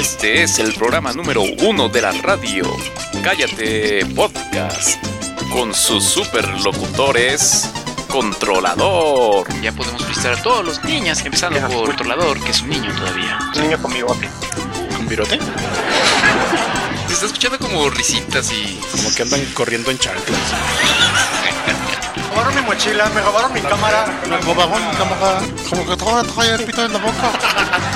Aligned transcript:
Este 0.00 0.42
es 0.44 0.58
el 0.58 0.72
programa 0.72 1.12
número 1.12 1.42
uno 1.42 1.90
de 1.90 2.00
la 2.00 2.10
radio. 2.10 2.64
Cállate 3.22 4.06
Podcast. 4.16 4.96
Con 5.52 5.74
sus 5.74 6.02
superlocutores. 6.02 7.70
Controlador. 8.08 9.46
Ya 9.60 9.72
podemos 9.72 10.08
visitar 10.08 10.38
a 10.38 10.42
todos 10.42 10.64
los 10.64 10.82
niños, 10.84 11.22
empezando 11.22 11.60
por 11.68 11.88
Controlador, 11.88 12.42
que 12.42 12.50
es 12.50 12.62
un 12.62 12.70
niño 12.70 12.90
todavía. 12.96 13.38
Un 13.54 13.60
niño 13.60 13.82
con 13.82 13.92
bigote. 13.92 14.26
¿Con 14.96 15.06
virote? 15.06 15.38
Se 17.08 17.12
está 17.12 17.26
escuchando 17.26 17.58
como 17.58 17.90
risitas 17.90 18.50
y. 18.52 18.80
Como 18.92 19.14
que 19.14 19.20
andan 19.20 19.44
corriendo 19.52 19.90
en 19.90 19.98
chanclas. 19.98 20.40
Me 22.16 22.22
robaron 22.22 22.54
mi 22.54 22.62
mochila, 22.62 23.10
me 23.10 23.20
robaron 23.20 23.52
mi 23.52 23.60
cámara. 23.60 24.06
Me 24.30 24.38
robaron 24.38 24.88
mi 24.88 24.96
cámara. 24.96 25.42
Como 25.68 25.86
que 25.86 25.96
todo 25.98 26.22
trae 26.24 26.54
el 26.54 26.64
pito 26.64 26.86
en 26.86 26.92
la 26.94 26.98
boca. 27.00 27.32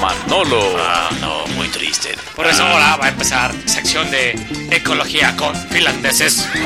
Manolo. 0.00 0.76
Ah, 0.78 1.10
no, 1.20 1.46
muy 1.54 1.68
triste. 1.68 2.16
Por 2.34 2.46
eso 2.46 2.64
ahora 2.64 2.96
va 2.96 3.06
a 3.06 3.08
empezar 3.08 3.52
sección 3.66 4.10
de 4.10 4.30
ecología 4.70 5.36
con 5.36 5.54
finlandeses. 5.70 6.48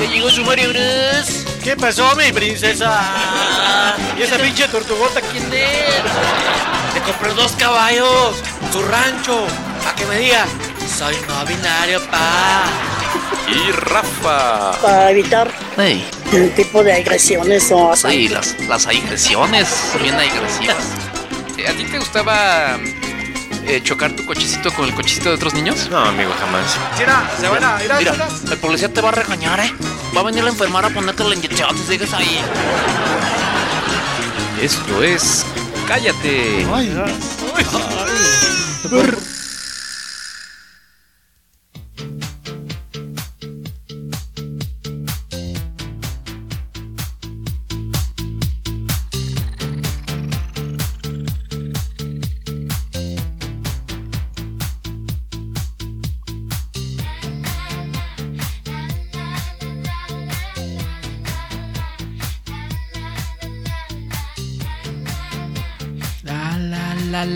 Ya 0.00 0.08
llegó 0.08 0.30
su 0.30 0.42
Mario 0.44 0.70
Bros. 0.70 1.44
¿Qué 1.62 1.76
pasó, 1.76 2.16
mi 2.16 2.32
princesa? 2.32 3.94
¿Y 4.18 4.22
esa 4.22 4.36
pinche 4.36 4.66
tortugota 4.66 5.20
quién 5.20 5.44
es? 5.52 6.94
Le 6.94 7.00
compré 7.02 7.32
dos 7.34 7.52
caballos, 7.52 8.34
su 8.72 8.82
rancho, 8.82 9.46
para 9.84 9.94
que 9.94 10.04
me 10.06 10.16
diga, 10.18 10.44
soy 10.98 11.14
no 11.28 11.46
binario, 11.46 12.02
pa. 12.10 12.64
Y 13.48 13.70
Rafa. 13.70 14.72
para 14.80 15.10
evitar 15.10 15.48
Hey, 15.76 16.04
el 16.32 16.52
tipo 16.54 16.82
de 16.82 16.94
agresiones 16.94 17.70
o 17.70 17.94
sí, 17.94 18.28
las, 18.28 18.58
las 18.66 18.86
agresiones 18.88 19.68
son 19.92 20.02
bien 20.02 20.14
agresivas. 20.16 20.78
¿A 21.68 21.72
ti 21.72 21.84
te 21.84 21.98
gustaba 21.98 22.78
eh, 23.66 23.80
chocar 23.82 24.12
tu 24.12 24.24
cochecito 24.26 24.72
con 24.72 24.88
el 24.88 24.94
cochecito 24.94 25.28
de 25.30 25.36
otros 25.36 25.54
niños? 25.54 25.88
No, 25.90 25.98
amigo, 25.98 26.32
jamás. 26.38 26.78
Mira, 26.98 27.30
se 27.40 27.48
van 27.48 27.64
a 27.64 27.84
ir 27.84 27.92
a 27.92 27.98
Mira, 27.98 28.28
el 28.50 28.58
policía 28.58 28.92
te 28.92 29.00
va 29.00 29.10
a 29.10 29.12
regañar, 29.12 29.60
¿eh? 29.60 29.72
Va 30.16 30.20
a 30.20 30.24
venir 30.24 30.44
la 30.44 30.50
enfermera 30.50 30.88
a 30.88 30.90
ponerte 30.90 31.24
la 31.24 31.34
inyección 31.34 31.76
si 31.78 31.84
sigues 31.84 32.12
ahí. 32.12 32.40
Esto 34.60 35.02
es 35.02 35.44
Cállate. 35.86 36.64
La 36.64 37.06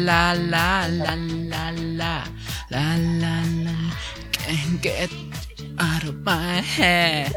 la 0.06 0.34
la 0.34 0.86
la 0.86 1.16
la 1.16 1.72
la 1.72 2.24
la 2.70 2.96
la 2.96 3.42
la 3.64 3.74
can't 4.30 4.80
get 4.80 5.10
out 5.78 6.04
of 6.04 6.14
my 6.22 6.62
head. 6.62 7.32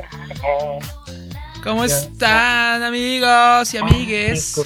¿Cómo 1.63 1.83
están 1.83 2.83
amigos 2.83 3.73
y 3.73 3.77
amigues? 3.77 4.61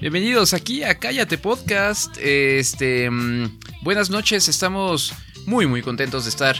Bienvenidos 0.00 0.54
aquí 0.54 0.82
a 0.82 0.98
Cállate 0.98 1.38
Podcast. 1.38 2.16
Este, 2.18 3.08
mm, 3.08 3.60
buenas 3.82 4.10
noches, 4.10 4.48
estamos 4.48 5.14
muy 5.46 5.68
muy 5.68 5.82
contentos 5.82 6.24
de 6.24 6.30
estar 6.30 6.56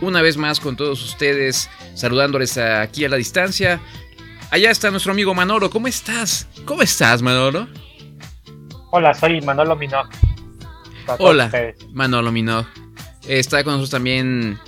una 0.00 0.22
vez 0.22 0.36
más 0.36 0.58
con 0.58 0.76
todos 0.76 1.04
ustedes, 1.04 1.70
saludándoles 1.94 2.58
aquí 2.58 3.04
a 3.04 3.08
la 3.08 3.16
distancia. 3.16 3.80
Allá 4.50 4.72
está 4.72 4.90
nuestro 4.90 5.12
amigo 5.12 5.34
Manolo, 5.34 5.70
¿cómo 5.70 5.86
estás? 5.86 6.48
¿Cómo 6.64 6.82
estás, 6.82 7.22
Manolo? 7.22 7.68
Hola, 8.90 9.12
soy 9.14 9.40
Manolo 9.42 9.76
todos 11.06 11.20
Hola, 11.20 11.46
ustedes. 11.46 11.76
Manolo 11.92 12.32
Mino. 12.32 12.66
Está 13.26 13.62
con 13.64 13.74
nosotros 13.74 13.90
también 13.90 14.58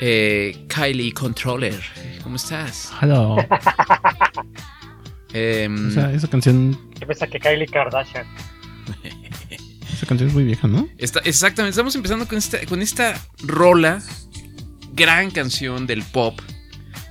eh, 0.00 0.66
Kylie 0.68 1.12
Controller. 1.12 1.80
¿Cómo 2.22 2.36
estás? 2.36 2.92
Hello. 3.00 3.36
Em, 5.32 5.86
O 5.88 5.90
sea, 5.92 6.10
esa 6.10 6.26
canción, 6.28 6.76
Yo 7.00 7.06
pensé 7.06 7.28
que 7.28 7.38
Kylie 7.38 7.68
Kardashian. 7.68 8.26
esa 9.92 10.04
canción 10.06 10.28
es 10.28 10.34
muy 10.34 10.42
vieja, 10.42 10.66
¿no? 10.66 10.88
está- 10.98 11.20
exactamente, 11.20 11.70
estamos 11.70 11.94
empezando 11.94 12.26
con 12.26 12.36
esta, 12.36 12.58
con 12.66 12.82
esta 12.82 13.14
rola, 13.44 14.02
gran 14.92 15.30
canción 15.30 15.86
del 15.86 16.02
pop. 16.02 16.40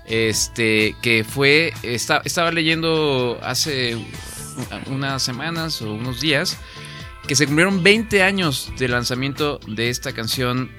Este, 0.06 0.96
que 1.01 1.24
fue, 1.24 1.72
está- 1.81 2.22
estaba 2.25 2.51
leyendo 2.51 3.40
hace 3.41 3.97
unas 4.87 5.21
semanas 5.23 5.81
o 5.81 5.93
unos 5.93 6.19
días 6.21 6.57
que 7.27 7.35
se 7.35 7.45
cumplieron 7.45 7.83
20 7.83 8.23
años 8.23 8.71
de 8.77 8.87
lanzamiento 8.87 9.59
de 9.67 9.89
esta 9.89 10.13
canción 10.13 10.69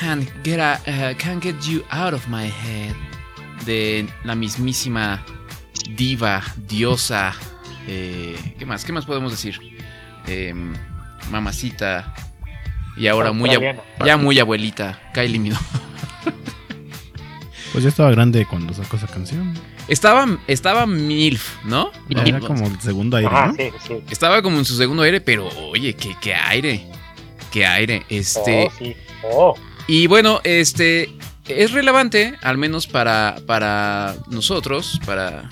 Can't 0.00 0.28
Get, 0.44 0.60
a- 0.60 0.80
uh, 0.86 1.16
Can't 1.16 1.42
Get 1.42 1.56
You 1.62 1.82
Out 1.90 2.14
of 2.14 2.26
My 2.28 2.46
Head 2.46 2.94
de 3.64 4.08
la 4.24 4.34
mismísima 4.34 5.24
diva, 5.96 6.42
diosa, 6.68 7.34
eh, 7.86 8.36
¿qué 8.58 8.66
más? 8.66 8.84
¿Qué 8.84 8.92
más 8.92 9.04
podemos 9.06 9.30
decir? 9.32 9.58
Em, 10.26 10.74
mamacita 11.30 12.14
y 12.96 13.06
ahora 13.06 13.32
muy, 13.32 13.50
ya 14.04 14.16
muy 14.16 14.38
abuelita, 14.38 15.00
Kylie 15.14 15.38
Minogue. 15.38 15.60
Pues 17.72 17.84
ya 17.84 17.90
estaba 17.90 18.10
grande 18.10 18.46
cuando 18.46 18.74
sacó 18.74 18.96
esa 18.96 19.06
canción. 19.06 19.54
Estaba, 19.90 20.38
estaba 20.46 20.86
MILF, 20.86 21.64
¿no? 21.64 21.90
Era 22.08 22.40
como 22.40 22.66
el 22.66 22.80
segundo 22.80 23.16
aire, 23.18 23.28
Ajá, 23.30 23.48
¿no? 23.48 23.54
sí, 23.54 23.70
sí. 23.86 23.94
Estaba 24.10 24.40
como 24.40 24.58
en 24.58 24.64
su 24.64 24.76
segundo 24.76 25.02
aire, 25.02 25.20
pero 25.20 25.48
oye, 25.70 25.94
qué, 25.94 26.16
qué 26.20 26.34
aire. 26.34 26.86
Qué 27.50 27.66
aire. 27.66 28.06
Este. 28.08 28.66
Oh, 28.68 28.72
sí. 28.78 28.96
Oh, 29.24 29.54
Y 29.86 30.06
bueno, 30.06 30.40
este. 30.44 31.10
Es 31.48 31.72
relevante, 31.72 32.36
al 32.42 32.56
menos 32.58 32.86
para, 32.86 33.36
para 33.44 34.14
nosotros, 34.30 35.00
para, 35.04 35.48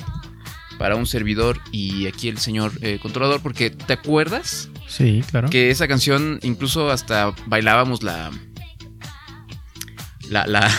para 0.79 0.95
un 0.95 1.07
servidor 1.09 1.59
y 1.73 2.07
aquí 2.07 2.29
el 2.29 2.39
señor 2.39 2.71
eh, 2.83 3.01
controlador, 3.03 3.43
porque 3.43 3.71
¿te 3.71 3.95
acuerdas 3.95 4.69
Sí, 4.87 5.25
claro. 5.29 5.51
que 5.51 5.71
esa 5.71 5.89
canción 5.89 6.39
incluso 6.45 6.91
hasta 6.93 7.35
bailábamos 7.47 8.05
la. 8.05 8.31
La, 10.31 10.47
la, 10.47 10.71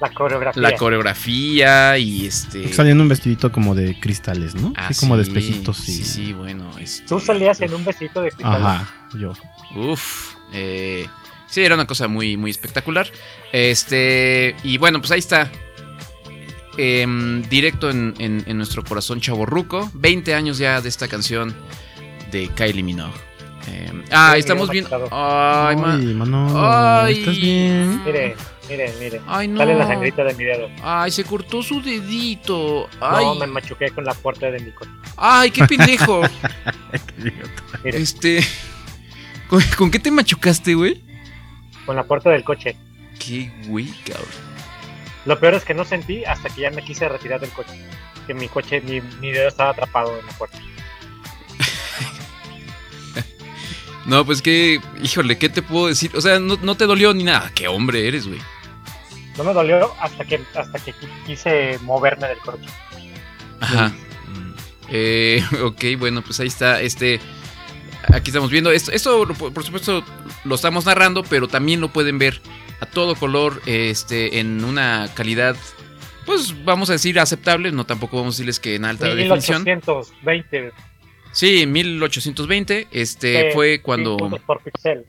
la 0.00 0.10
coreografía. 0.10 0.62
la 0.62 0.76
coreografía 0.76 1.98
y 1.98 2.26
este. 2.26 2.72
Salía 2.72 2.92
en 2.92 3.00
un 3.00 3.08
vestidito 3.08 3.52
como 3.52 3.74
de 3.74 3.98
cristales, 4.00 4.54
¿no? 4.54 4.72
Ah, 4.76 4.86
Así 4.88 5.00
como 5.00 5.16
de 5.16 5.24
sí, 5.24 5.30
espejitos, 5.30 5.88
y... 5.88 5.92
Sí, 5.92 6.04
sí, 6.04 6.32
bueno. 6.32 6.70
este, 6.78 7.06
Tú 7.06 7.20
salías 7.20 7.60
en 7.60 7.74
un 7.74 7.84
besito 7.84 8.22
de 8.22 8.30
cristal. 8.30 8.64
Ajá, 8.66 8.88
yo. 9.18 9.32
Uf, 9.76 10.34
eh, 10.52 11.06
sí, 11.48 11.62
era 11.62 11.74
una 11.74 11.86
cosa 11.86 12.08
muy, 12.08 12.36
muy 12.36 12.50
espectacular. 12.50 13.06
Este, 13.52 14.56
y 14.64 14.78
bueno, 14.78 15.00
pues 15.00 15.10
ahí 15.12 15.18
está. 15.20 15.50
Em, 16.76 17.42
directo 17.48 17.90
en, 17.90 18.14
en- 18.18 18.44
en 18.46 18.56
nuestro 18.56 18.82
corazón 18.84 19.20
chaborruco. 19.20 19.90
20 19.94 20.34
años 20.34 20.56
ya 20.58 20.80
de 20.80 20.88
esta 20.88 21.08
canción 21.08 21.54
de 22.30 22.48
Kylie 22.48 22.82
Minogue. 22.82 23.12
Em, 23.66 24.02
ah, 24.10 24.36
estamos 24.38 24.68
machado. 24.68 25.08
Ay, 25.10 25.76
Ay, 25.84 26.14
Manolo, 26.14 26.58
Ay. 26.58 27.18
¿estás 27.18 27.36
bien? 27.36 28.04
Miren, 28.04 28.34
miren, 28.70 28.98
miren. 28.98 29.22
Ay, 29.26 29.48
no. 29.48 29.58
Sale 29.58 29.74
la 29.74 29.86
sangrita 29.86 30.24
de 30.24 30.34
mi 30.34 30.44
dedo. 30.44 30.68
Ay, 30.82 31.10
se 31.10 31.24
cortó 31.24 31.62
su 31.62 31.82
dedito. 31.82 32.88
Ay, 33.00 33.24
No, 33.24 33.34
me 33.34 33.46
machuqué 33.46 33.90
con 33.90 34.04
la 34.04 34.14
puerta 34.14 34.50
de 34.50 34.60
mi 34.60 34.70
coche. 34.70 34.90
ay, 35.16 35.50
qué 35.50 35.64
pendejo. 35.66 36.22
Miren, 37.84 38.02
este. 38.02 38.42
¿con, 39.48 39.62
con 39.76 39.90
qué 39.90 39.98
te 39.98 40.10
machucaste, 40.10 40.74
güey? 40.74 41.02
con 41.86 41.96
la 41.96 42.04
puerta 42.04 42.30
del 42.30 42.44
coche. 42.44 42.76
Qué 43.18 43.50
güey, 43.66 43.86
cabrón. 44.04 44.28
Lo 45.26 45.38
peor 45.40 45.54
es 45.54 45.64
que 45.64 45.74
no 45.74 45.84
sentí 45.84 46.24
hasta 46.24 46.48
que 46.48 46.62
ya 46.62 46.70
me 46.70 46.82
quise 46.84 47.08
retirar 47.08 47.40
del 47.40 47.50
coche. 47.50 47.72
Que 48.26 48.32
mi 48.34 48.48
coche, 48.48 48.80
mi, 48.80 49.00
mi 49.20 49.32
dedo 49.32 49.48
estaba 49.48 49.70
atrapado 49.70 50.16
en 50.18 50.24
la 50.26 50.32
puerta. 50.32 50.58
No, 54.06 54.24
pues 54.24 54.40
que, 54.42 54.80
híjole, 55.02 55.36
¿qué 55.38 55.48
te 55.48 55.62
puedo 55.62 55.86
decir? 55.88 56.10
O 56.16 56.20
sea, 56.20 56.38
no, 56.40 56.56
no 56.62 56.74
te 56.74 56.86
dolió 56.86 57.12
ni 57.14 57.22
nada. 57.22 57.52
Qué 57.54 57.68
hombre 57.68 58.08
eres, 58.08 58.26
güey. 58.26 58.40
No 59.42 59.48
me 59.48 59.54
dolió 59.54 59.90
hasta 60.00 60.24
que 60.26 60.38
hasta 60.54 60.78
que 60.78 60.92
qui- 60.92 61.24
quise 61.26 61.78
moverme 61.82 62.28
del 62.28 62.38
coche. 62.38 62.66
Ajá. 63.60 63.90
Eh, 64.90 65.42
ok, 65.64 65.82
bueno, 65.98 66.20
pues 66.22 66.38
ahí 66.40 66.48
está. 66.48 66.80
Este. 66.82 67.20
Aquí 68.12 68.30
estamos 68.30 68.50
viendo. 68.50 68.70
Esto, 68.70 68.92
esto 68.92 69.26
por 69.28 69.64
supuesto, 69.64 70.04
lo 70.44 70.54
estamos 70.54 70.84
narrando, 70.86 71.22
pero 71.22 71.48
también 71.48 71.80
lo 71.80 71.88
pueden 71.88 72.18
ver 72.18 72.40
a 72.80 72.86
todo 72.86 73.14
color. 73.14 73.62
Este. 73.66 74.40
En 74.40 74.62
una 74.64 75.08
calidad. 75.14 75.56
Pues 76.26 76.64
vamos 76.64 76.90
a 76.90 76.92
decir 76.92 77.18
aceptable. 77.18 77.72
No 77.72 77.86
tampoco 77.86 78.18
vamos 78.18 78.34
a 78.34 78.36
decirles 78.36 78.60
que 78.60 78.74
en 78.74 78.84
alta 78.84 79.06
definición. 79.14 79.62
1820. 79.64 80.72
Sí, 81.32 81.64
1820, 81.64 82.88
este 82.90 83.48
Eh, 83.48 83.52
fue 83.52 83.80
cuando... 83.80 84.16
por 84.44 84.60
pixel. 84.62 85.06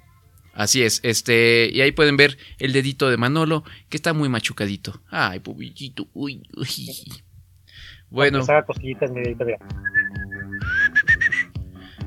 Así 0.53 0.83
es, 0.83 0.99
este, 1.03 1.69
y 1.71 1.81
ahí 1.81 1.91
pueden 1.91 2.17
ver 2.17 2.37
el 2.59 2.73
dedito 2.73 3.09
de 3.09 3.17
Manolo, 3.17 3.63
que 3.89 3.97
está 3.97 4.13
muy 4.13 4.27
machucadito. 4.27 5.01
Ay, 5.09 5.39
pobrecito, 5.39 6.07
uy, 6.13 6.43
uy. 6.55 6.67
Bueno, 8.09 8.45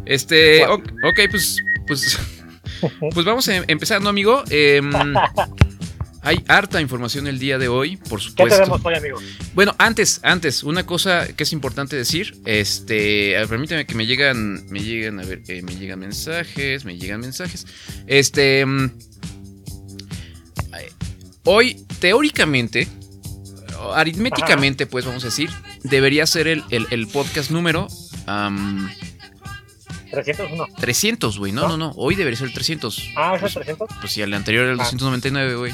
este, 0.05 0.67
ok, 0.67 1.21
pues, 1.31 1.65
pues, 1.87 2.19
pues 3.15 3.25
vamos 3.25 3.49
em- 3.49 3.65
empezando, 3.67 4.11
amigo. 4.11 4.45
Em, 4.51 4.91
hay 6.25 6.43
harta 6.49 6.81
información 6.81 7.27
el 7.27 7.39
día 7.39 7.59
de 7.59 7.69
hoy, 7.69 7.97
por 7.97 8.19
¿Qué 8.19 8.27
supuesto. 8.29 8.57
tenemos 8.59 8.81
hoy, 8.85 8.95
amigo? 8.95 9.19
Bueno, 9.55 9.75
antes, 9.79 10.21
antes, 10.25 10.63
una 10.65 10.85
cosa 10.87 11.29
que 11.29 11.43
es 11.45 11.53
importante 11.53 11.95
decir, 11.97 12.37
este, 12.45 13.35
permíteme 13.49 13.87
que 13.87 13.95
me 13.95 14.07
llegan, 14.07 14.67
me 14.71 14.81
llegan, 14.81 15.21
a 15.21 15.25
ver, 15.25 15.43
eh, 15.49 15.63
me 15.63 15.77
llegan 15.77 16.01
mensajes, 16.01 16.85
me 16.85 16.97
llegan 16.99 17.21
mensajes, 17.21 17.67
este, 18.07 18.65
mm, 18.67 18.91
hoy, 21.45 21.85
teóricamente, 22.01 22.89
aritméticamente, 23.95 24.87
pues, 24.87 25.05
vamos 25.05 25.23
a 25.25 25.27
decir, 25.27 25.51
debería 25.83 26.27
ser 26.27 26.49
el, 26.49 26.65
el- 26.71 26.87
el 26.91 27.07
podcast 27.07 27.51
número 27.51 27.87
am, 28.27 28.91
301. 30.11 30.67
300, 30.81 31.39
güey, 31.39 31.53
no, 31.53 31.69
no, 31.69 31.77
no, 31.77 31.91
hoy 31.97 32.15
debería 32.15 32.39
ser 32.39 32.49
el 32.49 32.55
300. 32.55 33.11
Ah, 33.17 33.35
¿es 33.37 33.43
el 33.43 33.53
300? 33.53 33.89
Pues 34.01 34.13
sí, 34.13 34.23
el 34.23 34.33
anterior 34.33 34.65
era 34.65 34.73
el 34.73 34.81
Ah. 34.81 34.85
299, 34.85 35.57
güey. 35.57 35.73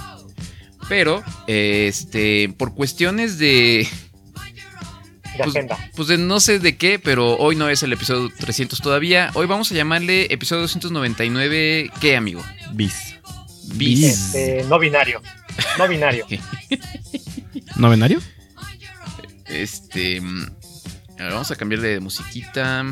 Pero, 0.90 1.22
este, 1.46 2.52
por 2.58 2.74
cuestiones 2.74 3.38
de... 3.38 3.86
De 5.22 5.44
Pues, 5.44 5.50
agenda. 5.50 5.78
pues 5.94 6.08
de 6.08 6.18
no 6.18 6.40
sé 6.40 6.58
de 6.58 6.76
qué, 6.76 6.98
pero 6.98 7.36
hoy 7.36 7.54
no 7.54 7.68
es 7.68 7.84
el 7.84 7.92
episodio 7.92 8.28
300 8.36 8.80
todavía. 8.80 9.30
Hoy 9.34 9.46
vamos 9.46 9.70
a 9.70 9.74
llamarle 9.76 10.26
episodio 10.34 10.62
299, 10.62 11.92
¿qué, 12.00 12.16
amigo? 12.16 12.42
Bis. 12.72 13.14
Bis. 13.76 14.04
Este, 14.34 14.64
no 14.64 14.80
binario. 14.80 15.22
No 15.78 15.86
binario. 15.86 16.26
¿Novenario? 17.76 18.18
Este... 19.46 20.20
mm, 20.20 20.42
a 21.20 21.22
ver, 21.22 21.32
vamos 21.32 21.52
a 21.52 21.56
cambiarle 21.56 21.86
de 21.88 22.00
musiquita. 22.00 22.84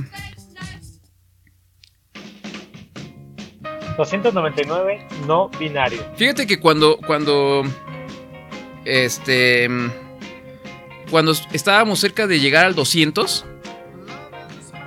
299, 3.97 5.05
no 5.27 5.49
binario. 5.59 6.01
Fíjate 6.17 6.47
que 6.47 6.61
cuando, 6.61 6.99
cuando, 6.99 7.65
este, 8.89 9.69
cuando 11.11 11.33
estábamos 11.53 12.01
cerca 12.01 12.27
de 12.27 12.41
llegar 12.41 12.65
al 12.65 12.75
200, 12.75 13.45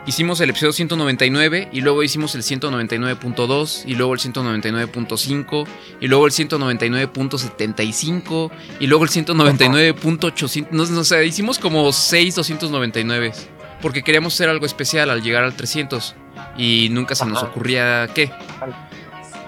hicimos 0.07 0.41
el 0.41 0.49
episodio 0.49 0.73
199 0.73 1.69
y 1.71 1.81
luego 1.81 2.01
hicimos 2.01 2.33
el 2.35 2.41
199.2 2.41 3.83
y 3.85 3.93
luego 3.95 4.15
el 4.15 4.19
199.5 4.19 5.67
y 5.99 6.07
luego 6.07 6.25
el 6.25 6.31
199.75 6.31 8.49
y 8.79 8.87
luego 8.87 9.03
el 9.03 9.11
199.800, 9.11 10.69
no, 10.71 10.85
no, 10.85 10.99
o 10.99 11.03
sea, 11.03 11.23
hicimos 11.23 11.59
como 11.59 11.91
6 11.91 12.33
299 12.35 13.33
porque 13.81 14.03
queríamos 14.03 14.33
hacer 14.33 14.49
algo 14.49 14.65
especial 14.65 15.11
al 15.11 15.21
llegar 15.21 15.43
al 15.43 15.55
300 15.55 16.15
y 16.57 16.89
nunca 16.91 17.15
se 17.15 17.25
nos 17.25 17.43
ocurría 17.43 18.09
qué. 18.13 18.31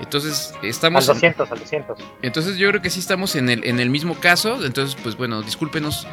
Entonces, 0.03 0.53
Al 0.61 0.65
estamos 0.67 1.07
en- 1.07 1.13
200, 1.15 1.51
al 1.51 1.59
200. 1.59 1.97
entonces 2.21 2.57
yo 2.57 2.69
creo 2.69 2.81
que 2.81 2.89
sí 2.89 2.99
estamos 2.99 3.35
en 3.35 3.49
el, 3.49 3.63
en 3.65 3.79
el 3.79 3.89
mismo 3.89 4.15
caso. 4.15 4.63
Entonces, 4.65 4.95
pues 5.01 5.15
bueno, 5.17 5.41
discúlpenos. 5.41 6.07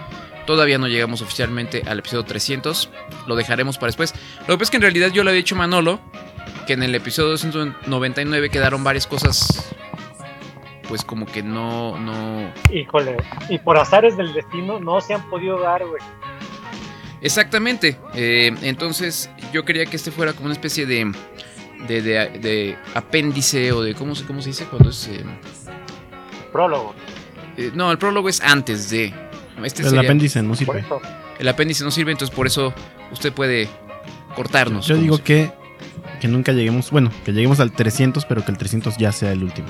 Todavía 0.47 0.79
no 0.79 0.89
llegamos 0.89 1.23
oficialmente 1.23 1.83
al 1.87 1.99
episodio 2.01 2.25
300. 2.25 2.89
Lo 3.27 3.37
dejaremos 3.37 3.77
para 3.79 3.89
después. 3.89 4.15
Lo 4.41 4.47
que 4.47 4.53
pasa 4.55 4.63
es 4.65 4.71
que 4.71 4.77
en 4.79 4.83
realidad 4.83 5.09
yo 5.13 5.23
le 5.23 5.31
había 5.31 5.39
dicho 5.43 5.55
Manolo 5.55 6.01
que 6.67 6.73
en 6.73 6.83
el 6.83 6.95
episodio 6.95 7.29
299 7.31 8.49
quedaron 8.51 8.83
varias 8.83 9.07
cosas. 9.07 9.71
Pues 10.89 11.05
como 11.05 11.25
que 11.27 11.43
no, 11.43 11.97
no... 12.01 12.53
Híjole. 12.73 13.17
Y 13.49 13.59
por 13.59 13.79
azares 13.79 14.17
del 14.17 14.33
destino 14.33 14.81
no 14.81 15.01
se 15.01 15.15
han 15.15 15.29
podido 15.31 15.61
dar, 15.61 15.87
güey. 15.87 16.03
Exactamente. 17.21 17.97
Eh, 18.15 18.53
entonces 18.63 19.31
yo 19.53 19.65
quería 19.65 19.87
que 19.87 19.97
este 19.97 20.11
fuera 20.11 20.33
como 20.33 20.47
una 20.47 20.55
especie 20.55 20.87
de... 20.87 21.13
De, 21.89 22.03
de- 22.03 22.39
de 22.39 22.79
apéndice 22.95 23.73
o 23.73 23.83
de... 23.83 23.95
¿Cómo 23.95 24.15
se, 24.15 24.25
cómo 24.25 24.43
se 24.43 24.51
dice? 24.51 24.65
Cuando 24.67 24.91
es... 24.91 25.09
eh, 25.09 25.25
Prólogo. 26.53 26.95
eh, 27.57 27.71
no, 27.75 27.91
el 27.93 27.99
prólogo 27.99 28.29
es 28.29 28.41
antes 28.41 28.91
de... 28.91 29.13
Este 29.65 29.83
El 29.83 29.89
sería- 29.91 30.01
apéndice 30.09 30.43
no 30.43 30.55
sirve. 30.55 30.85
El 31.39 31.49
apéndice 31.49 31.85
no 31.85 31.91
sirve, 31.91 32.13
entonces 32.13 32.35
por 32.35 32.47
eso 32.47 32.73
usted 33.13 33.33
puede 33.33 33.69
cortarnos. 34.37 34.87
Yo 34.87 34.97
digo 34.97 35.23
que, 35.23 35.51
que 36.21 36.29
nunca 36.29 36.53
lleguemos, 36.53 36.91
bueno, 36.91 37.11
que 37.25 37.33
lleguemos 37.33 37.61
al 37.61 37.73
300, 37.73 38.25
pero 38.27 38.45
que 38.45 38.51
el 38.53 38.59
300 38.59 38.97
ya 38.99 39.13
sea 39.13 39.33
el 39.33 39.43
último. 39.43 39.69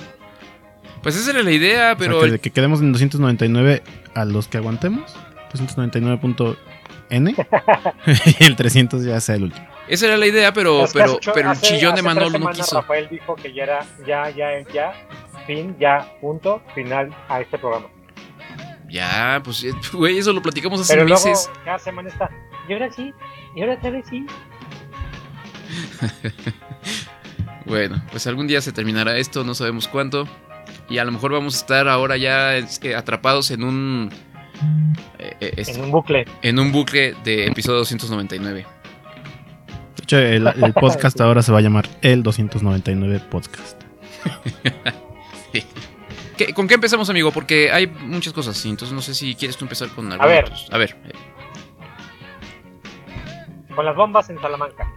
Pues 1.03 1.17
esa 1.17 1.31
era 1.31 1.43
la 1.43 1.51
idea, 1.53 1.97
pero... 1.97 2.19
o 2.19 2.23
sea, 2.23 2.31
que, 2.33 2.39
que 2.39 2.51
quedemos 2.51 2.81
en 2.81 2.93
299 2.93 3.83
a 4.15 4.25
los 4.25 4.49
que 4.49 4.59
aguantemos. 4.59 5.15
299.n. 5.53 7.35
y 8.41 8.45
el 8.45 8.57
300 8.57 9.05
ya 9.05 9.21
sea 9.21 9.37
el 9.37 9.45
último. 9.45 9.67
Esa 9.91 10.07
era 10.07 10.17
la 10.17 10.27
idea, 10.27 10.53
pero, 10.53 10.85
Es 10.85 10.93
que 10.93 11.01
pero, 11.01 11.19
hace 11.19 11.31
pero 11.33 11.53
el 11.53 11.61
chillón 11.61 11.95
de 11.97 12.03
Manolo 12.03 12.39
no 12.39 12.49
quiso. 12.51 12.81
Rafael 12.81 13.09
dijo 13.11 13.35
que 13.35 13.53
ya 13.53 13.65
era, 13.65 13.87
ya, 14.07 14.31
ya, 14.31 14.61
ya, 14.73 14.93
fin, 15.47 15.77
ya, 15.79 16.11
punto, 16.21 16.63
final 16.75 17.15
a 17.29 17.41
este 17.41 17.59
programa. 17.59 17.89
Ya, 18.89 19.41
pues, 19.45 19.65
eh, 19.65 19.73
güey, 19.93 20.19
eso 20.19 20.33
lo 20.33 20.41
platicamos 20.43 20.81
hace 20.81 20.95
Pero 20.95 21.07
luego, 21.07 21.27
meses. 21.27 21.51
cada 21.65 21.79
semana 21.79 22.09
está, 22.09 22.31
y 22.69 22.73
ahora 22.73 22.91
sí, 22.93 23.13
y 23.55 23.61
ahora 23.63 23.81
tal 23.81 23.93
vez 23.93 24.07
sí. 24.09 24.27
Bueno, 27.67 28.03
pues 28.11 28.27
algún 28.27 28.47
día 28.49 28.61
se 28.61 28.73
terminará 28.73 29.17
esto, 29.19 29.45
no 29.45 29.55
sabemos 29.55 29.87
cuánto. 29.87 30.27
Y 30.89 30.99
a 30.99 31.05
lo 31.05 31.13
mejor 31.13 31.31
vamos 31.33 31.55
a 31.55 31.59
estar 31.59 31.89
ahora 31.89 32.17
ya 32.17 32.57
eh, 32.59 32.67
atrapados 32.97 33.51
en 33.53 33.63
un... 33.63 34.11
eh, 35.19 35.37
eh, 35.41 35.53
este, 35.57 35.75
En 35.75 35.85
un 35.85 35.91
bucle. 35.93 36.25
en 36.43 36.59
un 36.59 36.73
bucle 36.73 37.15
de 37.23 37.47
episodio 37.47 37.79
299. 37.79 38.67
Hecho, 40.11 40.19
el, 40.19 40.47
el 40.65 40.73
podcast 40.73 41.21
ahora 41.21 41.41
se 41.43 41.53
va 41.53 41.59
a 41.59 41.61
llamar 41.61 41.89
el 42.03 42.23
299 42.25 43.21
Podcast. 43.31 43.81
¿Qué- 46.37 46.53
¿Con 46.55 46.67
qué 46.67 46.75
empezamos, 46.75 47.09
amigo? 47.11 47.31
Porque 47.31 47.71
hay 47.71 47.87
muchas 47.87 48.33
cosas, 48.33 48.65
y 48.65 48.71
entonces 48.71 48.93
no 48.95 49.03
sé 49.03 49.15
si 49.15 49.35
quieres 49.37 49.57
tú 49.57 49.65
empezar 49.67 49.89
con 49.91 50.11
algo. 50.11 50.27
ver. 50.27 50.51
A 50.71 50.79
ver, 50.79 50.97
eh, 51.05 51.13
Con 53.75 53.85
las 53.85 53.95
bombas 53.95 54.29
en 54.31 54.41
Salamanca. 54.41 54.91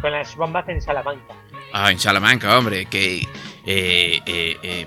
Con 0.00 0.12
las 0.12 0.36
bombas 0.36 0.68
en 0.68 0.80
Salamanca. 0.80 1.34
Ah, 1.72 1.90
en 1.90 1.98
Salamanca, 1.98 2.56
hombre, 2.58 2.86
que 2.86 3.18
eh, 3.66 4.20
eh, 4.26 4.56
eh, 4.62 4.86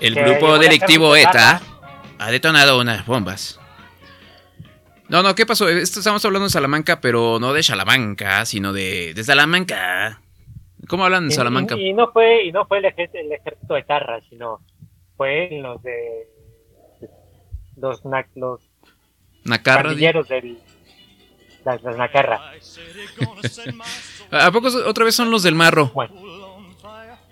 el 0.00 0.14
Que 0.14 0.22
grupo 0.22 0.58
delictivo 0.58 1.16
ETA 1.16 1.60
ha 2.18 2.30
detonado 2.30 2.78
unas 2.80 3.04
bombas. 3.06 3.58
No, 5.08 5.22
no, 5.22 5.34
¿qué 5.34 5.44
pasó? 5.46 5.68
Esto 5.68 5.98
estamos 6.00 6.24
hablando 6.24 6.44
de 6.46 6.50
Salamanca, 6.50 7.00
pero 7.00 7.38
no 7.38 7.52
de 7.52 7.62
Salamanca, 7.62 8.44
sino 8.46 8.72
de, 8.72 9.12
de 9.14 9.22
Salamanca. 9.24 10.20
¿Cómo 10.88 11.04
hablan 11.04 11.28
Y- 11.28 11.30
Salamanca? 11.32 11.76
Y, 11.76 11.90
y 11.90 11.92
no 11.92 12.10
fue, 12.12 12.44
y 12.46 12.52
no 12.52 12.66
fue 12.66 12.78
el 12.78 12.86
ejército, 12.86 13.18
el 13.18 13.32
ejército 13.32 13.74
de 13.74 13.82
Tarra, 13.82 14.20
sino 14.28 14.60
fue 15.16 15.48
los 15.62 15.82
de 15.82 16.28
los, 17.76 18.00
los 18.34 18.60
Nacarra. 19.44 19.82
di- 19.82 19.86
pandilleros 19.88 20.28
del 20.28 20.58
las, 21.64 21.82
las 21.82 21.96
Nacarra. 21.96 22.52
¿A 24.30 24.50
poco 24.52 24.68
otra 24.86 25.04
vez 25.04 25.14
son 25.14 25.30
los 25.30 25.42
del 25.42 25.54
Marro? 25.54 25.90
Bueno, 25.94 26.14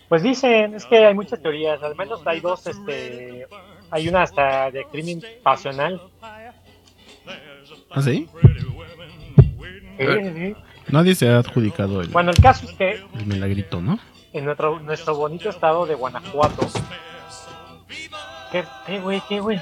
pues 0.09 0.23
dicen, 0.23 0.75
es 0.75 0.85
que 0.87 1.05
hay 1.07 1.15
muchas 1.15 1.41
teorías, 1.43 1.83
al 1.83 1.97
menos 1.97 2.21
hay 2.27 2.41
dos, 2.41 2.67
este, 2.67 3.47
hay 3.91 4.09
una 4.09 4.23
hasta 4.23 4.71
de 4.71 4.85
crimen 4.87 5.23
pasional. 5.43 6.01
¿Ah, 7.95 8.03
sí? 8.03 8.29
Sí. 9.99 10.55
Nadie 10.89 11.15
se 11.15 11.29
ha 11.29 11.39
adjudicado 11.39 12.01
el, 12.01 12.09
Bueno, 12.09 12.31
el 12.31 12.39
caso 12.43 12.67
es 12.67 12.73
que 12.73 13.01
el 13.19 13.27
milagrito, 13.27 13.81
¿no? 13.81 13.99
en 14.33 14.47
nuestro, 14.47 14.81
nuestro 14.81 15.15
bonito 15.15 15.51
estado 15.51 15.85
de 15.87 15.95
Guanajuato. 15.95 16.67
¿Qué, 18.51 18.65
qué, 18.87 18.99
güey? 19.01 19.23
¿Qué, 19.29 19.41
güey? 19.41 19.61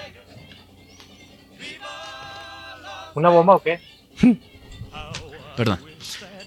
¿Una 3.14 3.28
bomba 3.30 3.56
o 3.56 3.62
qué? 3.62 3.80
Perdón. 5.56 5.78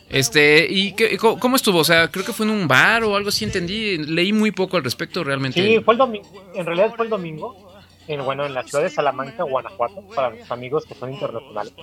Este, 0.09 0.67
¿y 0.69 0.93
qué- 0.93 1.17
cómo 1.17 1.55
estuvo? 1.55 1.79
O 1.79 1.83
sea, 1.83 2.07
creo 2.09 2.23
que 2.25 2.33
fue 2.33 2.45
en 2.45 2.51
un 2.51 2.67
bar 2.67 3.03
o 3.03 3.15
algo 3.15 3.29
así, 3.29 3.43
entendí. 3.45 3.97
Leí 3.97 4.31
muy 4.31 4.51
poco 4.51 4.77
al 4.77 4.83
respecto 4.83 5.23
realmente. 5.23 5.61
Sí, 5.61 5.81
fue 5.83 5.95
el 5.95 5.97
domingo. 5.97 6.27
En 6.55 6.65
realidad 6.65 6.93
fue 6.95 7.05
el 7.05 7.09
domingo. 7.09 7.72
En, 8.07 8.23
bueno, 8.25 8.45
en 8.45 8.53
la 8.53 8.63
ciudad 8.63 8.83
de 8.83 8.89
Salamanca, 8.89 9.43
Guanajuato, 9.43 10.01
para 10.13 10.31
los 10.31 10.51
amigos 10.51 10.85
que 10.85 10.93
son 10.95 11.13
internacionales. 11.13 11.73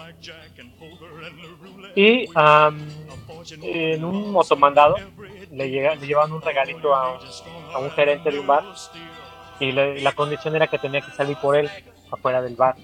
Y 1.96 2.26
am, 2.34 2.78
en 3.62 4.04
un 4.04 4.30
motomandado 4.30 4.96
le, 5.50 5.70
llega, 5.70 5.94
le 5.94 6.06
llevaban 6.06 6.32
un 6.32 6.42
regalito 6.42 6.94
a 6.94 7.12
un, 7.14 7.18
a 7.74 7.78
un 7.78 7.90
gerente 7.92 8.30
de 8.30 8.38
un 8.38 8.46
bar. 8.46 8.64
Y 9.58 9.72
le- 9.72 10.00
la 10.02 10.12
condición 10.12 10.54
era 10.56 10.66
que 10.66 10.78
tenía 10.78 11.00
que 11.00 11.10
salir 11.12 11.36
por 11.38 11.56
él 11.56 11.70
afuera 12.10 12.42
del 12.42 12.54
bar. 12.56 12.76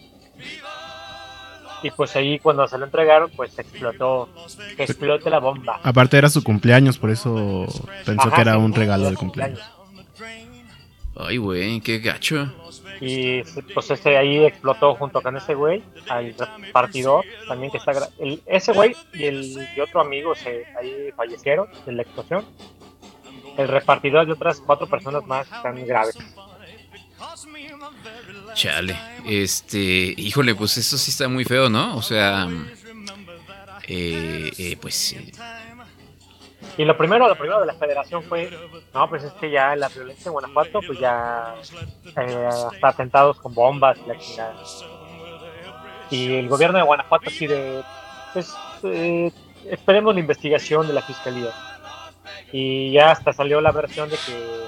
Y 1.83 1.91
pues 1.91 2.17
ahí 2.17 2.39
cuando 2.39 2.67
se 2.67 2.79
lo 2.79 2.87
entregaron, 2.87 3.31
pues 3.37 3.59
explotó, 3.59 4.29
que 4.77 4.83
explote 4.85 5.29
la 5.29 5.39
bomba. 5.41 5.79
Aparte 5.83 6.17
era 6.17 6.29
su 6.31 6.43
cumpleaños, 6.43 6.99
por 6.99 7.11
eso 7.11 7.67
pensó 8.05 8.29
Ajá, 8.29 8.35
que 8.37 8.41
era 8.41 8.57
un 8.59 8.73
regalo 8.75 9.11
de 9.11 9.17
cumpleaños. 9.17 9.61
Ay, 11.19 11.37
güey, 11.37 11.81
qué 11.81 11.99
gacho. 11.99 12.53
Y 13.01 13.43
pues 13.75 13.91
ese 13.91 14.17
ahí 14.17 14.45
explotó 14.45 14.95
junto 14.95 15.21
con 15.21 15.37
ese 15.37 15.55
güey, 15.55 15.83
al 16.09 16.35
repartidor 16.35 17.25
también 17.49 17.71
que 17.71 17.79
está... 17.79 17.93
El, 18.19 18.43
ese 18.47 18.73
güey 18.73 18.95
y 19.13 19.25
el 19.25 19.69
y 19.77 19.81
otro 19.81 20.01
amigo 20.01 20.35
se, 20.35 20.65
ahí 20.79 21.11
fallecieron 21.17 21.69
en 21.87 21.97
la 21.97 22.03
explosión. 22.03 22.45
El 23.57 23.69
repartidor 23.69 24.29
y 24.29 24.33
otras 24.33 24.61
cuatro 24.61 24.87
personas 24.87 25.27
más 25.27 25.47
están 25.51 25.87
graves. 25.87 26.17
Chale. 28.55 28.97
Este, 29.27 30.15
híjole, 30.17 30.55
pues 30.55 30.77
eso 30.79 30.97
sí 30.97 31.11
está 31.11 31.29
muy 31.29 31.45
feo, 31.45 31.69
¿no? 31.69 31.97
O 31.97 32.03
sea, 32.03 32.49
eh, 33.87 34.51
eh, 34.59 34.77
pues 34.81 35.13
eh, 35.13 35.33
Y 36.79 36.85
lo 36.85 36.97
primero, 36.97 37.27
lo 37.27 37.37
primero 37.37 37.61
de 37.61 37.67
la 37.67 37.75
federación 37.75 38.23
fue, 38.23 38.51
no, 38.93 39.09
pues 39.09 39.25
es 39.25 39.33
que 39.35 39.51
ya 39.51 39.75
la 39.77 39.89
violencia 39.89 40.29
en 40.29 40.33
Guanajuato, 40.35 40.81
pues 40.87 40.99
ya 40.99 41.55
eh, 42.17 42.47
hasta 42.47 42.89
atentados 42.89 43.41
con 43.41 43.55
bombas 43.55 43.97
y 44.05 44.09
la 44.09 44.19
chingada. 44.19 44.55
Y 46.11 46.35
el 46.35 46.49
gobierno 46.49 46.79
de 46.79 46.85
Guanajuato 46.85 47.31
así 47.31 47.47
de, 47.47 47.83
pues 48.35 48.55
eh, 48.83 49.33
esperemos 49.65 50.15
la 50.15 50.21
investigación 50.21 50.87
de 50.87 50.93
la 50.93 51.03
fiscalía. 51.03 51.51
Y 52.53 52.93
ya 52.93 53.11
hasta 53.13 53.33
salió 53.33 53.61
la 53.61 53.73
versión 53.73 54.09
de 54.11 54.17
que, 54.19 54.67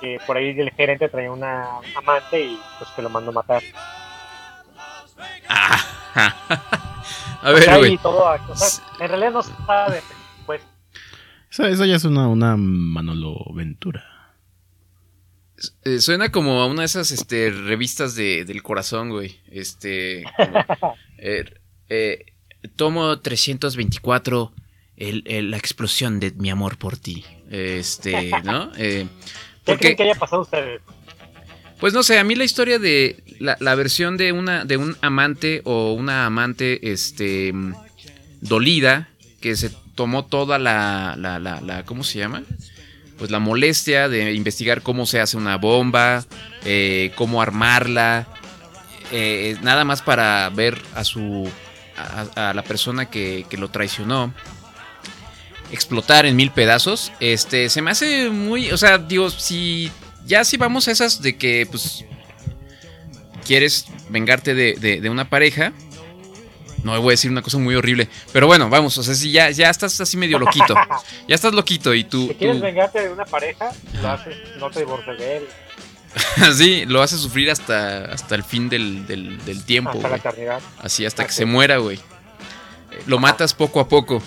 que 0.00 0.20
por 0.26 0.36
ahí 0.36 0.58
el 0.58 0.70
gerente 0.72 1.08
traía 1.08 1.30
una 1.30 1.78
amante 1.96 2.40
y 2.40 2.60
pues 2.78 2.90
que 2.90 3.02
lo 3.02 3.10
mandó 3.10 3.32
matar. 3.32 3.62
ah, 5.48 5.78
a 7.42 7.50
O 7.50 7.54
ver, 7.54 7.62
sea, 7.62 7.78
güey. 7.78 7.96
todo, 7.98 8.24
o 8.48 8.56
sea, 8.56 8.84
en 9.00 9.08
realidad 9.08 9.30
no 9.30 9.42
se 9.42 9.52
sabe, 9.66 10.02
Eso, 11.50 11.66
eso 11.66 11.84
ya 11.84 11.96
es 11.96 12.04
una, 12.04 12.28
una 12.28 12.56
Manolo 12.56 13.36
Ventura. 13.54 14.04
Eh, 15.84 16.00
suena 16.00 16.30
como 16.30 16.60
a 16.60 16.66
una 16.66 16.82
de 16.82 16.86
esas 16.86 17.10
este, 17.10 17.50
revistas 17.50 18.14
de, 18.14 18.44
del 18.44 18.62
corazón, 18.62 19.10
güey. 19.10 19.40
Este. 19.50 20.24
como, 20.36 20.94
eh, 21.18 21.44
eh, 21.88 22.26
tomo 22.76 23.18
324. 23.18 24.52
El, 24.96 25.22
el- 25.26 25.50
la 25.52 25.56
explosión 25.56 26.18
de 26.20 26.32
mi 26.32 26.50
amor 26.50 26.76
por 26.76 26.96
ti. 26.96 27.24
Este, 27.50 28.30
¿no? 28.44 28.70
Eh, 28.76 29.06
¿qué 29.64 29.72
porque, 29.72 29.78
creen 29.80 29.96
que 29.96 30.02
haya 30.04 30.14
pasado 30.14 30.42
a 30.42 30.44
ustedes? 30.44 30.80
pues 31.78 31.92
no 31.94 32.02
sé, 32.02 32.18
a 32.18 32.24
mí 32.24 32.34
la 32.34 32.42
historia 32.42 32.80
de 32.80 33.22
la, 33.38 33.56
la 33.60 33.76
versión 33.76 34.16
de 34.16 34.32
una 34.32 34.64
de 34.64 34.76
un 34.76 34.96
amante 35.00 35.60
o 35.64 35.92
una 35.92 36.26
amante 36.26 36.90
este 36.90 37.52
dolida 38.40 39.08
que 39.40 39.54
se 39.54 39.70
tomó 39.98 40.24
toda 40.24 40.60
la, 40.60 41.16
la, 41.18 41.40
la, 41.40 41.84
¿cómo 41.84 42.04
se 42.04 42.20
llama? 42.20 42.44
Pues 43.18 43.32
la 43.32 43.40
molestia 43.40 44.08
de 44.08 44.32
investigar 44.32 44.80
cómo 44.82 45.06
se 45.06 45.18
hace 45.18 45.36
una 45.36 45.56
bomba, 45.56 46.24
eh, 46.64 47.10
cómo 47.16 47.42
armarla, 47.42 48.28
eh, 49.10 49.56
nada 49.60 49.82
más 49.84 50.00
para 50.02 50.50
ver 50.50 50.80
a 50.94 51.02
su 51.02 51.50
a, 51.96 52.50
a 52.50 52.54
la 52.54 52.62
persona 52.62 53.06
que, 53.10 53.44
que 53.50 53.56
lo 53.56 53.70
traicionó 53.70 54.32
explotar 55.72 56.26
en 56.26 56.36
mil 56.36 56.52
pedazos. 56.52 57.10
Este, 57.18 57.68
se 57.70 57.82
me 57.82 57.90
hace 57.90 58.30
muy, 58.30 58.70
o 58.70 58.76
sea, 58.76 58.98
digo, 58.98 59.30
si 59.30 59.90
ya 60.26 60.44
si 60.44 60.56
vamos 60.58 60.86
a 60.86 60.92
esas 60.92 61.20
de 61.20 61.36
que, 61.36 61.66
pues, 61.68 62.04
quieres 63.44 63.86
vengarte 64.10 64.54
de, 64.54 64.74
de- 64.74 65.00
de 65.00 65.10
una 65.10 65.28
pareja, 65.28 65.72
no 66.84 67.00
voy 67.00 67.10
a 67.10 67.12
decir 67.12 67.30
una 67.30 67.42
cosa 67.42 67.58
muy 67.58 67.74
horrible, 67.74 68.08
pero 68.32 68.46
bueno, 68.46 68.68
vamos, 68.68 68.96
o 68.98 69.02
sea, 69.02 69.14
si 69.14 69.30
ya, 69.30 69.50
ya 69.50 69.70
estás 69.70 70.00
así 70.00 70.16
medio 70.16 70.38
loquito, 70.38 70.74
ya 71.28 71.34
estás 71.34 71.52
loquito 71.52 71.94
y 71.94 72.04
tú, 72.04 72.28
Si 72.28 72.34
quieres 72.34 72.60
vengarte 72.60 73.02
de 73.02 73.12
una 73.12 73.24
pareja, 73.24 73.70
lo 74.00 74.08
haces, 74.08 74.36
no 74.58 74.70
te 74.70 74.80
divorces 74.80 75.18
de 75.18 75.36
él, 75.38 75.48
así 76.42 76.84
lo 76.86 77.02
haces 77.02 77.20
sufrir 77.20 77.50
hasta, 77.50 78.06
hasta 78.06 78.34
el 78.34 78.44
fin 78.44 78.68
del, 78.68 79.06
del, 79.06 79.44
del 79.44 79.64
tiempo, 79.64 80.00
hasta 80.02 80.32
la. 80.32 80.60
Así 80.78 81.04
hasta 81.04 81.24
que 81.24 81.30
Así 81.30 81.38
se 81.38 81.44
muera, 81.44 81.78
güey. 81.78 81.98
Lo 83.06 83.18
matas 83.18 83.54
poco 83.54 83.80
a 83.80 83.88
poco. 83.88 84.22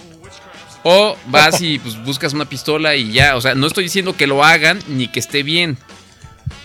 O 0.84 1.16
vas 1.28 1.62
y 1.62 1.80
pues, 1.80 2.02
buscas 2.04 2.34
una 2.34 2.46
pistola 2.46 2.96
y 2.96 3.12
ya. 3.12 3.36
O 3.36 3.42
sea, 3.42 3.56
no 3.56 3.68
estoy 3.68 3.84
diciendo 3.86 4.16
que 4.16 4.28
lo 4.28 4.44
hagan 4.44 4.80
ni 4.88 5.08
que 5.08 5.20
esté 5.20 5.44
bien. 5.44 5.78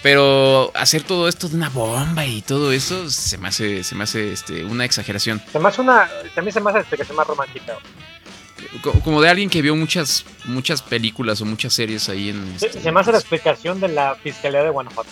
Pero 0.06 0.70
hacer 0.76 1.02
todo 1.02 1.26
esto 1.26 1.48
de 1.48 1.56
una 1.56 1.68
bomba 1.68 2.24
y 2.24 2.40
todo 2.40 2.70
eso 2.70 3.10
se 3.10 3.38
me 3.38 3.48
hace, 3.48 3.82
se 3.82 3.96
me 3.96 4.04
hace 4.04 4.32
este, 4.32 4.64
una 4.64 4.84
exageración. 4.84 5.42
Se 5.50 5.58
me 5.58 5.66
hace 5.68 5.80
una, 5.80 6.08
también 6.32 6.52
se 6.54 6.60
me 6.60 6.70
hace 6.70 6.76
la 6.78 6.82
explicación 6.82 7.16
más 7.16 7.26
romántica. 7.26 7.74
Co- 8.82 8.92
Como 9.00 9.20
de 9.20 9.28
alguien 9.28 9.50
que 9.50 9.60
vio 9.62 9.74
muchas, 9.74 10.24
muchas 10.44 10.80
películas 10.80 11.40
o 11.40 11.44
muchas 11.44 11.74
series 11.74 12.08
ahí 12.08 12.28
en. 12.28 12.56
Se, 12.56 12.66
este, 12.66 12.82
se 12.82 12.92
me 12.92 13.00
hace 13.00 13.10
la 13.10 13.18
explicación 13.18 13.80
de 13.80 13.88
la 13.88 14.14
Fiscalía 14.14 14.62
de 14.62 14.70
Guanajuato. 14.70 15.10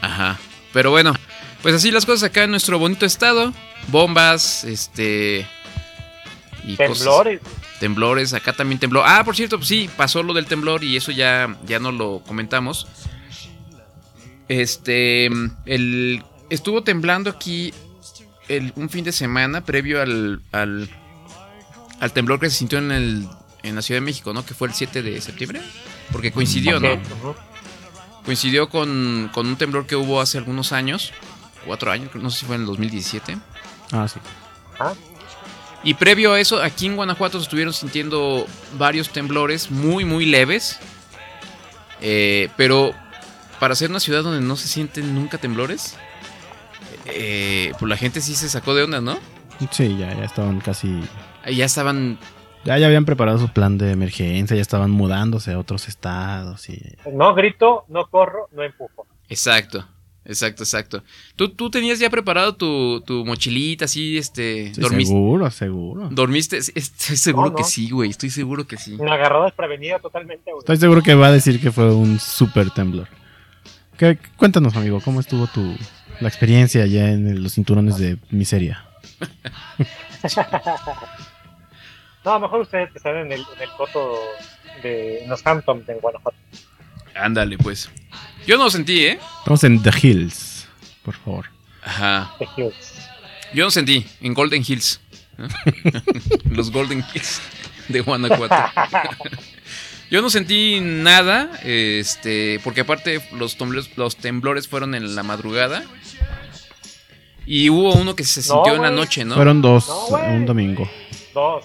Ajá. 0.00 0.38
Pero 0.72 0.90
bueno, 0.92 1.12
pues 1.60 1.74
así 1.74 1.90
las 1.90 2.06
cosas 2.06 2.30
acá 2.30 2.44
en 2.44 2.52
nuestro 2.52 2.78
bonito 2.78 3.04
estado. 3.04 3.52
Bombas, 3.88 4.64
este. 4.64 5.46
Y 6.64 6.76
cosas- 6.78 6.96
Temblores. 7.00 7.40
Temblores, 7.80 8.32
acá 8.32 8.54
también 8.54 8.78
tembló. 8.78 9.02
Ah, 9.04 9.22
por 9.26 9.36
cierto, 9.36 9.58
pues 9.58 9.68
sí, 9.68 9.90
pasó 9.94 10.22
lo 10.22 10.32
del 10.32 10.46
temblor 10.46 10.84
y 10.84 10.96
eso 10.96 11.12
ya, 11.12 11.54
ya 11.66 11.78
no 11.80 11.92
lo 11.92 12.22
comentamos. 12.26 12.86
Este, 14.48 15.26
el, 15.66 16.22
estuvo 16.50 16.82
temblando 16.82 17.30
aquí 17.30 17.74
el, 18.48 18.72
un 18.76 18.88
fin 18.88 19.04
de 19.04 19.12
semana 19.12 19.64
previo 19.64 20.00
al, 20.00 20.40
al, 20.52 20.88
al 22.00 22.12
temblor 22.12 22.38
que 22.38 22.50
se 22.50 22.56
sintió 22.56 22.78
en, 22.78 22.92
el, 22.92 23.28
en 23.62 23.74
la 23.74 23.82
Ciudad 23.82 24.00
de 24.00 24.04
México, 24.04 24.32
¿no? 24.32 24.44
Que 24.44 24.54
fue 24.54 24.68
el 24.68 24.74
7 24.74 25.02
de 25.02 25.20
septiembre. 25.20 25.60
Porque 26.12 26.30
coincidió, 26.30 26.78
¿no? 26.78 27.00
Coincidió 28.24 28.68
con, 28.68 29.30
con 29.32 29.46
un 29.46 29.56
temblor 29.56 29.86
que 29.86 29.96
hubo 29.96 30.20
hace 30.20 30.38
algunos 30.38 30.72
años, 30.72 31.12
cuatro 31.64 31.90
años, 31.90 32.14
no 32.14 32.30
sé 32.30 32.40
si 32.40 32.46
fue 32.46 32.56
en 32.56 32.62
el 32.62 32.66
2017. 32.66 33.38
Ah, 33.92 34.06
sí. 34.08 34.18
Y 35.82 35.94
previo 35.94 36.32
a 36.32 36.40
eso, 36.40 36.62
aquí 36.62 36.86
en 36.86 36.96
Guanajuato 36.96 37.38
se 37.38 37.44
estuvieron 37.44 37.72
sintiendo 37.72 38.46
varios 38.76 39.10
temblores 39.10 39.70
muy, 39.70 40.04
muy 40.04 40.26
leves. 40.26 40.78
Eh, 42.00 42.50
pero 42.56 42.92
para 43.58 43.74
ser 43.74 43.90
una 43.90 44.00
ciudad 44.00 44.22
donde 44.22 44.40
no 44.46 44.56
se 44.56 44.68
sienten 44.68 45.14
nunca 45.14 45.38
temblores, 45.38 45.96
eh, 47.06 47.72
pues 47.78 47.88
la 47.88 47.96
gente 47.96 48.20
sí 48.20 48.34
se 48.34 48.48
sacó 48.48 48.74
de 48.74 48.84
onda, 48.84 49.00
¿no? 49.00 49.18
Sí, 49.70 49.96
ya, 49.98 50.14
ya 50.14 50.24
estaban 50.24 50.60
casi. 50.60 51.00
Ya 51.50 51.64
estaban... 51.64 52.18
Ya, 52.64 52.78
ya 52.78 52.86
habían 52.86 53.04
preparado 53.04 53.38
su 53.38 53.48
plan 53.48 53.78
de 53.78 53.92
emergencia, 53.92 54.56
ya 54.56 54.62
estaban 54.62 54.90
mudándose 54.90 55.52
a 55.52 55.58
otros 55.58 55.86
estados 55.86 56.68
y. 56.68 56.82
No 57.12 57.32
grito, 57.32 57.84
no 57.88 58.08
corro, 58.08 58.48
no 58.52 58.64
empujo. 58.64 59.06
Exacto, 59.28 59.86
exacto, 60.24 60.64
exacto. 60.64 61.04
¿Tú, 61.36 61.50
tú 61.50 61.70
tenías 61.70 62.00
ya 62.00 62.10
preparado 62.10 62.56
tu, 62.56 63.02
tu 63.02 63.24
mochilita 63.24 63.84
así, 63.84 64.18
este... 64.18 64.74
Sí, 64.74 64.80
dormiste? 64.80 65.12
seguro, 65.12 65.50
seguro. 65.52 66.08
¿Dormiste? 66.10 66.60
Sí, 66.60 66.72
Estoy 66.74 67.16
seguro 67.16 67.50
No, 67.50 67.54
que 67.54 67.62
sí, 67.62 67.88
güey. 67.88 68.10
Estoy 68.10 68.30
seguro 68.30 68.66
que 68.66 68.76
sí. 68.76 68.96
Me 68.96 69.12
agarró 69.12 69.44
desprevenida 69.44 70.00
totalmente, 70.00 70.50
güey. 70.50 70.58
Estoy 70.58 70.76
seguro 70.78 71.02
que 71.02 71.14
va 71.14 71.28
a 71.28 71.32
decir 71.32 71.60
que 71.60 71.70
fue 71.70 71.94
un 71.94 72.18
super 72.18 72.70
temblor. 72.72 73.06
¿Qué- 73.98 74.18
cuéntanos, 74.36 74.76
amigo, 74.76 75.00
¿cómo 75.00 75.20
estuvo 75.20 75.46
tu 75.46 75.76
la 76.20 76.28
experiencia 76.28 76.82
allá 76.82 77.10
en 77.10 77.42
los 77.42 77.54
cinturones 77.54 77.98
de 77.98 78.18
miseria? 78.30 78.84
No, 82.24 82.40
mejor 82.40 82.60
ustedes 82.62 82.90
que 82.90 82.98
están 82.98 83.16
en 83.18 83.30
el, 83.30 83.40
en 83.40 83.62
el 83.62 83.70
coto 83.76 84.18
de 84.82 85.24
Hamptons 85.44 85.88
en 85.88 86.00
Guanajuato. 86.00 86.36
Ándale, 87.14 87.56
pues. 87.56 87.88
Yo 88.48 88.58
no 88.58 88.64
lo 88.64 88.70
sentí, 88.70 89.06
¿eh? 89.06 89.20
Estamos 89.38 89.62
en 89.62 89.80
The 89.80 89.90
Hills, 90.02 90.66
por 91.04 91.14
favor. 91.14 91.46
Ajá. 91.84 92.32
de 92.40 92.48
Hills. 92.56 93.08
Yo 93.54 93.64
no 93.64 93.70
sentí. 93.70 94.04
En 94.20 94.34
Golden 94.34 94.64
Hills. 94.66 95.00
¿no? 95.38 95.46
Los 96.50 96.72
Golden 96.72 97.04
Hills 97.14 97.40
de 97.88 98.00
Guanajuato. 98.00 98.56
Yo 100.10 100.22
no 100.22 100.30
sentí 100.30 100.78
nada, 100.80 101.50
este, 101.64 102.60
porque 102.62 102.82
aparte 102.82 103.20
los 103.32 103.56
temblores, 103.56 103.90
los 103.96 104.16
temblores 104.16 104.68
fueron 104.68 104.94
en 104.94 105.14
la 105.16 105.22
madrugugada. 105.22 105.82
Y 107.44 107.70
hubo 107.70 107.94
uno 107.94 108.14
que 108.16 108.24
se 108.24 108.40
No, 108.48 108.56
sintió 108.56 108.74
en 108.76 108.82
la 108.82 108.90
noche, 108.90 109.24
¿no? 109.24 109.34
Fueron 109.36 109.62
dos, 109.62 109.86
No, 110.10 110.16
un 110.16 110.46
domingo. 110.46 110.88
Dos. 111.34 111.64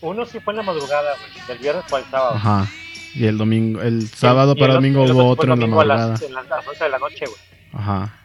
Uno 0.00 0.26
sí 0.26 0.38
fue 0.40 0.52
en 0.52 0.58
la 0.58 0.62
madrugada, 0.62 1.10
güey. 1.18 1.46
Del 1.46 1.58
viernes 1.58 1.84
para 1.90 2.04
el 2.04 2.10
sábado. 2.10 2.34
Ajá. 2.36 2.70
Y 3.14 3.24
el 3.26 3.36
domingo, 3.38 3.80
el 3.82 4.08
sábado 4.08 4.52
el 4.52 4.58
para 4.58 4.72
otro- 4.72 4.80
domingo 4.82 5.04
el 5.04 5.12
hubo 5.12 5.26
otro 5.28 5.44
en 5.44 5.50
la 5.50 5.56
domingo 5.56 5.80
a 5.80 5.84
las- 5.84 5.98
madrugada. 5.98 6.26
en 6.26 6.34
las, 6.34 6.50
a 6.52 6.56
las 6.56 6.66
11 6.68 6.84
de 6.84 6.90
la 6.90 6.98
noche, 6.98 7.24
güey. 7.26 7.38
Ajá. 7.74 8.16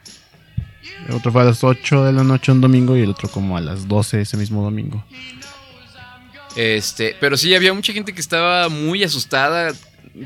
El 1.10 1.16
otro 1.16 1.32
fue 1.32 1.42
a 1.42 1.46
las 1.46 1.64
8 1.64 2.04
de 2.06 2.14
la 2.14 2.24
noche 2.24 2.52
un 2.52 2.62
domingo 2.62 2.96
y 2.98 3.02
el 3.02 3.10
otro 3.12 3.30
como 3.30 3.58
a 3.58 3.62
las 3.62 3.88
12 3.88 4.22
ese 4.22 4.38
mismo 4.38 4.64
domingo. 4.64 5.04
Este, 6.58 7.16
pero 7.20 7.38
sí, 7.38 7.56
había 7.56 7.74
mucha 7.74 7.94
gente 7.94 8.14
que 8.14 8.20
estaba 8.22 8.68
muy 8.70 9.04
asustada. 9.04 9.74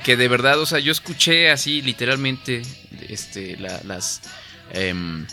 Que 0.05 0.15
de 0.15 0.27
verdad, 0.29 0.57
o 0.59 0.65
sea, 0.65 0.79
yo 0.79 0.91
escuché 0.93 1.51
así 1.51 1.81
literalmente 1.81 2.61
este, 3.09 3.57
la- 3.57 3.81
las. 3.83 4.21
em, 4.71 5.27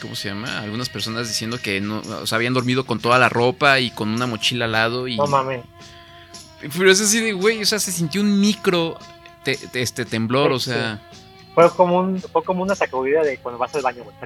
¿cómo 0.00 0.16
se 0.16 0.28
llama? 0.30 0.60
Algunas 0.60 0.88
personas 0.88 1.28
diciendo 1.28 1.58
que 1.62 1.82
no, 1.82 1.98
o 2.00 2.26
sea, 2.26 2.36
habían 2.36 2.54
dormido 2.54 2.86
con 2.86 2.98
toda 3.00 3.18
la 3.18 3.28
ropa 3.28 3.78
y 3.78 3.90
con 3.90 4.08
una 4.08 4.26
mochila 4.26 4.64
al 4.64 4.72
lado 4.72 5.06
y 5.06 5.18
No 5.18 5.26
mames. 5.26 5.60
pero 6.78 6.90
es 6.90 7.02
así 7.02 7.20
de 7.20 7.32
güey, 7.34 7.60
o 7.62 7.66
sea, 7.66 7.78
se 7.78 7.92
sintió 7.92 8.22
un 8.22 8.40
micro 8.40 8.98
te- 9.44 9.58
te- 9.58 9.82
este 9.82 10.06
temblor, 10.06 10.52
o 10.52 10.58
sea, 10.58 10.98
Fue 11.54 11.68
como, 11.74 11.98
un, 11.98 12.18
fue 12.18 12.42
como 12.42 12.62
una 12.62 12.74
sacudida 12.74 13.22
de 13.22 13.36
cuando 13.36 13.58
vas 13.58 13.74
al 13.74 13.82
baño, 13.82 14.04
güey. 14.04 14.16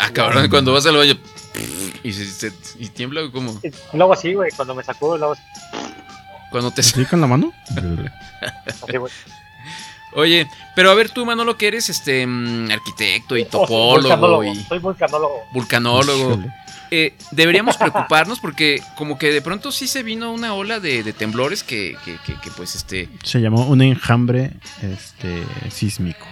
Ah, 0.00 0.10
cabrón, 0.12 0.48
cuando 0.48 0.72
vas 0.72 0.86
al 0.86 0.96
baño 0.96 1.14
y, 2.02 2.12
se, 2.12 2.24
se- 2.26 2.52
y 2.78 2.88
tiembla 2.88 3.22
como 3.32 3.60
Y 3.62 3.96
luego 3.96 4.12
así, 4.12 4.34
güey, 4.34 4.50
cuando 4.56 4.74
me 4.74 4.82
sacó, 4.82 5.16
luego 5.16 5.32
así, 5.34 5.42
cuando 6.50 6.70
te 6.70 6.82
¿Sí 6.82 7.04
con 7.04 7.20
la 7.20 7.26
mano? 7.26 7.52
así, 8.66 8.96
güey. 8.96 9.12
Oye, 10.16 10.46
pero 10.76 10.90
a 10.92 10.94
ver 10.94 11.10
tú, 11.10 11.26
Manolo, 11.26 11.56
que 11.56 11.66
eres 11.66 11.88
este 11.90 12.24
mm, 12.26 12.70
arquitecto 12.70 13.36
y 13.36 13.42
Oh, 13.42 13.46
topólogo 13.46 14.00
vulcanólogo, 14.00 14.44
y 14.44 14.54
Soy 14.64 14.78
vulcanólogo. 14.78 15.40
vulcanólogo. 15.52 16.38
Eh, 16.92 17.14
deberíamos 17.32 17.76
preocuparnos 17.76 18.38
porque 18.38 18.80
como 18.96 19.18
que 19.18 19.32
de 19.32 19.42
pronto 19.42 19.72
sí 19.72 19.88
se 19.88 20.04
vino 20.04 20.30
una 20.32 20.54
ola 20.54 20.78
de, 20.78 21.02
de 21.02 21.12
temblores 21.12 21.64
que, 21.64 21.96
que, 22.04 22.18
que- 22.24 22.38
que, 22.40 22.50
pues 22.52 22.76
este... 22.76 23.08
Se 23.24 23.40
llamó 23.40 23.66
un 23.66 23.82
enjambre 23.82 24.52
este, 24.82 25.42
sísmico. 25.70 26.26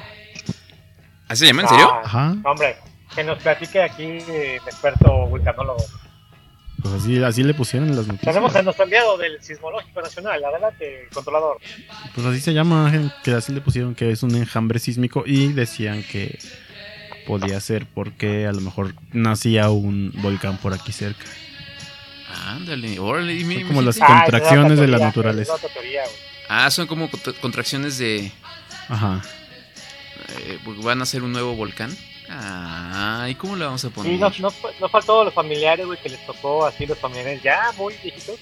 ¿Así 1.26 1.40
se 1.40 1.46
llama? 1.46 1.62
¿En 1.62 1.68
serio? 1.68 1.90
Ah, 1.92 2.02
Ajá. 2.04 2.36
hombre, 2.44 2.76
que 3.14 3.24
nos 3.24 3.38
platique 3.42 3.82
aquí 3.82 4.02
eh, 4.04 4.56
el 4.62 4.68
experto 4.68 5.26
vulcanólogo. 5.26 5.84
Pues 6.82 6.94
así, 6.94 7.22
así 7.22 7.44
le 7.44 7.54
pusieron 7.54 7.88
en 7.90 7.96
las 7.96 8.06
noticias. 8.08 8.34
Tenemos 8.34 8.56
a 8.56 8.62
nuestro 8.62 8.84
enviado 8.84 9.16
del 9.16 9.40
Sismológico 9.40 10.00
Nacional. 10.02 10.44
Adelante, 10.44 11.08
controlador. 11.14 11.58
Pues 12.14 12.26
así 12.26 12.40
se 12.40 12.52
llama, 12.54 12.90
gen- 12.90 13.12
que 13.22 13.32
así 13.32 13.52
le 13.52 13.60
pusieron 13.60 13.94
que 13.94 14.10
es 14.10 14.22
un 14.24 14.34
enjambre 14.34 14.80
sísmico 14.80 15.22
y 15.24 15.52
decían 15.52 16.02
que 16.02 16.38
podía 17.26 17.60
ser 17.60 17.86
porque 17.86 18.46
a 18.48 18.52
lo 18.52 18.60
mejor 18.60 18.94
nacía 19.12 19.70
un 19.70 20.10
volcán 20.16 20.56
por 20.58 20.74
aquí 20.74 20.90
cerca. 20.90 21.24
Ándale, 22.46 22.98
órale, 22.98 23.32
dime, 23.34 23.60
Son 23.60 23.68
como 23.68 23.82
las. 23.82 24.00
Ah, 24.00 24.22
contracciones 24.22 24.72
otra 24.72 24.80
de 24.86 24.88
la 24.88 24.96
teoría, 24.98 25.06
naturaleza. 25.06 25.52
teoría. 25.72 26.02
Ah, 26.48 26.70
son 26.70 26.86
como 26.88 27.08
cont- 27.10 27.38
contracciones 27.40 27.98
de... 27.98 28.32
Ajá. 28.88 29.22
eh, 30.38 30.58
¿Van 30.82 31.00
a 31.00 31.06
ser 31.06 31.22
un 31.22 31.32
nuevo 31.32 31.54
volcán? 31.54 31.96
Ah, 32.28 33.26
¿y 33.30 33.34
cómo 33.34 33.56
le 33.56 33.64
vamos 33.64 33.84
a 33.84 33.90
poner? 33.90 34.14
Y 34.14 34.18
no, 34.18 34.30
no, 34.38 34.48
no 34.78 34.88
faltó 34.90 35.24
los 35.24 35.34
familiares, 35.34 35.86
güey, 35.86 35.98
que 35.98 36.08
les 36.08 36.22
tocó 36.22 36.64
así 36.66 36.86
los 36.86 36.98
familiares 36.98 37.40
ya 37.42 37.72
muy 37.76 37.98
viejitos. 37.98 38.40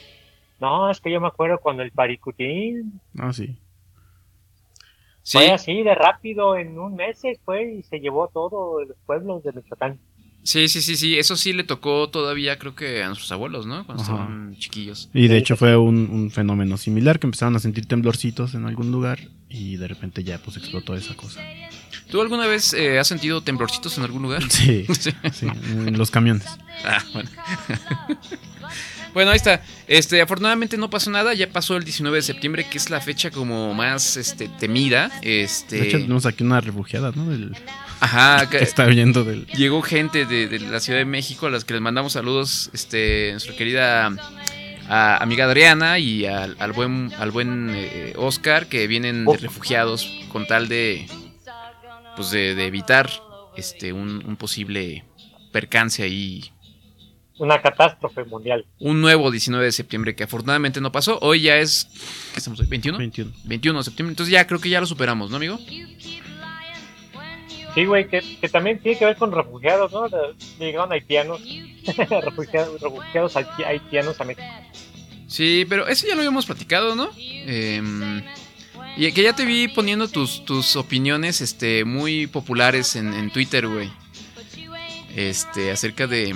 No, 0.58 0.90
es 0.90 1.00
que 1.00 1.10
yo 1.12 1.20
me 1.20 1.28
acuerdo 1.28 1.58
cuando 1.60 1.82
el 1.82 1.92
Paricutín 1.92 3.00
Ah, 3.18 3.32
sí. 3.32 3.56
sí, 5.22 5.38
fue 5.38 5.50
así 5.50 5.82
de 5.82 5.94
rápido, 5.94 6.56
en 6.56 6.78
un 6.78 6.94
mes 6.94 7.20
fue 7.44 7.72
y 7.75 7.82
se 7.82 8.00
llevó 8.00 8.28
todos 8.28 8.87
los 8.87 8.96
pueblos 9.06 9.42
de 9.42 9.52
Michoacán. 9.52 10.00
sí, 10.42 10.68
sí, 10.68 10.80
sí, 10.82 10.96
sí, 10.96 11.18
eso 11.18 11.37
sí 11.37 11.52
le 11.52 11.64
tocó 11.64 12.08
todavía 12.10 12.58
creo 12.58 12.75
que 12.75 13.02
a 13.02 13.08
nuestros 13.08 13.30
abuelos, 13.32 13.66
¿no? 13.66 13.84
Cuando 13.87 14.02
Ajá. 14.02 14.12
estaban 14.14 14.56
chiquillos. 14.56 15.10
Y 15.12 15.28
de 15.28 15.37
Sí, 15.37 15.38
hecho 15.38 15.56
sí. 15.56 15.56
fue 15.56 15.76
un, 15.76 16.08
un 16.10 16.30
fenómeno 16.30 16.76
similar 16.76 17.18
que 17.18 17.26
empezaron 17.26 17.56
a 17.56 17.60
sentir 17.60 17.87
temblorcitos 17.87 18.54
en 18.54 18.64
algún 18.66 18.90
lugar 18.92 19.18
y 19.49 19.76
de 19.76 19.88
repente 19.88 20.25
ya 20.25 20.38
pues 20.38 20.56
explotó 20.56 20.94
esa 20.94 21.14
cosa. 21.16 21.40
¿Tú 22.11 22.21
alguna 22.21 22.47
vez 22.47 22.73
eh, 22.75 22.99
has 22.99 23.07
sentido 23.09 23.40
temblorcitos 23.43 23.97
en 23.99 24.05
algún 24.05 24.23
lugar? 24.23 24.43
Sí, 24.50 24.87
Sí. 24.99 25.12
sí, 25.33 25.47
en 25.47 25.97
los 25.97 26.11
camiones. 26.11 26.47
Ah, 26.85 27.02
bueno. 27.12 27.31
bueno, 29.14 29.31
ahí 29.31 29.37
está. 29.37 29.62
Este, 29.87 30.21
afortunadamente 30.23 30.76
no 30.76 30.90
pasó 30.90 31.11
nada. 31.11 31.35
Ya 31.35 31.49
pasó 31.50 31.76
el 31.76 31.85
19 31.85 32.17
de 32.19 32.23
septiembre, 32.23 32.67
que 32.69 32.79
es 32.79 32.90
la 32.90 33.00
fecha 33.00 33.31
como 33.31 33.75
más 33.75 34.17
este, 34.17 34.49
temida. 34.49 35.11
Este. 35.23 35.76
De 35.81 35.88
hecho 35.88 35.99
tenemos 35.99 36.26
aquí 36.26 36.45
una 36.45 36.61
refugiada, 36.61 37.12
¿no? 37.14 37.26
Del, 37.31 37.57
Ajá, 38.00 38.49
que 38.50 38.59
está 38.59 38.87
huyendo 38.87 39.25
del... 39.25 39.47
llegó 39.49 39.83
gente 39.83 40.25
de, 40.26 40.49
de 40.49 40.59
la 40.61 40.81
Ciudad 40.81 40.99
de 41.00 41.05
México 41.05 41.47
a 41.47 41.50
las 41.50 41.64
que 41.64 41.75
les 41.75 41.83
mandamos 41.83 42.12
saludos. 42.14 42.71
Este, 42.73 43.31
nuestra 43.33 43.55
querida 43.57 44.11
a- 44.88 45.17
amiga 45.23 45.45
Adriana 45.45 45.99
y 45.99 46.26
al, 46.26 46.57
al 46.59 46.73
buen, 46.73 47.12
al 47.18 47.31
buen 47.31 47.70
eh, 47.75 48.14
Oscar, 48.16 48.66
que 48.68 48.87
vienen 48.87 49.25
de 49.25 49.37
refugiados 49.37 50.11
con 50.33 50.46
tal 50.46 50.68
de. 50.68 51.07
Pues 52.16 52.31
de, 52.31 52.55
de 52.55 52.66
evitar 52.66 53.11
este 53.57 53.92
un, 53.92 54.25
un 54.27 54.37
posible 54.37 55.05
percance 55.53 56.03
ahí 56.03 56.51
Una 57.38 57.61
catástrofe 57.61 58.25
mundial. 58.25 58.66
un 58.79 59.01
nuevo 59.01 59.31
19 59.31 59.64
de 59.64 59.73
septiembre 59.73 60.14
que 60.14 60.25
afortunadamente 60.25 60.81
no 60.81 60.92
pasó. 60.92 61.18
Hoy 61.23 61.42
ya 61.42 61.57
es. 61.57 61.88
¿Qué 62.33 62.38
estamos 62.38 62.61
hoy? 62.61 62.66
¿21? 62.66 62.99
21. 62.99 63.33
21 63.44 63.79
de 63.79 63.85
septiembre. 63.85 64.12
Entonces 64.12 64.33
ya 64.33 64.46
creo 64.46 64.61
que 64.61 64.68
ya 64.68 64.81
lo 64.81 64.87
superamos, 64.87 65.31
¿no, 65.31 65.37
amigo? 65.37 65.59
Sí, 67.75 67.85
güey, 67.85 68.09
que, 68.09 68.20
que 68.40 68.49
también 68.49 68.81
tiene 68.81 68.99
que 68.99 69.05
ver 69.05 69.16
con 69.16 69.31
refugiados, 69.31 69.92
¿no? 69.92 70.09
Llegaron 70.59 70.90
haitianos, 70.90 71.40
refugiados, 72.25 72.81
refugiados 72.81 73.37
haiti- 73.37 73.64
haitianos 73.64 74.20
a 74.20 74.25
México. 74.25 74.46
Sí, 75.29 75.64
pero 75.68 75.87
eso 75.87 76.09
ya 76.09 76.14
lo 76.16 76.23
habíamos 76.23 76.46
platicado, 76.46 76.96
¿no? 76.96 77.11
Em, 77.16 78.25
y 78.96 79.12
que 79.12 79.22
ya 79.22 79.35
te 79.35 79.44
vi 79.44 79.68
poniendo 79.68 80.09
tus, 80.09 80.44
tus 80.44 80.76
opiniones 80.76 81.40
este, 81.40 81.85
muy 81.85 82.26
populares 82.26 82.96
en, 82.96 83.14
en 83.14 83.31
Twitter, 83.31 83.66
güey. 83.66 83.90
Este, 85.16 85.70
acerca 85.70 86.07
de. 86.07 86.35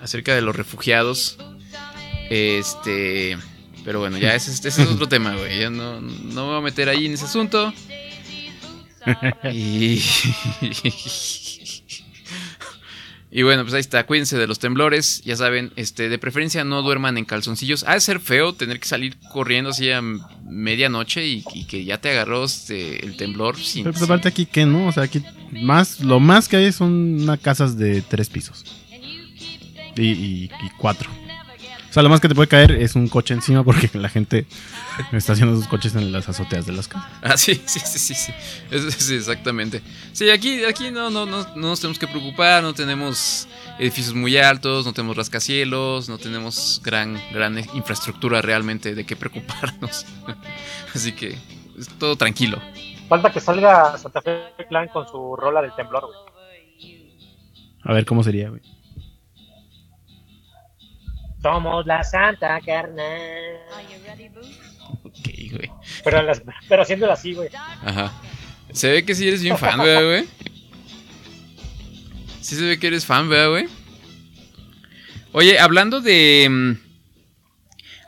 Acerca 0.00 0.34
de 0.34 0.42
los 0.42 0.56
refugiados. 0.56 1.38
Este. 2.30 3.36
Pero 3.84 4.00
bueno, 4.00 4.18
ya 4.18 4.34
ese, 4.34 4.50
ese 4.50 4.68
es 4.82 4.88
otro 4.90 5.08
tema, 5.08 5.34
güey. 5.36 5.60
Ya 5.60 5.70
no, 5.70 6.00
no 6.00 6.42
me 6.44 6.48
voy 6.48 6.58
a 6.58 6.60
meter 6.60 6.88
ahí 6.88 7.06
en 7.06 7.14
ese 7.14 7.24
asunto. 7.24 7.72
Y. 9.52 10.00
Y 13.34 13.42
bueno, 13.44 13.62
pues 13.62 13.72
ahí 13.72 13.80
está, 13.80 14.04
cuídense 14.04 14.36
de 14.36 14.46
los 14.46 14.58
temblores, 14.58 15.22
ya 15.24 15.36
saben, 15.36 15.72
este, 15.76 16.10
de 16.10 16.18
preferencia 16.18 16.64
no 16.64 16.82
duerman 16.82 17.16
en 17.16 17.24
calzoncillos. 17.24 17.82
Ha 17.88 17.94
de 17.94 18.00
ser 18.00 18.20
feo 18.20 18.52
tener 18.52 18.78
que 18.78 18.86
salir 18.86 19.16
corriendo 19.32 19.70
así 19.70 19.90
a 19.90 20.02
medianoche 20.44 21.26
y, 21.26 21.42
y 21.54 21.64
que 21.64 21.82
ya 21.84 21.98
te 21.98 22.10
agarró 22.10 22.44
este, 22.44 23.02
el 23.06 23.16
temblor 23.16 23.56
sin, 23.58 23.84
Pero 23.84 23.94
pues 23.94 24.02
aparte 24.04 24.28
aquí 24.28 24.44
que 24.44 24.66
no, 24.66 24.86
o 24.86 24.92
sea, 24.92 25.04
aquí 25.04 25.22
más, 25.50 26.00
lo 26.00 26.20
más 26.20 26.46
que 26.46 26.56
hay 26.58 26.72
son 26.72 27.22
unas 27.22 27.40
casas 27.40 27.78
de 27.78 28.02
tres 28.02 28.28
pisos. 28.28 28.64
Y, 29.96 30.02
y- 30.02 30.44
y 30.44 30.70
cuatro. 30.78 31.08
O 31.92 31.94
sea, 31.94 32.02
lo 32.02 32.08
más 32.08 32.20
que 32.20 32.28
te 32.28 32.34
puede 32.34 32.48
caer 32.48 32.70
es 32.72 32.94
un 32.94 33.06
coche 33.06 33.34
encima 33.34 33.62
porque 33.64 33.90
la 33.92 34.08
gente 34.08 34.46
está 35.12 35.34
haciendo 35.34 35.54
sus 35.54 35.68
coches 35.68 35.94
en 35.94 36.10
las 36.10 36.26
azoteas 36.26 36.64
de 36.64 36.72
las 36.72 36.88
casas. 36.88 37.10
Ah, 37.20 37.36
sí, 37.36 37.60
sí, 37.66 37.80
sí, 37.80 37.98
sí, 37.98 38.14
sí. 38.14 38.32
Es- 38.70 38.94
sí, 38.94 39.14
exactamente. 39.16 39.82
Sí, 40.14 40.30
aquí, 40.30 40.64
aquí 40.64 40.90
no, 40.90 41.10
no, 41.10 41.26
no, 41.26 41.42
no 41.54 41.68
nos 41.68 41.80
tenemos 41.80 41.98
que 41.98 42.08
preocupar, 42.08 42.62
no 42.62 42.72
tenemos 42.72 43.46
edificios 43.78 44.14
muy 44.14 44.38
altos, 44.38 44.86
no 44.86 44.94
tenemos 44.94 45.18
rascacielos, 45.18 46.08
no 46.08 46.16
tenemos 46.16 46.80
gran, 46.82 47.20
gran 47.30 47.58
infraestructura 47.74 48.40
realmente 48.40 48.94
de 48.94 49.04
qué 49.04 49.14
preocuparnos. 49.14 50.06
Así 50.94 51.12
que 51.12 51.36
es 51.78 51.88
todo 51.98 52.16
tranquilo. 52.16 52.58
Falta 53.10 53.30
que 53.30 53.40
salga 53.40 53.98
Santa 53.98 54.22
Fe 54.22 54.40
Clan 54.66 54.88
con 54.88 55.06
su 55.08 55.36
rola 55.36 55.60
del 55.60 55.74
temblor, 55.74 56.06
güey. 56.06 57.12
A 57.82 57.92
ver 57.92 58.06
cómo 58.06 58.24
sería, 58.24 58.48
güey. 58.48 58.62
Somos 61.42 61.86
la 61.86 62.02
Santa 62.04 62.60
Carnal. 62.64 63.58
Ok, 65.04 65.28
güey. 65.52 65.70
Pero, 66.04 66.22
las- 66.22 66.42
pero 66.68 66.82
haciéndolo 66.82 67.12
así, 67.12 67.34
güey. 67.34 67.48
Ajá. 67.54 68.12
Se 68.72 68.90
ve 68.90 69.04
que 69.04 69.14
sí 69.14 69.26
eres 69.28 69.42
bien 69.42 69.58
fan, 69.58 69.78
¿verdad, 69.78 70.04
güey? 70.04 70.24
Sí 72.40 72.56
se 72.56 72.64
ve 72.64 72.78
que 72.78 72.86
eres 72.86 73.04
fan, 73.06 73.28
¿verdad, 73.28 73.50
güey? 73.50 73.66
Oye, 75.32 75.58
hablando 75.58 76.00
de... 76.00 76.46
mm, 76.50 76.72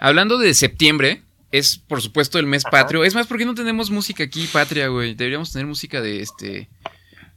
Hablando 0.01 0.39
de 0.39 0.53
septiembre, 0.55 1.23
es 1.51 1.79
por 1.79 2.03
supuesto 2.03 2.39
el 2.39 2.47
mes 2.47 2.65
Ajá. 2.67 2.71
patrio. 2.71 3.05
Es 3.05 3.15
más, 3.15 3.27
¿por 3.27 3.39
qué 3.39 3.45
no 3.47 3.55
tenemos 3.55 3.91
música 3.91 4.25
aquí, 4.25 4.47
patria, 4.53 4.89
güey? 4.89 5.15
Deberíamos 5.15 5.51
tener 5.53 5.67
música 5.67 6.01
de 6.01 6.21
este... 6.21 6.69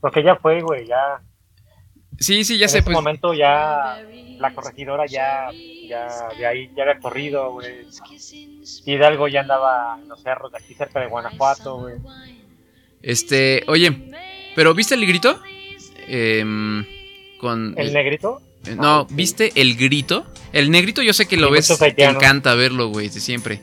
Porque 0.02 0.22
ya 0.24 0.36
fue, 0.36 0.62
güey, 0.62 0.86
ya. 0.88 1.22
Sí, 2.20 2.44
sí, 2.44 2.58
ya 2.58 2.66
en 2.66 2.70
sé, 2.70 2.78
ese 2.80 2.84
pues... 2.86 2.94
momento 2.96 3.34
ya 3.34 4.02
la 4.40 4.54
corregidora 4.54 5.06
ya, 5.08 5.48
ya 5.88 6.30
de 6.38 6.46
ahí 6.46 6.70
ya 6.76 6.84
había 6.84 7.00
corrido, 7.00 7.52
güey. 7.54 7.86
Hidalgo 8.86 9.28
ya 9.28 9.42
andaba 9.42 9.98
en 10.02 10.08
los 10.10 10.22
cerros 10.22 10.52
de 10.52 10.58
aquí 10.60 10.74
cerca 10.74 11.00
de 11.00 11.08
Guanajuato, 11.08 11.78
güey. 11.80 11.96
Este, 13.02 13.64
oye, 13.68 14.12
¿pero 14.56 14.74
viste 14.74 14.96
el 14.96 15.06
grito? 15.06 15.40
Em, 16.08 16.86
con... 17.40 17.74
El 17.78 17.94
negrito, 17.94 18.42
Eh, 18.66 18.76
No, 18.76 19.02
Ah, 19.02 19.06
sí. 19.08 19.16
¿viste 19.16 19.52
el 19.56 19.76
grito? 19.78 20.26
El 20.54 20.72
negrito 20.72 21.02
yo 21.02 21.14
sé 21.14 21.26
que 21.28 21.38
lo 21.38 21.52
ves, 21.52 21.68
te 21.96 22.04
encanta 22.06 22.56
verlo, 22.56 22.88
güey, 22.90 23.10
de 23.10 23.20
siempre. 23.20 23.62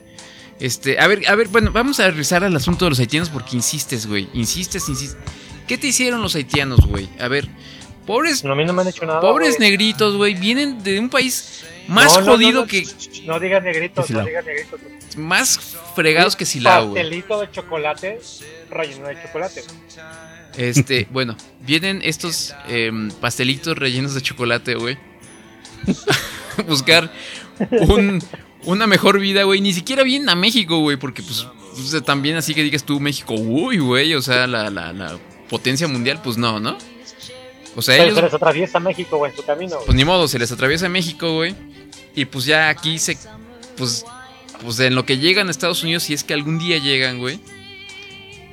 Este, 0.61 0.99
a 1.01 1.07
ver, 1.09 1.23
a 1.29 1.35
ver, 1.35 1.49
bueno, 1.49 1.73
vamos 1.73 1.99
a 2.01 2.09
regresar 2.09 2.45
al 2.45 2.55
asunto 2.55 2.85
de 2.85 2.91
los 2.91 3.01
haitianos 3.01 3.29
porque 3.29 3.57
insistes, 3.57 4.07
güey. 4.07 4.29
Insistes, 4.35 4.89
insistes. 4.89 5.19
¿Qué 5.67 5.79
te 5.79 5.89
hicieron 5.89 6.23
los 6.23 6.35
haitianos, 6.37 6.81
güey? 6.87 7.09
A 7.19 7.27
ver, 7.29 7.49
pobres, 8.07 8.45
no, 8.45 8.53
a 8.53 8.55
mí 8.57 8.65
no 8.65 8.73
me 8.73 8.83
han 8.83 8.89
hecho 8.89 9.05
nada. 9.07 9.21
pobres 9.21 9.57
güey. 9.57 9.71
negritos, 9.71 10.17
güey, 10.17 10.35
vienen 10.35 10.83
de 10.83 10.99
un 11.01 11.09
país 11.11 11.65
más 11.89 12.13
No, 12.15 12.21
no, 12.21 12.27
no, 12.27 12.33
jodido 12.33 12.61
no. 12.63 12.67
que. 12.67 12.85
No 13.27 13.41
digas 13.41 13.63
negritos, 13.63 14.05
no 14.05 14.07
Silao. 14.07 14.27
digas 14.27 14.45
negritos. 14.45 14.81
Más 15.17 15.77
fregados 15.95 16.35
que 16.37 16.45
Silao, 16.45 16.89
güey. 16.89 17.03
Pastelito 17.03 17.41
de 17.41 17.51
chocolate 17.51 18.21
relleno 18.71 19.07
de 19.09 19.23
chocolate. 19.23 19.63
Este, 20.57 21.07
bueno, 21.13 21.37
vienen 21.61 22.01
estos 22.03 22.55
em, 22.69 23.11
pastelitos 23.13 23.77
rellenos 23.79 24.15
de 24.15 24.21
chocolate, 24.23 24.75
güey. 24.75 24.99
buscar 26.67 27.11
un- 27.71 28.23
una 28.65 28.87
mejor 28.87 29.19
vida, 29.21 29.43
güey. 29.45 29.61
Ni 29.61 29.73
siquiera 29.73 30.03
vienen 30.03 30.29
a 30.29 30.35
México, 30.35 30.79
güey, 30.79 30.97
porque 30.97 31.23
pues 31.23 31.47
también 32.05 32.37
así 32.37 32.55
que 32.55 32.63
digas 32.63 32.85
tú 32.85 33.01
México, 33.01 33.35
uy, 33.35 33.79
güey, 33.79 34.15
o 34.15 34.23
sea, 34.23 34.47
la, 34.47 34.71
la, 34.71 34.93
la 34.93 35.19
potencia 35.49 35.87
mundial, 35.89 36.21
pues 36.23 36.37
no, 36.39 36.61
¿no? 36.61 36.79
O 37.77 37.83
sea, 37.83 37.95
Pero 37.97 38.05
ellos, 38.05 38.17
se 38.17 38.23
les 38.23 38.35
atraviesa 38.35 38.81
México, 38.81 39.19
güey, 39.19 39.33
en 39.33 39.37
su 39.37 39.45
camino. 39.45 39.75
güey. 39.77 39.87
pues 39.87 39.97
ni 39.97 40.05
modo, 40.05 40.29
se 40.29 40.39
les 40.39 40.53
atraviesa 40.53 40.89
México, 40.89 41.33
güey. 41.35 41.55
Y 42.15 42.25
pues 42.25 42.45
ya 42.45 42.69
aquí 42.69 42.99
se. 42.99 43.19
Pues. 43.77 44.05
Pues 44.63 44.79
en 44.81 44.95
lo 44.95 45.05
que 45.05 45.19
llegan 45.19 45.49
a 45.49 45.51
Estados 45.51 45.83
Unidos, 45.83 46.05
si 46.05 46.15
es 46.15 46.25
que 46.25 46.33
algún 46.33 46.59
día 46.59 46.79
llegan, 46.79 47.19
güey. 47.19 47.41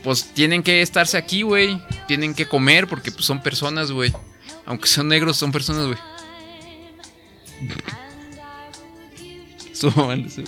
Pues 0.03 0.33
tienen 0.33 0.63
que 0.63 0.81
estarse 0.81 1.17
aquí, 1.17 1.43
güey. 1.43 1.79
Tienen 2.07 2.33
que 2.33 2.47
comer 2.47 2.87
porque 2.87 3.11
pues, 3.11 3.25
son 3.25 3.41
personas, 3.41 3.91
güey. 3.91 4.11
Aunque 4.65 4.87
son 4.87 5.07
negros, 5.07 5.37
son 5.37 5.51
personas, 5.51 5.85
güey. 5.85 5.97
Estuvo 9.71 10.05
mal 10.05 10.25
eso. 10.25 10.41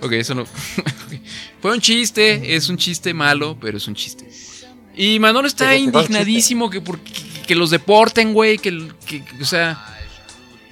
Ok, 0.00 0.12
eso 0.12 0.34
no. 0.34 0.46
Fue 1.60 1.72
un 1.72 1.80
chiste, 1.80 2.54
es 2.54 2.68
un 2.68 2.76
chiste 2.76 3.12
malo, 3.14 3.56
pero 3.60 3.78
es 3.78 3.88
un 3.88 3.94
chiste. 3.94 4.28
Y 4.98 5.18
Manolo 5.20 5.46
está 5.48 5.74
indignadísimo 5.76 6.68
que, 6.68 6.80
por- 6.80 6.98
que, 7.00 7.12
que 7.46 7.54
los 7.54 7.70
deporten, 7.70 8.34
güey. 8.34 8.58
Que, 8.58 8.88
que- 9.06 9.24
que, 9.24 9.42
o 9.42 9.46
sea, 9.46 9.78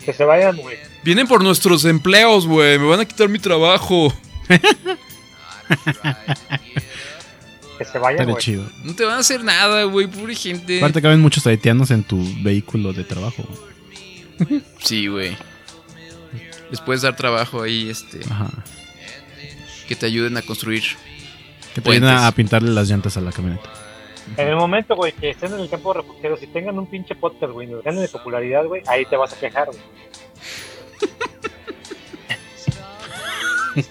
Que 0.05 0.13
se 0.13 0.25
vayan, 0.25 0.57
güey. 0.57 0.77
vienen 1.05 1.27
por 1.29 1.43
nuestros 1.43 1.85
empleos, 1.85 2.47
güey. 2.47 2.79
Me 2.79 2.87
van 2.87 3.01
a 3.01 3.05
quitar 3.05 3.29
mi 3.29 3.39
trabajo. 3.39 4.13
Que 7.79 7.85
se 7.85 7.99
vayan, 7.99 8.25
güey. 8.29 8.43
chido. 8.43 8.69
No 8.85 8.95
te 8.95 9.05
van 9.05 9.17
a 9.17 9.19
hacer 9.21 9.45
nada, 9.45 9.85
güey. 9.85 10.07
Pobre 10.07 10.35
gente. 10.35 10.79
Aparte 10.79 11.03
caben 11.03 11.21
muchos 11.21 11.47
haitianos 11.47 11.91
en 11.91 12.03
tu 12.05 12.19
vehículo 12.43 12.93
de 12.93 13.05
trabajo. 13.05 13.45
Sí, 14.83 15.07
güey. 15.07 15.37
Les 16.71 16.81
puedes 16.81 17.03
dar 17.03 17.15
trabajo 17.17 17.63
ahí, 17.63 17.89
este. 17.91 18.21
Ajá. 18.31 18.51
Que 19.87 19.95
te 19.95 20.07
ayuden 20.07 20.37
a 20.37 20.43
construir. 20.43 20.83
Que 21.75 21.81
te 21.81 21.91
ayuden 21.91 22.09
a 22.11 22.33
pintarle 22.33 22.71
las 22.73 22.89
llantas 22.89 23.17
a 23.17 23.21
la 23.21 23.31
camioneta. 23.31 23.71
En 24.37 24.49
el 24.49 24.57
momento, 24.57 24.97
güey, 24.97 25.13
que 25.13 25.31
estén 25.31 25.53
en 25.55 25.61
el 25.61 25.69
campo 25.71 25.93
de 25.95 26.01
refugiados 26.01 26.43
y 26.43 26.47
tengan 26.49 26.79
un 26.79 26.87
pinche 26.87 27.15
podcast, 27.15 27.53
güey, 27.53 27.69
y 27.69 27.71
nos 27.73 27.83
ganen 27.85 28.03
de 28.03 28.09
popularidad, 28.09 28.65
güey, 28.67 28.83
ahí 28.87 29.05
te 29.07 29.17
vas 29.17 29.33
a 29.33 29.39
quejar, 29.39 29.69
güey. 29.69 29.81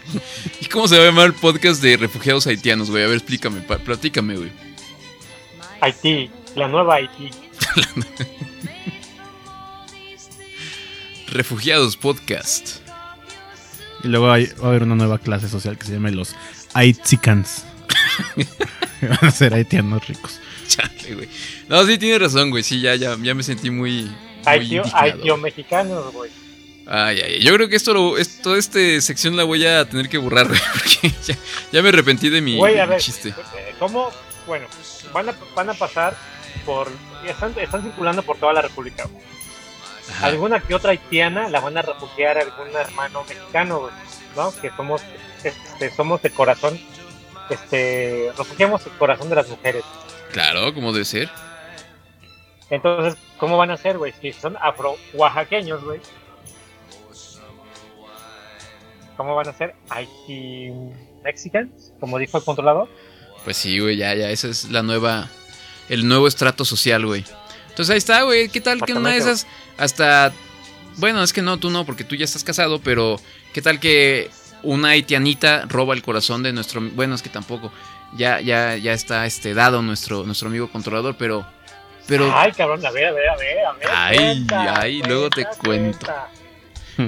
¿Y 0.62 0.66
cómo 0.66 0.88
se 0.88 0.98
va 0.98 1.04
a 1.04 1.06
llamar 1.08 1.28
el 1.28 1.34
podcast 1.34 1.82
de 1.82 1.98
refugiados 1.98 2.48
haitianos, 2.48 2.90
güey? 2.90 3.04
A 3.04 3.08
ver, 3.08 3.18
explícame, 3.18 3.62
platícame, 3.62 4.36
güey. 4.38 4.52
Haití, 5.82 6.30
la 6.56 6.68
nueva 6.68 6.96
Haití. 6.96 7.30
Refugiados 11.28 11.98
Podcast. 11.98 12.78
Y 14.04 14.08
luego 14.08 14.32
hay- 14.32 14.48
va 14.62 14.66
a 14.68 14.70
haber 14.70 14.84
una 14.84 14.96
nueva 14.96 15.18
clase 15.20 15.50
social 15.50 15.78
que 15.78 15.86
se 15.86 15.94
llama 15.94 16.10
los 16.12 16.36
Haitzicans. 16.74 17.66
Van 19.02 19.20
a 19.22 19.32
ser 19.32 19.54
haitianos 19.54 20.08
ricos. 20.08 20.40
Chale, 20.68 21.16
güey. 21.16 21.30
No, 21.68 21.86
sí, 21.86 21.98
tienes 21.98 22.20
razón, 22.22 22.50
güey. 22.50 22.64
Sí, 22.64 22.82
ya, 22.82 22.96
ya, 22.96 23.16
ya 23.22 23.34
me 23.36 23.44
sentí 23.44 23.70
muy. 23.70 24.04
muy 24.04 24.14
Haitio, 24.46 25.38
mexicanos, 25.38 26.12
güey. 26.14 26.32
Ay, 26.88 27.20
ay, 27.20 27.34
ay. 27.36 27.44
Yo 27.44 27.54
creo 27.56 27.68
que 27.68 27.76
esto, 27.76 27.94
lo, 27.94 28.18
es- 28.18 28.42
toda 28.42 28.58
esta 28.60 28.80
sección 29.02 29.36
la 29.36 29.44
voy 29.44 29.66
a 29.66 29.86
tener 29.90 30.08
que 30.10 30.18
borrar, 30.18 30.48
güey. 30.50 30.60
Porque 30.74 31.12
ya, 31.26 31.36
ya 31.72 31.82
me 31.82 31.90
arrepentí 31.90 32.30
de 32.30 32.42
mi, 32.42 32.58
Güey, 32.58 32.76
de 32.76 32.82
a 32.82 32.86
mi 32.86 32.92
ver, 32.92 33.02
chiste. 33.02 33.30
eh, 33.30 33.76
¿cómo? 33.80 34.12
Bueno, 34.48 34.68
van 35.14 35.30
a, 35.30 35.36
van 35.56 35.70
a 35.70 35.74
pasar 35.74 36.16
por. 36.66 36.90
Están, 37.28 37.54
están 37.60 37.82
circulando 37.82 38.22
por 38.24 38.38
toda 38.38 38.54
la 38.54 38.62
República. 38.62 39.06
güey. 39.06 39.24
Ajá. 40.12 40.28
Alguna 40.28 40.60
que 40.60 40.76
otra 40.76 40.92
haitiana 40.92 41.50
la 41.50 41.60
van 41.60 41.76
a 41.78 41.82
refugiar 41.82 42.38
a 42.38 42.42
algún 42.42 42.68
hermano 42.76 43.24
mexicano, 43.28 43.80
güey, 43.80 43.94
¿no? 44.36 44.52
Que 44.62 44.70
somos, 44.78 45.02
este, 45.44 45.92
somos 45.96 46.24
el 46.24 46.32
corazón, 46.34 46.80
este, 47.50 48.32
refugiamos 48.38 48.86
el 48.86 48.92
corazón 48.94 49.30
de 49.30 49.36
las 49.36 49.50
mujeres. 49.50 49.84
Claro, 50.32 50.74
como 50.74 50.92
debe 50.92 51.06
ser. 51.06 51.30
Entonces, 52.70 53.20
¿cómo 53.38 53.58
van 53.58 53.72
a 53.72 53.78
ser, 53.78 53.98
güey? 53.98 54.14
Si 54.22 54.34
son 54.34 54.58
afro-oaxaqueños, 54.60 55.84
güey. 55.84 56.02
¿Cómo 59.18 59.36
van 59.36 59.48
a 59.48 59.54
ser? 59.54 59.76
Haiti 59.90 60.72
Mexicans, 61.24 61.94
como 62.00 62.18
dijo 62.18 62.38
el 62.38 62.44
controlador. 62.44 62.90
Pues 63.44 63.58
sí, 63.58 63.80
güey, 63.80 63.98
ya, 63.98 64.14
ya. 64.14 64.30
Esa 64.30 64.48
es 64.48 64.70
la 64.72 64.84
nueva. 64.84 65.30
El 65.88 66.08
nuevo 66.08 66.28
estrato 66.28 66.66
social, 66.66 67.06
güey. 67.06 67.24
Entonces 67.70 67.92
ahí 67.92 67.98
está, 67.98 68.24
güey. 68.24 68.50
¿Qué 68.50 68.62
tal 68.62 68.82
que 68.82 68.94
una 68.94 69.12
de 69.12 69.18
esas 69.18 69.48
hasta. 69.78 70.34
Bueno, 70.98 71.22
es 71.24 71.34
que 71.34 71.42
no, 71.42 71.58
tú 71.58 71.70
no, 71.70 71.86
porque 71.86 72.04
tú 72.04 72.16
ya 72.16 72.26
estás 72.26 72.44
casado, 72.44 72.80
pero 72.80 73.20
¿qué 73.54 73.62
tal 73.62 73.80
que 73.80 74.30
una 74.66 74.90
haitianita 74.90 75.66
roba 75.68 75.94
el 75.94 76.02
corazón 76.04 76.44
de 76.44 76.52
nuestro. 76.54 76.82
Bueno, 76.82 77.16
es 77.16 77.22
que 77.22 77.30
tampoco. 77.30 77.72
Ya, 78.18 78.40
ya, 78.42 78.76
ya 78.78 78.94
está 78.94 79.26
este 79.26 79.54
dado 79.54 79.82
nuestro, 79.82 80.24
nuestro 80.26 80.48
amigo 80.50 80.70
controlador, 80.70 81.16
pero. 81.18 81.46
Pero. 82.08 82.32
Ay, 82.36 82.52
cabrón, 82.52 82.86
a 82.86 82.92
ver, 82.92 83.06
a 83.08 83.12
ver, 83.14 83.30
a 83.30 83.36
ver, 83.36 83.58
a 83.66 83.74
ver. 83.74 83.88
Ay, 83.92 84.18
cuenta, 84.18 84.80
ay, 84.80 85.02
luego 85.04 85.30
te 85.30 85.44
cuenta, 85.44 85.60
cuento. 85.66 86.00
cuenta. 86.06 86.28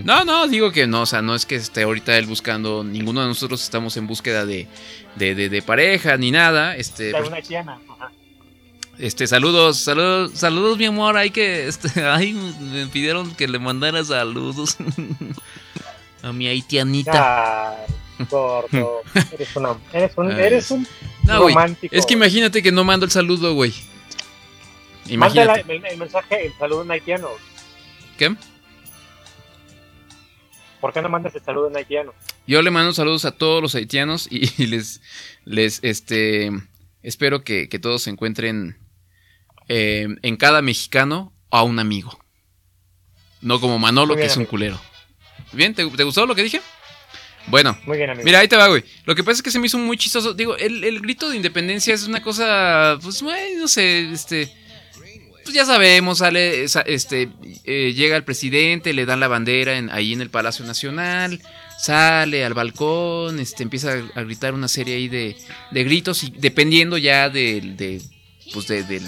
No, 0.03 0.25
no, 0.25 0.47
digo 0.47 0.71
que 0.71 0.85
no, 0.85 1.03
o 1.03 1.05
sea, 1.05 1.21
no 1.21 1.33
es 1.33 1.45
que 1.45 1.55
esté 1.55 1.83
ahorita 1.83 2.17
él 2.17 2.25
buscando, 2.25 2.83
ninguno 2.83 3.21
de 3.21 3.27
nosotros 3.27 3.63
estamos 3.63 3.95
en 3.95 4.05
búsqueda 4.07 4.45
de, 4.45 4.67
de, 5.15 5.33
de- 5.33 5.47
de 5.49 5.61
pareja 5.61 6.17
ni 6.17 6.29
nada. 6.31 6.75
Este, 6.75 7.11
pues, 7.11 7.27
una. 7.27 7.37
Ajá. 7.37 8.11
este, 8.97 9.27
saludos, 9.27 9.77
saludos, 9.77 10.31
saludos, 10.33 10.77
mi 10.77 10.85
amor. 10.87 11.15
Hay 11.15 11.29
que, 11.29 11.67
este, 11.67 12.03
ay, 12.05 12.33
me 12.33 12.87
pidieron 12.87 13.33
que 13.35 13.47
le 13.47 13.59
mandara 13.59 14.03
saludos 14.03 14.75
a 16.23 16.31
mi 16.33 16.47
haitianita. 16.47 17.71
Ay, 17.71 17.85
gordo. 18.29 19.01
Eres, 19.31 19.55
una, 19.55 19.75
eres 19.93 20.17
un, 20.17 20.31
Ay, 20.31 20.39
eres 20.41 20.71
un 20.71 20.87
No, 21.23 21.41
güey, 21.43 21.53
romántico. 21.53 21.95
es 21.95 22.05
que 22.05 22.13
imagínate 22.13 22.61
que 22.63 22.71
no 22.71 22.83
mando 22.83 23.05
el 23.05 23.11
saludo, 23.11 23.53
güey. 23.53 23.71
Manda 23.71 25.13
Imagínate. 25.13 25.71
el, 25.75 25.85
el 25.85 25.97
mensaje, 25.97 26.45
el 26.47 26.53
saludo 26.57 26.81
en 26.83 26.91
haitiano. 26.91 27.29
¿Qué? 28.17 28.35
¿Por 30.81 30.93
qué 30.93 31.01
no 31.01 31.09
mandas 31.09 31.33
el 31.35 31.41
saludo 31.43 31.67
en 31.69 31.77
haitiano? 31.77 32.13
Yo 32.45 32.61
le 32.61 32.71
mando 32.71 32.93
saludos 32.93 33.25
a 33.25 33.31
todos 33.31 33.61
los 33.61 33.75
haitianos 33.75 34.27
y, 34.29 34.49
y 34.61 34.67
les, 34.67 35.01
les, 35.45 35.79
este, 35.83 36.49
espero 37.03 37.43
que, 37.43 37.67
que 37.69 37.79
todos 37.79 38.03
se 38.03 38.09
encuentren 38.09 38.77
eh, 39.67 40.07
en 40.21 40.37
cada 40.37 40.61
mexicano 40.61 41.33
a 41.51 41.63
un 41.63 41.79
amigo. 41.79 42.17
No 43.41 43.59
como 43.59 43.79
Manolo, 43.79 44.15
bien, 44.15 44.19
que 44.19 44.25
es 44.27 44.37
un 44.37 44.41
amigo. 44.41 44.49
culero. 44.51 44.81
¿Bien? 45.51 45.73
¿Te, 45.73 45.85
te 45.89 46.03
gustó 46.03 46.25
lo 46.25 46.35
que 46.35 46.43
dije? 46.43 46.61
Bueno, 47.47 47.77
Muy 47.85 47.97
bien, 47.97 48.09
amigo. 48.09 48.25
mira, 48.25 48.39
ahí 48.39 48.47
te 48.49 48.57
va, 48.57 48.67
güey. 48.67 48.83
Lo 49.05 49.15
que 49.15 49.23
pasa 49.23 49.37
es 49.37 49.41
que 49.41 49.51
se 49.51 49.59
me 49.59 49.67
hizo 49.67 49.77
muy 49.77 49.97
chistoso. 49.97 50.33
Digo, 50.33 50.57
el, 50.57 50.83
el 50.83 50.99
grito 50.99 51.29
de 51.29 51.37
independencia 51.37 51.93
es 51.93 52.05
una 52.05 52.21
cosa, 52.21 52.97
pues, 53.01 53.21
güey, 53.21 53.55
no 53.55 53.67
sé, 53.67 54.11
este... 54.11 54.51
Pues 55.43 55.55
ya 55.55 55.63
sabemos, 55.65 56.17
sale, 56.17 56.65
este, 56.65 57.29
eh, 57.63 57.93
llega 57.95 58.17
el 58.17 58.25
presidente, 58.25 58.91
le 58.91 59.05
dan 59.05 59.21
la 59.21 59.29
bandera 59.29 59.77
en- 59.77 59.89
ahí 59.91 60.11
en 60.11 60.19
el 60.19 60.29
Palacio 60.29 60.65
Nacional, 60.65 61.41
sale 61.79 62.43
al 62.43 62.53
balcón, 62.53 63.39
este, 63.39 63.63
empieza 63.63 63.93
a, 64.13 64.23
gritar 64.23 64.53
una 64.53 64.67
serie 64.67 64.97
ahí 64.97 65.07
de, 65.07 65.37
de 65.71 65.83
gritos 65.85 66.21
y 66.25 66.33
dependiendo 66.35 66.97
ya 66.97 67.29
del, 67.29 67.77
de, 67.77 68.01
pues 68.53 68.67
de, 68.67 68.83
del- 68.83 69.07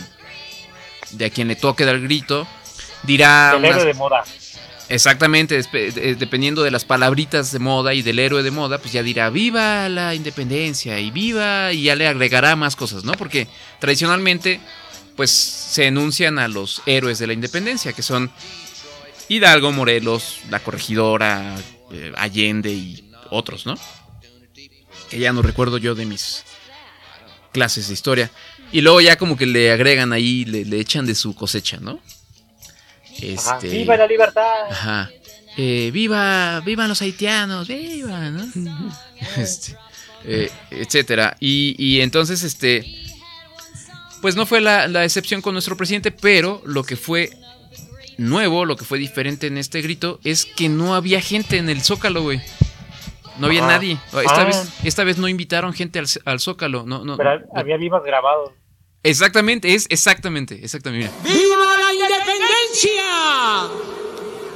de 1.11 1.25
a 1.25 1.29
quien 1.29 1.49
le 1.49 1.57
toque 1.57 1.83
dar 1.83 1.95
el 1.95 2.03
grito, 2.03 2.47
dirá 3.03 3.55
unas- 3.57 3.83
de 3.83 3.93
moda. 3.95 4.23
Exactamente, 4.89 5.61
de- 5.61 6.15
dependiendo 6.15 6.63
de 6.63 6.71
las 6.71 6.83
palabritas 6.83 7.51
de 7.51 7.59
moda 7.59 7.93
y 7.93 8.01
del 8.01 8.17
héroe 8.17 8.41
de 8.41 8.49
moda, 8.49 8.79
pues 8.79 8.91
ya 8.91 9.03
dirá 9.03 9.29
viva 9.29 9.87
la 9.87 10.15
independencia 10.15 10.99
y 10.99 11.11
viva 11.11 11.71
y 11.71 11.83
ya 11.83 11.95
le 11.95 12.07
agregará 12.07 12.55
más 12.55 12.75
cosas, 12.75 13.03
¿no? 13.03 13.11
Porque 13.13 13.47
tradicionalmente 13.79 14.59
pues 15.15 15.29
se 15.29 15.85
enuncian 15.85 16.39
a 16.39 16.47
los 16.47 16.81
héroes 16.87 17.19
de 17.19 17.27
la 17.27 17.33
independencia, 17.33 17.93
que 17.93 18.01
son 18.01 18.31
Hidalgo, 19.27 19.71
Morelos, 19.71 20.39
la 20.49 20.59
corregidora, 20.59 21.55
eh, 21.91 22.11
Allende 22.17 22.71
y 22.73 23.11
otros, 23.29 23.65
¿no? 23.67 23.75
Que 25.09 25.19
ya 25.19 25.31
no 25.33 25.41
recuerdo 25.43 25.77
yo 25.77 25.93
de 25.93 26.05
mis 26.05 26.43
clases 27.51 27.89
de 27.89 27.93
historia. 27.93 28.31
Y 28.71 28.81
luego 28.81 29.01
ya 29.01 29.17
como 29.17 29.37
que 29.37 29.45
le 29.45 29.71
agregan 29.71 30.13
ahí, 30.13 30.45
le, 30.45 30.65
le 30.65 30.79
echan 30.79 31.05
de 31.05 31.13
su 31.15 31.35
cosecha, 31.35 31.77
¿no? 31.79 31.99
Ajá. 33.37 33.55
Este... 33.57 33.69
¡Viva 33.69 33.97
la 33.97 34.07
libertad! 34.07 34.51
Ajá. 34.69 35.09
Eh, 35.57 35.89
viva, 35.91 36.61
vivan 36.61 36.87
los 36.87 37.01
haitianos, 37.01 37.67
viva, 37.67 38.29
¿no? 38.29 38.45
Este, 39.37 39.75
eh, 40.23 40.49
etcétera. 40.71 41.35
Y, 41.39 41.75
y 41.77 41.99
entonces, 42.01 42.43
este, 42.43 42.85
pues 44.21 44.35
no 44.35 44.45
fue 44.45 44.61
la, 44.61 44.87
la 44.87 45.03
excepción 45.03 45.41
con 45.41 45.53
nuestro 45.53 45.75
presidente, 45.75 46.11
pero 46.11 46.61
lo 46.65 46.83
que 46.83 46.95
fue 46.95 47.31
nuevo, 48.17 48.63
lo 48.65 48.75
que 48.77 48.85
fue 48.85 48.97
diferente 48.99 49.47
en 49.47 49.57
este 49.57 49.81
grito 49.81 50.19
es 50.23 50.45
que 50.45 50.69
no 50.69 50.95
había 50.95 51.19
gente 51.21 51.57
en 51.57 51.69
el 51.69 51.81
Zócalo, 51.81 52.21
güey. 52.21 52.41
No 53.39 53.47
había 53.47 53.61
Ajá. 53.65 53.73
nadie. 53.73 53.97
Esta, 54.07 54.41
Ah. 54.41 54.43
vez, 54.45 54.69
esta 54.83 55.03
vez 55.05 55.17
no 55.17 55.27
invitaron 55.29 55.73
gente 55.73 55.99
al, 55.99 56.05
al 56.25 56.39
Zócalo. 56.39 56.85
No, 56.85 57.03
no, 57.05 57.15
Pero 57.17 57.39
no. 57.39 57.45
había 57.55 57.77
vivas 57.77 58.03
grabados. 58.03 58.51
Exactamente, 59.03 59.73
es 59.75 59.85
exactamente, 59.89 60.59
exactamente. 60.63 61.09
Mira. 61.23 61.33
¡Viva 61.39 61.75
independencia! 62.79 63.69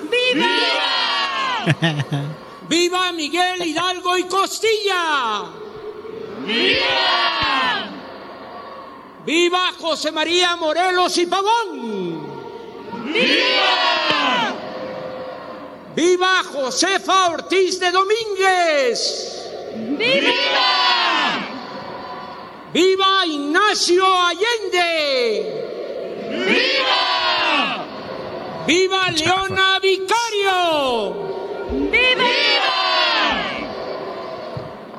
¡Viva! 0.10 0.56
¡Viva 2.70 3.12
Miguel 3.12 3.66
Hidalgo 3.66 4.18
y 4.18 4.24
Costilla! 4.24 5.46
¡Viva! 6.46 7.90
¡Viva 9.26 9.72
José 9.80 10.12
María 10.12 10.56
Morelos 10.56 11.18
y 11.18 11.26
Pavón! 11.26 12.28
¡Viva! 13.06 14.54
¡Viva 15.96 16.44
Josefa 16.52 17.30
Ortiz 17.30 17.80
de 17.80 17.92
Domínguez! 17.92 19.50
¡Viva! 19.76 20.32
¡Viva 22.74 23.26
Ignacio 23.26 24.06
Allende! 24.22 25.60
¡Viva! 26.48 27.23
¡Viva 28.68 29.12
Leona 29.12 29.80
Vicario! 29.80 31.14
¡Viva! 31.92 32.32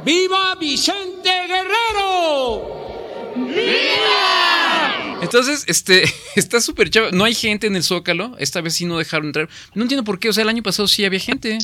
¡Viva 0.05 0.55
Vicente 0.57 1.31
Guerrero! 1.49 3.33
¡Viva! 3.37 5.19
Entonces, 5.23 5.65
este, 5.67 6.05
está 6.37 6.61
súper 6.61 6.91
chavo. 6.91 7.11
No 7.13 7.25
hay 7.25 7.35
gente 7.35 7.67
en 7.67 7.77
el 7.77 7.83
Zócalo. 7.83 8.37
Esta 8.39 8.61
vez 8.61 8.75
sí 8.75 8.85
no 8.85 8.99
dejaron 8.99 9.29
entrar. 9.29 9.49
No 9.75 9.83
entiendo 9.83 10.05
por 10.05 10.19
qué. 10.19 10.29
O 10.29 10.33
sea, 10.35 10.43
el 10.43 10.51
año 10.51 10.63
pasado 10.63 10.87
sí 10.87 11.05
había 11.07 11.21
gente. 11.21 11.57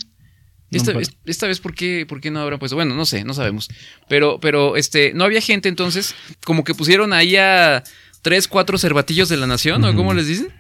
Esta, 0.71 0.95
No, 0.95 1.01
esta 1.27 1.49
vez, 1.49 1.61
¿por 1.61 1.75
qué, 1.75 2.07
¿por 2.09 2.21
qué 2.21 2.31
no 2.31 2.41
habrán 2.41 2.59
puesto? 2.59 2.77
Bueno, 2.77 2.95
no 2.95 3.05
sé, 3.05 3.25
no 3.25 3.35
sabemos. 3.35 3.69
Pero, 4.09 4.39
pero, 4.41 4.77
este, 4.77 5.13
no 5.13 5.25
había 5.25 5.41
gente, 5.41 5.69
entonces, 5.69 6.15
como 6.45 6.63
que 6.63 6.75
pusieron 6.75 7.13
ahí 7.13 7.37
a 7.37 7.83
tres, 8.23 8.47
cuatro 8.47 8.79
cervatillos 8.79 9.29
de 9.29 9.37
la 9.37 9.49
nación, 9.49 9.85
¿o 9.85 9.95
cómo 9.97 10.15
les 10.15 10.29
dicen? 10.29 10.55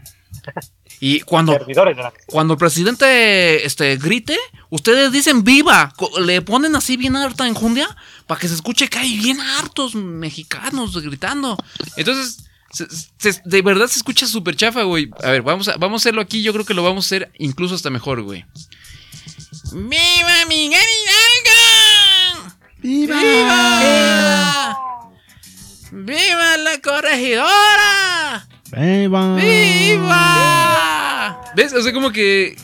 Y 1.02 1.20
cuando, 1.20 1.52
Servidores 1.54 1.96
de 1.96 2.02
la 2.02 2.12
cuando 2.26 2.54
el 2.54 2.58
presidente 2.58 3.64
este, 3.64 3.96
grite, 3.96 4.36
ustedes 4.68 5.10
dicen 5.12 5.42
viva. 5.44 5.94
Le 6.20 6.42
ponen 6.42 6.76
así 6.76 6.96
bien 6.98 7.16
harta 7.16 7.46
enjundia 7.48 7.88
para 8.26 8.38
que 8.38 8.48
se 8.48 8.54
escuche 8.54 8.88
que 8.88 8.98
hay 8.98 9.18
bien 9.18 9.40
hartos 9.40 9.94
mexicanos 9.94 10.96
gritando. 11.02 11.56
Entonces, 11.96 12.44
se- 12.70 12.86
se- 13.18 13.40
de 13.44 13.62
verdad 13.62 13.86
se 13.86 13.96
escucha 13.98 14.26
súper 14.26 14.56
chafa, 14.56 14.82
güey. 14.82 15.08
A 15.24 15.30
ver, 15.30 15.40
vamos 15.42 15.68
a, 15.68 15.76
vamos 15.78 16.00
a 16.00 16.02
hacerlo 16.02 16.20
aquí. 16.20 16.42
Yo 16.42 16.52
creo 16.52 16.66
que 16.66 16.74
lo 16.74 16.82
vamos 16.82 17.06
a 17.06 17.08
hacer 17.08 17.32
incluso 17.38 17.74
hasta 17.74 17.88
mejor, 17.88 18.20
güey. 18.22 18.44
¡Viva 19.72 20.44
Miguel 20.48 20.80
Hidalgo! 21.02 22.54
¡Viva! 22.82 24.76
¡Viva 25.92 26.56
la 26.58 26.80
corregidora! 26.82 28.46
¡Viva! 28.76 29.36
¡Viva! 29.36 31.40
¿Ves? 31.56 31.72
O 31.72 31.82
sea, 31.82 31.92
como 31.92 32.12
que 32.12 32.56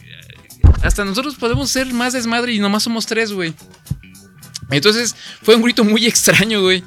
hasta 0.82 1.04
nosotros 1.04 1.34
podemos 1.36 1.70
ser 1.70 1.92
más 1.92 2.12
desmadre 2.12 2.52
y 2.54 2.58
nomás 2.58 2.82
somos 2.84 3.06
tres, 3.06 3.32
güey. 3.32 3.54
Entonces 4.70 5.14
fue 5.42 5.54
un 5.56 5.62
grito 5.62 5.84
muy 5.84 6.06
extraño, 6.06 6.62
güey. 6.62 6.82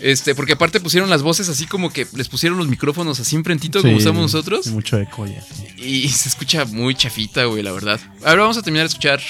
Este, 0.00 0.34
porque 0.34 0.54
aparte 0.54 0.80
pusieron 0.80 1.08
las 1.08 1.22
voces 1.22 1.48
así 1.48 1.66
como 1.66 1.92
que 1.92 2.06
les 2.14 2.28
pusieron 2.28 2.58
los 2.58 2.66
micrófonos 2.68 3.20
así 3.20 3.36
enfrentito 3.36 3.80
como 3.80 3.96
usamos 3.96 4.22
nosotros. 4.22 4.66
Mucho 4.66 4.98
eco 4.98 5.26
ya. 5.26 5.42
Y 5.76 6.08
se 6.08 6.28
escucha 6.28 6.64
muy 6.64 6.94
chafita, 6.94 7.44
güey, 7.44 7.62
la 7.62 7.72
verdad. 7.72 8.00
Ahora 8.24 8.42
vamos 8.42 8.58
a 8.58 8.62
terminar 8.62 8.86
de 8.86 8.88
escuchar 8.88 9.20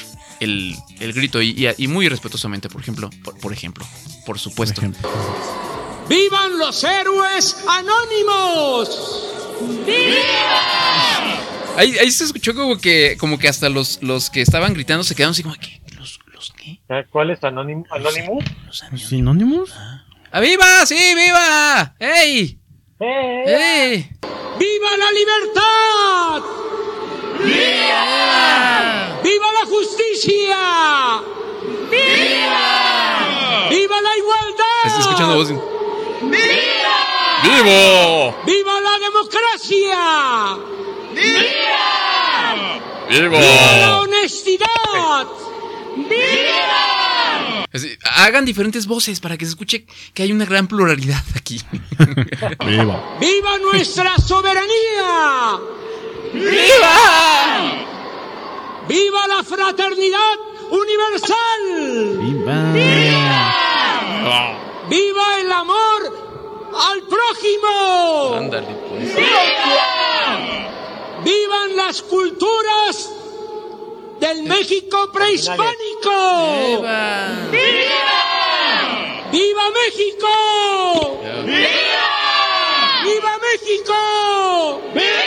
el, 0.40 0.74
el 1.00 1.12
grito 1.12 1.42
y, 1.42 1.50
y- 1.50 1.85
y 1.85 1.88
muy 1.88 2.09
respetuosamente, 2.09 2.68
por 2.70 2.80
ejemplo. 2.80 3.11
Por, 3.22 3.38
por 3.38 3.52
ejemplo, 3.52 3.87
por 4.24 4.26
Por 4.26 4.38
supuesto. 4.38 4.80
ejemplo. 4.80 5.09
¡Vivan 6.09 6.59
los 6.59 6.85
héroes 6.85 7.57
anónimos! 7.67 9.31
Ahí, 11.77 11.97
ahí 11.99 12.11
se 12.11 12.25
escuchó 12.25 12.55
como 12.55 12.79
que, 12.79 13.17
como 13.19 13.38
que 13.38 13.49
hasta 13.49 13.69
los, 13.69 14.03
los 14.03 14.31
que 14.31 14.43
estaban 14.43 14.75
gritando 14.75 15.03
se 15.03 15.14
quedaron 15.14 15.33
así 15.33 15.43
como 15.43 15.57
que. 15.57 15.81
¿Los, 15.97 16.21
los 16.33 16.53
qué? 16.53 16.81
¿Eh? 16.88 17.05
¿Cuál 17.11 17.31
es 17.31 17.43
Anónimo? 17.43 17.85
Anonymous? 17.90 18.45
Los 18.67 18.83
anónimos. 18.83 19.09
¿Sinónimos? 19.09 19.75
¡Ah, 20.31 20.40
viva! 20.40 20.87
¡Sí, 20.87 20.97
viva! 21.14 21.95
¡Ey! 21.99 22.59
¡Eh! 23.01 23.45
¡Ey! 23.47 24.11
¡Viva 24.59 24.97
la 24.97 25.11
libertad! 25.12 26.43
¡Viva! 27.45 29.21
¡Viva 29.23 29.53
la 29.53 29.67
justicia! 29.67 30.59
¡Viva! 31.90 33.69
¡Viva 33.71 34.01
la 34.01 34.17
igualdad! 34.17 34.85
Estoy 34.87 35.01
escuchando 35.01 35.35
voz. 35.37 35.53
¡Vivo! 36.31 38.35
¡Viva 38.47 38.81
la 38.81 38.99
democracia! 38.99 40.57
¡Viva 43.11 43.41
la 43.41 44.01
honestidad! 44.01 45.27
Así, 47.73 47.97
hagan 48.05 48.45
diferentes 48.45 48.87
voces 48.87 49.19
para 49.21 49.37
que 49.37 49.45
se 49.45 49.51
escuche 49.51 49.85
que 50.15 50.23
hay 50.23 50.31
una 50.33 50.45
gran 50.45 50.69
pluralidad 50.69 51.23
aquí. 51.37 51.61
¡Viva! 52.65 53.17
¡Viva 53.21 53.59
nuestra 53.59 54.17
soberanía! 54.19 55.59
¡Viva! 56.33 57.75
¡Viva 58.89 59.29
la 59.29 59.43
fraternidad 59.43 60.39
universal! 60.71 62.19
¡Viva! 62.21 62.73
¡Viva 62.73 64.55
el 64.90 65.53
amor 65.53 66.25
al 66.75 67.03
prójimo! 67.03 68.35
Ándale, 68.37 68.75
pues. 68.88 69.16
¡Vivan 71.25 71.77
las 71.77 72.03
culturas 72.03 73.11
del 74.20 74.42
México 74.44 75.11
prehispánico! 75.12 76.11
¡Viva! 76.77 77.29
¡Viva 79.33 79.70
México! 79.70 80.29
¡Viva 83.05 83.38
México! 83.38 84.81
¡Viva 84.92 85.23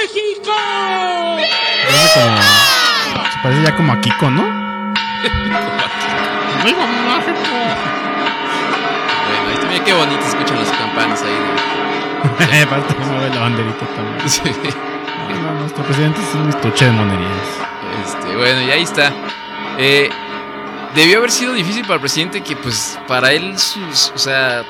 México! 0.00 0.54
Parece 1.86 2.08
como. 2.14 2.36
Se 3.30 3.38
parece 3.42 3.62
ya 3.64 3.76
como 3.76 3.92
a 3.92 4.00
Kiko, 4.00 4.30
¿no? 4.30 4.62
Bueno, 9.28 9.48
ahí 9.50 9.56
también 9.60 9.84
qué 9.84 9.92
bonito 9.92 10.20
escuchan 10.26 10.58
las 10.58 10.70
campanas 10.70 11.22
ahí. 11.22 12.62
Aparte 12.62 12.94
se 12.94 13.10
mueve 13.10 13.34
la 13.34 13.40
banderita 13.40 13.86
también. 13.86 14.18
de- 14.22 14.28
Sí. 14.28 14.42
No, 15.42 15.52
nuestro 15.60 15.82
presidente 15.84 16.20
es 16.20 16.34
un 16.34 16.48
estuche 16.48 16.84
de 16.86 16.90
monerías. 16.92 17.30
Este, 18.04 18.36
bueno, 18.36 18.62
y 18.62 18.70
ahí 18.70 18.82
está. 18.82 19.12
Eh, 19.78 20.10
debió 20.94 21.18
haber 21.18 21.30
sido 21.30 21.52
difícil 21.54 21.82
para 21.82 21.94
el 21.94 22.00
presidente 22.00 22.42
que, 22.42 22.54
pues, 22.56 22.98
para 23.08 23.32
él, 23.32 23.58
sus, 23.58 24.12
o 24.14 24.18
sea, 24.18 24.62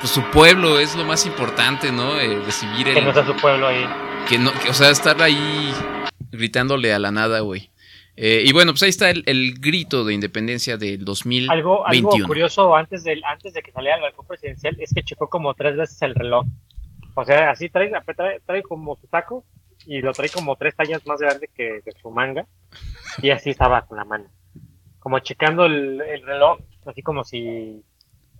pues 0.00 0.12
su 0.12 0.22
pueblo 0.24 0.78
es 0.78 0.94
lo 0.94 1.04
más 1.04 1.26
importante, 1.26 1.90
¿no? 1.90 2.18
Eh, 2.20 2.40
recibir 2.44 2.88
el. 2.88 2.94
Que 2.94 3.02
no 3.02 3.08
está 3.10 3.26
su 3.26 3.34
pueblo 3.34 3.66
ahí. 3.68 3.88
que 4.28 4.38
no, 4.38 4.52
que, 4.52 4.70
o 4.70 4.74
sea, 4.74 4.90
estar 4.90 5.20
ahí 5.22 5.74
gritándole 6.30 6.94
a 6.94 6.98
la 6.98 7.10
nada, 7.10 7.40
güey. 7.40 7.70
Eh, 8.16 8.42
y 8.44 8.52
bueno, 8.52 8.72
pues 8.72 8.82
ahí 8.82 8.90
está 8.90 9.10
el, 9.10 9.22
el 9.26 9.54
grito 9.58 10.04
de 10.04 10.12
independencia 10.12 10.76
del 10.76 11.04
2021. 11.04 11.52
Algo, 11.52 11.86
algo 11.86 12.26
curioso 12.26 12.76
antes, 12.76 13.04
del, 13.04 13.24
antes 13.24 13.54
de 13.54 13.62
que 13.62 13.72
saliera 13.72 13.96
el 13.96 14.02
balcón 14.02 14.26
presidencial 14.26 14.76
es 14.80 14.92
que 14.92 15.02
checó 15.02 15.28
como 15.28 15.54
tres 15.54 15.76
veces 15.76 16.00
el 16.02 16.14
reloj. 16.14 16.46
O 17.14 17.24
sea, 17.24 17.50
así 17.50 17.68
trae, 17.68 17.90
trae, 18.16 18.40
trae 18.44 18.62
como 18.62 18.96
su 18.96 19.06
taco 19.06 19.44
y 19.86 20.00
lo 20.00 20.12
trae 20.12 20.28
como 20.28 20.56
tres 20.56 20.76
tallas 20.76 21.06
más 21.06 21.20
grande 21.20 21.48
que, 21.54 21.80
que 21.84 21.92
su 22.00 22.10
manga. 22.10 22.46
Y 23.22 23.30
así 23.30 23.50
estaba 23.50 23.86
con 23.86 23.96
la 23.96 24.04
mano. 24.04 24.26
Como 24.98 25.18
checando 25.18 25.66
el, 25.66 26.00
el 26.00 26.22
reloj, 26.22 26.60
así 26.86 27.02
como 27.02 27.24
si... 27.24 27.82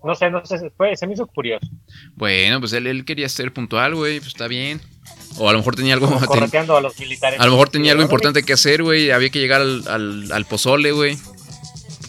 No 0.05 0.15
sé, 0.17 0.31
no 0.31 0.45
sé, 0.45 0.71
fue, 0.71 0.97
se 0.97 1.07
me 1.07 1.13
hizo 1.15 1.27
curioso. 1.29 1.67
Bueno, 2.15 2.59
pues 2.59 2.73
él, 2.73 2.89
él 2.89 3.05
quería 3.05 3.29
ser 3.29 3.53
puntual, 3.53 3.95
güey, 3.95 4.19
pues 4.19 4.29
está 4.29 4.49
bien. 4.49 4.81
O 5.39 5.49
a 5.49 5.53
lo 5.53 5.59
mejor 5.59 5.75
tenía 5.77 5.95
algo. 5.95 6.07
Como 6.07 6.19
ten- 6.21 6.27
correteando 6.29 6.77
a 6.77 6.81
los 6.81 6.99
militares. 6.99 7.41
a 7.41 7.45
lo 7.47 7.53
mejor 7.53 7.69
tenía 7.71 7.93
algo 7.93 8.03
importante 8.03 8.43
que 8.43 8.53
hacer, 8.53 8.83
güey. 8.83 9.11
Había 9.11 9.31
que 9.31 9.39
llegar 9.39 9.61
al, 9.61 9.87
al, 9.89 10.33
al 10.33 10.45
pozole, 10.47 10.93
güey. 10.93 11.19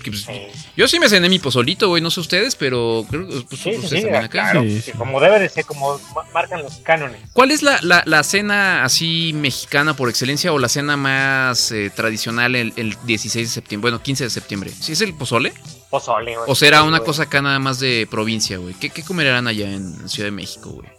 Pues, 0.05 0.27
yo 0.75 0.85
sí 0.89 0.99
me 0.99 1.07
cené 1.07 1.29
mi 1.29 1.39
pozolito, 1.39 1.87
güey, 1.87 2.01
no 2.01 2.11
sé 2.11 2.19
ustedes, 2.19 2.55
pero 2.57 3.05
creo 3.09 3.25
que 3.25 3.35
pues, 3.47 3.61
sí, 3.61 3.69
sí, 3.71 3.77
ustedes 3.77 3.89
sí, 3.89 4.01
también 4.01 4.15
acá. 4.15 4.51
claro, 4.51 4.63
como 4.97 5.21
debe 5.21 5.39
de 5.39 5.47
ser, 5.47 5.63
como 5.63 5.97
ma- 6.13 6.25
marcan 6.33 6.61
los 6.61 6.73
cánones. 6.79 7.21
¿Cuál 7.31 7.51
es 7.51 7.63
la, 7.63 7.79
la, 7.83 8.03
la 8.05 8.21
cena 8.23 8.83
así 8.83 9.31
mexicana 9.33 9.95
por 9.95 10.09
excelencia 10.09 10.51
o 10.51 10.59
la 10.59 10.67
cena 10.67 10.97
más 10.97 11.71
eh, 11.71 11.89
tradicional 11.95 12.55
el, 12.55 12.73
el 12.75 12.97
16 13.05 13.47
de 13.47 13.53
septiembre? 13.53 13.91
Bueno, 13.91 14.03
15 14.03 14.25
de 14.25 14.29
septiembre. 14.29 14.71
¿Sí 14.77 14.91
es 14.91 14.99
el 14.99 15.13
pozole? 15.13 15.53
Pozole, 15.89 16.35
güey. 16.35 16.51
¿O 16.51 16.55
será 16.55 16.83
una 16.83 16.97
güey. 16.97 17.05
cosa 17.07 17.23
acá 17.23 17.41
nada 17.41 17.59
más 17.59 17.79
de 17.79 18.05
provincia, 18.11 18.57
güey? 18.57 18.73
¿Qué, 18.73 18.89
qué 18.89 19.03
comerán 19.03 19.47
allá 19.47 19.71
en 19.71 20.09
Ciudad 20.09 20.27
de 20.27 20.31
México, 20.31 20.69
güey? 20.71 20.89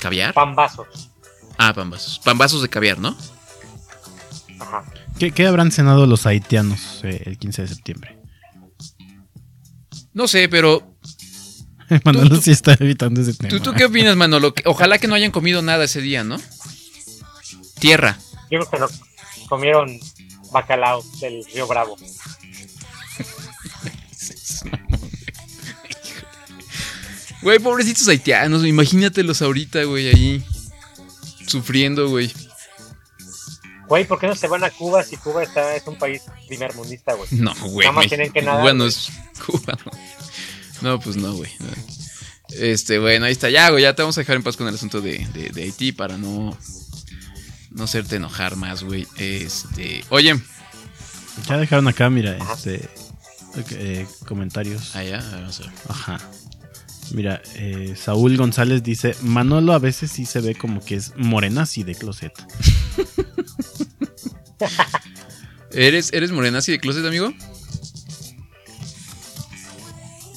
¿Caviar? 0.00 0.34
Pambazos. 0.34 1.09
Ah, 1.62 1.74
pambazos. 1.74 2.18
Pambazos 2.20 2.62
de 2.62 2.70
caviar, 2.70 2.98
¿no? 2.98 3.14
Ajá. 4.58 4.82
¿Qué, 5.18 5.30
qué 5.32 5.46
habrán 5.46 5.70
cenado 5.70 6.06
los 6.06 6.24
haitianos 6.24 7.00
eh, 7.02 7.22
el 7.26 7.36
15 7.38 7.62
de 7.62 7.68
septiembre? 7.68 8.18
No 10.14 10.26
sé, 10.26 10.48
pero 10.48 10.96
Manolo 12.04 12.36
tú- 12.36 12.40
sí 12.40 12.50
está 12.50 12.72
evitando 12.80 13.20
ese 13.20 13.34
tema. 13.34 13.50
¿Tú, 13.50 13.60
¿Tú 13.60 13.72
qué 13.74 13.84
opinas, 13.84 14.16
Manolo? 14.16 14.54
Ojalá 14.64 14.98
que 14.98 15.06
no 15.06 15.14
hayan 15.14 15.30
comido 15.32 15.60
nada 15.60 15.84
ese 15.84 16.00
día, 16.00 16.24
¿no? 16.24 16.38
Tierra. 17.78 18.18
Yo 18.50 18.58
creo 18.60 18.70
que 18.70 18.78
no 18.78 18.88
comieron 19.48 20.00
bacalao 20.52 21.04
del 21.20 21.44
río 21.52 21.66
Bravo. 21.66 21.96
Güey, 27.42 27.58
pobrecitos 27.58 28.06
haitianos, 28.08 28.66
imagínatelos 28.66 29.40
ahorita, 29.40 29.84
güey, 29.84 30.08
ahí. 30.08 30.44
Sufriendo, 31.50 32.08
güey. 32.08 32.32
Güey, 33.88 34.04
¿por 34.06 34.20
qué 34.20 34.28
no 34.28 34.36
se 34.36 34.46
van 34.46 34.62
a 34.62 34.70
Cuba 34.70 35.02
si 35.02 35.16
Cuba 35.16 35.42
está, 35.42 35.74
es 35.74 35.84
un 35.86 35.96
país 35.98 36.22
primer 36.46 36.74
mundista, 36.76 37.14
güey? 37.14 37.28
No, 37.32 37.52
güey. 37.54 37.86
Nada 37.86 37.92
más 37.92 38.04
México- 38.04 38.16
tienen 38.16 38.32
que 38.32 38.42
nadar, 38.42 38.60
Cuba 38.60 38.72
no 38.72 38.84
güey. 38.84 38.88
es 38.88 39.08
Cuba, 39.46 39.78
no. 39.84 40.90
No, 40.92 41.00
pues 41.00 41.16
no, 41.16 41.34
güey. 41.34 41.50
no. 41.58 41.66
Este, 42.50 42.98
bueno, 42.98 43.26
ahí 43.26 43.32
está. 43.32 43.50
Ya, 43.50 43.68
güey, 43.70 43.82
ya 43.82 43.94
te 43.94 44.02
vamos 44.02 44.16
a 44.16 44.20
dejar 44.20 44.36
en 44.36 44.42
paz 44.42 44.56
con 44.56 44.68
el 44.68 44.74
asunto 44.74 45.00
de, 45.00 45.18
de- 45.34 45.50
de 45.50 45.62
Haití 45.64 45.92
para 45.92 46.16
no. 46.18 46.56
No 47.70 47.84
hacerte 47.84 48.16
enojar 48.16 48.56
más, 48.56 48.82
güey. 48.84 49.06
Este. 49.16 50.04
Oye. 50.08 50.40
Ya 51.48 51.56
dejaron 51.56 51.86
acá, 51.88 52.10
mira, 52.10 52.36
este. 52.52 52.88
eh, 53.72 54.06
comentarios. 54.26 54.94
Allá, 54.96 55.18
vamos 55.32 55.60
a 55.60 55.62
ver. 55.64 55.72
Ajá. 55.88 56.20
Mira, 57.12 57.42
eh, 57.56 57.94
Saúl 57.96 58.36
González 58.36 58.82
dice: 58.82 59.14
Manolo 59.22 59.72
a 59.72 59.78
veces 59.78 60.10
sí 60.10 60.26
se 60.26 60.40
ve 60.40 60.54
como 60.54 60.84
que 60.84 60.96
es 60.96 61.12
morena 61.16 61.62
así 61.62 61.82
de 61.82 61.94
closet. 61.94 62.32
¿Eres, 65.72 66.12
¿Eres 66.12 66.32
morenazi 66.32 66.72
de 66.72 66.80
closet, 66.80 67.04
amigo? 67.06 67.32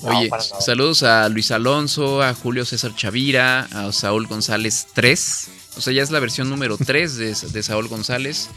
Oye, 0.04 0.30
saludos 0.60 1.04
a 1.04 1.30
Luis 1.30 1.50
Alonso, 1.52 2.22
a 2.22 2.34
Julio 2.34 2.66
César 2.66 2.94
Chavira, 2.96 3.62
a 3.72 3.92
Saúl 3.94 4.28
González 4.28 4.88
3. 4.94 5.50
O 5.78 5.82
sea, 5.82 5.94
ya 5.94 6.04
es 6.04 6.12
la 6.12 6.20
versión 6.20 6.50
número 6.50 6.78
3 6.78 7.16
de, 7.16 7.34
de 7.34 7.64
Saúl 7.64 7.88
González. 7.88 8.50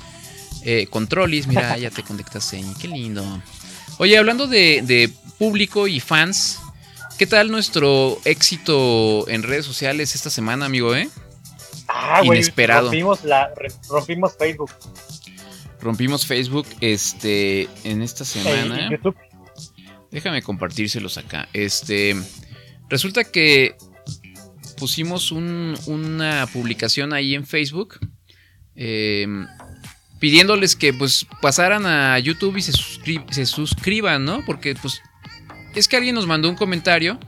Eh, 0.64 0.88
Controlis, 0.90 1.46
mira, 1.46 1.78
ya 1.78 1.90
te 1.90 2.02
conectaste. 2.02 2.62
Qué 2.80 2.88
lindo. 2.88 3.24
Oye, 3.98 4.18
hablando 4.18 4.48
de, 4.48 4.82
de 4.84 5.10
público 5.38 5.86
y 5.86 6.00
fans, 6.00 6.58
¿qué 7.18 7.26
tal 7.26 7.50
nuestro 7.50 8.18
éxito 8.24 9.28
en 9.28 9.42
redes 9.42 9.64
sociales 9.64 10.14
esta 10.14 10.30
semana, 10.30 10.66
amigo, 10.66 10.94
eh? 10.94 11.08
Ah, 11.88 12.20
Inesperado. 12.24 12.82
rompimos, 12.84 13.24
la, 13.24 13.50
rompimos 13.88 14.36
Facebook 14.36 14.70
Rompimos 15.80 16.26
Facebook 16.26 16.66
este, 16.80 17.68
en 17.84 18.02
esta 18.02 18.24
semana. 18.24 18.90
YouTube. 18.90 19.14
Déjame 20.10 20.42
compartírselos 20.42 21.16
acá. 21.18 21.48
Este. 21.52 22.16
Resulta 22.88 23.24
que 23.24 23.76
pusimos 24.78 25.30
un- 25.32 25.78
una 25.86 26.46
publicación 26.52 27.12
ahí 27.12 27.34
en 27.34 27.46
Facebook. 27.46 27.98
eh, 28.74 29.26
pidiéndoles 30.18 30.76
que 30.76 30.92
pues 30.94 31.26
pasaran 31.42 31.84
a 31.86 32.18
YouTube 32.18 32.56
y 32.56 32.62
se, 32.62 32.72
suscri- 32.72 33.24
se 33.30 33.46
suscriban, 33.46 34.24
¿no? 34.24 34.42
Porque 34.44 34.74
pues. 34.74 35.00
Es 35.76 35.86
que 35.88 35.96
alguien 35.96 36.14
nos 36.14 36.26
mandó 36.26 36.48
un 36.48 36.56
comentario 36.56 37.18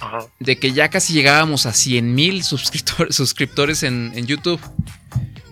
Ajá. 0.00 0.20
de 0.40 0.56
que 0.58 0.72
ya 0.72 0.88
casi 0.88 1.12
llegábamos 1.12 1.66
a 1.66 1.72
100 1.72 2.14
mil 2.14 2.42
suscriptores, 2.44 3.14
suscriptores 3.16 3.82
en, 3.82 4.12
en 4.14 4.26
YouTube. 4.26 4.60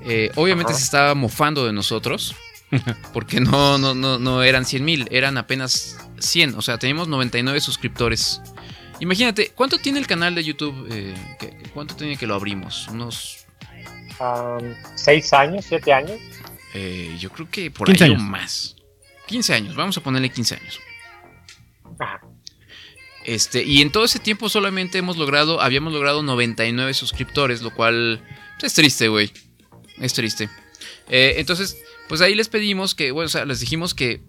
Eh, 0.05 0.31
obviamente 0.37 0.73
Ajá. 0.73 0.79
se 0.79 0.85
estaba 0.85 1.15
mofando 1.15 1.67
de 1.67 1.73
nosotros. 1.73 2.35
Porque 3.13 3.41
no, 3.41 3.79
no, 3.79 3.95
no, 3.95 4.19
no 4.19 4.43
eran 4.45 4.65
100 4.65 4.85
mil, 4.85 5.09
eran 5.11 5.37
apenas 5.39 5.99
100. 6.21 6.55
O 6.55 6.63
sea, 6.63 6.79
teníamos 6.79 7.09
99 7.09 7.61
suscriptores. 7.61 8.41
Imagínate, 9.01 9.51
¿cuánto 9.55 9.79
tiene 9.79 9.99
el 9.99 10.07
canal 10.07 10.35
de 10.37 10.45
YouTube? 10.45 10.87
Eh, 10.91 11.15
¿qué- 11.41 11.57
¿Cuánto 11.75 11.97
tiene 11.97 12.17
que 12.17 12.27
lo 12.29 12.35
abrimos? 12.35 12.87
Unos. 12.89 13.39
Seis 14.95 15.33
años, 15.33 15.65
siete 15.67 15.93
años. 15.93 16.19
eh, 16.75 17.17
yo 17.19 17.31
creo 17.31 17.49
que 17.51 17.71
por 17.71 17.87
15 17.89 18.05
ahí 18.05 18.11
o 18.11 18.15
años. 18.15 18.27
más. 18.29 18.77
15 19.27 19.55
años, 19.55 19.75
vamos 19.75 19.97
a 19.97 20.03
ponerle 20.03 20.29
15 20.31 20.57
años. 20.57 20.79
Ajá. 22.01 22.21
Este, 23.25 23.63
y 23.65 23.83
en 23.83 23.93
todo 23.93 24.05
ese 24.05 24.19
tiempo 24.19 24.49
solamente 24.49 24.99
hemos 24.99 25.17
logrado, 25.19 25.61
habíamos 25.61 25.93
logrado 25.93 26.23
99 26.23 26.95
suscriptores, 26.95 27.61
lo 27.63 27.73
cual 27.75 28.21
pues, 28.59 28.73
es 28.73 28.75
triste, 28.75 29.09
güey. 29.09 29.31
Es 29.99 30.15
triste. 30.15 30.49
Eh, 31.09 31.35
entonces, 31.37 31.77
pues 32.09 32.21
ahí 32.23 32.35
les 32.35 32.49
pedimos 32.49 32.95
que, 32.95 33.11
bueno, 33.11 33.27
o 33.27 33.31
sea, 33.31 33.45
les 33.45 33.61
dijimos 33.61 33.95
que 33.95 34.23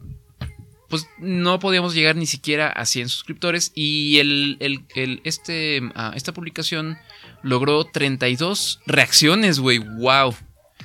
pues 0.90 1.08
no 1.20 1.60
podíamos 1.60 1.94
llegar 1.96 2.18
ni 2.18 2.26
siquiera 2.26 2.68
a 2.68 2.86
100 2.86 3.08
suscriptores 3.08 3.72
y 3.74 4.18
el, 4.20 4.58
el- 4.60 4.84
el- 4.96 5.22
este, 5.24 5.82
ah, 5.96 6.12
esta 6.18 6.34
publicación 6.34 6.98
logró 7.44 7.86
32 7.86 8.82
reacciones, 8.86 9.60
güey, 9.60 9.78
wow. 9.78 10.36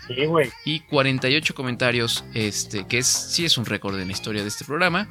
Sí, 0.07 0.27
güey. 0.27 0.49
Y 0.65 0.79
48 0.81 1.57
comentarios, 1.57 2.23
este, 2.35 2.87
que 2.87 2.99
es, 2.99 3.09
sí 3.09 3.45
es 3.45 3.59
un 3.59 3.67
récord 3.67 3.99
en 3.99 4.07
la 4.07 4.13
historia 4.13 4.43
de 4.43 4.49
este 4.49 4.65
programa. 4.65 5.09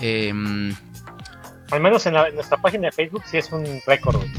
Em, 0.00 0.74
Al 1.72 1.80
menos 1.80 2.04
en, 2.06 2.14
la- 2.14 2.28
en 2.28 2.34
nuestra 2.34 2.56
página 2.58 2.86
de 2.86 2.92
Facebook 2.92 3.22
sí 3.28 3.38
es 3.38 3.50
un 3.50 3.80
récord, 3.86 4.16
güey. 4.16 4.30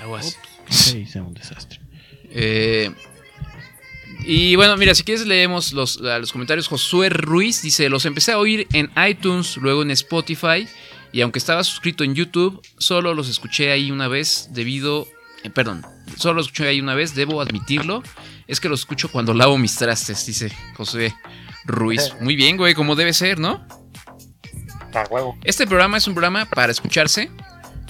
aguas. 0.00 0.38
Sí, 0.68 0.98
hice 1.06 1.20
un 1.20 1.34
desastre. 1.34 1.80
Eh, 2.30 2.90
y 4.26 4.56
bueno, 4.56 4.76
mira, 4.76 4.94
si 4.94 5.02
quieres 5.04 5.26
leemos 5.26 5.72
los, 5.72 6.00
a 6.00 6.18
los 6.18 6.32
comentarios. 6.32 6.68
Josué 6.68 7.08
Ruiz 7.10 7.62
dice, 7.62 7.88
los 7.88 8.04
empecé 8.06 8.32
a 8.32 8.38
oír 8.38 8.66
en 8.72 8.90
iTunes, 9.08 9.56
luego 9.56 9.82
en 9.82 9.90
Spotify, 9.90 10.66
y 11.12 11.20
aunque 11.20 11.38
estaba 11.38 11.62
suscrito 11.64 12.04
en 12.04 12.14
YouTube, 12.14 12.60
solo 12.78 13.14
los 13.14 13.28
escuché 13.28 13.70
ahí 13.72 13.90
una 13.90 14.08
vez 14.08 14.48
debido... 14.52 15.06
eh, 15.42 15.50
perdón, 15.50 15.84
solo 16.16 16.34
los 16.34 16.46
escuché 16.46 16.68
ahí 16.68 16.80
una 16.80 16.94
vez, 16.94 17.14
debo 17.14 17.40
admitirlo. 17.40 18.02
Es 18.46 18.60
que 18.60 18.68
los 18.68 18.80
escucho 18.80 19.10
cuando 19.10 19.32
lavo 19.34 19.56
mis 19.58 19.74
trastes, 19.76 20.24
dice 20.26 20.50
Josué 20.76 21.14
Ruiz. 21.64 22.12
Muy 22.20 22.36
bien, 22.36 22.56
güey, 22.56 22.74
como 22.74 22.94
debe 22.96 23.12
ser, 23.14 23.38
¿no? 23.38 23.66
A 24.94 25.04
huevo. 25.10 25.36
Este 25.44 25.66
programa 25.66 25.96
es 25.96 26.06
un 26.06 26.14
programa 26.14 26.46
para 26.46 26.70
escucharse. 26.70 27.30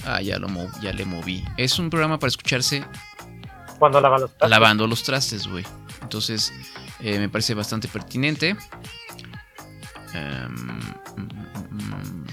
Ah, 0.05 0.21
ya, 0.21 0.37
lo 0.39 0.47
ya 0.81 0.91
le 0.93 1.05
moví. 1.05 1.43
Es 1.57 1.77
un 1.79 1.89
programa 1.89 2.17
para 2.19 2.29
escucharse 2.29 2.83
Cuando 3.79 4.01
lavan 4.01 4.21
los 4.21 4.31
trastes. 4.31 4.49
lavando 4.49 4.87
los 4.87 5.03
trastes, 5.03 5.47
güey. 5.47 5.65
Entonces, 6.01 6.53
eh, 6.99 7.19
me 7.19 7.29
parece 7.29 7.53
bastante 7.53 7.87
pertinente. 7.87 8.55
Em, 10.13 10.51
mm, 10.51 10.79
mm, 11.17 11.81
mm. 11.81 12.25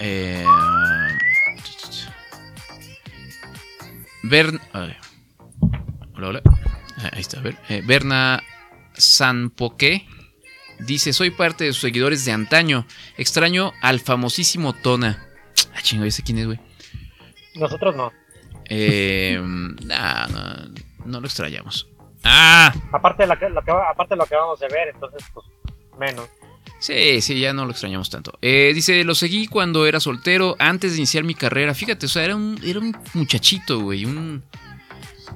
Eh, 0.00 0.44
Bern, 4.22 4.60
ver. 4.72 4.96
Hola, 6.14 6.28
hola. 6.28 6.42
Ah, 6.98 7.10
Ahí 7.12 7.20
está, 7.20 7.38
a 7.38 7.42
ver. 7.42 7.56
Eh, 7.68 7.82
Berna 7.84 8.42
Sanpoque 8.94 10.06
dice: 10.86 11.12
Soy 11.12 11.30
parte 11.30 11.64
de 11.64 11.72
sus 11.72 11.82
seguidores 11.82 12.24
de 12.24 12.32
antaño. 12.32 12.86
Extraño 13.16 13.72
al 13.80 14.00
famosísimo 14.00 14.72
Tona. 14.72 15.26
Ah, 15.74 15.80
chingo, 15.82 16.04
¿ese 16.04 16.22
quién 16.22 16.38
es, 16.38 16.46
güey? 16.46 16.60
Nosotros 17.54 17.94
no. 17.96 18.12
Eh, 18.68 19.40
nah, 19.84 20.26
no, 20.28 20.54
no 21.06 21.20
lo 21.20 21.26
extrañamos. 21.26 21.88
Ah, 22.24 22.72
Aparte 22.92 23.24
de, 23.24 23.26
la 23.26 23.38
que- 23.38 23.48
lo 23.48 23.62
que, 23.62 23.70
aparte 23.72 24.14
de 24.14 24.18
lo 24.18 24.26
que 24.26 24.36
vamos 24.36 24.62
a 24.62 24.68
ver, 24.68 24.88
entonces, 24.94 25.24
pues, 25.34 25.44
menos. 25.98 26.28
sí, 26.78 27.20
sí, 27.20 27.40
ya 27.40 27.52
no 27.52 27.64
lo 27.64 27.72
extrañamos 27.72 28.10
tanto. 28.10 28.38
Eh, 28.40 28.70
dice, 28.74 29.02
lo 29.02 29.14
seguí 29.16 29.48
cuando 29.48 29.86
era 29.86 29.98
soltero, 29.98 30.54
antes 30.60 30.92
de 30.92 30.98
iniciar 30.98 31.24
mi 31.24 31.34
carrera. 31.34 31.74
Fíjate, 31.74 32.06
o 32.06 32.08
sea, 32.08 32.24
era 32.24 32.36
un, 32.36 32.60
era 32.64 32.78
un 32.78 32.96
muchachito, 33.14 33.80
güey, 33.80 34.04
un, 34.04 34.44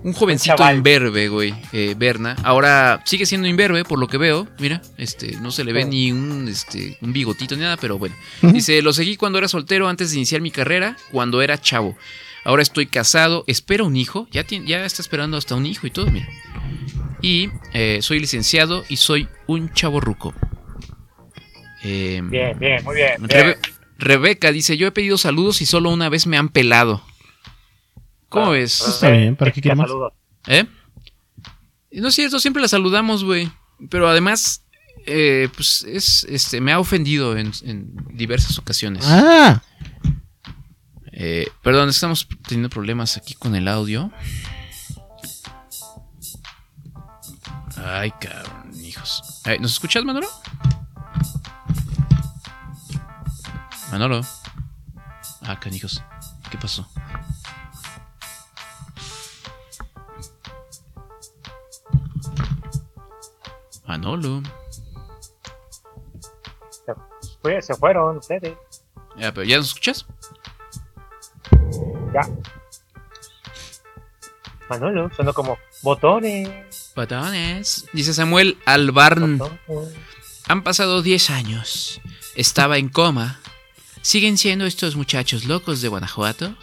un 0.03 0.13
jovencito 0.13 0.57
chaval. 0.57 0.77
imberbe, 0.77 1.29
güey, 1.29 1.55
eh, 1.73 1.95
Berna. 1.97 2.37
Ahora 2.45 3.03
sigue 3.05 3.27
siendo 3.27 3.49
imberbe, 3.49 3.85
por 3.85 3.99
lo 3.99 4.09
que 4.09 4.19
veo. 4.19 4.47
Mira, 4.59 4.81
este, 4.99 5.33
no 5.41 5.51
se 5.51 5.65
le 5.65 5.73
ve 5.73 5.83
Sí. 5.83 5.89
ni 5.89 6.13
un, 6.13 6.47
este, 6.49 6.97
un 7.01 7.13
bigotito 7.13 7.55
ni 7.57 7.63
nada, 7.63 7.77
pero 7.77 7.99
bueno. 7.99 8.15
Dice, 8.43 8.81
lo 8.83 8.93
seguí 8.93 9.17
cuando 9.17 9.39
era 9.39 9.49
soltero, 9.49 9.89
antes 9.89 10.11
de 10.11 10.17
iniciar 10.17 10.41
mi 10.41 10.51
carrera, 10.51 10.97
cuando 11.11 11.43
era 11.43 11.61
chavo. 11.61 11.97
Ahora 12.45 12.63
estoy 12.63 12.87
casado, 12.87 13.43
espero 13.49 13.87
un 13.87 13.97
hijo. 13.97 14.29
Ya, 14.31 14.45
tiene- 14.45 14.67
ya 14.69 14.85
está 14.85 15.03
esperando 15.03 15.37
hasta 15.37 15.55
un 15.57 15.67
hijo 15.67 15.87
y 15.87 15.91
todo, 15.91 16.07
mira. 16.11 16.29
Y 17.23 17.51
eh, 17.73 17.99
soy 18.03 18.21
licenciado 18.21 18.85
y 18.89 18.97
soy 18.99 19.27
un 19.49 19.73
chavo 19.73 20.01
ruco. 20.01 20.33
Eh, 21.83 22.21
Bien, 22.25 22.59
bien, 22.59 22.85
muy 22.85 22.95
bien. 22.97 23.13
bien. 23.19 23.29
Rebe- 23.29 23.59
Rebeca 23.99 24.53
dice: 24.53 24.77
Yo 24.77 24.87
he 24.87 24.93
pedido 24.93 25.19
saludos 25.19 25.61
y 25.63 25.67
solo 25.67 25.91
una 25.91 26.09
vez 26.09 26.27
me 26.27 26.37
han 26.37 26.49
pelado. 26.49 27.03
¿Cómo 28.29 28.47
Ah, 28.47 28.51
ves? 28.51 28.83
ah, 28.87 28.91
Está 28.91 29.11
bien, 29.11 29.37
¿para 29.37 29.51
qué 29.53 29.61
quiere 29.63 29.77
más? 29.77 29.89
¿Eh? 30.47 30.67
No 31.93 32.09
es 32.09 32.15
cierto, 32.15 32.39
siempre 32.41 32.61
la 32.63 32.69
saludamos, 32.69 33.25
güey. 33.25 33.51
Pero 33.91 34.09
además, 34.09 34.65
eh, 35.07 35.49
pues 35.55 35.85
es, 35.89 36.25
este, 36.29 36.61
me 36.61 36.73
ha 36.73 36.79
ofendido 36.79 37.37
en, 37.37 37.53
en 37.63 37.95
diversas 38.13 38.59
ocasiones. 38.59 39.05
Ah, 39.07 39.63
Eh, 41.19 41.49
perdón, 41.63 41.89
estamos 41.89 42.29
teniendo 42.47 42.69
problemas 42.69 43.17
aquí 43.17 43.33
con 43.35 43.55
el 43.55 43.69
audio. 43.69 44.13
Ay, 47.83 48.11
cabrón, 48.21 48.73
hijos. 48.85 49.41
Ay, 49.45 49.59
¿Nos 49.59 49.73
escuchas, 49.73 50.05
Manolo? 50.05 50.29
Manolo. 53.91 54.21
Ah, 55.43 55.59
canijos. 55.61 56.03
¿Qué 56.51 56.59
pasó? 56.59 56.87
Manolo. 63.87 64.43
Fue- 67.43 67.63
se 67.63 67.75
fueron 67.75 68.17
ustedes. 68.19 68.55
Ya, 69.17 69.33
pero 69.33 69.45
¿ya 69.45 69.57
nos 69.59 69.69
escuchas? 69.69 70.07
Ya. 72.13 72.23
Manolo, 74.69 75.09
sonó 75.15 75.33
como 75.33 75.59
botones. 75.83 76.93
Botones. 76.97 77.87
Dice 77.93 78.13
Samuel 78.15 78.59
Albarn. 78.67 79.39
botones. 79.39 79.95
Han 80.49 80.63
pasado 80.63 81.03
10 81.03 81.31
años. 81.31 82.01
Estaba 82.35 82.79
en 82.79 82.89
coma. 82.89 83.39
¿Siguen 84.03 84.39
siendo 84.39 84.67
estos 84.67 84.97
muchachos 84.97 85.45
locos 85.47 85.81
de 85.83 85.89
Guanajuato? 85.89 86.55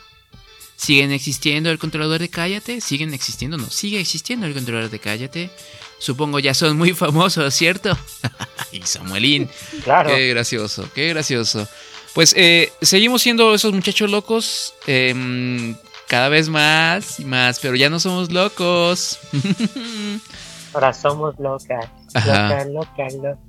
¿Siguen 0.84 1.14
existiendo 1.14 1.72
el 1.72 1.80
controlador 1.80 2.20
de 2.20 2.28
Cállate? 2.28 2.82
¿Siguen 2.82 3.14
existiendo? 3.14 3.58
No, 3.58 3.70
sigue 3.70 4.02
existiendo 4.02 4.46
el 4.48 4.54
controlador 4.54 4.90
de 4.90 5.00
Cállate. 5.00 5.50
Supongo 5.98 6.40
ya 6.40 6.54
son 6.54 6.78
muy 6.78 6.92
famosos, 6.94 7.54
¿cierto? 7.54 7.98
y 8.74 8.82
Samuelín. 8.82 9.50
Claro. 9.86 10.10
Qué 10.10 10.28
gracioso, 10.28 10.90
qué 10.94 11.08
gracioso. 11.08 11.70
Pues 12.14 12.34
eh, 12.36 12.74
seguimos 12.82 13.22
siendo 13.22 13.54
esos 13.54 13.72
muchachos 13.72 14.12
locos. 14.12 14.74
em, 14.86 15.74
cada 16.10 16.28
vez 16.28 16.50
más 16.50 17.18
y 17.18 17.24
más, 17.24 17.60
pero 17.62 17.76
ya 17.76 17.90
no 17.90 18.02
somos 18.02 18.34
locos. 18.34 19.20
Ahora 20.74 20.92
somos 20.92 21.40
locas. 21.40 21.86
Loca, 22.14 22.66
loca, 22.66 23.08
loca. 23.10 23.40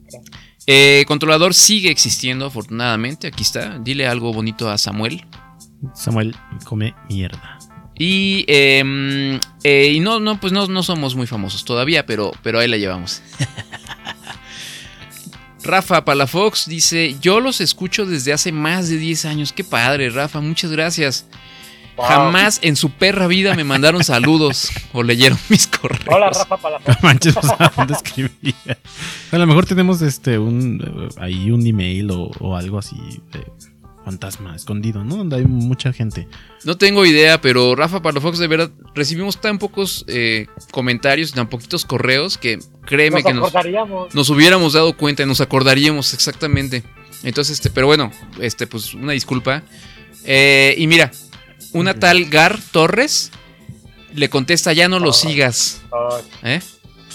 Eh, 0.68 1.04
controlador 1.08 1.52
sigue 1.52 1.90
existiendo, 1.90 2.46
afortunadamente. 2.46 3.26
Aquí 3.26 3.42
está. 3.42 3.76
Dile 3.80 4.06
algo 4.06 4.32
bonito 4.32 4.70
a 4.70 4.78
Samuel. 4.78 5.26
Samuel 5.94 6.34
come 6.64 6.94
mierda. 7.08 7.58
Y, 7.96 8.44
em, 8.48 9.38
eh, 9.62 9.92
y 9.94 10.00
no, 10.00 10.18
no, 10.18 10.40
pues 10.40 10.52
no, 10.52 10.66
no 10.66 10.82
somos 10.82 11.14
muy 11.14 11.26
famosos 11.26 11.64
todavía, 11.64 12.06
pero, 12.06 12.32
pero 12.42 12.58
ahí 12.58 12.68
la 12.68 12.76
llevamos. 12.76 13.22
Rafa 15.62 16.04
Palafox 16.04 16.68
dice: 16.68 17.16
Yo 17.20 17.40
los 17.40 17.60
escucho 17.60 18.04
desde 18.04 18.32
hace 18.32 18.52
más 18.52 18.88
de 18.88 18.98
10 18.98 19.24
años. 19.26 19.52
Qué 19.52 19.64
padre, 19.64 20.10
Rafa, 20.10 20.40
muchas 20.40 20.72
gracias. 20.72 21.26
Wow. 21.96 22.06
Jamás 22.06 22.58
en 22.62 22.74
su 22.74 22.90
perra 22.90 23.28
vida 23.28 23.54
me 23.54 23.62
mandaron 23.62 24.02
saludos 24.04 24.70
o 24.92 25.04
leyeron 25.04 25.38
mis 25.48 25.68
correos. 25.68 26.04
Hola, 26.08 26.30
Rafa 26.30 26.56
Palafox. 26.56 26.88
No 26.88 27.08
manches, 27.08 27.36
¿a 27.36 27.72
dónde 27.76 27.94
escribía? 27.94 28.78
A 29.30 29.38
lo 29.38 29.46
mejor 29.46 29.66
tenemos 29.66 30.02
este 30.02 30.38
un 30.38 30.82
eh, 30.84 31.14
ahí 31.20 31.52
un 31.52 31.64
email 31.64 32.10
o, 32.10 32.24
o 32.40 32.56
algo 32.56 32.78
así 32.78 32.96
de 33.32 33.46
fantasma 34.04 34.54
escondido, 34.54 35.02
¿no? 35.04 35.16
Donde 35.16 35.36
hay 35.36 35.44
mucha 35.44 35.92
gente. 35.92 36.28
No 36.64 36.76
tengo 36.76 37.06
idea, 37.06 37.40
pero 37.40 37.74
Rafa 37.74 38.02
Palafox, 38.02 38.38
de 38.38 38.46
verdad, 38.48 38.70
recibimos 38.94 39.40
tan 39.40 39.58
pocos 39.58 40.04
eh, 40.08 40.46
comentarios, 40.70 41.32
tan 41.32 41.48
poquitos 41.48 41.84
correos 41.84 42.36
que 42.38 42.58
créeme 42.84 43.22
Nos 43.22 43.52
que 43.52 43.72
nos, 43.72 44.14
nos 44.14 44.30
hubiéramos 44.30 44.74
dado 44.74 44.96
cuenta 44.96 45.22
y 45.22 45.26
nos 45.26 45.40
acordaríamos 45.40 46.12
exactamente. 46.14 46.82
Entonces, 47.22 47.54
este, 47.54 47.70
pero 47.70 47.86
bueno, 47.86 48.10
este, 48.40 48.66
pues 48.66 48.92
una 48.94 49.12
disculpa. 49.12 49.62
Eh, 50.24 50.74
y 50.78 50.86
mira, 50.86 51.10
una 51.72 51.94
tal 51.94 52.26
Gar 52.26 52.58
Torres 52.72 53.30
le 54.14 54.28
contesta, 54.28 54.72
ya 54.72 54.88
no 54.88 54.98
lo 54.98 55.10
Oh. 55.10 55.12
sigas. 55.14 55.80
Oh, 55.90 56.20
¿Eh? 56.42 56.60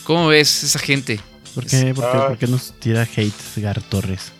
¿Cómo 0.04 0.28
ves 0.28 0.64
esa 0.64 0.80
gente? 0.80 1.20
¿Por 1.54 1.66
qué, 1.66 1.94
por 1.94 2.12
qué, 2.12 2.18
por 2.18 2.38
qué 2.40 2.48
nos 2.48 2.74
tira 2.80 3.04
hate 3.04 3.34
Gar 3.58 3.82
Torres? 3.82 4.32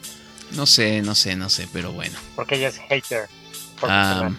No 0.52 0.66
sé, 0.66 1.02
no 1.02 1.16
sé, 1.16 1.36
no 1.36 1.50
sé, 1.50 1.68
pero 1.72 1.92
bueno. 1.92 2.18
porque 2.36 2.56
ella 2.56 2.70
es 2.70 2.78
hater. 2.80 3.28
Por 3.80 3.90
Ah. 3.92 4.32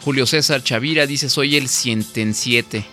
Julio 0.00 0.24
César 0.26 0.62
Chavira 0.62 1.06
dice, 1.06 1.28
soy 1.28 1.56
el 1.56 1.68
107. 1.68 2.86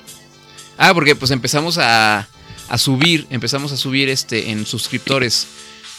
Ah, 0.77 0.93
porque 0.93 1.15
pues 1.15 1.29
empezamos 1.31 1.77
a, 1.77 2.27
a 2.69 2.77
subir, 2.77 3.27
empezamos 3.29 3.71
a 3.71 3.77
subir 3.77 4.09
este 4.09 4.49
en 4.49 4.65
suscriptores. 4.65 5.47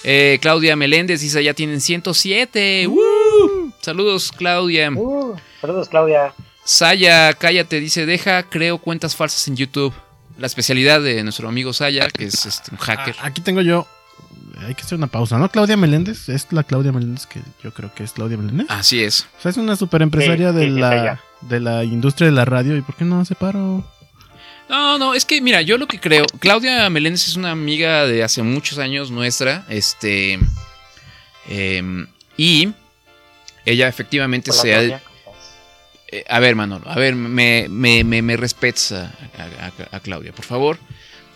Eh, 0.02 0.38
Claudia 0.42 0.74
Meléndez 0.76 1.20
dice, 1.20 1.42
ya 1.42 1.54
tienen 1.54 1.80
107. 1.80 2.88
¡Woo! 2.88 3.72
Saludos, 3.80 4.32
Claudia. 4.36 4.90
Uh, 4.90 5.36
saludos, 5.60 5.88
Claudia. 5.88 6.34
Saya, 6.64 7.32
cállate, 7.34 7.78
dice, 7.80 8.06
deja, 8.06 8.42
creo, 8.44 8.78
cuentas 8.78 9.14
falsas 9.14 9.46
en 9.48 9.56
YouTube. 9.56 9.94
La 10.36 10.46
especialidad 10.48 11.00
de 11.00 11.22
nuestro 11.22 11.48
amigo 11.48 11.72
Saya, 11.72 12.08
que 12.10 12.24
es 12.24 12.44
este, 12.44 12.72
un 12.72 12.78
hacker. 12.78 13.14
Aquí 13.22 13.40
tengo 13.40 13.60
yo. 13.60 13.86
Hay 14.60 14.74
que 14.74 14.82
hacer 14.82 14.96
una 14.98 15.06
pausa, 15.08 15.38
¿no? 15.38 15.50
Claudia 15.50 15.76
Meléndez, 15.76 16.28
es 16.28 16.46
la 16.52 16.62
Claudia 16.64 16.92
Meléndez 16.92 17.26
que 17.26 17.40
yo 17.62 17.72
creo 17.72 17.92
que 17.94 18.04
es 18.04 18.12
Claudia 18.12 18.36
Meléndez. 18.36 18.66
Así 18.70 19.02
es. 19.02 19.26
O 19.38 19.42
sea, 19.42 19.50
es 19.50 19.56
una 19.56 19.76
super 19.76 20.02
empresaria 20.02 20.50
Sí, 20.52 20.56
de 20.58 20.64
sí, 20.66 20.70
la 20.70 21.20
de 21.40 21.60
la 21.60 21.84
industria 21.84 22.26
de 22.26 22.32
la 22.32 22.44
radio. 22.44 22.76
¿Y 22.76 22.82
por 22.82 22.94
qué 22.96 23.04
no 23.04 23.20
hace 23.20 23.34
paro? 23.34 23.84
No, 24.68 24.96
no, 24.98 25.12
es 25.14 25.24
que 25.24 25.40
mira, 25.42 25.60
yo 25.62 25.76
lo 25.76 25.86
que 25.86 26.00
creo, 26.00 26.24
Claudia 26.38 26.88
Meléndez 26.88 27.28
es 27.28 27.36
una 27.36 27.50
amiga 27.50 28.06
de 28.06 28.22
hace 28.22 28.42
muchos 28.42 28.78
años 28.78 29.10
nuestra, 29.10 29.64
este, 29.68 30.38
em, 31.48 32.06
y 32.36 32.70
ella 33.66 33.88
efectivamente 33.88 34.50
Hola, 34.50 34.60
se 34.62 34.74
ha... 34.74 35.00
Eh, 36.08 36.24
a 36.28 36.38
ver, 36.38 36.54
Manolo, 36.54 36.88
a 36.88 36.94
ver, 36.94 37.14
me, 37.14 37.66
me, 37.68 38.04
me, 38.04 38.22
me 38.22 38.36
respetas 38.36 38.92
a, 38.92 39.02
a- 39.38 39.66
a- 39.92 39.96
a 39.96 40.00
Claudia, 40.00 40.32
por 40.32 40.44
favor. 40.44 40.78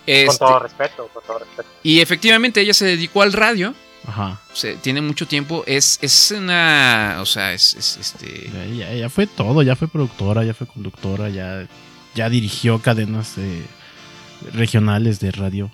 Con 0.09 0.14
Este, 0.32 0.38
todo 0.38 0.59
respeto, 0.61 1.09
con 1.12 1.22
todo 1.24 1.38
respeto. 1.40 1.68
y 1.82 2.00
efectivamente 2.00 2.61
ella 2.62 2.72
se 2.72 2.86
dedicó 2.86 3.20
al 3.22 3.32
radio, 3.34 3.74
Ajá. 4.06 4.40
se- 4.54 4.76
tiene 4.76 5.00
mucho 5.02 5.26
tiempo, 5.26 5.64
es, 5.66 5.98
es 6.00 6.30
una, 6.30 7.18
o 7.20 7.26
sea, 7.26 7.52
es, 7.52 7.74
es, 7.74 7.96
este... 7.98 8.50
Ya 8.98 9.09
fue 9.11 9.26
todo, 9.26 9.62
ya 9.62 9.76
fue 9.76 9.86
productora, 9.88 10.44
ya 10.44 10.54
fue 10.54 10.66
conductora, 10.66 11.28
ya, 11.28 11.66
ya 12.14 12.28
dirigió 12.30 12.80
cadenas 12.80 13.34
eh, 13.36 13.62
regionales 14.52 15.20
de 15.20 15.30
radio. 15.30 15.70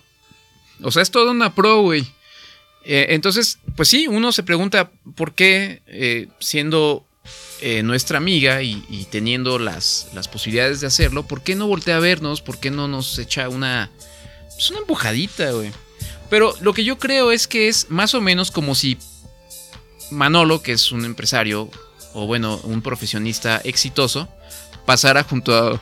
O 0.82 0.90
sea, 0.90 1.02
es 1.02 1.10
toda 1.10 1.30
una 1.30 1.54
pro, 1.54 1.82
güey. 1.82 2.04
Eh, 2.84 3.06
entonces, 3.10 3.58
pues 3.76 3.88
sí, 3.88 4.08
uno 4.08 4.32
se 4.32 4.42
pregunta 4.42 4.90
por 5.14 5.32
qué, 5.34 5.82
eh, 5.86 6.28
siendo 6.40 7.06
eh, 7.60 7.82
nuestra 7.82 8.18
amiga 8.18 8.62
y, 8.62 8.84
y 8.90 9.04
teniendo 9.04 9.58
las, 9.58 10.08
las 10.12 10.28
posibilidades 10.28 10.80
de 10.80 10.88
hacerlo, 10.88 11.22
¿por 11.26 11.42
qué 11.42 11.54
no 11.54 11.66
voltea 11.66 11.96
a 11.96 12.00
vernos? 12.00 12.42
¿Por 12.42 12.58
qué 12.58 12.70
no 12.70 12.88
nos 12.88 13.18
echa 13.18 13.48
una, 13.48 13.90
pues 14.54 14.70
una 14.70 14.80
empujadita, 14.80 15.50
güey? 15.52 15.70
Pero 16.30 16.54
lo 16.60 16.72
que 16.72 16.84
yo 16.84 16.98
creo 16.98 17.30
es 17.32 17.46
que 17.46 17.68
es 17.68 17.90
más 17.90 18.14
o 18.14 18.20
menos 18.20 18.50
como 18.50 18.74
si 18.74 18.98
Manolo, 20.10 20.62
que 20.62 20.72
es 20.72 20.90
un 20.92 21.04
empresario, 21.04 21.70
o 22.12 22.26
bueno, 22.26 22.60
un 22.64 22.82
profesionista 22.82 23.60
exitoso, 23.64 24.28
pasara 24.86 25.22
junto 25.24 25.54
a, 25.56 25.80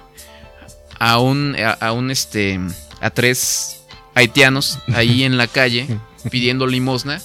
a 0.98 1.18
un, 1.18 1.56
a, 1.56 1.72
a 1.72 1.92
un, 1.92 2.10
este, 2.10 2.60
a 3.00 3.10
tres 3.10 3.82
haitianos 4.14 4.78
ahí 4.94 5.24
en 5.24 5.36
la 5.36 5.46
calle 5.46 5.86
pidiendo 6.30 6.66
limosna, 6.66 7.20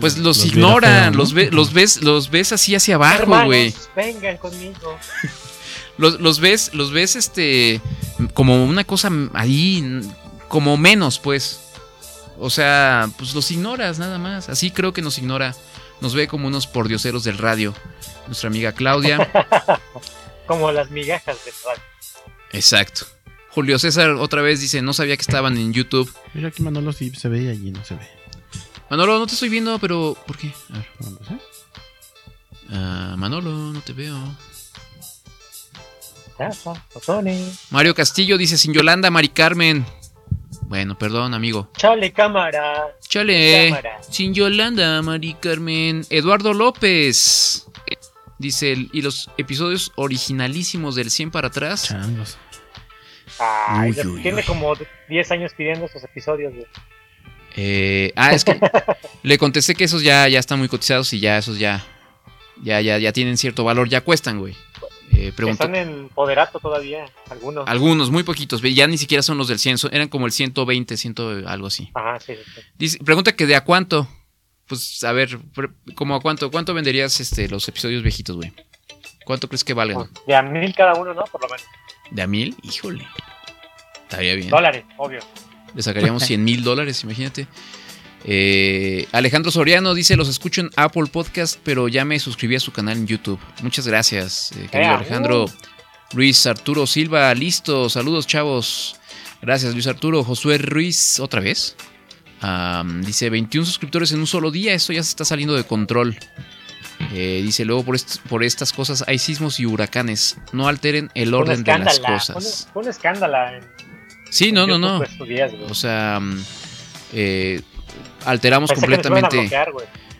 pues 0.00 0.18
los, 0.18 0.44
ignoran, 0.44 1.16
los, 1.16 1.32
ve- 1.32 1.50
los 1.50 1.72
ves, 1.72 2.02
los 2.02 2.28
ves 2.30 2.52
así 2.52 2.74
hacia 2.74 2.96
abajo, 2.96 3.44
güey. 3.46 3.74
vengan 3.94 4.36
conmigo. 4.36 4.98
Los, 5.98 6.20
los 6.20 6.40
ves, 6.40 6.74
los 6.74 6.92
ves, 6.92 7.16
este, 7.16 7.80
como 8.34 8.66
una 8.66 8.84
cosa 8.84 9.10
ahí, 9.32 10.02
como 10.48 10.76
menos, 10.76 11.18
pues. 11.18 11.60
O 12.38 12.50
sea, 12.50 13.10
pues 13.16 13.34
los 13.34 13.50
ignoras 13.50 13.98
nada 13.98 14.18
más. 14.18 14.48
Así 14.48 14.70
creo 14.70 14.92
que 14.92 15.02
nos 15.02 15.18
ignora. 15.18 15.54
Nos 16.00 16.14
ve 16.14 16.28
como 16.28 16.46
unos 16.48 16.66
pordioseros 16.66 17.24
del 17.24 17.38
radio. 17.38 17.74
Nuestra 18.26 18.48
amiga 18.48 18.72
Claudia. 18.72 19.30
Como 20.46 20.70
las 20.70 20.90
migajas 20.90 21.44
del 21.44 21.54
radio. 21.64 21.82
Exacto. 22.52 23.06
Julio 23.50 23.78
César 23.78 24.10
otra 24.10 24.42
vez 24.42 24.60
dice, 24.60 24.82
no 24.82 24.92
sabía 24.92 25.16
que 25.16 25.22
estaban 25.22 25.56
en 25.56 25.72
YouTube. 25.72 26.12
Mira 26.34 26.48
aquí 26.48 26.62
Manolo 26.62 26.92
sí 26.92 27.10
se 27.14 27.28
ve 27.28 27.44
y 27.44 27.48
allí 27.48 27.70
no 27.70 27.82
se 27.84 27.94
ve. 27.94 28.06
Manolo, 28.90 29.18
no 29.18 29.26
te 29.26 29.32
estoy 29.32 29.48
viendo, 29.48 29.78
pero 29.78 30.16
¿por 30.26 30.36
qué? 30.36 30.52
A 30.70 30.74
ver, 30.74 30.86
vamos, 31.00 31.20
¿eh? 31.30 31.38
Ah, 32.70 33.14
Manolo, 33.16 33.50
no 33.50 33.80
te 33.80 33.92
veo. 33.92 34.16
Mario 37.70 37.94
Castillo 37.94 38.36
dice, 38.36 38.58
sin 38.58 38.72
Yolanda, 38.72 39.10
Mari 39.10 39.30
Carmen. 39.30 39.86
Bueno, 40.68 40.98
perdón, 40.98 41.32
amigo. 41.34 41.70
Chale, 41.76 42.12
cámara. 42.12 42.86
Chale. 43.08 43.68
Cámara. 43.70 43.98
Sin 44.10 44.34
Yolanda, 44.34 45.00
Mari 45.02 45.34
Carmen. 45.34 46.04
Eduardo 46.10 46.52
López. 46.52 47.66
Dice, 48.38 48.76
y 48.92 49.00
los 49.02 49.30
episodios 49.38 49.92
originalísimos 49.96 50.94
del 50.96 51.10
100 51.10 51.30
para 51.30 51.48
atrás. 51.48 51.84
Changos. 51.88 52.36
Ay, 53.38 53.92
Uy, 53.92 54.06
uy, 54.06 54.22
tiene 54.22 54.38
uy. 54.40 54.44
como 54.44 54.74
10 55.08 55.30
años 55.32 55.52
pidiendo 55.56 55.86
esos 55.86 56.02
episodios. 56.04 56.52
güey. 56.52 56.66
Eh, 57.56 58.12
ah, 58.16 58.32
es 58.34 58.44
que 58.44 58.58
le 59.22 59.38
contesté 59.38 59.74
que 59.74 59.84
esos 59.84 60.02
ya, 60.02 60.28
ya 60.28 60.38
están 60.38 60.58
muy 60.58 60.68
cotizados 60.68 61.12
y 61.12 61.20
ya 61.20 61.38
esos 61.38 61.58
ya, 61.58 61.84
ya, 62.62 62.80
ya, 62.80 62.98
ya 62.98 63.12
tienen 63.12 63.36
cierto 63.38 63.64
valor, 63.64 63.88
ya 63.88 64.02
cuestan, 64.02 64.38
güey. 64.38 64.54
Eh, 65.12 65.32
preguntó- 65.34 65.64
Están 65.64 65.76
en 65.76 66.08
Poderato 66.10 66.58
todavía, 66.58 67.06
algunos. 67.30 67.66
algunos, 67.68 68.10
muy 68.10 68.22
poquitos, 68.22 68.60
ya 68.62 68.86
ni 68.86 68.98
siquiera 68.98 69.22
son 69.22 69.38
los 69.38 69.48
del 69.48 69.58
100, 69.58 69.78
son- 69.78 69.94
eran 69.94 70.08
como 70.08 70.26
el 70.26 70.32
120, 70.32 70.96
100, 70.96 71.14
algo 71.46 71.68
así. 71.68 71.90
Ajá, 71.94 72.18
sí, 72.20 72.34
sí, 72.34 72.42
sí. 72.54 72.60
Dice, 72.76 72.98
pregunta 73.04 73.34
que 73.34 73.46
de 73.46 73.56
a 73.56 73.64
cuánto. 73.64 74.08
pues 74.68 75.04
a 75.04 75.12
ver, 75.12 75.38
como 75.94 76.16
a 76.16 76.20
cuánto, 76.20 76.50
cuánto 76.50 76.74
venderías 76.74 77.20
este 77.20 77.48
los 77.48 77.68
episodios 77.68 78.02
viejitos, 78.02 78.34
güey. 78.34 78.52
¿Cuánto 79.24 79.46
crees 79.48 79.62
que 79.62 79.74
valgan? 79.74 80.10
De 80.26 80.34
a 80.34 80.42
mil 80.42 80.74
cada 80.74 80.94
uno, 80.94 81.14
¿no? 81.14 81.22
Por 81.24 81.40
lo 81.40 81.46
menos. 81.48 81.62
¿De 82.10 82.22
a 82.22 82.26
mil? 82.26 82.56
Híjole. 82.64 83.06
Estaría 84.02 84.34
bien. 84.34 84.50
Dólares, 84.50 84.84
obvio. 84.96 85.20
Le 85.74 85.82
sacaríamos 85.82 86.22
100 86.26 86.42
mil 86.44 86.64
dólares, 86.64 87.02
imagínate. 87.04 87.46
Eh, 88.28 89.06
Alejandro 89.12 89.52
Soriano 89.52 89.94
dice, 89.94 90.16
los 90.16 90.28
escucho 90.28 90.60
en 90.60 90.70
Apple 90.76 91.04
Podcast, 91.12 91.60
pero 91.62 91.86
ya 91.86 92.04
me 92.04 92.18
suscribí 92.18 92.56
a 92.56 92.60
su 92.60 92.72
canal 92.72 92.96
en 92.98 93.06
YouTube. 93.06 93.38
Muchas 93.62 93.86
gracias, 93.86 94.50
eh, 94.52 94.68
querido 94.70 94.90
Ea, 94.90 94.96
Alejandro. 94.96 95.44
uh. 95.44 95.50
Luis 96.12 96.44
Arturo 96.46 96.86
Silva, 96.86 97.32
listo. 97.34 97.88
Saludos, 97.88 98.26
chavos. 98.26 98.96
Gracias, 99.42 99.72
Luis 99.74 99.86
Arturo. 99.86 100.22
Josué 100.24 100.58
Ruiz, 100.58 101.18
otra 101.20 101.40
vez. 101.40 101.76
Dice 103.04 103.28
21 103.30 103.64
suscriptores 103.66 104.12
en 104.12 104.20
un 104.20 104.26
solo 104.26 104.50
día. 104.50 104.72
Esto 104.74 104.92
ya 104.92 105.02
se 105.02 105.10
está 105.10 105.24
saliendo 105.24 105.54
de 105.56 105.64
control. 105.64 106.16
Eh, 107.12 107.40
dice 107.44 107.64
luego 107.64 107.84
por, 107.84 107.96
est- 107.96 108.18
por 108.28 108.42
estas 108.44 108.72
cosas 108.72 109.04
hay 109.06 109.18
sismos 109.18 109.58
y 109.60 109.66
huracanes. 109.66 110.36
No 110.52 110.68
alteren 110.68 111.10
el 111.14 111.34
orden 111.34 111.62
de 111.64 111.78
las 111.78 111.98
cosas. 112.00 112.68
fue 112.72 112.82
un 112.82 112.88
escándalo. 112.88 113.36
En, 113.56 113.64
Sí, 114.30 114.52
no, 114.52 114.66
no, 114.66 114.78
no. 114.78 115.02
Güey. 115.18 115.40
O 115.68 115.74
sea, 115.74 116.18
mm, 116.20 116.44
eh, 117.14 117.60
alteramos 118.24 118.70
Pensé 118.70 118.80
completamente, 118.80 119.38
bloquear, 119.40 119.72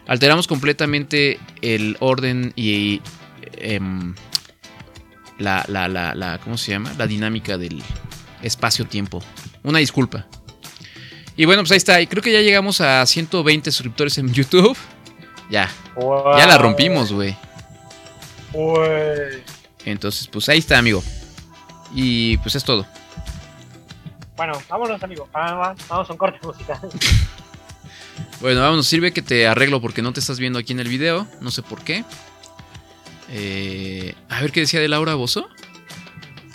alteramos 0.06 0.46
completamente 0.46 1.38
el 1.62 1.96
orden 2.00 2.52
y 2.56 3.00
em, 3.58 4.14
la, 5.38 5.64
la, 5.68 5.88
la, 5.88 6.14
la, 6.14 6.38
¿cómo 6.38 6.56
se 6.56 6.72
llama? 6.72 6.92
La 6.98 7.06
dinámica 7.06 7.58
del 7.58 7.82
espacio-tiempo. 8.42 9.22
Una 9.62 9.78
disculpa. 9.78 10.26
Y 11.36 11.44
bueno, 11.44 11.62
pues 11.62 11.72
ahí 11.72 11.76
está. 11.78 12.00
Y 12.00 12.06
creo 12.06 12.22
que 12.22 12.32
ya 12.32 12.40
llegamos 12.40 12.80
a 12.80 13.04
120 13.04 13.70
suscriptores 13.70 14.16
en 14.18 14.32
YouTube. 14.32 14.76
Ya, 15.50 15.70
Wow. 15.96 16.36
ya 16.38 16.46
la 16.46 16.56
rompimos, 16.58 17.12
güey. 17.12 17.36
Entonces, 19.84 20.26
pues 20.28 20.48
ahí 20.48 20.58
está, 20.58 20.78
amigo. 20.78 21.02
Y 21.94 22.36
pues 22.38 22.54
es 22.54 22.64
todo. 22.64 22.86
Bueno, 24.36 24.54
vámonos, 24.68 25.02
amigo. 25.02 25.28
Ah, 25.32 25.54
va, 25.54 25.74
vamos 25.88 26.08
a 26.08 26.12
un 26.12 26.18
corte 26.18 26.38
musical. 26.46 26.78
Bueno, 28.40 28.60
vámonos, 28.60 28.86
sirve 28.86 29.12
que 29.12 29.22
te 29.22 29.46
arreglo 29.46 29.80
porque 29.80 30.02
no 30.02 30.12
te 30.12 30.20
estás 30.20 30.38
viendo 30.38 30.58
aquí 30.58 30.72
en 30.72 30.80
el 30.80 30.88
video. 30.88 31.26
No 31.40 31.50
sé 31.50 31.62
por 31.62 31.82
qué. 31.82 32.04
Eh, 33.30 34.14
a 34.28 34.40
ver 34.40 34.52
qué 34.52 34.60
decía 34.60 34.80
de 34.80 34.88
Laura 34.88 35.14
Bozo. 35.14 35.48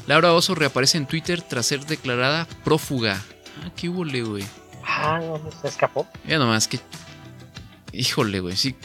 Laura 0.07 0.31
Bozo 0.31 0.55
reaparece 0.55 0.97
en 0.97 1.07
Twitter 1.07 1.41
tras 1.41 1.65
ser 1.65 1.85
declarada 1.85 2.47
prófuga. 2.63 3.21
Ah, 3.63 3.71
qué 3.75 3.89
hule, 3.89 4.21
güey. 4.23 4.45
Ah, 4.85 5.19
no, 5.21 5.41
se 5.61 5.67
escapó. 5.67 6.07
Mira 6.23 6.37
nomás, 6.37 6.67
que. 6.67 6.79
Híjole, 7.93 8.39
güey, 8.39 8.55
sí. 8.55 8.75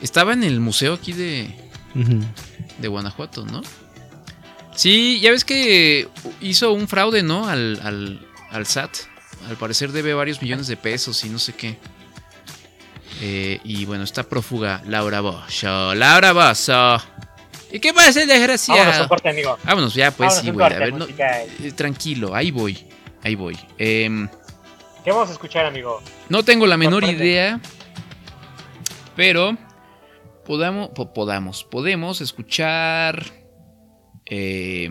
Estaba 0.00 0.32
en 0.32 0.42
el 0.44 0.60
museo 0.60 0.94
aquí 0.94 1.12
de, 1.12 1.54
de 2.78 2.88
Guanajuato, 2.88 3.44
¿no? 3.46 3.62
Sí, 4.74 5.20
ya 5.20 5.30
ves 5.30 5.44
que 5.44 6.08
hizo 6.40 6.72
un 6.72 6.88
fraude, 6.88 7.22
¿no? 7.22 7.48
Al, 7.48 7.80
al, 7.82 8.26
al 8.50 8.66
SAT. 8.66 8.90
Al 9.48 9.56
parecer 9.56 9.92
debe 9.92 10.14
varios 10.14 10.40
millones 10.42 10.66
de 10.66 10.76
pesos 10.76 11.24
y 11.24 11.28
no 11.28 11.38
sé 11.38 11.52
qué. 11.54 11.76
Eh, 13.20 13.60
y 13.64 13.84
bueno, 13.84 14.04
está 14.04 14.24
prófuga 14.24 14.82
Laura 14.86 15.20
Bozo. 15.20 15.94
Laura 15.94 16.32
Bozo. 16.32 16.96
¿Y 17.72 17.80
qué 17.80 17.92
pasa, 17.92 18.20
Vámonos 18.20 18.30
a 18.30 18.34
desgraciado? 18.38 19.08
corte, 19.08 19.28
amigo. 19.30 19.58
Vámonos, 19.64 19.94
ya 19.94 20.10
pues 20.10 20.28
Vámonos 20.28 20.44
sí, 20.44 20.50
güey. 20.50 20.66
A 20.66 20.78
ver, 20.78 20.92
no, 20.94 21.06
eh, 21.06 21.72
tranquilo, 21.74 22.34
ahí 22.34 22.50
voy. 22.50 22.86
Ahí 23.22 23.34
voy. 23.34 23.56
Em, 23.78 24.28
¿Qué 25.04 25.10
vamos 25.10 25.28
a 25.28 25.32
escuchar, 25.32 25.66
amigo? 25.66 26.00
no 26.28 26.42
tengo 26.44 26.66
la 26.66 26.76
menor 26.76 27.02
Sorprende. 27.02 27.24
idea. 27.26 27.60
Pero 29.16 29.56
podamos, 30.44 30.90
po- 30.90 31.12
podamos, 31.12 31.64
podemos 31.64 32.20
escuchar. 32.20 33.22
ay, 34.30 34.88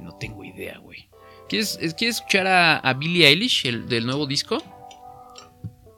no 0.00 0.16
tengo 0.18 0.44
idea, 0.44 0.78
güey. 0.78 0.83
¿Quieres, 1.54 1.78
es- 1.80 1.94
¿Quieres 1.94 2.16
escuchar 2.16 2.46
a, 2.46 2.76
a 2.78 2.92
Billie 2.94 3.26
Eilish, 3.26 3.66
el 3.66 3.88
del 3.88 4.06
nuevo 4.06 4.26
disco? 4.26 4.58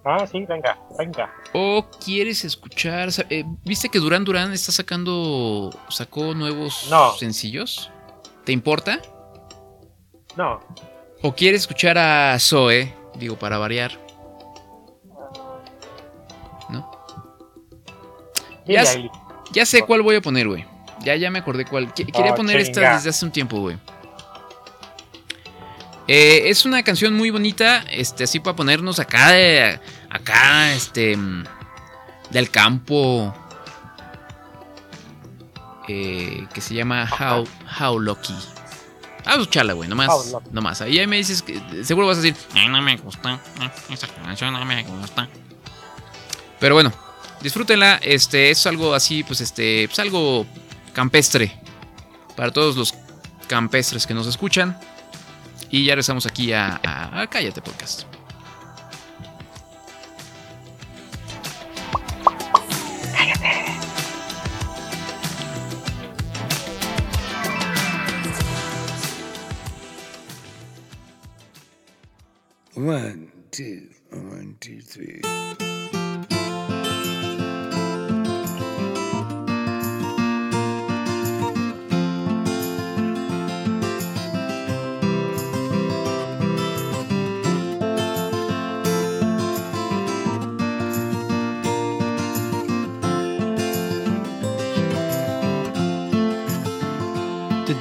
Ah, 0.04 0.24
sí, 0.30 0.44
venga, 0.46 0.78
venga. 0.98 1.32
¿O 1.52 1.84
quieres 2.04 2.44
escuchar... 2.44 3.08
eh, 3.28 3.44
¿Viste 3.64 3.88
que 3.88 3.98
Duran 3.98 4.24
Duran 4.24 4.52
está 4.52 4.70
sacando... 4.70 5.70
sacó 5.88 6.32
nuevos 6.34 6.86
No. 6.90 7.12
sencillos? 7.14 7.90
¿Te 8.44 8.52
importa? 8.52 9.00
No, 10.36 10.60
¿O 11.22 11.34
quieres 11.34 11.62
escuchar 11.62 11.96
a 11.98 12.38
Zoe? 12.38 12.94
Digo, 13.18 13.36
para 13.36 13.58
variar. 13.58 13.98
¿No? 16.68 16.90
Billie 18.66 18.84
Ya, 18.84 18.92
Eilish. 18.92 19.10
ya 19.52 19.66
sé 19.66 19.82
cuál 19.82 20.02
voy 20.02 20.16
a 20.16 20.20
poner, 20.20 20.46
güey. 20.46 20.64
Ya, 21.02 21.14
ya 21.16 21.30
me 21.30 21.38
acordé 21.38 21.64
cuál. 21.64 21.88
Qu- 21.94 22.12
Quería 22.12 22.32
Oh, 22.32 22.36
poner 22.36 22.56
esta 22.58 22.80
chinga. 22.80 22.94
desde 22.94 23.10
hace 23.10 23.24
un 23.24 23.32
tiempo, 23.32 23.60
güey. 23.60 23.76
Eh, 26.08 26.48
es 26.50 26.64
una 26.64 26.82
canción 26.84 27.14
muy 27.14 27.30
bonita, 27.30 27.84
este, 27.90 28.24
así 28.24 28.38
para 28.38 28.54
ponernos 28.54 28.98
acá, 29.00 29.30
de- 29.32 29.80
acá, 30.08 30.72
este, 30.72 31.18
del 32.30 32.50
campo, 32.50 33.34
eh, 35.88 36.46
que 36.52 36.60
se 36.60 36.74
llama 36.74 37.08
How, 37.10 37.46
How 37.80 37.98
Lucky. 37.98 38.32
Vamos 39.24 39.38
a 39.38 39.40
escucharla, 39.40 39.72
güey, 39.72 39.88
How 39.88 39.90
nomás, 39.96 40.32
Lucky. 40.32 40.46
nomás. 40.52 40.80
Ahí 40.80 41.04
me 41.08 41.16
dices 41.16 41.42
que, 41.42 41.60
seguro 41.84 42.06
vas 42.06 42.18
a 42.18 42.20
decir, 42.20 42.36
"Ay, 42.54 42.68
no 42.68 42.80
me 42.80 42.96
gusta, 42.96 43.40
esa 43.90 44.06
canción 44.06 44.52
no 44.52 44.64
me 44.64 44.82
gusta. 44.84 45.28
Pero 46.60 46.74
bueno, 46.76 46.92
disfrútenla, 47.42 47.96
este, 48.02 48.50
es 48.50 48.64
algo 48.66 48.94
así, 48.94 49.24
pues, 49.24 49.40
este, 49.40 49.88
pues 49.88 49.98
algo 49.98 50.46
campestre, 50.92 51.52
para 52.36 52.52
todos 52.52 52.76
los 52.76 52.94
campestres 53.48 54.06
que 54.06 54.14
nos 54.14 54.26
escuchan. 54.28 54.78
Y 55.70 55.84
ya 55.84 55.92
regresamos 55.92 56.26
aquí 56.26 56.52
a, 56.52 57.28
Cállate 57.30 57.60
Podcast. 57.60 58.06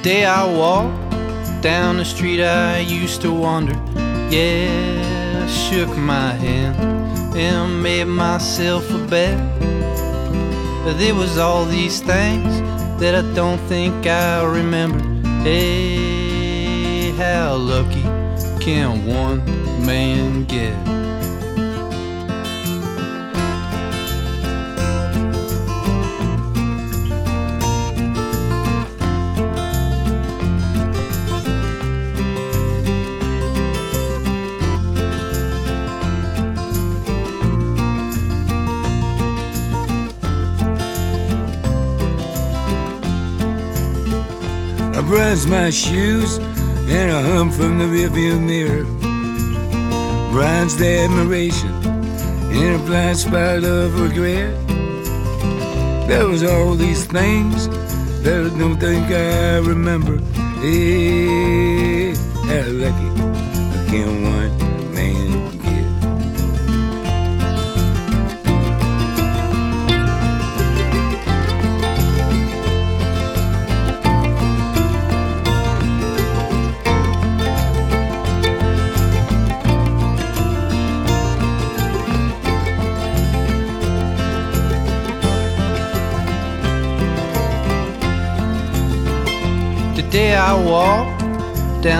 Day 0.06 0.24
I 0.24 0.44
walked 0.44 1.62
down 1.62 1.96
the 1.96 2.04
street 2.04 2.40
I 2.40 2.78
used 2.78 3.22
to 3.22 3.32
wander, 3.32 3.74
yeah, 4.30 5.42
I 5.42 5.48
shook 5.48 5.88
my 5.96 6.30
hand 6.30 6.76
and 7.36 7.82
made 7.82 8.04
myself 8.04 8.88
a 8.92 9.04
bet. 9.08 9.36
But 10.84 10.92
there 10.98 11.16
was 11.16 11.38
all 11.38 11.64
these 11.64 11.98
things 11.98 12.60
that 13.00 13.16
I 13.16 13.34
don't 13.34 13.58
think 13.62 14.06
I 14.06 14.44
remember. 14.44 15.02
Hey, 15.42 17.10
how 17.18 17.56
lucky 17.56 18.02
can 18.60 19.06
one 19.06 19.44
man 19.84 20.44
get? 20.44 20.95
My 45.44 45.70
shoes 45.70 46.38
and 46.38 47.10
a 47.10 47.22
hum 47.22 47.50
from 47.50 47.78
the 47.78 47.84
rearview 47.84 48.40
mirror. 48.40 48.84
Bronzed 50.32 50.80
admiration 50.80 51.70
in 52.50 52.74
a 52.74 52.78
blind 52.78 53.18
spot 53.18 53.62
of 53.62 54.00
regret. 54.00 54.56
There 56.08 56.26
was 56.26 56.42
all 56.42 56.74
these 56.74 57.04
things 57.04 57.68
that 58.22 58.50
I 58.50 58.58
don't 58.58 58.80
think 58.80 59.06
I 59.10 59.58
remember. 59.58 60.18
Hey, 60.62 62.14
how 62.48 62.70
lucky 62.70 63.08
I 63.20 63.86
can 63.88 64.22
one 64.22 64.32
man 64.32 64.55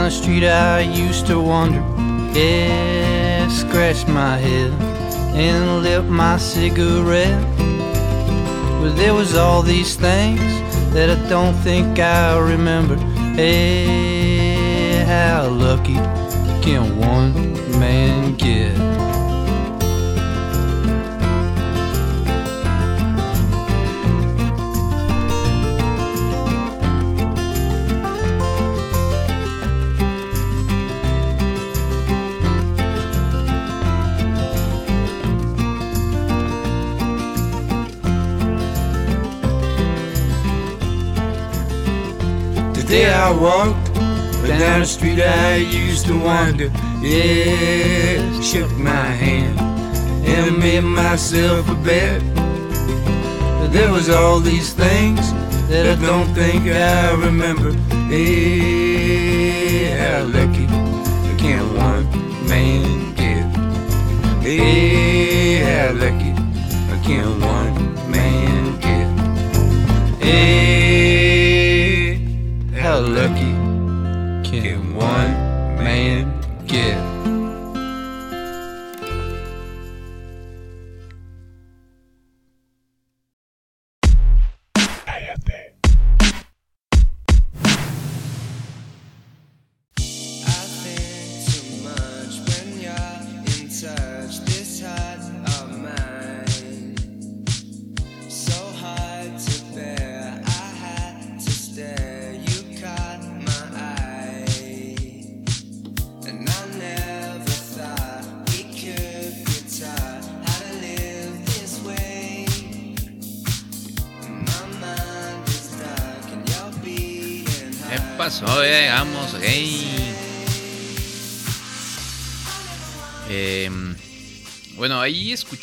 the 0.06 0.12
street 0.12 0.44
I 0.44 0.82
used 0.82 1.26
to 1.26 1.40
wander. 1.40 1.82
Yeah, 2.32 3.48
scratch 3.48 4.06
my 4.06 4.36
head 4.36 4.70
and 5.34 5.82
lit 5.82 6.04
my 6.04 6.36
cigarette. 6.36 7.42
But 8.80 8.94
there 8.94 9.14
was 9.14 9.34
all 9.34 9.62
these 9.62 9.96
things 9.96 10.40
that 10.94 11.10
I 11.10 11.28
don't 11.28 11.54
think 11.54 11.98
I 11.98 12.38
remember. 12.38 12.94
Hey, 13.34 15.02
how 15.04 15.48
lucky 15.48 15.98
can 16.62 16.96
one 16.98 17.34
man 17.80 18.36
get? 18.36 19.05
I 43.26 43.32
walked 43.32 43.92
down 44.46 44.80
the 44.82 44.86
street 44.86 45.20
I 45.20 45.56
used 45.56 46.06
to 46.06 46.16
wander. 46.16 46.70
Yeah, 47.02 48.40
shook 48.40 48.70
my 48.76 49.06
hand 49.24 49.58
and 50.24 50.56
made 50.60 50.84
myself 50.84 51.68
a 51.68 51.74
bet. 51.74 52.22
But 53.58 53.72
there 53.72 53.90
was 53.90 54.08
all 54.10 54.38
these 54.38 54.72
things 54.74 55.32
that 55.68 55.98
I 55.98 56.00
don't 56.00 56.32
think 56.34 56.68
I 56.68 57.14
remember. 57.14 57.72
Hey, 58.08 59.90
how 59.98 60.22
lucky 60.26 60.68
can 61.36 61.74
one 61.74 62.06
man 62.48 63.12
get? 63.16 63.46
Hey, 64.40 65.64
how 65.66 65.94
lucky 65.94 66.32
can 67.02 67.40
one 67.40 67.74
man 68.08 68.78
get? 68.78 69.08
How 70.24 70.85
lucky 73.00 73.55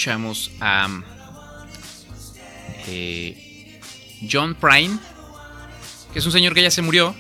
escuchamos 0.04 0.52
a 0.60 0.90
eh, 2.90 3.80
John 4.30 4.54
Prine, 4.54 5.00
que 6.12 6.20
es 6.20 6.26
un 6.26 6.34
señor 6.34 6.54
que 6.54 6.62
ya 6.62 6.70
se 6.70 6.82
murió, 6.82 7.16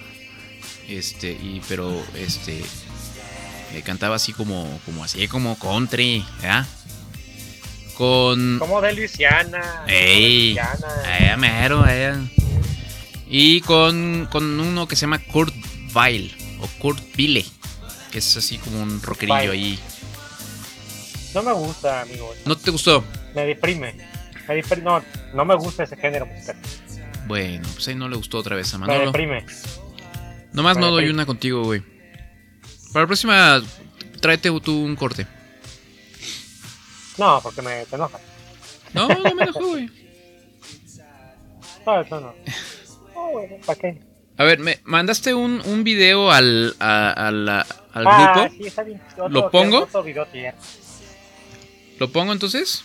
este, 0.90 1.32
y 1.32 1.62
pero 1.70 2.06
este 2.14 2.60
eh, 3.72 3.82
cantaba 3.86 4.18
así 4.18 4.34
como, 4.34 4.82
como 4.84 5.02
así, 5.02 5.30
como 5.30 5.58
country, 5.58 6.26
¿verdad? 6.42 6.68
Con 7.94 8.60
Como 8.60 8.82
de 8.82 8.92
Luisiana. 8.92 9.86
Ey, 9.88 10.58
mero. 11.38 11.86
Y 13.30 13.62
con, 13.62 14.28
con 14.30 14.60
uno 14.60 14.90
que 14.90 14.98
se 14.98 15.02
llama 15.04 15.20
Kurt 15.20 15.54
Vile 15.96 16.36
o 16.60 16.68
Kurt 16.80 17.02
Vile, 17.16 17.46
que 18.12 18.18
es 18.18 18.36
así 18.36 18.58
como 18.58 18.82
un 18.82 19.02
rockerillo 19.02 19.54
ahí. 19.54 19.80
No 21.34 21.44
me 21.44 21.52
gusta, 21.54 22.02
amigo. 22.02 22.32
¿No 22.46 22.56
te 22.58 22.72
gustó? 22.72 23.04
Me 23.34 23.46
deprime. 23.46 23.96
Me 24.48 24.56
deprime. 24.56 24.84
No, 24.84 25.04
no 25.34 25.46
me 25.46 25.56
gusta 25.56 25.84
ese 25.84 25.98
género 25.98 26.26
musical. 26.26 26.56
Bueno, 27.26 27.68
pues 27.74 27.88
ahí 27.88 27.96
no 27.96 28.08
le 28.10 28.16
gustó 28.18 28.38
otra 28.38 28.56
vez 28.56 28.74
a 28.74 28.78
Me 28.78 28.88
Manolo. 28.88 29.06
deprime. 29.08 29.46
Nomás 30.52 30.76
me 30.78 30.82
no 30.82 30.92
doy 30.92 31.10
una 31.10 31.26
contigo, 31.26 31.64
güey. 31.64 31.82
Para 32.92 33.04
la 33.04 33.08
próxima, 33.08 33.62
tráete 34.22 34.50
tú 34.62 34.78
un 34.84 34.96
corte. 34.96 35.26
No, 37.18 37.40
porque 37.42 37.62
me 37.62 37.86
te 37.86 37.96
enoja. 37.96 38.20
No, 38.94 39.08
no 39.08 39.36
me 39.36 39.44
enojo, 39.44 39.68
güey. 39.68 39.90
No, 41.86 42.02
eso 42.02 42.20
no. 42.20 42.34
No, 43.16 43.30
bueno, 43.32 43.56
¿para 43.66 43.80
qué? 43.80 44.00
A 44.38 44.44
ver, 44.44 44.60
me 44.60 44.80
mandaste 44.86 45.34
un, 45.36 45.62
un 45.66 45.84
video 45.84 46.32
al, 46.32 46.76
a- 46.80 47.12
a 47.28 47.32
la- 47.32 47.66
al 47.94 48.04
ah, 48.08 48.34
grupo. 48.48 48.56
sí, 48.58 48.68
está 48.68 48.82
bien. 48.84 49.00
Otro- 49.12 49.30
¿Lo 49.30 49.52
pongo? 49.52 49.84
otro 49.84 50.02
video. 50.04 50.26
¿Lo 52.00 52.12
pongo 52.12 52.34
entonces? 52.34 52.84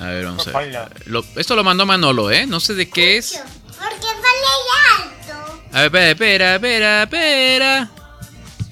A 0.00 0.06
ver, 0.06 0.24
vamos 0.26 0.46
a 0.48 0.58
ver. 0.58 1.06
Lo- 1.08 1.24
esto 1.36 1.54
lo 1.56 1.64
mandó 1.64 1.86
Manolo, 1.86 2.30
¿eh? 2.30 2.46
No 2.46 2.60
sé 2.60 2.74
de 2.74 2.88
qué 2.90 3.16
es. 3.16 3.40
Porque 3.66 4.06
vale 4.06 4.46
alto. 4.98 5.62
A 5.72 5.88
ver, 5.88 6.08
espera, 6.10 6.54
espera, 6.56 6.56
espera, 6.56 7.02
espera. 7.04 7.90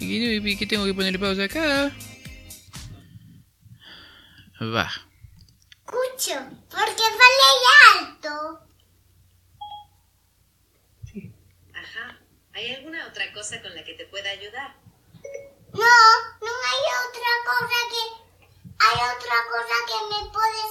¿Y 0.00 0.56
qué- 0.56 0.66
tengo 0.66 0.84
que 0.84 0.92
ponerle 0.94 1.18
pausa 1.18 1.44
acá? 1.44 1.90
Va. 4.62 4.90
Escucho. 5.86 6.40
Porque 6.70 7.02
vale 7.20 7.46
alto. 7.98 8.60
Ajá. 11.74 12.18
¿Hay 12.54 12.74
alguna 12.74 13.06
otra 13.06 13.32
cosa 13.32 13.60
con 13.62 13.74
la 13.74 13.84
que 13.84 13.94
te 13.94 14.04
pueda 14.06 14.30
ayudar? 14.30 14.74
No, 15.72 15.80
no 15.80 16.52
hay 16.70 16.82
otra 17.08 17.30
cosa 17.44 17.76
que. 17.90 18.23
Hay 18.78 18.96
otra 18.96 19.36
cosa 19.50 19.76
que 19.86 19.98
me 20.10 20.30
puedes 20.30 20.70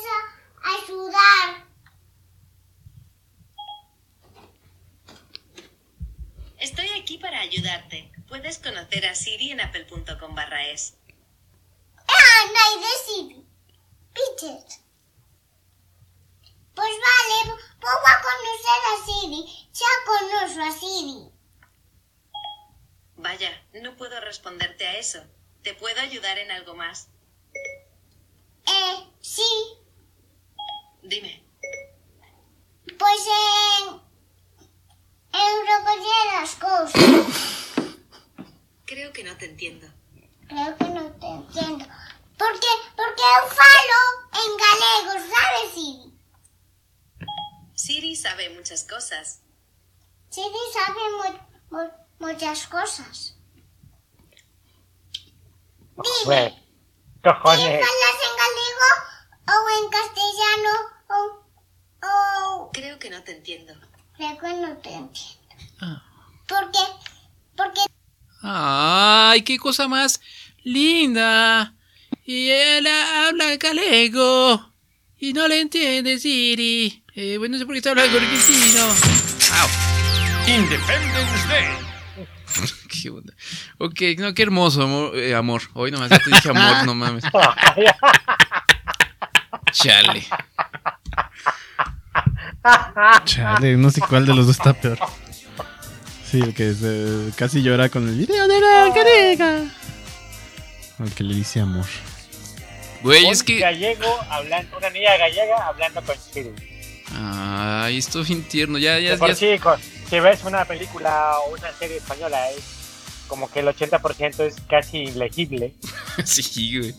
ayudar. 0.64 1.68
Estoy 6.60 6.90
aquí 7.00 7.18
para 7.18 7.40
ayudarte. 7.42 8.12
Puedes 8.28 8.58
conocer 8.60 9.06
a 9.06 9.16
Siri 9.16 9.52
en 9.52 9.62
apple.com 9.62 10.36
barra 10.36 10.68
es. 10.68 10.96
Ah, 12.08 12.46
no 12.48 12.60
hay 12.60 12.80
de 12.80 12.94
Siri. 13.06 13.48
Pitches. 14.14 14.80
Pues 16.74 16.90
vale, 16.90 17.60
pongo 17.80 18.08
a 18.08 18.22
conocer 18.22 18.82
a 18.92 19.06
Siri. 19.06 19.70
Ya 19.74 19.92
conozco 20.06 20.62
a 20.62 20.72
Siri. 20.72 21.32
Vaya, 23.18 23.64
no 23.74 23.96
puedo 23.96 24.20
responderte 24.22 24.88
a 24.88 24.98
eso. 24.98 25.24
¿Te 25.64 25.74
puedo 25.74 26.02
ayudar 26.02 26.38
en 26.40 26.52
algo 26.52 26.76
más? 26.76 27.10
Eh, 28.66 29.08
sí. 29.22 29.44
Dime. 31.04 31.44
Pues 32.98 33.28
en. 33.28 34.02
En 35.34 35.68
recoger 35.68 36.26
las 36.34 36.56
cosas. 36.56 37.96
Creo 38.86 39.12
que 39.12 39.24
no 39.24 39.36
te 39.38 39.46
entiendo. 39.46 39.88
Creo 40.48 40.78
que 40.78 40.86
no 40.86 41.12
te 41.14 41.28
entiendo. 41.28 41.86
¿Por 42.38 42.60
qué? 42.60 42.68
Porque 42.96 43.24
eu 43.38 43.48
falo 43.50 44.00
en 44.44 44.52
galego, 44.64 45.14
sabes, 45.34 45.74
Siri? 45.74 46.14
Siri 47.76 48.16
sabe 48.16 48.50
muchas 48.52 48.84
cosas. 48.84 49.42
Siri 50.30 50.64
sabe 50.74 51.00
mu- 51.18 51.78
mu- 51.78 51.92
muchas 52.20 52.68
cosas. 52.68 53.36
Dime, 55.96 56.26
Bueno, 56.26 56.56
¿qué 56.56 56.63
cojones. 57.24 57.66
en 57.66 58.36
galego 58.44 58.90
o 59.48 59.56
en 59.80 59.90
castellano 59.90 60.74
o, 61.10 62.68
o... 62.68 62.72
Creo 62.74 63.00
que 63.00 63.10
no 63.10 63.24
te 63.24 63.32
entiendo. 63.32 63.74
Creo 64.18 64.38
que 64.38 64.54
no 64.54 64.78
te 64.78 64.94
entiendo. 64.94 65.56
Ah. 65.82 66.04
¿Por 66.48 66.72
qué? 66.72 66.80
Porque 67.56 67.82
¡Ay, 68.42 69.42
qué 69.44 69.58
cosa 69.58 69.88
más 69.88 70.20
linda! 70.64 71.74
Y 72.26 72.50
él 72.50 72.88
habla 72.88 73.56
galego. 73.56 74.74
Y 75.18 75.32
no 75.32 75.48
le 75.48 75.62
entiende 75.62 76.20
Siri. 76.20 77.06
Eh, 77.16 77.38
bueno, 77.38 77.54
no 77.54 77.60
sé 77.60 77.66
por 77.66 77.74
qué 77.74 77.78
está 77.78 77.92
hablando 77.92 78.18
argentino. 78.18 78.84
¡Au! 79.54 79.70
Independence 80.48 81.48
Day. 81.48 81.94
qué 82.90 83.10
onda. 83.10 83.34
Ok, 83.86 84.00
no, 84.18 84.34
qué 84.34 84.44
hermoso, 84.44 84.84
amor. 84.84 85.18
eh, 85.18 85.36
amor. 85.36 85.62
Hoy 85.74 85.92
nomás 85.92 86.10
ya 86.10 86.20
te 86.20 86.30
dije 86.30 86.50
amor, 86.50 86.86
no 86.86 86.96
mames. 86.96 87.24
Chale. 89.74 90.24
Chale, 93.26 93.76
no 93.76 93.90
sé 93.90 94.00
cuál 94.08 94.26
de 94.26 94.34
los 94.34 94.48
dos 94.48 94.56
está 94.56 94.74
peor. 94.74 94.98
Sí, 96.30 96.40
el 96.40 96.54
que 96.54 96.74
se- 96.74 97.32
casi 97.36 97.62
llora 97.62 97.90
con 97.90 98.08
el 98.08 98.16
video 98.16 98.48
de 98.48 98.60
la 98.62 98.94
careca. 98.94 99.64
El 101.00 101.14
que 101.14 101.24
le 101.24 101.36
dice 101.36 101.60
amor. 101.60 101.86
Güey, 103.02 103.28
es 103.28 103.44
que. 103.44 103.60
gallego 103.60 104.18
hablando, 104.30 104.78
una 104.78 104.90
niña 104.92 105.18
gallega 105.18 105.68
hablando 105.68 106.02
con 106.04 106.16
Chiri. 106.34 106.52
Ay, 107.16 107.98
esto 107.98 108.24
bien 108.24 108.44
tierno. 108.44 108.78
Ya, 108.78 108.98
ya, 109.00 109.18
por 109.18 109.28
ya. 109.30 109.36
sí, 109.36 109.60
co- 109.62 109.76
si 110.10 110.20
ves 110.22 110.42
una 110.46 110.64
película 110.64 111.34
o 111.40 111.52
una 111.54 111.72
serie 111.74 111.98
española, 111.98 112.50
es 112.52 112.64
como 113.34 113.50
que 113.50 113.62
el 113.62 113.66
80% 113.68 114.42
es 114.46 114.56
casi 114.70 115.00
ilegible. 115.00 115.74
Sí, 116.24 116.78
güey. 116.78 116.94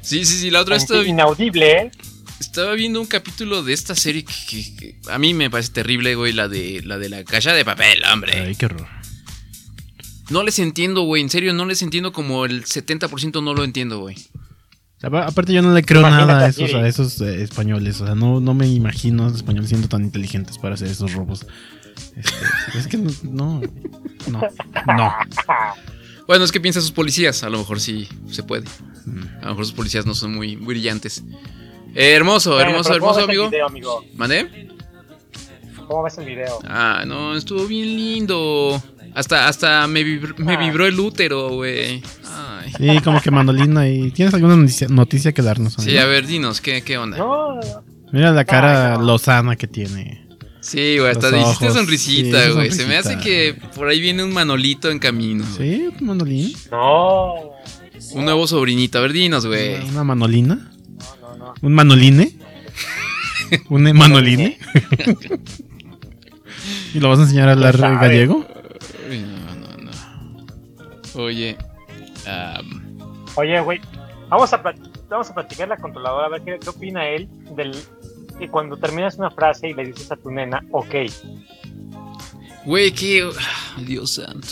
Sí, 0.00 0.24
sí, 0.24 0.36
sí. 0.38 0.50
La 0.50 0.60
otra 0.62 0.74
vez 0.74 0.82
estaba, 0.82 1.02
vi- 1.02 1.10
Inaudible, 1.10 1.70
¿eh? 1.70 1.90
estaba 2.40 2.72
viendo 2.74 3.00
un 3.00 3.06
capítulo 3.06 3.62
de 3.62 3.72
esta 3.72 3.94
serie 3.94 4.24
que, 4.24 4.34
que- 4.48 4.76
que 4.76 4.96
a 5.12 5.18
mí 5.20 5.32
me 5.32 5.48
parece 5.50 5.70
terrible, 5.72 6.16
güey. 6.16 6.32
La 6.32 6.48
de 6.48 6.82
la 6.84 6.98
de 6.98 7.08
la 7.08 7.22
caja 7.22 7.52
de 7.52 7.64
papel, 7.64 8.02
hombre. 8.12 8.32
Ay, 8.40 8.56
qué 8.56 8.66
horror. 8.66 8.88
No 10.30 10.42
les 10.42 10.58
entiendo, 10.58 11.02
güey. 11.02 11.22
En 11.22 11.30
serio, 11.30 11.52
no 11.54 11.66
les 11.66 11.82
entiendo 11.82 12.12
como 12.12 12.44
el 12.46 12.64
70% 12.64 13.42
no 13.42 13.54
lo 13.54 13.62
entiendo, 13.62 14.00
güey. 14.00 14.16
O 14.16 15.00
sea, 15.00 15.08
apa- 15.08 15.26
aparte 15.26 15.52
yo 15.52 15.62
no 15.62 15.72
le 15.72 15.84
creo 15.84 16.00
Imagínate 16.00 16.26
nada 16.32 16.46
a 16.46 16.48
esos, 16.48 16.68
Siri. 16.70 16.80
a 16.80 16.88
esos 16.88 17.20
eh, 17.20 17.42
españoles. 17.44 18.00
O 18.00 18.06
sea, 18.06 18.16
no, 18.16 18.40
no 18.40 18.54
me 18.54 18.66
imagino 18.66 19.22
a 19.22 19.26
los 19.28 19.36
españoles 19.36 19.68
siendo 19.68 19.86
tan 19.88 20.02
inteligentes 20.02 20.58
para 20.58 20.74
hacer 20.74 20.88
esos 20.88 21.12
robos. 21.12 21.46
Este, 22.16 22.78
es 22.78 22.86
que 22.86 22.96
no, 22.96 23.10
no, 23.22 23.60
no, 24.30 24.40
no. 24.96 25.14
Bueno, 26.26 26.44
es 26.44 26.52
que 26.52 26.60
piensa 26.60 26.80
sus 26.80 26.92
policías. 26.92 27.42
A 27.44 27.50
lo 27.50 27.58
mejor 27.58 27.80
sí 27.80 28.08
se 28.30 28.42
puede. 28.42 28.64
A 29.40 29.44
lo 29.44 29.48
mejor 29.50 29.64
sus 29.66 29.74
policías 29.74 30.06
no 30.06 30.14
son 30.14 30.34
muy, 30.34 30.56
muy 30.56 30.74
brillantes. 30.74 31.22
Eh, 31.94 32.12
hermoso, 32.12 32.54
Bueno, 32.54 32.70
hermoso, 32.70 32.88
pero 32.90 33.00
¿cómo 33.00 33.12
hermoso, 33.12 33.30
amigo. 33.30 33.50
video, 33.50 33.66
amigo? 33.66 34.04
¿Mandé? 34.14 34.68
¿Cómo 35.86 36.02
ves 36.02 36.16
el 36.18 36.24
video? 36.24 36.58
Ah, 36.66 37.04
no, 37.06 37.36
estuvo 37.36 37.66
bien 37.66 37.86
lindo. 37.96 38.82
Hasta, 39.14 39.46
hasta 39.48 39.86
me, 39.86 40.00
vibr- 40.02 40.36
me 40.38 40.54
Ah. 40.54 40.58
vibró 40.58 40.86
el 40.86 40.98
útero, 40.98 41.50
güey. 41.50 42.02
Ay. 42.26 42.72
Sí, 42.76 43.00
como 43.04 43.20
que 43.20 43.30
mandolina 43.30 43.86
y... 43.88 44.10
¿Tienes 44.10 44.34
alguna 44.34 44.56
noticia, 44.56 44.88
noticia 44.88 45.32
que 45.32 45.42
darnos? 45.42 45.74
Sí, 45.74 45.96
a 45.98 46.06
ver, 46.06 46.26
dinos, 46.26 46.60
¿qué, 46.60 46.82
qué 46.82 46.98
onda? 46.98 47.16
No, 47.18 47.54
no. 47.56 47.60
Mira 48.12 48.32
la 48.32 48.44
cara 48.44 48.96
no. 48.96 49.02
lozana 49.04 49.54
que 49.56 49.68
tiene. 49.68 50.23
Sí, 50.64 50.98
güey, 50.98 51.10
hasta 51.10 51.30
Los 51.30 51.42
hiciste 51.42 51.66
ojos, 51.66 51.76
sonrisita, 51.76 52.46
sí, 52.46 52.52
güey. 52.52 52.70
Se 52.70 52.86
me 52.86 52.96
hace 52.96 53.18
que 53.18 53.54
por 53.76 53.86
ahí 53.86 54.00
viene 54.00 54.24
un 54.24 54.32
manolito 54.32 54.90
en 54.90 54.98
camino. 54.98 55.44
Sí, 55.58 55.90
un 56.00 56.06
mandolín. 56.06 56.54
No. 56.70 57.34
Un 58.14 58.24
nuevo 58.24 58.46
sobrinito. 58.46 58.96
A 58.96 59.02
ver, 59.02 59.12
dinos, 59.12 59.44
güey. 59.44 59.86
Una 59.90 60.04
manolina. 60.04 60.72
No, 61.20 61.20
no, 61.20 61.36
no. 61.36 61.54
¿Un 61.60 61.74
manoline? 61.74 62.38
¿Un 63.68 63.82
manoline? 63.92 64.58
¿Y 66.94 66.98
lo 66.98 67.10
vas 67.10 67.18
a 67.18 67.22
enseñar 67.24 67.50
a 67.50 67.52
hablar 67.52 67.76
gallego? 67.76 68.46
No, 69.10 69.54
no, 69.56 69.76
no. 69.84 69.90
Oye. 71.22 71.58
Oye, 73.34 73.60
güey, 73.60 73.82
vamos 74.30 74.50
a, 74.54 74.62
vamos 75.10 75.30
a 75.30 75.34
platicar 75.34 75.68
la 75.68 75.76
controladora, 75.76 76.26
a 76.26 76.30
ver 76.30 76.42
qué, 76.42 76.58
qué 76.58 76.70
opina 76.70 77.06
él 77.06 77.28
del 77.54 77.76
que 78.38 78.48
cuando 78.48 78.76
terminas 78.76 79.16
una 79.16 79.30
frase 79.30 79.68
y 79.68 79.74
le 79.74 79.86
dices 79.86 80.10
a 80.12 80.16
tu 80.16 80.30
nena, 80.30 80.64
ok. 80.70 80.94
Güey, 82.64 82.92
qué. 82.92 83.22
ah, 83.38 83.80
Dios 83.86 84.12
santo. 84.14 84.48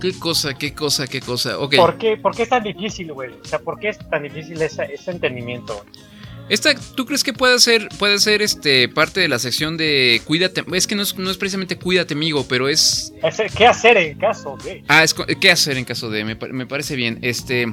Qué 0.00 0.12
cosa, 0.18 0.54
qué 0.54 0.72
cosa, 0.72 1.06
qué 1.06 1.20
cosa. 1.20 1.58
Ok. 1.58 1.76
¿Por, 1.76 1.98
qué, 1.98 2.16
¿Por 2.16 2.34
qué 2.34 2.44
es 2.44 2.48
tan 2.48 2.62
difícil, 2.62 3.12
güey? 3.12 3.30
O 3.32 3.44
sea, 3.44 3.58
¿por 3.58 3.78
qué 3.78 3.90
es 3.90 3.98
tan 4.08 4.22
difícil 4.22 4.60
ese 4.62 4.88
entendimiento? 5.10 5.74
güey? 5.74 6.10
Esta, 6.48 6.74
¿tú 6.96 7.06
crees 7.06 7.22
que 7.22 7.32
puede 7.32 7.60
ser, 7.60 7.88
puede 7.98 8.18
ser 8.18 8.42
este 8.42 8.88
parte 8.88 9.20
de 9.20 9.28
la 9.28 9.38
sección 9.38 9.76
de 9.76 10.20
cuídate? 10.24 10.64
Es 10.72 10.86
que 10.88 10.96
no 10.96 11.02
es, 11.02 11.16
no 11.16 11.30
es 11.30 11.36
precisamente 11.36 11.76
cuídate, 11.76 12.14
amigo, 12.14 12.44
pero 12.48 12.68
es. 12.68 13.12
Ese- 13.22 13.46
¿Qué 13.56 13.66
hacer 13.66 13.96
en 13.98 14.18
caso 14.18 14.56
de? 14.64 14.82
Ah, 14.88 15.04
es 15.04 15.14
¿qué 15.14 15.50
hacer 15.50 15.76
en 15.76 15.84
caso 15.84 16.10
de? 16.10 16.24
Me, 16.24 16.34
pa- 16.36 16.48
me 16.48 16.66
parece 16.66 16.96
bien. 16.96 17.18
Este. 17.22 17.66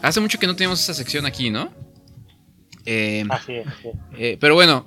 Hace 0.00 0.20
mucho 0.20 0.38
que 0.38 0.46
no 0.46 0.54
tenemos 0.54 0.80
esa 0.80 0.94
sección 0.94 1.26
aquí, 1.26 1.50
¿no? 1.50 1.70
Eh, 2.90 3.24
Así 3.28 3.52
es. 3.54 3.66
sí. 3.82 3.88
eh, 4.16 4.38
pero 4.40 4.54
bueno, 4.54 4.86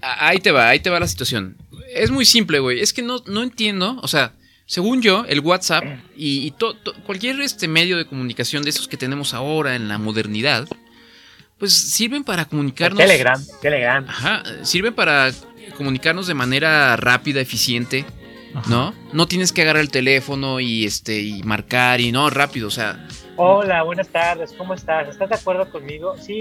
ahí 0.00 0.38
te 0.38 0.50
va, 0.50 0.68
ahí 0.68 0.80
te 0.80 0.90
va 0.90 0.98
la 0.98 1.06
situación. 1.06 1.56
Es 1.94 2.10
muy 2.10 2.24
simple, 2.24 2.58
güey. 2.58 2.80
Es 2.80 2.92
que 2.92 3.02
no, 3.02 3.22
no 3.26 3.42
entiendo, 3.44 3.98
o 4.02 4.08
sea, 4.08 4.32
según 4.66 5.00
yo, 5.00 5.24
el 5.28 5.38
WhatsApp 5.40 5.84
y, 6.16 6.44
y 6.46 6.50
to- 6.50 6.74
to- 6.74 6.92
cualquier 7.04 7.40
este 7.40 7.68
medio 7.68 7.96
de 7.96 8.04
comunicación 8.06 8.64
de 8.64 8.70
esos 8.70 8.88
que 8.88 8.96
tenemos 8.96 9.32
ahora 9.32 9.76
en 9.76 9.86
la 9.86 9.96
modernidad, 9.98 10.66
pues 11.58 11.72
sirven 11.72 12.24
para 12.24 12.46
comunicarnos. 12.46 12.98
Telegram, 12.98 13.40
Telegram. 13.62 14.04
Ajá, 14.08 14.42
sirven 14.64 14.92
para 14.92 15.30
comunicarnos 15.76 16.26
de 16.26 16.34
manera 16.34 16.96
rápida, 16.96 17.40
eficiente, 17.40 18.04
¿no? 18.68 18.92
No 19.12 19.28
tienes 19.28 19.52
que 19.52 19.62
agarrar 19.62 19.82
el 19.82 19.90
teléfono 19.90 20.58
y 20.58 20.84
este 20.84 21.20
y 21.20 21.42
marcar 21.44 22.00
y 22.00 22.10
no, 22.10 22.28
rápido, 22.30 22.66
o 22.68 22.70
sea, 22.72 23.06
Hola, 23.38 23.82
buenas 23.82 24.08
tardes, 24.08 24.52
¿cómo 24.56 24.72
estás? 24.74 25.08
¿Estás 25.08 25.28
de 25.28 25.34
acuerdo 25.34 25.70
conmigo? 25.70 26.14
Sí, 26.18 26.38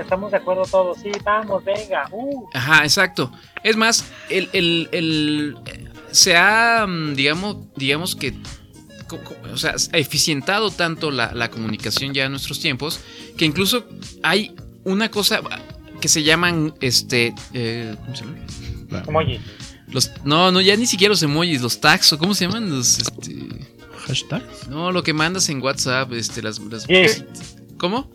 estamos 0.00 0.30
de 0.30 0.36
acuerdo 0.36 0.64
todos. 0.70 0.98
Sí, 0.98 1.10
vamos, 1.24 1.64
venga. 1.64 2.06
Uh. 2.12 2.46
Ajá, 2.52 2.84
exacto. 2.84 3.32
Es 3.62 3.76
más, 3.76 4.04
el, 4.28 4.50
el, 4.52 4.88
el- 4.92 5.56
se 6.10 6.36
ha, 6.36 6.86
mm, 6.86 7.14
digamos, 7.14 7.56
digamos 7.76 8.14
que, 8.14 8.34
o 9.52 9.56
sea, 9.56 9.74
ha 9.92 9.96
eficientado 9.98 10.70
tanto 10.70 11.10
la, 11.10 11.32
la 11.32 11.50
comunicación 11.50 12.12
ya 12.12 12.24
en 12.26 12.32
nuestros 12.32 12.60
tiempos, 12.60 13.00
que 13.38 13.46
incluso 13.46 13.86
hay 14.22 14.54
una 14.84 15.10
cosa 15.10 15.40
que 16.00 16.08
se 16.08 16.22
llaman, 16.22 16.74
este, 16.80 17.34
eh, 17.54 17.96
¿cómo 18.04 18.14
se 18.16 18.24
llama? 18.24 19.02
Emoji. 19.08 19.40
Los, 19.88 20.10
no, 20.24 20.50
no, 20.52 20.60
ya 20.60 20.76
ni 20.76 20.86
siquiera 20.86 21.10
los 21.12 21.22
emojis, 21.22 21.62
los 21.62 21.80
tags, 21.80 22.12
o 22.12 22.18
¿cómo 22.18 22.34
se 22.34 22.46
llaman? 22.46 22.68
Los, 22.68 22.98
este, 22.98 23.34
¿Hashtags? 24.06 24.68
no, 24.68 24.92
lo 24.92 25.02
que 25.02 25.12
mandas 25.12 25.48
en 25.48 25.60
WhatsApp, 25.62 26.12
este, 26.12 26.42
las, 26.42 26.58
las-. 26.60 26.86
¿Cómo? 27.78 28.10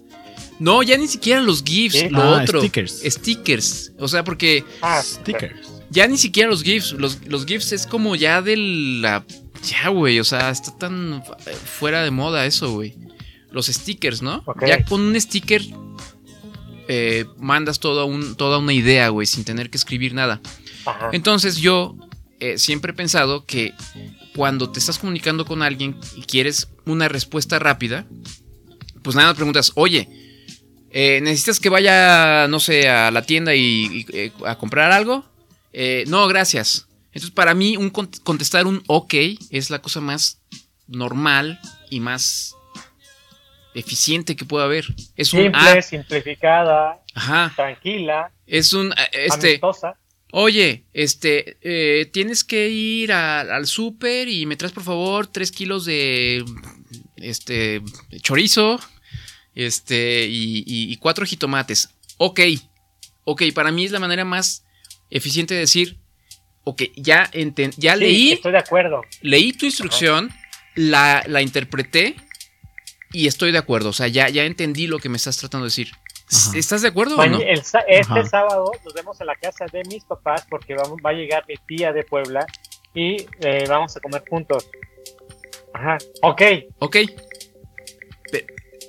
No, 0.59 0.83
ya 0.83 0.97
ni 0.97 1.07
siquiera 1.07 1.39
los 1.41 1.63
GIFs, 1.63 2.11
lo 2.11 2.21
Ah, 2.21 2.41
otro. 2.43 2.59
stickers. 2.59 3.01
Stickers. 3.05 3.91
O 3.99 4.07
sea, 4.07 4.23
porque 4.23 4.63
Ah, 4.81 5.01
Stickers. 5.01 5.55
ya 5.89 6.05
ni 6.07 6.17
siquiera 6.17 6.49
los 6.49 6.63
GIFs. 6.63 6.91
Los, 6.93 7.25
los 7.27 7.45
GIFs 7.45 7.71
es 7.71 7.87
como 7.87 8.15
ya 8.15 8.41
de 8.41 8.57
la. 8.57 9.25
Ya, 9.69 9.87
güey. 9.89 10.19
O 10.19 10.23
sea, 10.25 10.49
está 10.49 10.77
tan 10.77 11.23
fu- 11.25 11.33
fuera 11.79 12.03
de 12.03 12.11
moda 12.11 12.45
eso, 12.45 12.71
güey. 12.73 12.95
Los 13.51 13.67
stickers, 13.67 14.21
¿no? 14.21 14.43
Ya 14.67 14.83
con 14.83 15.01
un 15.01 15.19
sticker 15.19 15.61
eh, 16.87 17.25
mandas 17.37 17.79
toda, 17.79 18.03
un, 18.03 18.35
toda 18.35 18.57
una 18.57 18.73
idea, 18.73 19.09
güey, 19.09 19.27
sin 19.27 19.43
tener 19.43 19.69
que 19.69 19.77
escribir 19.77 20.13
nada. 20.13 20.41
Ajá. 20.85 21.09
Entonces 21.13 21.57
yo 21.57 21.95
eh, 22.39 22.57
siempre 22.57 22.91
he 22.91 22.95
pensado 22.95 23.45
que 23.45 23.73
cuando 24.35 24.69
te 24.71 24.79
estás 24.79 24.97
comunicando 24.99 25.45
con 25.45 25.61
alguien 25.63 25.97
y 26.15 26.21
quieres 26.23 26.69
una 26.85 27.07
respuesta 27.07 27.59
rápida, 27.59 28.05
pues 29.03 29.15
nada 29.15 29.29
más 29.29 29.35
preguntas, 29.35 29.71
oye, 29.75 30.07
eh, 30.91 31.19
¿necesitas 31.21 31.59
que 31.59 31.69
vaya, 31.69 32.47
no 32.47 32.59
sé, 32.59 32.89
a 32.89 33.11
la 33.11 33.21
tienda 33.21 33.55
y, 33.55 33.61
y, 33.61 34.05
eh, 34.13 34.31
a 34.45 34.57
comprar 34.57 34.91
algo? 34.91 35.25
Eh, 35.71 36.03
no, 36.07 36.27
gracias. 36.27 36.87
Entonces 37.07 37.31
para 37.31 37.53
mí 37.53 37.77
un 37.77 37.91
cont- 37.91 38.21
contestar 38.23 38.67
un 38.67 38.83
ok 38.87 39.13
es 39.49 39.69
la 39.69 39.81
cosa 39.81 40.01
más 40.01 40.41
normal 40.87 41.59
y 41.89 41.99
más 41.99 42.55
eficiente 43.73 44.35
que 44.35 44.45
pueda 44.45 44.65
haber. 44.65 44.85
Es 45.15 45.33
un 45.33 45.41
Simple, 45.43 45.59
ah, 45.61 45.81
simplificada, 45.81 46.99
ajá, 47.13 47.53
tranquila, 47.55 48.31
es 48.47 48.73
un 48.73 48.93
este 49.11 49.49
amistosa. 49.49 49.95
Oye, 50.31 50.85
este, 50.93 51.57
eh, 51.61 52.05
tienes 52.05 52.43
que 52.43 52.69
ir 52.69 53.11
a- 53.11 53.41
al 53.41 53.65
súper 53.65 54.27
y 54.29 54.45
me 54.45 54.55
traes 54.57 54.73
por 54.73 54.83
favor 54.83 55.25
tres 55.27 55.51
kilos 55.51 55.85
de, 55.85 56.45
este, 57.15 57.81
chorizo, 58.21 58.79
este, 59.55 60.27
y, 60.27 60.59
y- 60.59 60.91
y 60.91 60.97
cuatro 60.97 61.25
jitomates. 61.25 61.89
Ok, 62.17 62.41
ok, 63.23 63.43
para 63.55 63.71
mí 63.71 63.85
es 63.85 63.91
la 63.91 63.99
manera 63.99 64.23
más 64.23 64.65
eficiente 65.09 65.55
de 65.55 65.61
decir, 65.61 65.97
ok, 66.63 66.83
ya, 66.95 67.29
enten- 67.31 67.73
ya 67.77 67.95
Sí, 67.95 67.99
leí, 68.01 68.31
Estoy 68.33 68.51
de 68.51 68.57
acuerdo. 68.59 69.01
leí 69.21 69.51
tu 69.53 69.65
instrucción, 69.65 70.29
la, 70.75 71.23
la 71.27 71.41
interpreté 71.41 72.15
y 73.11 73.25
estoy 73.25 73.51
de 73.51 73.57
acuerdo, 73.57 73.89
o 73.89 73.93
sea, 73.93 74.07
ya, 74.07 74.29
ya 74.29 74.45
entendí 74.45 74.85
lo 74.85 74.99
que 74.99 75.09
me 75.09 75.17
estás 75.17 75.37
tratando 75.37 75.65
de 75.65 75.69
decir. 75.69 75.91
Ajá. 76.31 76.57
¿Estás 76.57 76.81
de 76.81 76.89
acuerdo 76.89 77.17
o 77.17 77.25
no? 77.25 77.39
el 77.39 77.59
este 77.59 77.77
Ajá. 77.99 78.25
sábado 78.25 78.71
nos 78.83 78.93
vemos 78.93 79.19
en 79.19 79.27
la 79.27 79.35
casa 79.35 79.65
de 79.71 79.83
mis 79.85 80.03
papás 80.05 80.45
porque 80.49 80.75
vamos, 80.75 80.99
va 81.05 81.09
a 81.09 81.13
llegar 81.13 81.43
mi 81.47 81.55
tía 81.67 81.91
de 81.91 82.03
Puebla 82.03 82.45
y 82.93 83.25
eh, 83.41 83.65
vamos 83.67 83.95
a 83.97 83.99
comer 83.99 84.23
juntos. 84.29 84.69
Ajá. 85.73 85.97
Ok. 86.21 86.41
Ok. 86.79 86.97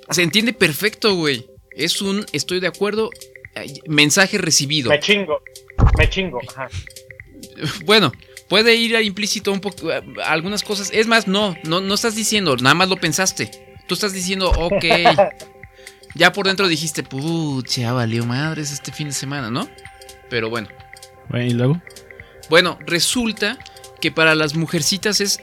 Se 0.09 0.23
entiende 0.23 0.53
perfecto, 0.53 1.15
güey. 1.15 1.47
Es 1.71 2.01
un 2.01 2.25
estoy 2.33 2.59
de 2.59 2.67
acuerdo. 2.67 3.09
Mensaje 3.87 4.37
recibido. 4.37 4.89
Me 4.89 4.99
chingo. 4.99 5.41
Me 5.97 6.09
chingo. 6.09 6.39
Ajá. 6.47 6.69
Bueno, 7.85 8.11
Puede 8.51 8.75
ir 8.75 8.97
a 8.97 9.01
implícito 9.01 9.49
un 9.53 9.61
poco 9.61 9.87
algunas 10.25 10.61
cosas. 10.61 10.89
Es 10.91 11.07
más, 11.07 11.25
no, 11.25 11.55
no, 11.63 11.79
no 11.79 11.93
estás 11.93 12.17
diciendo, 12.17 12.57
nada 12.57 12.73
más 12.75 12.89
lo 12.89 12.97
pensaste. 12.97 13.49
Tú 13.87 13.93
estás 13.93 14.11
diciendo, 14.11 14.51
ok. 14.51 14.83
ya 16.15 16.31
por 16.33 16.47
dentro 16.47 16.67
dijiste, 16.67 17.03
pucha, 17.03 17.81
ya 17.81 17.93
valió 17.93 18.25
madres 18.25 18.71
este 18.71 18.91
fin 18.91 19.07
de 19.07 19.13
semana, 19.13 19.49
¿no? 19.49 19.67
Pero 20.29 20.49
bueno. 20.49 20.67
Bueno, 21.29 21.45
y 21.45 21.51
luego. 21.51 21.81
Bueno, 22.49 22.77
resulta 22.85 23.57
que 24.01 24.11
para 24.11 24.35
las 24.35 24.55
mujercitas 24.55 25.21
es. 25.21 25.39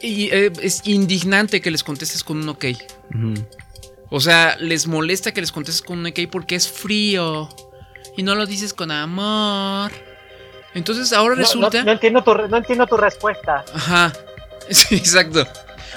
y, 0.00 0.30
eh, 0.30 0.50
es 0.62 0.82
indignante 0.86 1.60
que 1.60 1.70
les 1.70 1.84
contestes 1.84 2.24
con 2.24 2.38
un 2.38 2.48
ok. 2.48 2.64
O 4.10 4.20
sea, 4.20 4.56
les 4.58 4.86
molesta 4.86 5.32
que 5.32 5.40
les 5.40 5.52
contestes 5.52 5.82
con 5.82 5.98
un 5.98 6.06
ok 6.06 6.20
porque 6.30 6.54
es 6.56 6.68
frío. 6.68 7.48
Y 8.16 8.22
no 8.22 8.34
lo 8.34 8.44
dices 8.46 8.74
con 8.74 8.90
amor. 8.90 9.92
Entonces 10.74 11.12
ahora 11.12 11.34
No, 11.36 11.42
resulta. 11.42 11.78
no, 11.78 11.84
no 11.86 11.92
entiendo 11.92 12.22
tu, 12.22 12.34
re- 12.34 12.48
no 12.48 12.56
entiendo 12.56 12.86
tu 12.86 12.96
respuesta. 12.96 13.64
Ajá. 13.74 14.12
Sí, 14.70 14.94
exacto. 14.94 15.44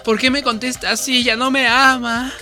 ¿Por 0.04 0.18
qué 0.18 0.32
me 0.32 0.42
contestas 0.42 0.94
así? 1.00 1.24
Ya 1.24 1.36
no 1.36 1.52
me 1.52 1.68
ama. 1.68 2.34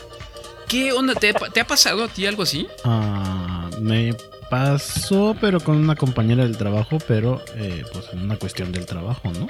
¿Qué 0.67 0.91
onda? 0.93 1.13
¿Te, 1.15 1.29
ha- 1.31 1.33
te 1.33 1.59
ha 1.59 1.67
pasado 1.67 2.03
a 2.05 2.07
ti 2.07 2.25
algo 2.25 2.43
así? 2.43 2.67
Ah, 2.85 3.69
me 3.79 4.13
pasó, 4.49 5.35
pero 5.39 5.59
con 5.59 5.77
una 5.77 5.95
compañera 5.95 6.43
del 6.43 6.57
trabajo, 6.57 6.97
pero 7.07 7.41
eh, 7.55 7.83
pues 7.91 8.05
en 8.13 8.19
una 8.23 8.37
cuestión 8.37 8.71
del 8.71 8.85
trabajo, 8.85 9.31
¿no? 9.37 9.47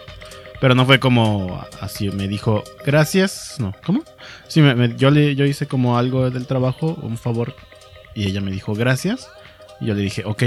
Pero 0.60 0.76
no 0.76 0.86
fue 0.86 1.00
como 1.00 1.64
así, 1.80 2.10
me 2.12 2.28
dijo, 2.28 2.64
gracias, 2.86 3.56
no, 3.60 3.74
¿cómo? 3.86 4.04
Sí, 4.48 4.62
me- 4.62 4.76
me- 4.76 4.96
yo, 4.96 5.10
le, 5.12 5.36
yo 5.36 5.46
hice 5.46 5.68
como 5.68 5.98
algo 5.98 6.30
del 6.30 6.46
trabajo, 6.48 6.98
un 7.02 7.18
favor, 7.18 7.56
y 8.16 8.28
ella 8.28 8.42
me 8.42 8.52
dijo, 8.52 8.74
gracias, 8.76 9.28
y 9.80 9.88
yo 9.88 9.94
le 9.96 10.02
dije, 10.02 10.24
ok. 10.26 10.44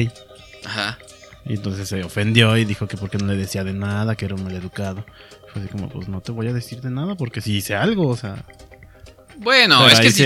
Ajá. 0.65 0.99
Y 1.47 1.55
entonces 1.55 1.89
se 1.89 2.03
ofendió 2.03 2.57
y 2.57 2.65
dijo 2.65 2.87
que 2.87 2.97
porque 2.97 3.19
no 3.19 3.27
le 3.27 3.37
decía 3.37 3.65
de 3.65 3.75
nada, 3.75 4.15
que 4.17 4.25
era 4.25 4.35
un 4.35 4.45
maleducado. 4.45 5.05
Fue 5.53 5.61
así 5.61 5.71
como, 5.71 5.89
pues 5.91 6.09
no 6.09 6.21
te 6.23 6.33
voy 6.33 6.49
a 6.49 6.53
decir 6.55 6.81
de 6.81 6.91
nada 6.91 7.17
porque 7.17 7.41
si 7.43 7.57
hice 7.57 7.75
algo, 7.75 8.09
o 8.09 8.17
sea... 8.17 8.45
Bueno, 9.39 9.81
Pero 9.83 9.93
es 9.93 10.01
que 10.01 10.11
sí, 10.13 10.25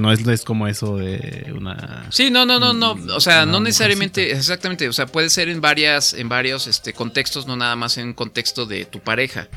no 0.00 0.10
es, 0.12 0.20
no 0.24 0.32
es 0.32 0.42
como 0.44 0.66
eso 0.66 0.96
de 0.96 1.52
una... 1.56 2.06
Sí, 2.10 2.30
no, 2.30 2.46
no, 2.46 2.58
no, 2.58 2.72
no. 2.72 2.92
O 3.14 3.20
sea, 3.20 3.44
no 3.46 3.60
necesariamente, 3.60 4.32
exactamente. 4.32 4.88
O 4.88 4.92
sea, 4.92 5.06
puede 5.06 5.28
ser 5.30 5.48
en 5.48 5.60
varias, 5.60 6.14
en 6.14 6.28
varios 6.28 6.66
este, 6.66 6.92
contextos, 6.92 7.46
no 7.46 7.56
nada 7.56 7.76
más 7.76 7.98
en 7.98 8.06
un 8.08 8.14
contexto 8.14 8.64
de 8.66 8.84
tu 8.86 9.00
pareja. 9.00 9.48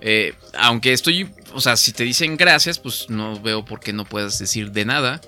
Eh, 0.00 0.34
aunque 0.58 0.92
estoy, 0.92 1.28
o 1.54 1.60
sea, 1.60 1.76
si 1.76 1.92
te 1.92 2.04
dicen 2.04 2.36
gracias, 2.36 2.78
pues 2.78 3.06
no 3.08 3.40
veo 3.40 3.64
por 3.64 3.80
qué 3.80 3.92
no 3.92 4.04
puedas 4.04 4.38
decir 4.38 4.70
de 4.72 4.84
nada. 4.84 5.20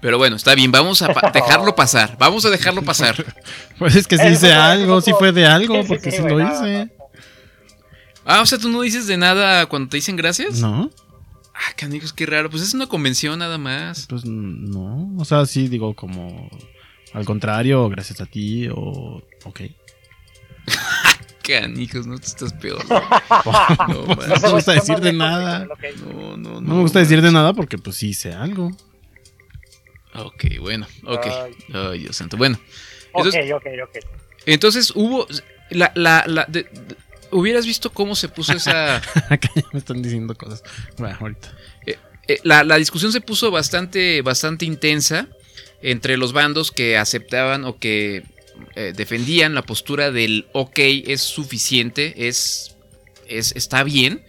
Pero 0.00 0.18
bueno, 0.18 0.36
está 0.36 0.54
bien, 0.54 0.72
vamos 0.72 1.00
a 1.02 1.12
pa- 1.14 1.30
dejarlo 1.34 1.74
pasar. 1.76 2.16
Vamos 2.18 2.44
a 2.44 2.50
dejarlo 2.50 2.82
pasar. 2.82 3.24
Pues 3.78 3.96
es 3.96 4.06
que 4.06 4.14
hice 4.16 4.36
fue- 4.36 4.52
algo, 4.52 5.00
sí 5.00 5.12
fue- 5.18 5.32
de 5.32 5.46
algo, 5.46 5.74
sí, 5.76 5.82
sí, 5.82 5.88
porque 5.88 6.10
sí, 6.10 6.16
sí 6.18 6.22
güey, 6.22 6.34
lo 6.34 6.52
hice. 6.52 6.88
Ah, 8.24 8.40
o 8.40 8.46
sea, 8.46 8.56
tú 8.58 8.68
no 8.68 8.82
dices 8.82 9.06
de 9.08 9.16
nada 9.16 9.66
cuando 9.66 9.88
te 9.88 9.96
dicen 9.96 10.14
gracias. 10.16 10.60
No. 10.60 10.90
Ah, 11.54 11.72
canijos, 11.76 12.12
qué 12.12 12.26
raro. 12.26 12.48
Pues 12.50 12.62
es 12.62 12.74
una 12.74 12.86
convención 12.86 13.38
nada 13.38 13.58
más. 13.58 14.06
Pues 14.08 14.24
no, 14.24 15.12
o 15.18 15.24
sea, 15.24 15.44
sí 15.46 15.68
digo 15.68 15.94
como 15.94 16.48
al 17.12 17.24
contrario, 17.24 17.88
gracias 17.88 18.20
a 18.20 18.26
ti 18.26 18.68
o 18.68 19.22
ok. 19.44 19.60
Canijos, 21.42 22.06
no 22.06 22.18
te 22.18 22.26
estás 22.26 22.52
peor. 22.54 22.82
No, 23.88 24.06
no 24.06 24.40
me 24.40 24.50
gusta 24.52 24.72
decir 24.72 24.98
de 25.00 25.12
nada. 25.12 25.66
No, 26.06 26.36
no, 26.36 26.60
No 26.60 26.74
me 26.76 26.80
gusta 26.82 27.00
decir 27.00 27.20
de 27.20 27.32
nada 27.32 27.52
porque 27.52 27.78
pues 27.78 27.96
sí 27.96 28.10
hice 28.10 28.32
algo. 28.32 28.70
Ok, 30.14 30.44
bueno, 30.60 30.86
ok. 31.04 31.26
Ay. 31.26 31.52
Ay, 31.72 31.98
Dios 32.00 32.16
santo. 32.16 32.36
Bueno. 32.36 32.58
Ok, 33.12 33.26
Entonces, 33.26 33.52
ok, 33.52 33.66
ok. 33.84 33.96
entonces 34.46 34.92
hubo. 34.94 35.26
La, 35.70 35.90
la, 35.94 36.22
la, 36.26 36.44
de- 36.48 36.64
de- 36.64 36.96
hubieras 37.32 37.66
visto 37.66 37.90
cómo 37.90 38.14
se 38.14 38.28
puso 38.28 38.52
esa. 38.52 38.96
Acá 39.28 39.50
ya 39.54 39.62
me 39.72 39.78
están 39.78 40.02
diciendo 40.02 40.34
cosas. 40.36 40.62
Bueno, 40.98 41.16
ahorita. 41.20 41.52
Eh, 41.86 41.98
eh, 42.28 42.38
la, 42.44 42.62
la 42.64 42.76
discusión 42.76 43.12
se 43.12 43.20
puso 43.20 43.50
bastante, 43.50 44.22
bastante 44.22 44.64
intensa 44.64 45.28
entre 45.82 46.16
los 46.16 46.32
bandos 46.32 46.70
que 46.70 46.96
aceptaban 46.96 47.64
o 47.64 47.78
que 47.78 48.22
eh, 48.76 48.92
defendían 48.94 49.54
la 49.54 49.62
postura 49.62 50.10
del 50.12 50.46
ok 50.52 50.78
es 50.78 51.20
suficiente, 51.22 52.28
es, 52.28 52.76
es 53.26 53.52
está 53.56 53.82
bien, 53.82 54.24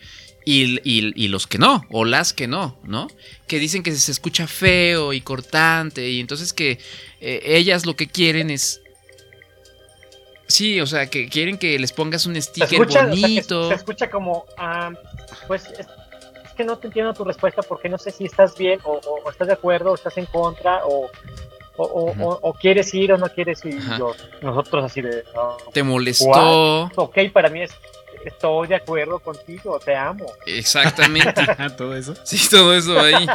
y, 0.45 0.79
y- 0.83 1.13
y 1.15 1.27
los 1.27 1.45
que 1.45 1.57
no, 1.59 1.85
o 1.91 2.05
las 2.05 2.33
que 2.33 2.47
no, 2.47 2.79
¿no? 2.83 3.07
Que 3.47 3.59
dicen 3.59 3.83
que 3.83 3.91
se 3.95 4.11
escucha 4.11 4.47
feo 4.47 5.13
y 5.13 5.21
cortante, 5.21 6.09
y 6.09 6.19
entonces 6.19 6.51
que 6.53 6.79
eh, 7.21 7.41
ellas 7.45 7.85
lo 7.85 7.95
que 7.95 8.07
quieren 8.07 8.49
es... 8.49 8.81
Sí, 10.53 10.79
o 10.79 10.85
sea, 10.85 11.07
que 11.09 11.27
quieren 11.27 11.57
que 11.57 11.79
les 11.79 11.91
pongas 11.91 12.25
un 12.27 12.35
Se 12.35 12.41
sticker 12.43 12.81
o 12.81 12.89
sea, 12.89 13.07
bonito. 13.07 13.67
se 13.69 13.73
escucha 13.73 14.09
como, 14.11 14.45
ah, 14.57 14.91
pues 15.47 15.65
es, 15.65 15.79
es 15.79 16.51
que 16.55 16.63
no 16.63 16.77
te 16.77 16.85
entiendo 16.87 17.11
tu 17.13 17.23
respuesta 17.23 17.63
porque 17.63 17.89
no 17.89 17.97
sé 17.97 18.11
si 18.11 18.25
estás 18.25 18.55
bien 18.55 18.79
o, 18.83 18.91
o- 19.03 19.23
o 19.25 19.29
estás 19.31 19.47
de 19.47 19.53
acuerdo 19.53 19.91
o 19.91 19.95
estás 19.95 20.15
en 20.19 20.27
contra 20.27 20.85
o, 20.85 21.09
o, 21.77 21.83
o- 21.83 22.11
o- 22.23 22.39
o 22.43 22.53
quieres 22.53 22.93
ir 22.93 23.11
o 23.13 23.17
no 23.17 23.27
quieres 23.29 23.65
ir. 23.65 23.79
Yo- 23.97 24.13
nosotros 24.43 24.85
así 24.85 25.01
de... 25.01 25.23
ah, 25.35 25.57
¿Te 25.73 25.81
molestó? 25.81 26.25
what? 26.27 26.91
Ok, 26.97 27.17
para 27.33 27.49
mí 27.49 27.63
es, 27.63 27.71
estoy 28.23 28.67
de 28.67 28.75
acuerdo 28.75 29.17
contigo, 29.19 29.79
te 29.79 29.95
amo. 29.95 30.27
Exactamente. 30.45 31.33
todo 31.77 31.95
eso. 31.95 32.13
Sí, 32.23 32.37
todo 32.51 32.75
eso 32.75 32.99
ahí. 32.99 33.25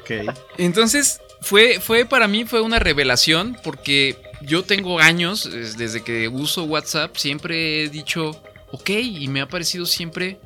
Ok. 0.00 0.34
Entonces, 0.56 1.20
fue, 1.42 1.80
fue 1.80 2.06
para 2.06 2.26
mí 2.28 2.46
fue 2.46 2.62
una 2.62 2.78
revelación 2.78 3.58
porque 3.62 4.16
yo 4.46 4.62
tengo 4.64 5.00
años, 5.00 5.46
es- 5.46 5.76
desde 5.76 6.02
que 6.02 6.28
uso 6.28 6.64
WhatsApp, 6.64 7.16
siempre 7.16 7.84
he 7.84 7.88
dicho, 7.88 8.42
ok, 8.72 8.90
y 8.90 9.28
me 9.28 9.40
ha 9.40 9.48
parecido 9.48 9.86
siempre 9.86 10.38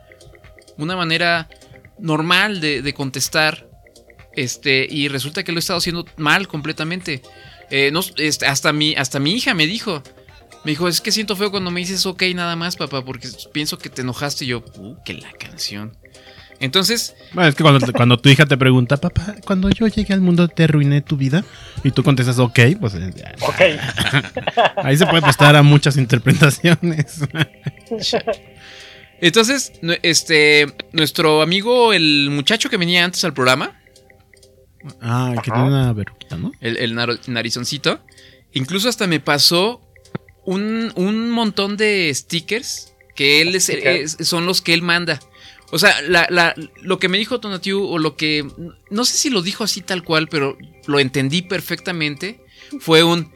una 0.76 0.97
manera 0.97 1.49
normal 1.99 2.61
de, 2.61 2.94
contestar. 2.94 3.66
Este, 4.34 4.86
y 4.90 5.09
resulta 5.09 5.42
que 5.44 5.53
lo 5.53 5.59
he 5.59 5.61
estado 5.61 5.78
haciendo 5.78 6.05
mal 6.16 6.47
completamente. 6.47 7.22
Eh, 7.70 7.90
este, 8.18 8.47
hasta, 8.47 8.72
mi, 8.72 8.94
hasta 8.94 9.18
mi 9.18 9.32
hija 9.32 9.55
me 9.55 9.66
dijo. 9.66 10.03
Me 10.64 10.72
dijo, 10.72 10.88
es 10.88 11.01
que 11.01 11.12
siento 11.12 11.36
feo 11.36 11.51
cuando 11.51 11.70
me 11.70 11.80
dices 11.80 12.05
ok 12.07 12.22
nada 12.34 12.57
más, 12.57 12.76
papá, 12.76 13.05
porque 13.05 13.28
pienso 13.53 13.78
que 13.78 13.88
te 13.88 14.03
enojaste. 14.03 14.44
Y 14.44 14.49
yo, 14.49 14.64
uh, 14.78 14.97
que 15.05 15.14
la 15.14 15.32
canción. 15.32 15.97
Entonces, 16.61 17.14
Bueno, 17.32 17.48
es 17.50 17.54
que 17.54 17.62
cuando, 17.62 17.92
cuando 17.92 18.16
tu 18.18 18.28
hija 18.28 18.46
te 18.46 18.57
pregunta, 18.57 18.96
papá, 18.96 19.34
cuando 19.44 19.68
yo 19.70 19.86
llegué 19.88 20.14
al 20.14 20.20
mundo 20.22 20.48
te 20.48 20.64
arruiné 20.64 21.02
tu 21.02 21.16
vida, 21.16 21.44
y 21.84 21.90
tú 21.90 22.02
contestas 22.02 22.38
ok, 22.38 22.59
pues 22.80 22.94
eh. 22.94 23.12
Ok. 23.40 23.61
ahí 24.84 24.96
se 24.96 25.07
puede 25.07 25.22
prestar 25.22 25.54
a 25.57 25.62
muchas 25.62 25.96
interpretaciones. 25.96 27.20
Entonces, 29.20 29.72
este, 30.02 30.66
nuestro 30.92 31.40
amigo, 31.42 31.92
el 31.92 32.28
muchacho 32.30 32.68
que 32.68 32.76
venía 32.76 33.04
antes 33.04 33.24
al 33.24 33.32
programa, 33.32 33.72
ah, 35.00 35.34
que 35.42 35.50
tiene 35.50 35.66
una 35.66 35.92
verruquita, 35.92 36.36
¿no? 36.36 36.52
el, 36.61 36.94
narizoncito, 37.26 38.00
incluso 38.52 38.88
hasta 38.88 39.07
me 39.07 39.20
pasó 39.20 39.80
un, 40.44 40.92
un 40.96 41.30
montón 41.30 41.76
de 41.78 42.12
stickers 42.14 42.92
que 43.14 43.40
él 43.40 43.54
es- 43.54 43.64
Stickers. 43.64 44.16
es- 44.20 44.28
son 44.28 44.44
los 44.44 44.61
que 44.61 44.74
él 44.74 44.82
manda. 44.82 45.18
O 45.72 45.78
sea, 45.78 46.00
la- 46.02 46.26
la- 46.30 46.54
lo 46.82 46.98
que 46.98 47.08
me 47.08 47.18
dijo 47.18 47.40
Tonatiu, 47.40 47.84
o 47.84 47.98
lo 47.98 48.16
que. 48.16 48.46
No 48.90 49.04
sé 49.04 49.16
si 49.16 49.30
lo 49.30 49.42
dijo 49.42 49.64
así 49.64 49.80
tal 49.80 50.04
cual, 50.04 50.28
pero 50.28 50.56
lo 50.86 50.98
entendí 51.00 51.42
perfectamente. 51.42 52.40
Fue 52.80 53.02
un. 53.02 53.32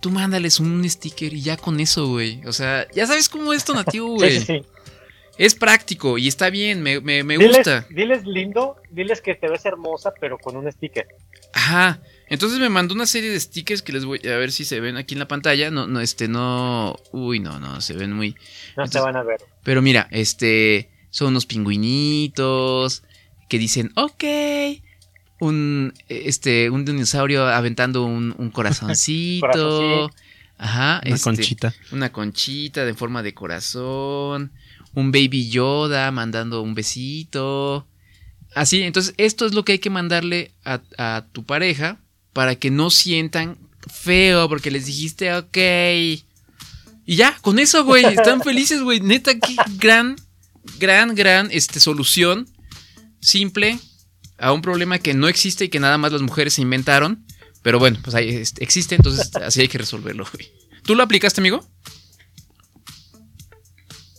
Tú 0.00 0.10
mándales 0.10 0.58
un 0.60 0.88
sticker 0.88 1.32
y 1.32 1.42
ya 1.42 1.56
con 1.56 1.78
eso, 1.80 2.08
güey. 2.08 2.40
O 2.46 2.52
sea, 2.52 2.86
ya 2.92 3.06
sabes 3.06 3.28
cómo 3.28 3.52
es 3.52 3.64
Tonatiu, 3.64 4.06
güey. 4.16 4.40
sí, 4.40 4.44
sí. 4.46 4.62
Es 5.38 5.54
práctico 5.54 6.18
y 6.18 6.28
está 6.28 6.50
bien, 6.50 6.82
me, 6.82 7.00
me- 7.00 7.24
me 7.24 7.36
Diles- 7.38 7.56
gusta. 7.56 7.86
Diles 7.88 8.26
lindo, 8.26 8.76
diles 8.90 9.22
que 9.22 9.34
te 9.34 9.48
ves 9.48 9.64
hermosa, 9.64 10.12
pero 10.20 10.36
con 10.38 10.56
un 10.56 10.70
sticker. 10.70 11.06
Ajá. 11.54 12.02
Entonces 12.28 12.58
me 12.58 12.68
mandó 12.68 12.94
una 12.94 13.06
serie 13.06 13.30
de 13.30 13.40
stickers 13.40 13.80
que 13.82 13.92
les 13.92 14.04
voy 14.04 14.20
a 14.26 14.36
ver 14.36 14.52
si 14.52 14.64
se 14.64 14.78
ven 14.80 14.96
aquí 14.96 15.14
en 15.14 15.18
la 15.20 15.28
pantalla. 15.28 15.70
No, 15.70 15.86
no, 15.86 16.00
este, 16.00 16.28
no. 16.28 16.96
Uy, 17.12 17.40
no, 17.40 17.58
no, 17.60 17.80
se 17.80 17.94
ven 17.94 18.12
muy. 18.12 18.36
No 18.76 18.86
se 18.86 19.00
van 19.00 19.16
a 19.16 19.22
ver. 19.22 19.40
Pero 19.64 19.80
mira, 19.82 20.06
este. 20.10 20.90
Son 21.12 21.28
unos 21.28 21.46
pingüinitos. 21.46 23.04
Que 23.48 23.60
dicen, 23.60 23.92
ok. 23.94 24.24
Un. 25.38 25.94
Este. 26.08 26.68
Un 26.70 26.84
dinosaurio 26.84 27.46
aventando 27.46 28.04
un, 28.04 28.34
un 28.36 28.50
corazoncito. 28.50 29.46
Corazoncito. 29.52 30.10
Ajá. 30.58 31.00
Una 31.04 31.14
este, 31.14 31.24
conchita. 31.24 31.74
Una 31.92 32.10
conchita 32.10 32.84
de 32.84 32.94
forma 32.94 33.22
de 33.22 33.34
corazón. 33.34 34.50
Un 34.94 35.12
baby 35.12 35.48
Yoda 35.48 36.10
mandando 36.10 36.62
un 36.62 36.74
besito. 36.74 37.86
Así, 38.54 38.82
entonces 38.82 39.14
esto 39.16 39.46
es 39.46 39.54
lo 39.54 39.64
que 39.64 39.72
hay 39.72 39.78
que 39.78 39.90
mandarle 39.90 40.50
a, 40.64 40.82
a 40.98 41.26
tu 41.32 41.44
pareja 41.44 42.00
para 42.32 42.56
que 42.56 42.70
no 42.70 42.90
sientan 42.90 43.56
feo 43.90 44.48
porque 44.48 44.70
les 44.70 44.86
dijiste 44.86 45.34
ok. 45.34 45.58
Y 47.04 47.16
ya, 47.16 47.36
con 47.40 47.58
eso, 47.58 47.84
güey, 47.84 48.04
están 48.04 48.40
felices, 48.44 48.82
güey. 48.82 49.00
Neta, 49.00 49.34
qué 49.34 49.56
gran, 49.78 50.16
gran, 50.78 51.14
gran 51.14 51.48
este, 51.50 51.80
solución 51.80 52.48
simple 53.20 53.78
a 54.38 54.52
un 54.52 54.62
problema 54.62 54.98
que 54.98 55.14
no 55.14 55.28
existe 55.28 55.64
y 55.66 55.68
que 55.68 55.80
nada 55.80 55.98
más 55.98 56.12
las 56.12 56.22
mujeres 56.22 56.54
se 56.54 56.62
inventaron. 56.62 57.24
Pero 57.62 57.78
bueno, 57.78 57.98
pues 58.02 58.14
ahí 58.14 58.42
existe, 58.58 58.96
entonces 58.96 59.34
así 59.36 59.60
hay 59.60 59.68
que 59.68 59.78
resolverlo. 59.78 60.26
¿Tú 60.84 60.94
lo 60.94 61.02
aplicaste, 61.02 61.40
amigo? 61.40 61.64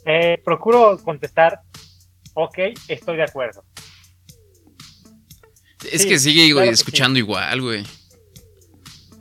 Eh, 0.05 0.41
procuro 0.43 0.97
contestar, 1.03 1.61
ok, 2.33 2.57
estoy 2.87 3.17
de 3.17 3.23
acuerdo. 3.23 3.63
Es 5.91 6.03
Sí, 6.03 6.07
que 6.07 6.19
sigue 6.19 6.41
güey, 6.43 6.53
claro 6.53 6.69
que 6.69 6.73
escuchando 6.75 7.19
igual, 7.19 7.61
güey. 7.61 7.83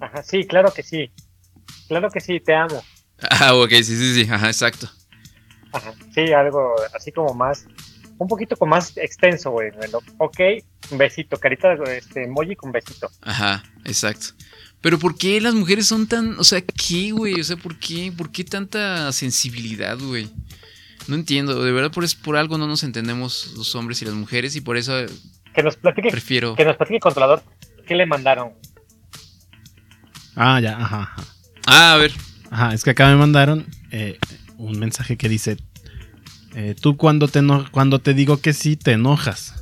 Ajá, 0.00 0.22
sí, 0.22 0.44
claro 0.44 0.72
que 0.72 0.82
sí. 0.82 1.10
Claro 1.88 2.10
que 2.10 2.20
sí, 2.20 2.40
te 2.40 2.54
amo. 2.54 2.82
Ah, 3.30 3.54
ok, 3.54 3.70
sí, 3.70 3.84
sí, 3.84 4.14
sí, 4.14 4.28
ajá, 4.28 4.48
exacto. 4.48 4.90
Ajá, 5.72 5.94
sí, 6.14 6.32
algo 6.32 6.74
así 6.94 7.12
como 7.12 7.34
más, 7.34 7.66
un 8.18 8.28
poquito 8.28 8.56
con 8.56 8.68
más 8.68 8.96
extenso, 8.96 9.50
güey. 9.50 9.70
Bueno, 9.72 9.98
Ok, 10.18 10.38
un 10.90 10.98
besito, 10.98 11.36
carita, 11.38 11.74
este, 11.88 12.24
emoji 12.24 12.56
con 12.56 12.72
besito. 12.72 13.10
Ajá, 13.22 13.62
exacto. 13.84 14.28
Pero 14.80 14.98
¿por 14.98 15.16
qué 15.16 15.40
las 15.40 15.54
mujeres 15.54 15.86
son 15.86 16.06
tan, 16.06 16.38
o 16.38 16.44
sea, 16.44 16.60
qué, 16.60 17.12
güey? 17.12 17.40
O 17.40 17.44
sea, 17.44 17.56
¿por 17.56 17.78
qué? 17.78 18.12
¿Por 18.16 18.30
qué 18.32 18.44
tanta 18.44 19.12
sensibilidad, 19.12 19.96
güey? 19.98 20.28
No 21.08 21.14
entiendo, 21.14 21.62
de 21.62 21.72
verdad 21.72 21.90
por, 21.90 22.04
es, 22.04 22.14
por 22.14 22.36
algo 22.36 22.58
no 22.58 22.66
nos 22.66 22.82
entendemos 22.82 23.54
los 23.56 23.74
hombres 23.74 24.02
y 24.02 24.04
las 24.04 24.14
mujeres 24.14 24.54
y 24.54 24.60
por 24.60 24.76
eso 24.76 24.92
Que 25.52 25.62
nos 25.62 25.76
platique, 25.76 26.10
prefiero... 26.10 26.54
que 26.54 26.64
nos 26.64 26.76
platique 26.76 26.96
el 26.96 27.00
controlador 27.00 27.42
qué 27.86 27.94
le 27.94 28.06
mandaron. 28.06 28.52
Ah, 30.34 30.60
ya, 30.60 30.76
ajá, 30.78 31.02
ajá. 31.02 31.24
Ah, 31.66 31.94
a 31.94 31.96
ver. 31.96 32.12
Ajá, 32.50 32.74
es 32.74 32.84
que 32.84 32.90
acá 32.90 33.08
me 33.08 33.16
mandaron 33.16 33.66
eh, 33.90 34.18
un 34.62 34.78
mensaje 34.78 35.16
que 35.16 35.28
dice: 35.28 35.56
eh, 36.54 36.74
Tú 36.80 36.96
cuando 36.96 37.28
te, 37.28 37.40
cuando 37.70 37.98
te 38.00 38.14
digo 38.14 38.40
que 38.40 38.52
sí, 38.52 38.76
te 38.76 38.92
enojas. 38.92 39.54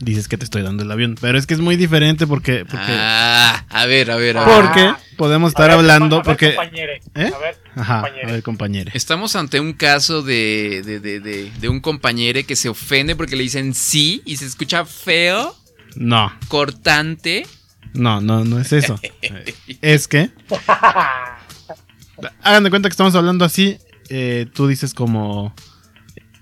Dices 0.00 0.26
que 0.28 0.36
te 0.36 0.44
estoy 0.44 0.62
dando 0.62 0.82
el 0.82 0.90
avión. 0.90 1.16
Pero 1.20 1.38
es 1.38 1.46
que 1.46 1.54
es 1.54 1.60
muy 1.60 1.76
diferente 1.76 2.26
porque. 2.26 2.64
porque 2.64 2.84
Ah, 2.88 3.64
a 3.70 3.86
ver, 3.86 4.10
a 4.10 4.16
ver, 4.16 4.36
a 4.36 4.44
ver. 4.44 4.54
porque 4.54 4.92
podemos 5.16 5.50
estar 5.52 5.70
A 5.70 5.76
ver, 5.76 5.78
hablando. 5.78 6.16
a 6.16 6.18
ver, 6.18 6.24
porque. 6.26 6.54
compañere, 6.56 7.00
¿Eh? 7.14 7.30
A 7.34 7.38
ver, 7.38 7.56
Ajá, 7.76 8.00
compañere. 8.02 8.28
a 8.28 8.32
ver, 8.32 8.42
compañero. 8.42 8.90
Estamos 8.94 9.36
ante 9.36 9.60
un 9.60 9.72
caso 9.72 10.22
de, 10.22 10.82
de, 10.84 11.00
de, 11.00 11.20
de, 11.20 11.50
de 11.58 11.68
un 11.68 11.80
compañero 11.80 12.40
que 12.46 12.56
se 12.56 12.68
ofende 12.68 13.14
porque 13.16 13.36
le 13.36 13.44
dicen 13.44 13.72
sí 13.72 14.20
y 14.26 14.36
se 14.36 14.46
escucha 14.46 14.84
feo, 14.84 15.56
No, 15.96 16.30
cortante. 16.48 17.46
no, 17.94 18.20
no, 18.20 18.44
no 18.44 18.58
es 18.60 18.72
eso. 18.72 19.00
es 19.80 20.08
que. 20.08 20.30
Hagan 22.42 22.62
de 22.64 22.70
cuenta 22.70 22.88
que 22.88 22.92
estamos 22.92 23.14
hablando 23.14 23.44
así. 23.44 23.78
Eh, 24.08 24.46
tú 24.52 24.66
dices 24.66 24.94
como. 24.94 25.54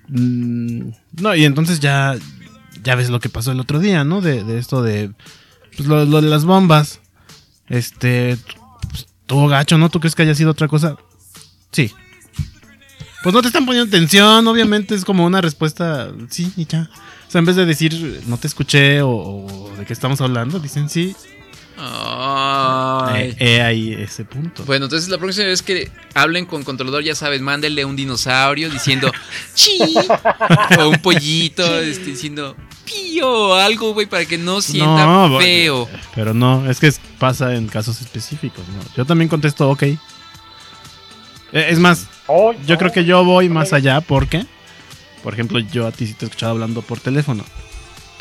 mm, 0.08 0.90
no, 1.20 1.34
y 1.34 1.44
entonces 1.44 1.80
ya. 1.80 2.16
Ya 2.82 2.96
ves 2.96 3.10
lo 3.10 3.20
que 3.20 3.28
pasó 3.28 3.52
el 3.52 3.60
otro 3.60 3.78
día, 3.78 4.02
¿no? 4.02 4.20
De, 4.20 4.42
de 4.44 4.58
esto 4.58 4.82
de. 4.82 5.12
Pues 5.76 5.88
lo, 5.88 6.04
lo 6.04 6.20
de 6.20 6.28
las 6.28 6.44
bombas. 6.44 7.00
Este. 7.68 8.36
pues, 8.90 9.06
Tuvo 9.26 9.48
gacho, 9.48 9.78
¿no? 9.78 9.88
¿Tú 9.88 10.00
crees 10.00 10.14
que 10.14 10.22
haya 10.22 10.34
sido 10.34 10.50
otra 10.50 10.68
cosa? 10.68 10.96
Sí. 11.70 11.92
Pues 13.22 13.34
no 13.34 13.40
te 13.40 13.46
están 13.48 13.64
poniendo 13.66 13.88
atención, 13.88 14.46
obviamente 14.48 14.94
es 14.96 15.04
como 15.04 15.24
una 15.24 15.40
respuesta. 15.40 16.10
Sí, 16.28 16.52
y 16.56 16.66
ya. 16.66 16.90
O 17.28 17.30
sea, 17.30 17.38
en 17.38 17.44
vez 17.44 17.56
de 17.56 17.64
decir 17.64 18.22
no 18.26 18.36
te 18.36 18.48
escuché 18.48 19.00
o, 19.00 19.10
o 19.10 19.72
de 19.78 19.86
qué 19.86 19.92
estamos 19.92 20.20
hablando, 20.20 20.58
dicen 20.58 20.88
sí. 20.88 21.14
Ay. 21.78 23.30
Eh, 23.30 23.36
eh, 23.38 23.62
ahí 23.62 23.92
ese 23.94 24.24
punto. 24.24 24.64
Bueno, 24.64 24.86
entonces 24.86 25.08
la 25.08 25.18
próxima 25.18 25.46
vez 25.46 25.62
que 25.62 25.90
hablen 26.14 26.46
con 26.46 26.62
controlador, 26.64 27.02
ya 27.02 27.14
sabes, 27.14 27.40
mándenle 27.40 27.84
un 27.84 27.96
dinosaurio 27.96 28.70
diciendo 28.70 29.10
chi 29.54 29.78
o 30.78 30.88
un 30.88 30.98
pollito 31.00 31.80
este, 31.80 32.04
diciendo 32.06 32.56
pío 32.84 33.30
o 33.30 33.54
algo, 33.54 33.94
güey, 33.94 34.06
para 34.06 34.24
que 34.24 34.38
no 34.38 34.60
sienta 34.60 35.06
No, 35.06 35.38
feo. 35.38 35.88
Pero 36.14 36.34
no, 36.34 36.70
es 36.70 36.78
que 36.80 36.92
pasa 37.18 37.54
en 37.54 37.68
casos 37.68 38.00
específicos. 38.00 38.64
¿no? 38.68 38.80
Yo 38.96 39.04
también 39.04 39.28
contesto 39.28 39.68
ok. 39.70 39.82
Eh, 39.82 39.98
Es 41.52 41.78
más, 41.78 42.06
Oh, 42.26 42.52
yo 42.66 42.78
creo 42.78 42.92
que 42.92 43.04
yo 43.04 43.24
voy 43.24 43.48
más 43.48 43.72
allá 43.72 44.00
porque, 44.00 44.46
por 45.22 45.34
ejemplo, 45.34 45.58
yo 45.58 45.86
a 45.86 45.92
ti 45.92 46.06
sí 46.06 46.14
te 46.14 46.24
he 46.24 46.28
escuchado 46.28 46.52
hablando 46.52 46.80
por 46.82 47.00
teléfono. 47.00 47.44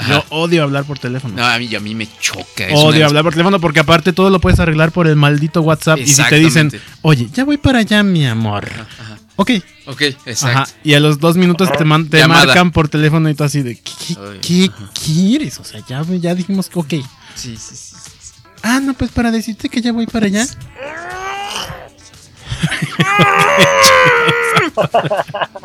Yo 0.08 0.24
odio 0.30 0.64
hablar 0.64 0.84
por 0.86 1.00
teléfono. 1.00 1.36
No, 1.36 1.46
a 1.46 1.58
mí, 1.60 1.74
a 1.76 1.80
mí 1.80 1.96
me 1.96 2.08
choca. 2.20 2.68
es 2.68 2.74
Odio 2.78 3.06
hablar 3.06 3.24
por 3.24 3.34
teléfono 3.34 3.60
porque 3.60 3.80
aparte 3.80 4.14
todo 4.14 4.30
lo 4.30 4.40
puedes 4.40 4.60
arreglar 4.60 4.92
por 4.92 5.08
el 5.08 5.16
maldito 5.16 5.62
WhatsApp. 5.62 6.00
Y 6.00 6.08
si 6.08 6.24
te 6.24 6.36
dicen, 6.38 6.72
oye, 7.02 7.30
ya 7.34 7.44
voy 7.46 7.58
para 7.58 7.80
allá, 7.80 8.04
mi 8.04 8.26
amor. 8.26 8.68
Ajá. 9.00 9.18
Ok. 9.36 9.52
Ok, 9.88 10.02
exacto. 10.26 10.48
Ajá. 10.62 10.68
Y 10.84 10.94
a 10.94 11.00
los 11.00 11.20
dos 11.20 11.36
minutos 11.38 11.70
te, 11.78 11.84
man- 11.86 12.08
te 12.10 12.18
Llamada. 12.20 12.46
marcan 12.46 12.72
por 12.72 12.88
teléfono 12.90 13.30
y 13.30 13.34
tú 13.34 13.44
así 13.44 13.62
de, 13.62 13.76
¿qué, 13.80 14.16
Ay, 14.18 14.40
qué 14.42 14.70
quieres? 15.04 15.60
O 15.60 15.64
sea, 15.64 15.82
ya, 15.88 16.04
ya 16.20 16.36
dijimos 16.36 16.70
que 16.70 16.80
ok. 16.80 16.90
Sí, 16.90 17.02
sí, 17.36 17.58
sí. 17.58 17.76
sí, 17.76 17.96
sí. 18.20 18.32
Ah, 18.64 18.80
no, 18.80 18.94
pues 18.94 19.12
para 19.12 19.32
decirte 19.32 19.70
que 19.70 19.82
ya 19.82 19.92
voy 19.92 20.06
para 20.08 20.28
allá. 20.28 20.46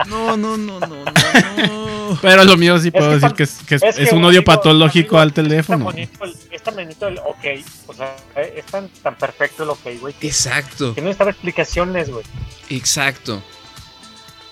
No, 0.06 0.36
no, 0.36 0.56
no, 0.56 0.80
no, 0.80 1.04
no. 1.04 2.18
Pero 2.22 2.44
lo 2.44 2.56
mío 2.56 2.78
sí 2.78 2.90
puedo 2.90 3.08
que 3.10 3.14
decir 3.16 3.32
que 3.34 3.42
es, 3.44 3.50
que 3.66 3.74
es- 3.76 3.82
es 3.82 3.96
que, 3.96 4.02
es 4.04 4.12
un 4.12 4.24
odio 4.24 4.44
patológico 4.44 5.18
al 5.18 5.28
Es 5.28 5.34
tan 5.34 5.44
teléfono. 5.44 5.90
es 5.90 6.62
tan 6.62 6.74
bonito 6.74 7.08
el 7.08 7.18
ok. 7.18 7.44
O 7.88 7.94
sea, 7.94 8.16
es 8.36 8.64
tan, 8.66 8.88
tan 9.02 9.16
perfecto 9.16 9.64
el 9.64 9.70
ok, 9.70 9.80
güey. 10.00 10.14
Que, 10.14 10.28
Exacto, 10.28 10.94
que 10.94 11.00
no 11.00 11.06
necesitaba 11.06 11.30
explicaciones, 11.30 12.10
güey. 12.10 12.24
exacto. 12.70 13.42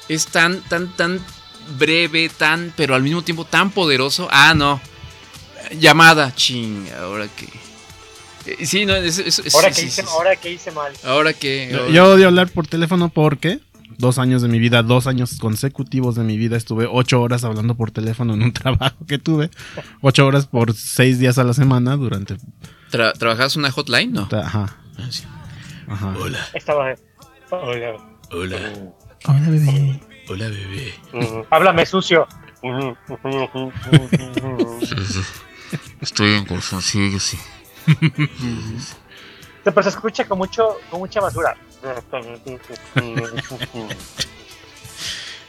Es 0.09 0.27
tan, 0.27 0.61
tan, 0.63 0.95
tan 0.97 1.25
breve, 1.79 2.29
tan, 2.29 2.73
pero 2.77 2.95
al 2.95 3.03
mismo 3.03 3.23
tiempo 3.23 3.45
tan 3.45 3.71
poderoso. 3.71 4.29
Ah, 4.31 4.53
no. 4.55 4.81
Llamada, 5.79 6.35
ching, 6.35 6.87
ahora 7.01 7.27
que. 7.35 7.47
Eh, 8.47 8.67
Sí, 8.67 8.85
no, 8.85 8.95
es, 8.95 9.17
es- 9.19 9.39
es- 9.39 9.55
Ahora 9.55 9.73
sí, 9.73 9.81
que 9.83 9.87
hice, 9.89 10.03
sí, 10.03 10.09
ahora 10.11 10.37
que 10.37 10.51
hice 10.53 10.71
mal. 10.73 10.93
Ahora 11.05 11.33
que. 11.33 11.71
Yo, 11.73 11.89
yo 11.89 12.13
odio 12.13 12.27
hablar 12.27 12.49
por 12.51 12.67
teléfono 12.67 13.09
porque 13.09 13.61
dos 13.99 14.19
años 14.19 14.43
de 14.43 14.49
mi 14.49 14.59
vida, 14.59 14.83
dos 14.83 15.07
años 15.07 15.39
consecutivos 15.39 16.15
de 16.17 16.23
mi 16.25 16.37
vida, 16.37 16.57
estuve 16.57 16.87
ocho 16.91 17.21
horas 17.23 17.45
hablando 17.45 17.75
por 17.77 17.91
teléfono 17.91 18.35
en 18.35 18.43
un 18.43 18.53
trabajo 18.55 19.05
que 19.07 19.19
tuve. 19.19 19.51
Ocho 20.01 20.27
horas 20.27 20.47
por 20.47 20.75
seis 20.75 21.19
días 21.19 21.39
a 21.39 21.45
la 21.45 21.55
semana 21.55 21.97
durante... 21.97 22.37
Tra- 22.91 23.13
¿Trabajabas 23.19 23.57
una 23.57 23.71
hotline? 23.71 24.13
No. 24.13 24.29
Ajá. 24.33 24.77
Ah, 24.99 25.07
sí. 25.11 25.25
Ajá. 25.89 26.15
Hola, 26.19 26.39
Estaba. 26.55 26.95
Hola. 27.51 27.97
hola, 28.31 28.59
Hola, 29.27 29.49
bebé. 29.51 30.01
hola, 30.29 30.49
bebé. 30.49 30.95
Mm, 31.13 31.43
Háblame 31.51 31.87
sucio. 31.87 32.27
Estoy 36.01 36.33
en 36.35 36.45
calzoncillo, 36.45 37.19
sí. 37.21 37.39
Pero 39.65 39.83
se 39.83 39.89
escucha 39.89 40.27
con 40.27 40.39
mucho, 40.39 40.77
con 40.91 41.01
mucha 41.01 41.21
basura. 41.21 41.57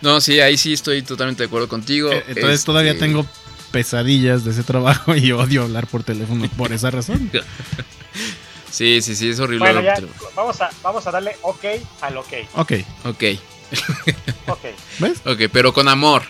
No, 0.02 0.22
sí, 0.22 0.40
ahí 0.40 0.58
sí 0.58 0.74
estoy 0.74 1.02
totalmente 1.02 1.44
de 1.44 1.48
acuerdo 1.48 1.68
contigo. 1.68 2.12
Eh, 2.12 2.24
Entonces 2.28 2.54
Este, 2.60 2.66
todavía 2.66 2.98
tengo 2.98 3.26
pesadillas 3.72 4.44
de 4.46 4.52
ese 4.52 4.64
trabajo 4.64 5.16
y 5.16 5.32
odio 5.32 5.64
hablar 5.64 5.88
por 5.88 6.04
teléfono 6.04 6.48
por 6.58 6.72
esa 6.74 6.92
razón. 6.92 7.32
Sí, 8.72 9.02
sí, 9.02 9.16
sí, 9.16 9.30
es 9.30 9.40
horrible. 9.40 9.60
Bueno, 9.72 9.80
ya, 9.82 9.94
pero- 9.96 10.10
vamos 10.36 10.60
a, 10.60 10.70
vamos 10.84 11.08
a 11.08 11.12
darle 11.12 11.38
ok 11.44 11.64
al 12.02 12.18
ok. 12.18 12.34
Ok, 12.56 12.74
Ok, 13.06 13.24
Ok. 14.48 14.60
¿ves? 15.00 15.22
ok, 15.26 15.44
pero 15.50 15.72
con 15.74 15.88
amor. 15.88 16.24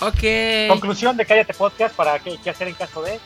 Ok. 0.00 0.24
Conclusión 0.70 1.16
de 1.16 1.24
Cállate 1.24 1.54
Podcast 1.54 1.94
para 1.94 2.18
qué, 2.18 2.36
qué 2.42 2.50
hacer 2.50 2.66
en 2.66 2.74
caso 2.74 3.00
de. 3.02 3.20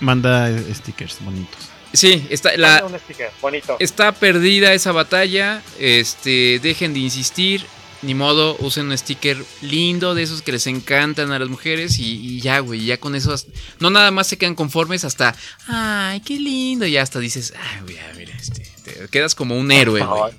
Manda 0.00 0.48
eh, 0.48 0.74
stickers 0.74 1.18
bonitos. 1.22 1.68
Sí, 1.94 2.26
está, 2.28 2.56
la, 2.56 2.84
un 2.84 2.98
sticker 2.98 3.30
bonito. 3.40 3.76
está 3.78 4.12
perdida 4.12 4.74
esa 4.74 4.92
batalla. 4.92 5.62
Este, 5.78 6.58
dejen 6.62 6.92
de 6.92 7.00
insistir. 7.00 7.64
Ni 8.02 8.12
modo, 8.14 8.54
usen 8.58 8.88
un 8.90 8.98
sticker 8.98 9.42
lindo 9.62 10.14
de 10.14 10.24
esos 10.24 10.42
que 10.42 10.52
les 10.52 10.66
encantan 10.66 11.32
a 11.32 11.38
las 11.38 11.48
mujeres 11.48 11.98
y, 11.98 12.04
y 12.36 12.40
ya, 12.42 12.58
güey, 12.58 12.84
ya 12.84 12.98
con 12.98 13.14
eso, 13.14 13.32
hasta- 13.32 13.50
no 13.80 13.88
nada 13.88 14.10
más 14.10 14.26
se 14.26 14.36
quedan 14.36 14.54
conformes 14.54 15.04
hasta, 15.04 15.34
ay, 15.68 16.20
qué 16.20 16.38
lindo, 16.38 16.84
y 16.86 16.98
hasta 16.98 17.18
dices, 17.18 17.54
ay, 17.56 17.80
güey, 17.80 17.96
mira, 18.18 18.34
este, 18.38 18.60
te 18.84 19.08
quedas 19.08 19.34
como 19.34 19.56
un 19.56 19.72
héroe, 19.72 20.04
güey. 20.04 20.34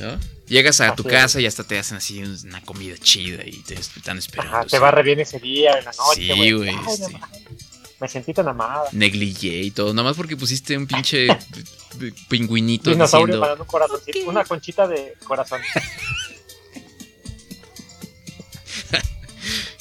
¿no? 0.00 0.18
Llegas 0.48 0.80
a 0.80 0.96
tu 0.96 1.04
casa 1.04 1.40
y 1.40 1.46
hasta 1.46 1.62
te 1.62 1.78
hacen 1.78 1.98
así 1.98 2.20
una 2.20 2.60
comida 2.62 2.96
chida 2.98 3.44
y 3.46 3.58
te 3.62 3.74
están 3.74 4.18
esperando. 4.18 4.56
Ajá, 4.56 4.66
te 4.66 4.80
va 4.80 4.90
re 4.90 5.04
bien 5.04 5.20
ese 5.20 5.38
día, 5.38 5.78
en 5.78 5.84
la 5.84 5.92
noche, 5.92 6.20
Sí, 6.20 6.26
güey. 6.34 6.52
güey, 6.52 6.74
Me 8.02 8.08
sentí 8.08 8.34
tan 8.34 8.48
amada. 8.48 8.88
negligé 8.90 9.60
y 9.62 9.70
todo, 9.70 9.94
nada 9.94 10.08
más 10.08 10.16
porque 10.16 10.36
pusiste 10.36 10.76
un 10.76 10.88
pinche 10.88 11.28
pingüinito 12.28 12.90
Dinosaurio 12.90 13.36
diciendo, 13.36 13.62
un 13.62 13.68
corazoncito, 13.68 14.28
una 14.28 14.44
conchita 14.44 14.88
de 14.88 15.14
corazón. 15.22 15.60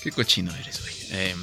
qué 0.03 0.11
cochino 0.11 0.55
eres, 0.55 0.81
güey. 0.81 0.93
Em, 1.19 1.39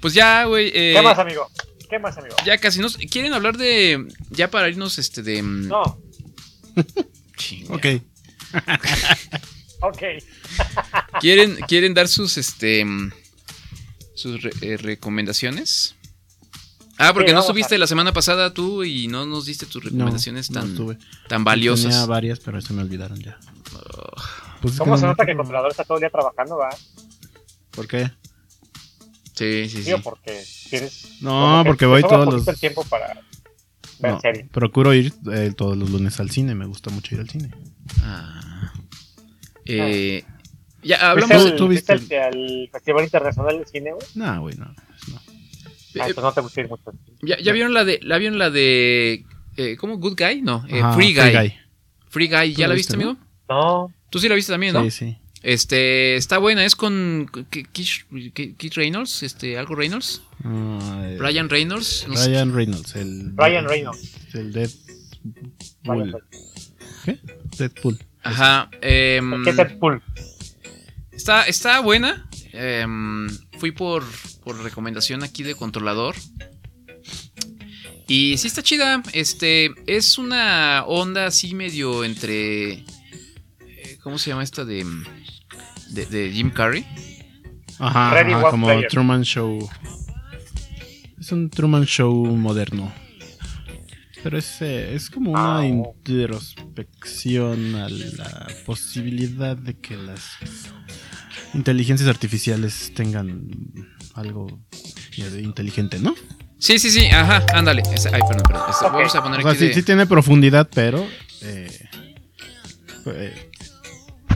pues 0.00 0.14
ya, 0.14 0.44
güey. 0.44 0.68
eh, 0.68 0.94
¿Qué 0.96 1.02
más, 1.02 1.18
amigo? 1.18 1.50
¿Qué 1.90 1.98
más, 1.98 2.16
amigo? 2.16 2.34
ya 2.46 2.56
casi 2.56 2.80
nos 2.80 2.96
quieren 2.96 3.34
hablar 3.34 3.58
de 3.58 4.06
ya 4.30 4.50
para 4.50 4.70
irnos 4.70 4.98
este 4.98 5.22
de 5.22 5.42
mm, 5.42 5.68
No, 5.68 6.00
chinga. 7.36 7.74
Ok. 7.74 7.86
ok. 9.82 10.02
quieren 11.20 11.56
quieren 11.68 11.92
dar 11.92 12.08
sus 12.08 12.38
este 12.38 12.86
mm, 12.86 13.12
sus 14.20 14.42
re- 14.42 14.52
eh, 14.62 14.76
recomendaciones. 14.76 15.96
Ah, 16.98 17.12
porque 17.14 17.30
Sí, 17.30 17.34
no 17.34 17.40
a- 17.40 17.78
la 17.78 17.86
semana 17.86 18.12
pasada 18.12 18.52
tú 18.52 18.84
y 18.84 19.08
no 19.08 19.24
nos 19.24 19.46
diste 19.46 19.64
tus 19.66 19.82
recomendaciones 19.82 20.50
no 20.50 20.60
tan, 20.60 20.98
tan 21.28 21.44
valiosas. 21.44 21.92
Tenía 21.92 22.06
varias, 22.06 22.40
pero 22.40 22.60
se 22.60 22.74
me 22.74 22.82
olvidaron 22.82 23.18
ya. 23.18 23.38
Pues 24.60 24.74
es 24.74 24.78
que 24.80 24.84
¿Cómo 24.84 24.96
se 24.98 25.02
no- 25.04 25.08
nota 25.12 25.24
que 25.24 25.30
el 25.30 25.36
controlador 25.38 25.70
está 25.70 25.84
todo 25.84 25.96
el 25.96 26.00
día 26.02 26.10
trabajando, 26.10 26.58
va? 26.58 26.68
¿Por 27.70 27.88
qué? 27.88 28.10
Sí, 29.34 29.68
sí, 29.70 29.82
sí. 29.82 29.92
Porque 30.04 30.44
tienes... 30.68 31.22
No, 31.22 31.62
porque 31.66 31.86
voy 31.86 32.02
todos 32.02 32.26
los- 32.34 32.46
el 32.48 32.58
tiempo 32.60 32.84
para 32.84 33.14
ver 33.14 34.12
No, 34.12 34.20
procuro 34.50 34.92
ir 34.92 35.14
eh, 35.32 35.52
todos 35.56 35.76
los 35.78 35.88
lunes 35.90 36.20
al 36.20 36.30
cine. 36.30 36.54
Me 36.54 36.66
gusta 36.66 36.90
mucho 36.90 37.14
ir 37.14 37.22
al 37.22 37.30
cine. 37.30 37.50
Ah. 38.02 38.72
Eh, 39.64 40.24
ya 40.82 40.96
¿Viste 40.96 41.04
hablamos 41.06 41.44
el, 41.46 41.50
de... 41.52 41.56
tú 41.56 41.68
viste 41.68 41.94
viste 41.94 42.16
el- 42.28 42.34
el 42.62 42.68
Festival 42.72 43.04
Internacional 43.04 43.58
de 43.58 43.66
Cine, 43.66 43.92
güey? 43.92 44.06
No, 44.14 44.40
güey, 44.40 44.56
no. 44.56 44.66
no. 44.66 45.20
Ah, 46.00 46.08
no 46.16 46.32
te 46.32 46.40
gusta 46.40 46.60
ir 46.60 46.68
mucho. 46.68 46.92
¿Ya, 47.22 47.38
ya 47.40 47.52
vieron 47.52 47.74
la 47.74 47.84
de... 47.84 47.98
¿La 48.02 48.18
vieron 48.18 48.38
la 48.38 48.50
de... 48.50 49.24
eh, 49.56 49.76
¿Cómo? 49.76 49.98
¿Good 49.98 50.16
Guy? 50.18 50.42
No, 50.42 50.64
eh, 50.68 50.80
Ajá, 50.80 50.94
Free, 50.94 51.14
Free 51.14 51.22
Guy. 51.32 51.32
Guy. 51.38 51.54
Free 52.08 52.28
Guy. 52.28 52.54
¿Tú 52.54 52.60
¿Ya 52.60 52.68
la 52.68 52.74
viste, 52.74 52.94
amigo? 52.94 53.16
No. 53.48 53.92
Tú 54.10 54.18
sí 54.18 54.28
la 54.28 54.34
viste 54.34 54.52
también, 54.52 54.72
¿no? 54.74 54.82
Sí, 54.84 54.90
sí. 54.90 55.16
Este, 55.42 56.16
está 56.16 56.36
buena, 56.38 56.64
es 56.66 56.76
con 56.76 57.30
Keith 57.50 58.74
Reynolds, 58.74 59.22
este, 59.22 59.56
algo 59.56 59.74
Reynolds, 59.74 60.20
Ah, 60.44 61.02
eh, 61.06 61.16
Ryan 61.18 61.48
Reynolds, 61.48 62.04
no 62.08 62.14
sé. 62.16 62.28
Ryan 62.28 62.54
Reynolds. 62.54 62.94
El, 62.96 63.32
Ryan 63.36 63.66
Reynolds. 63.66 64.14
El 64.34 64.52
Dead 64.52 64.70
Ryan 65.84 66.10
Bull. 66.12 66.24
¿Qué? 67.06 67.18
Deadpool. 67.56 67.98
Ajá. 68.22 68.70
em, 68.82 69.42
¿Qué 69.44 69.50
es 69.50 69.58
el 69.58 69.78
pool? 69.78 70.02
Está, 71.20 71.42
está 71.44 71.80
buena. 71.80 72.26
em, 72.52 73.28
fui 73.58 73.72
por, 73.72 74.02
por 74.42 74.58
recomendación 74.62 75.22
aquí 75.22 75.42
de 75.42 75.54
controlador. 75.54 76.14
Y 78.08 78.38
sí 78.38 78.46
está 78.46 78.62
chida. 78.62 79.02
Este, 79.12 79.70
es 79.86 80.16
una 80.16 80.84
onda 80.86 81.26
así 81.26 81.54
medio 81.54 82.04
entre... 82.04 82.72
eh, 82.72 82.84
¿Cómo 84.02 84.16
se 84.18 84.30
llama 84.30 84.42
esta 84.44 84.64
de, 84.64 84.86
de, 85.90 86.06
de 86.06 86.30
Jim 86.32 86.50
Carrey? 86.50 86.86
Ajá, 87.78 88.24
como 88.50 88.66
Player. 88.68 88.88
Truman 88.88 89.22
Show. 89.22 89.68
Es 91.18 91.30
un 91.32 91.50
Truman 91.50 91.84
Show 91.84 92.24
moderno. 92.34 92.90
Pero 94.22 94.38
es, 94.38 94.60
eh, 94.62 94.94
es 94.94 95.08
como 95.10 95.32
una 95.32 95.58
Ah, 95.58 95.60
oh. 95.60 95.64
introspección 95.64 97.74
a 97.74 97.88
la 97.90 98.48
posibilidad 98.66 99.56
de 99.56 99.78
que 99.78 99.96
las 99.96 100.22
inteligencias 101.54 102.08
artificiales 102.08 102.92
tengan 102.94 103.48
algo 104.14 104.46
inteligente, 105.38 105.98
¿no? 105.98 106.14
Sí, 106.58 106.78
sí, 106.78 106.90
sí. 106.90 107.06
Ajá, 107.06 107.44
ándale. 107.54 107.82
Ay, 107.86 108.20
perdón, 108.28 108.42
perdón. 108.46 108.70
Esa- 108.70 108.86
Ok. 108.86 108.92
Vamos 108.94 109.14
a 109.14 109.22
poner 109.22 109.38
O 109.40 109.42
sea, 109.42 109.50
aquí 109.52 109.58
sí, 109.60 109.66
de- 109.68 109.74
sí 109.74 109.82
tiene 109.82 110.06
profundidad, 110.06 110.68
pero 110.74 111.06
eh, 111.42 111.88
eh, 113.06 113.50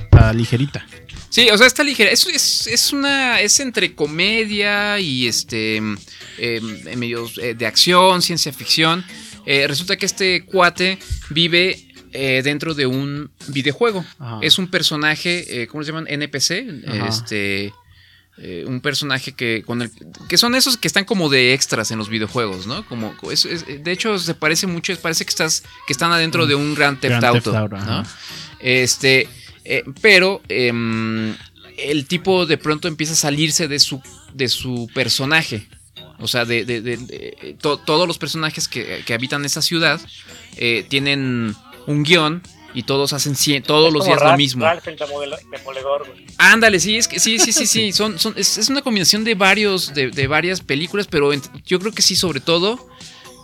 está 0.05 0.33
ligerita. 0.33 0.87
Sí, 1.29 1.49
o 1.51 1.59
sea, 1.59 1.67
está 1.67 1.83
ligera. 1.83 2.11
Es, 2.11 2.27
es, 2.27 2.67
es 2.69 2.93
una. 2.93 3.41
Es 3.41 3.59
entre 3.61 3.95
comedia 3.95 4.99
y 5.01 5.27
este. 5.27 5.81
eh, 6.39 6.61
medios 6.97 7.39
eh, 7.39 7.55
de 7.55 7.67
acción, 7.67 8.23
ciencia 8.23 8.53
ficción. 8.53 9.05
Eh, 9.47 9.67
resulta 9.69 9.97
que 9.97 10.07
este 10.07 10.45
cuate 10.47 10.99
vive 11.31 11.89
eh, 12.15 12.41
dentro 12.43 12.73
de 12.75 12.87
un 12.87 13.31
videojuego. 13.49 14.05
Ajá. 14.19 14.39
Es 14.41 14.59
un 14.59 14.69
personaje, 14.69 15.63
eh, 15.63 15.67
¿cómo 15.67 15.83
se 15.85 15.89
llaman? 15.91 16.07
NPC. 16.09 16.65
Ajá. 16.89 17.09
Este. 17.09 17.73
eh, 18.37 18.65
un 18.67 18.81
personaje 18.81 19.31
que 19.33 19.63
con 19.65 19.81
el 19.81 19.93
que 20.29 20.37
son 20.39 20.57
esos 20.57 20.77
que 20.77 20.89
están 20.89 21.05
como 21.05 21.29
de 21.29 21.55
extras 21.55 21.93
en 21.93 21.99
los 21.99 22.09
videojuegos, 22.09 22.67
¿no? 22.67 22.85
Como 22.89 23.15
es- 23.31 23.45
es- 23.45 23.65
de 23.85 23.93
hecho 23.93 24.19
se 24.19 24.35
parece 24.35 24.67
mucho, 24.67 24.93
parece 25.01 25.25
que 25.25 25.29
estás 25.31 25.63
que 25.87 25.93
están 25.93 26.11
adentro 26.11 26.45
de 26.49 26.57
un 26.57 26.75
Grand 26.75 26.99
Theft 26.99 27.11
Grand 27.21 27.23
Theft 27.35 27.47
Auto. 27.47 27.53
Este, 28.59 29.29
eh, 29.65 29.85
pero 30.01 30.43
em, 30.49 31.33
el 31.79 32.07
tipo 32.07 32.45
de 32.47 32.59
pronto 32.59 32.89
empieza 32.89 33.13
a 33.13 33.17
salirse 33.17 33.69
de 33.69 33.79
su, 33.79 34.03
de 34.33 34.49
su 34.49 34.91
personaje. 34.93 35.69
O 36.19 36.27
sea, 36.27 36.45
de, 36.45 36.65
de- 36.65 36.81
de- 36.81 36.97
de- 36.97 37.57
to- 37.61 37.79
todos 37.79 38.09
los 38.09 38.19
personajes 38.19 38.67
que, 38.67 39.03
que 39.07 39.15
habitan 39.15 39.45
esa 39.45 39.63
ciudad 39.63 40.01
tienen 40.89 41.55
un 41.87 42.03
guion 42.03 42.43
y 42.75 42.83
todos 42.83 43.13
hacen 43.13 43.35
cien- 43.35 43.63
todos 43.63 43.93
los 43.93 44.03
Como 44.05 44.17
días 44.17 44.31
lo 44.31 44.37
mismo. 44.37 44.65
Ralph 44.65 44.87
el 44.89 44.97
demoledor, 44.97 46.07
güey. 46.09 46.27
Ándale, 46.39 46.81
sí, 46.81 46.97
es 46.97 47.07
que 47.07 47.21
sí, 47.21 47.39
sí, 47.39 47.53
sí, 47.53 47.67
sí. 47.67 47.93
Son, 48.01 48.19
son, 48.19 48.35
es, 48.37 48.59
es 48.59 48.69
una 48.69 48.83
combinación 48.83 49.23
de 49.25 49.35
varios, 49.37 49.95
de, 49.95 50.11
de 50.11 50.27
varias 50.27 50.61
películas, 50.61 51.07
pero 51.09 51.31
yo 51.65 51.79
creo 51.79 51.93
que 51.93 52.03
sí, 52.03 52.17
sobre 52.17 52.41
todo, 52.41 52.89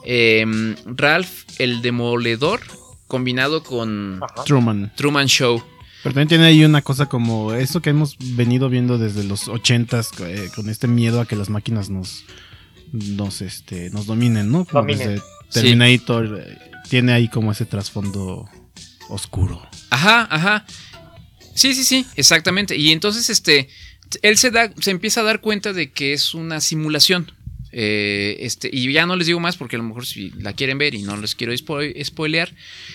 em, 0.05 0.75
Ralph 0.85 1.31
el 1.59 1.83
Demoledor 1.83 2.61
combinado 3.07 3.63
con 3.63 4.21
Ajá. 4.23 4.45
Truman. 4.45 4.93
Truman 4.97 5.27
Show. 5.27 5.63
Pero 6.03 6.15
también 6.15 6.29
tiene 6.29 6.47
ahí 6.47 6.65
una 6.65 6.81
cosa 6.83 7.07
como 7.07 7.53
eso 7.53 7.83
que 7.83 7.91
hemos 7.91 8.17
venido 8.19 8.69
viendo 8.71 8.97
desde 8.99 9.23
los 9.25 9.49
ochentas 9.49 10.11
eh, 10.21 10.49
con 10.57 10.71
este 10.71 10.89
miedo 10.89 11.21
a 11.21 11.27
que 11.27 11.37
las 11.37 11.51
máquinas 11.51 11.91
nos 11.91 12.25
nos 12.93 13.43
este 13.43 13.91
nos 13.91 14.07
dominen, 14.07 14.51
¿no? 14.51 14.65
Como 14.65 14.81
Dominen. 14.83 15.09
desde 15.11 15.23
Terminator 15.53 16.41
eh, 16.43 16.59
tiene 16.91 17.13
ahí 17.13 17.29
como 17.29 17.53
ese 17.53 17.65
trasfondo 17.65 18.49
oscuro. 19.09 19.63
Ajá, 19.89 20.27
ajá. 20.31 20.67
Sí, 21.55 21.75
sí, 21.75 21.85
sí, 21.85 22.05
exactamente. 22.17 22.77
Y 22.77 22.91
entonces, 22.93 23.31
este, 23.31 23.69
él 24.23 24.37
se 24.37 24.51
da, 24.51 24.73
se 24.81 24.91
empieza 24.91 25.21
a 25.21 25.25
dar 25.25 25.41
cuenta 25.41 25.73
de 25.73 25.91
que 25.93 26.13
es 26.13 26.35
una 26.35 26.61
simulación. 26.61 27.33
Eh, 27.73 28.39
este, 28.41 28.69
y 28.73 28.93
ya 28.93 29.07
no 29.07 29.15
les 29.15 29.29
digo 29.29 29.39
más 29.39 29.57
porque 29.57 29.77
a 29.77 29.79
lo 29.79 29.85
mejor 29.85 30.05
si 30.05 30.31
la 30.31 30.55
quieren 30.55 30.77
ver 30.79 30.97
y 30.97 31.03
no 31.03 31.17
les 31.17 31.37
quiero 31.37 31.53
spo- 31.53 32.05
spoilear. 32.05 32.53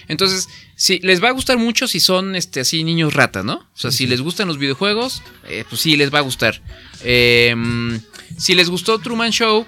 Entonces, 0.10 0.50
sí, 0.76 1.00
les 1.02 1.24
va 1.24 1.30
a 1.30 1.32
gustar 1.32 1.58
mucho 1.58 1.88
si 1.88 2.02
son 2.02 2.36
este, 2.36 2.60
así 2.60 2.84
niños 2.84 3.14
rata, 3.14 3.42
¿no? 3.42 3.56
O 3.74 3.78
sea, 3.78 3.92
si 3.92 4.06
les 4.06 4.20
gustan 4.20 4.50
los 4.50 4.58
videojuegos, 4.58 5.22
eh, 5.48 5.64
pues 5.70 5.80
sí, 5.80 5.96
les 5.96 6.14
va 6.14 6.18
a 6.20 6.22
gustar. 6.24 6.62
Eh, 7.04 7.56
si 8.38 8.54
les 8.54 8.70
gustó 8.70 9.00
Truman 9.00 9.32
Show, 9.32 9.66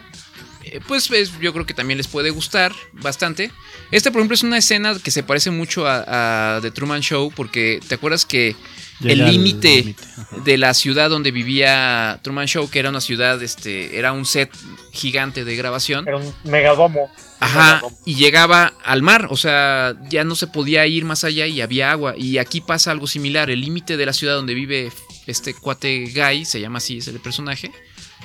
pues 0.87 1.09
es- 1.11 1.37
yo 1.39 1.53
creo 1.53 1.65
que 1.65 1.73
también 1.73 1.97
les 1.97 2.07
puede 2.07 2.29
gustar 2.29 2.73
bastante. 2.93 3.51
Este, 3.91 4.11
por 4.11 4.19
ejemplo, 4.19 4.35
es 4.35 4.43
una 4.43 4.57
escena 4.57 4.95
que 5.03 5.11
se 5.11 5.23
parece 5.23 5.51
mucho 5.51 5.87
a, 5.87 6.55
a 6.57 6.61
The 6.61 6.71
Truman 6.71 7.01
Show 7.01 7.31
porque 7.35 7.79
te 7.87 7.95
acuerdas 7.95 8.25
que 8.25 8.55
Llega 8.99 9.13
el 9.13 9.31
límite 9.31 9.95
de 10.43 10.57
la 10.57 10.73
ciudad 10.73 11.11
donde 11.11 11.29
vivía 11.29 12.19
Truman 12.23 12.47
Show, 12.47 12.67
que 12.67 12.79
era 12.79 12.89
una 12.89 12.99
ciudad, 12.99 13.41
este, 13.43 13.99
era 13.99 14.11
un 14.11 14.25
set 14.25 14.49
gigante 14.91 15.45
de 15.45 15.55
grabación. 15.55 16.07
Era 16.07 16.17
un 16.17 16.33
megadomo. 16.43 17.11
Ajá, 17.39 17.75
Megadomo. 17.75 17.97
y 18.05 18.15
llegaba 18.15 18.73
al 18.83 19.03
mar, 19.03 19.27
o 19.29 19.37
sea, 19.37 19.95
ya 20.09 20.23
no 20.23 20.33
se 20.35 20.47
podía 20.47 20.87
ir 20.87 21.05
más 21.05 21.23
allá 21.23 21.45
y 21.45 21.61
había 21.61 21.91
agua. 21.91 22.15
Y 22.17 22.39
aquí 22.39 22.59
pasa 22.59 22.89
algo 22.89 23.05
similar, 23.05 23.51
el 23.51 23.61
límite 23.61 23.97
de 23.97 24.05
la 24.07 24.13
ciudad 24.13 24.33
donde 24.33 24.55
vive 24.55 24.91
este 25.27 25.53
cuate 25.53 26.11
Guy, 26.15 26.45
se 26.45 26.59
llama 26.59 26.79
así, 26.79 26.97
es 26.97 27.07
el 27.07 27.19
personaje, 27.19 27.71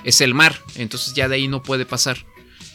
es 0.04 0.22
el 0.22 0.32
mar, 0.32 0.58
entonces 0.76 1.12
ya 1.12 1.28
de 1.28 1.34
ahí 1.36 1.48
no 1.48 1.62
puede 1.62 1.84
pasar. 1.84 2.24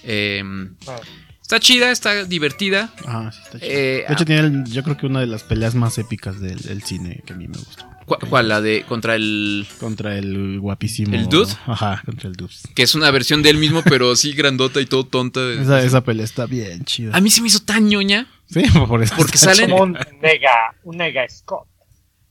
Eh, 0.04 0.44
Ah. 0.88 0.96
está 1.42 1.60
chida, 1.60 1.92
está 1.92 2.24
divertida. 2.26 2.94
Ah, 3.06 3.32
sí, 3.34 3.40
está 3.44 3.60
chido. 3.60 3.72
Eh, 3.72 4.06
de 4.08 4.14
hecho, 4.14 4.26
tiene 4.26 4.42
el- 4.42 4.66
yo 4.66 4.84
creo 4.84 4.98
que 4.98 5.06
una 5.06 5.20
de 5.20 5.28
las 5.28 5.44
peleas 5.44 5.76
más 5.76 5.98
épicas 5.98 6.40
del, 6.40 6.60
del 6.62 6.84
cine 6.84 7.22
que 7.26 7.34
a 7.34 7.36
mí 7.36 7.48
me 7.48 7.58
gustó. 7.58 7.86
¿cu- 8.06 8.18
¿Cuál? 8.30 8.48
La 8.48 8.62
de 8.62 8.84
contra 8.88 9.16
el... 9.16 9.68
Contra 9.80 10.18
el 10.18 10.60
guapísimo. 10.62 11.14
¿El 11.14 11.28
Dude? 11.28 11.52
Ajá, 11.66 12.02
contra 12.06 12.30
el 12.30 12.36
Dude. 12.38 12.54
Que 12.74 12.84
es 12.84 12.96
una 12.96 13.12
versión 13.12 13.42
de 13.44 13.50
él 13.50 13.58
mismo, 13.58 13.82
pero 13.84 14.16
sí 14.16 14.32
grandota 14.34 14.80
y 14.80 14.86
todo 14.86 15.06
tonta. 15.06 15.42
Esa, 15.62 15.84
esa 15.84 16.02
pelea 16.06 16.24
está 16.26 16.46
bien 16.46 16.86
chida. 16.86 17.16
A 17.16 17.20
mí 17.22 17.30
se 17.30 17.42
me 17.42 17.48
hizo 17.48 17.60
tan 17.64 17.88
ñoña. 17.90 18.28
Sí, 18.50 18.62
por 18.88 19.04
eso 19.04 19.14
Porque 19.18 19.38
salen... 19.38 19.70
Como 19.72 19.84
un 19.84 19.92
nega, 20.22 20.74
un 20.84 20.96
nega 20.98 21.28
Scott. 21.30 21.68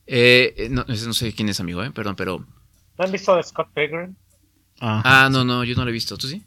Eh, 0.06 0.54
eh, 0.56 0.68
no, 0.70 0.84
no 0.88 1.12
sé 1.12 1.32
quién 1.34 1.48
es 1.50 1.60
amigo, 1.60 1.82
eh, 1.84 1.90
perdón, 1.90 2.16
pero... 2.16 2.38
¿No 2.98 3.04
han 3.04 3.12
visto 3.12 3.36
de 3.36 3.42
Scott 3.42 3.68
Pilgrim? 3.74 4.14
Ah, 4.80 5.02
Ah, 5.24 5.28
no, 5.30 5.44
no, 5.44 5.64
yo 5.64 5.74
no 5.74 5.84
lo 5.84 5.90
he 5.90 5.92
visto. 5.92 6.16
¿Tú 6.18 6.28
sí? 6.28 6.42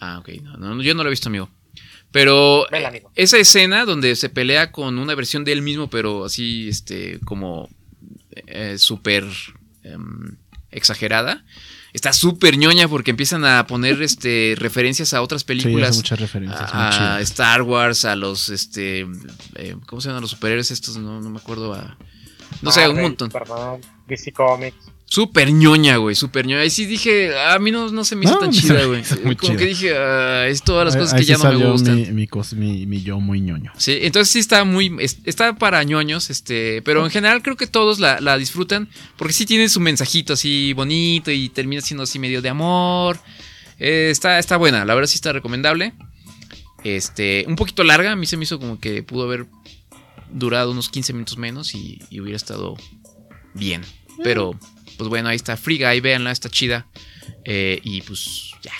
Ah, 0.00 0.18
ok. 0.18 0.28
No, 0.42 0.56
no, 0.56 0.82
yo 0.82 0.94
no 0.94 1.02
lo 1.02 1.08
he 1.08 1.10
visto, 1.10 1.28
amigo. 1.28 1.48
Pero 2.10 2.66
amigo. 2.74 3.10
esa 3.14 3.36
escena 3.36 3.84
donde 3.84 4.16
se 4.16 4.30
pelea 4.30 4.72
con 4.72 4.98
una 4.98 5.14
versión 5.14 5.44
de 5.44 5.52
él 5.52 5.60
mismo, 5.62 5.90
pero 5.90 6.24
así, 6.24 6.68
este, 6.68 7.20
como 7.26 7.68
eh, 8.46 8.76
súper 8.78 9.24
em, 9.82 10.36
exagerada, 10.70 11.44
está 11.92 12.14
súper 12.14 12.56
ñoña 12.56 12.88
porque 12.88 13.10
empiezan 13.10 13.44
a 13.44 13.66
poner 13.66 14.00
este, 14.02 14.54
referencias 14.56 15.12
a 15.12 15.20
otras 15.20 15.42
Sí, 15.42 15.46
películas. 15.48 15.96
muchas 15.96 16.18
referencias. 16.18 16.72
a, 16.72 17.16
a. 17.16 17.20
Star 17.20 17.60
Wars, 17.60 18.06
a 18.06 18.16
los, 18.16 18.48
este, 18.48 19.06
eh, 19.56 19.76
¿cómo 19.86 20.00
se 20.00 20.08
llaman 20.08 20.22
los 20.22 20.30
superhéroes 20.30 20.70
estos? 20.70 20.96
No, 20.96 21.20
no 21.20 21.28
me 21.28 21.38
acuerdo. 21.38 21.74
A, 21.74 21.98
no 22.62 22.72
sé, 22.72 22.88
un 22.88 23.02
montón. 23.02 23.30
Superman, 23.30 23.80
DC 24.06 24.32
Comics. 24.32 24.76
Súper 25.10 25.50
ñoña, 25.52 25.96
güey, 25.96 26.14
súper 26.14 26.46
ñoña. 26.46 26.64
Y 26.66 26.70
sí 26.70 26.84
dije, 26.84 27.34
a 27.38 27.58
mí 27.58 27.70
no, 27.70 27.88
no 27.90 28.04
se 28.04 28.14
me 28.14 28.26
hizo 28.26 28.34
No, 28.34 28.40
tan 28.40 28.50
chida, 28.52 28.84
güey. 28.84 29.02
Como 29.02 29.32
chida. 29.34 29.56
que 29.56 29.64
dije, 29.64 29.96
ah, 29.96 30.46
es 30.46 30.62
todas 30.62 30.84
las 30.84 30.96
cosas 30.96 31.14
ahí 31.14 31.20
que 31.20 31.26
ya 31.26 31.38
no 31.38 31.50
me 31.50 31.70
gustan. 31.70 31.96
Mi, 31.96 32.06
mi, 32.12 32.26
cos- 32.28 32.52
mi, 32.54 32.84
mi 32.86 33.00
yo 33.02 33.18
muy 33.18 33.40
ñoño. 33.40 33.72
Sí, 33.78 33.98
entonces 34.02 34.30
sí 34.30 34.38
está 34.38 34.64
muy, 34.64 34.94
es- 35.00 35.18
está 35.24 35.56
para 35.56 35.82
ñoños, 35.82 36.28
este, 36.28 36.82
pero 36.82 37.04
en 37.04 37.10
general 37.10 37.42
creo 37.42 37.56
que 37.56 37.66
todos 37.66 38.00
la, 38.00 38.20
la 38.20 38.36
disfrutan 38.36 38.88
porque 39.16 39.32
sí 39.32 39.46
tiene 39.46 39.70
su 39.70 39.80
mensajito 39.80 40.34
así 40.34 40.74
bonito 40.74 41.30
y 41.30 41.48
termina 41.48 41.80
siendo 41.80 42.02
así 42.02 42.18
medio 42.18 42.42
de 42.42 42.50
amor. 42.50 43.18
Eh, 43.78 44.08
está, 44.10 44.38
está 44.38 44.58
buena, 44.58 44.84
la 44.84 44.94
verdad 44.94 45.08
sí 45.08 45.14
está 45.14 45.32
recomendable. 45.32 45.94
Este, 46.84 47.44
un 47.48 47.56
poquito 47.56 47.82
larga, 47.82 48.12
a 48.12 48.16
mí 48.16 48.26
se 48.26 48.36
me 48.36 48.44
hizo 48.44 48.58
como 48.60 48.78
que 48.78 49.02
pudo 49.02 49.24
haber 49.24 49.46
durado 50.30 50.70
unos 50.72 50.90
15 50.90 51.12
minutos 51.14 51.38
menos 51.38 51.74
y, 51.74 52.02
y 52.10 52.20
hubiera 52.20 52.36
estado 52.36 52.76
bien. 53.54 53.82
Pero, 54.22 54.58
pues 54.98 55.08
bueno, 55.08 55.28
ahí 55.30 55.36
está 55.36 55.56
Free 55.56 55.78
Guy, 55.82 56.00
véanla, 56.00 56.30
está 56.32 56.50
chida. 56.50 56.86
Eh, 57.44 57.80
y 57.82 58.02
pues 58.02 58.50
ya. 58.62 58.72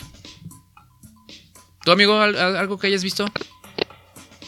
¿Tu 1.84 1.92
amigo 1.92 2.20
al- 2.20 2.36
al- 2.36 2.56
algo 2.56 2.78
que 2.78 2.88
hayas 2.88 3.02
visto? 3.04 3.24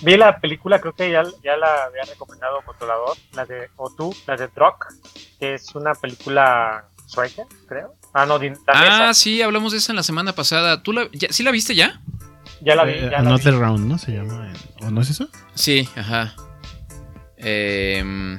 Vi 0.02 0.16
la 0.16 0.38
película, 0.40 0.80
creo 0.80 0.94
que 0.94 1.10
ya, 1.10 1.22
ya 1.44 1.56
la 1.56 1.84
había 1.84 2.02
recomendado 2.05 2.60
Controlador, 2.64 3.16
la 3.34 3.44
de 3.47 3.68
O 3.76 3.90
tú, 3.94 4.14
la 4.26 4.36
de 4.36 4.48
Drock, 4.48 4.86
que 5.38 5.55
es 5.55 5.74
una 5.74 5.94
película 5.94 6.86
sueca, 7.06 7.44
creo. 7.68 7.94
Ah, 8.14 8.26
no, 8.26 8.38
din- 8.38 8.59
danesa. 8.66 9.09
Ah, 9.10 9.14
sí, 9.14 9.40
hablamos 9.42 9.72
de 9.72 9.78
esa 9.78 9.92
en 9.92 9.97
la 9.97 10.02
semana 10.02 10.34
pasada. 10.34 10.82
¿Tú 10.82 10.92
la, 10.92 11.09
ya- 11.12 11.32
¿Sí 11.32 11.42
la 11.42 11.51
viste 11.51 11.74
ya? 11.74 12.01
ya 12.62 12.74
la 12.74 12.84
vi, 12.84 12.92
Eh, 12.92 13.01
ya 13.05 13.10
la 13.10 13.20
vi. 13.20 13.26
Another 13.26 13.55
Round, 13.55 13.86
¿no? 13.86 13.98
Se 13.98 14.12
llama. 14.12 14.52
¿O 14.80 14.90
no 14.90 15.01
es 15.02 15.10
eso? 15.10 15.28
Sí, 15.55 15.88
ajá. 15.97 16.34
Em, 17.36 18.38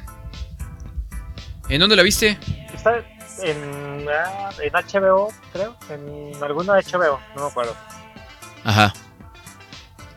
¿En 1.69 1.79
dónde 1.79 1.95
la 1.95 2.03
viste? 2.03 2.37
Está 2.73 3.03
en, 3.43 4.05
ah, 4.09 4.49
en 4.61 4.71
HBO, 4.73 5.29
creo, 5.53 5.75
en 5.89 6.43
alguna 6.43 6.75
de 6.75 6.83
HBO, 6.83 7.19
no 7.35 7.43
me 7.43 7.47
acuerdo. 7.49 7.75
Ajá. 8.63 8.93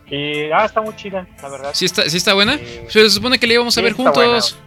Y, 0.07 0.51
ah, 0.53 0.65
está 0.67 0.81
muy 0.81 0.95
chida, 0.97 1.27
la 1.43 1.49
verdad. 1.49 1.71
¿Sí 1.75 1.87
está, 1.87 2.09
sí 2.09 2.17
está 2.19 2.35
buena? 2.35 2.59
Sí. 2.59 2.81
Se 2.91 3.11
supone 3.11 3.39
que 3.39 3.47
la 3.47 3.55
íbamos 3.55 3.77
a 3.77 3.81
Sí, 3.81 3.85
ver 3.85 3.95
juntos. 3.95 4.59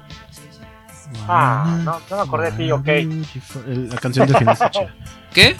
Ah, 1.27 1.77
no, 1.83 1.99
no 2.09 2.15
me 2.15 2.21
acordé 2.21 2.51
de 2.51 2.57
ti, 2.57 2.71
ok. 2.71 2.87
La 3.65 3.97
canción 3.97 4.27
de 4.27 4.37
final. 4.37 4.57
¿Qué? 5.33 5.55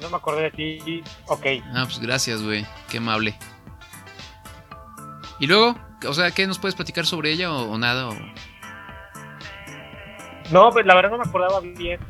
No 0.00 0.10
me 0.10 0.16
acordé 0.16 0.42
de 0.42 0.50
ti, 0.52 1.02
ok. 1.26 1.46
Ah, 1.74 1.84
pues 1.84 1.98
gracias, 1.98 2.42
güey. 2.42 2.64
Qué 2.88 2.98
amable. 2.98 3.36
¿Y 5.40 5.46
luego? 5.46 5.76
O 6.06 6.14
sea, 6.14 6.30
¿qué 6.30 6.46
nos 6.46 6.58
puedes 6.58 6.74
platicar 6.76 7.04
sobre 7.06 7.32
ella 7.32 7.52
o, 7.52 7.70
o 7.72 7.78
nada? 7.78 8.08
o- 8.08 8.16
No, 10.50 10.70
pues 10.70 10.86
la 10.86 10.94
verdad 10.94 11.10
no 11.10 11.18
me 11.18 11.24
acordaba 11.28 11.60
bien 11.60 12.00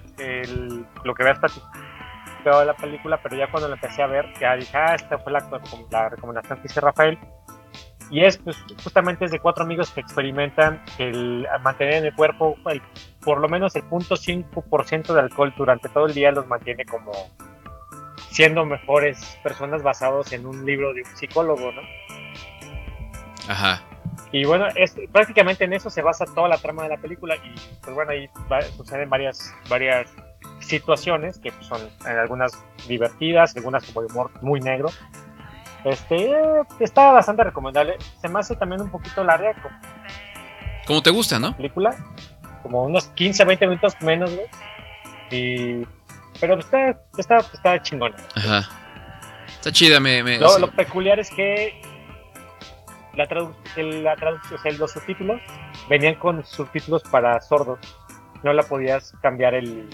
lo 1.04 1.14
que 1.14 1.22
había 1.22 1.34
platicado 1.40 2.60
de 2.60 2.66
la 2.66 2.74
película, 2.76 3.20
pero 3.22 3.36
ya 3.36 3.50
cuando 3.50 3.68
la 3.68 3.74
empecé 3.74 4.02
a 4.02 4.06
ver, 4.06 4.26
ya 4.40 4.54
dije, 4.56 4.76
ah, 4.76 4.94
esta 4.94 5.18
fue 5.18 5.32
la, 5.32 5.44
la 5.90 6.08
recomendación 6.08 6.60
que 6.60 6.66
hizo 6.66 6.80
Rafael. 6.80 7.18
Y 8.10 8.24
es, 8.24 8.38
pues, 8.38 8.56
justamente 8.82 9.26
es 9.26 9.30
de 9.32 9.38
cuatro 9.38 9.64
amigos 9.64 9.90
que 9.90 10.00
experimentan 10.00 10.82
el 10.98 11.46
mantener 11.62 11.94
en 11.94 12.04
el 12.06 12.14
cuerpo 12.14 12.56
el- 12.66 12.80
por 13.22 13.38
lo 13.38 13.48
menos 13.48 13.76
el 13.76 13.82
0.5% 13.82 15.12
de 15.12 15.20
alcohol 15.20 15.52
durante 15.58 15.88
todo 15.90 16.06
el 16.06 16.14
día 16.14 16.32
los 16.32 16.46
mantiene 16.46 16.86
como 16.86 17.12
siendo 18.30 18.64
mejores 18.64 19.38
personas 19.42 19.82
basados 19.82 20.32
en 20.32 20.46
un 20.46 20.64
libro 20.64 20.94
de 20.94 21.02
un 21.02 21.16
psicólogo, 21.16 21.72
¿no? 21.72 21.82
Ajá. 23.48 23.82
Y 24.32 24.44
bueno, 24.44 24.66
es, 24.74 24.94
prácticamente 25.12 25.64
en 25.64 25.72
eso 25.72 25.88
se 25.90 26.02
basa 26.02 26.24
toda 26.26 26.48
la 26.48 26.58
trama 26.58 26.82
de 26.82 26.90
la 26.90 26.96
película 26.98 27.36
y 27.36 27.54
pues 27.82 27.94
bueno, 27.94 28.10
ahí 28.12 28.28
va- 28.52 28.60
suceden 28.62 29.08
varias, 29.08 29.54
varias 29.70 30.10
situaciones 30.60 31.38
que 31.38 31.50
pues, 31.52 31.66
son 31.66 31.80
eh, 32.06 32.08
algunas 32.10 32.52
divertidas, 32.86 33.56
algunas 33.56 33.84
como 33.86 34.02
de 34.02 34.08
humor 34.12 34.30
muy 34.42 34.60
negro. 34.60 34.90
Este, 35.84 36.30
eh, 36.32 36.62
está 36.80 37.12
bastante 37.12 37.44
recomendable. 37.44 37.96
Se 38.20 38.28
me 38.28 38.40
hace 38.40 38.56
también 38.56 38.82
un 38.82 38.90
poquito 38.90 39.24
larga 39.24 39.54
como 39.62 39.74
Como 40.86 41.02
te 41.02 41.10
gusta, 41.10 41.38
¿no? 41.38 41.56
película, 41.56 41.96
como 42.62 42.84
unos 42.84 43.06
15, 43.08 43.44
20 43.44 43.66
minutos 43.66 43.96
menos, 44.02 44.30
güey. 44.34 44.46
Y, 45.30 45.86
pero 46.40 46.58
está, 46.58 46.98
está, 47.16 47.38
está 47.38 47.82
chingona. 47.82 48.16
Ajá. 48.34 48.68
Está 49.48 49.72
chida, 49.72 50.00
me... 50.00 50.22
me- 50.22 50.38
Lo, 50.38 50.50
sí. 50.50 50.60
lo 50.60 50.70
peculiar 50.70 51.18
es 51.18 51.30
que 51.30 51.80
la, 53.18 53.26
tradu 53.28 53.54
el- 53.76 54.02
la 54.04 54.16
traducción, 54.16 54.58
o 54.58 54.62
sea, 54.62 54.72
los 54.72 54.92
subtítulos 54.92 55.40
venían 55.90 56.14
con 56.14 56.44
subtítulos 56.46 57.02
para 57.02 57.40
sordos. 57.42 57.78
No 58.44 58.52
la 58.52 58.62
podías 58.62 59.12
cambiar 59.20 59.54
el, 59.54 59.90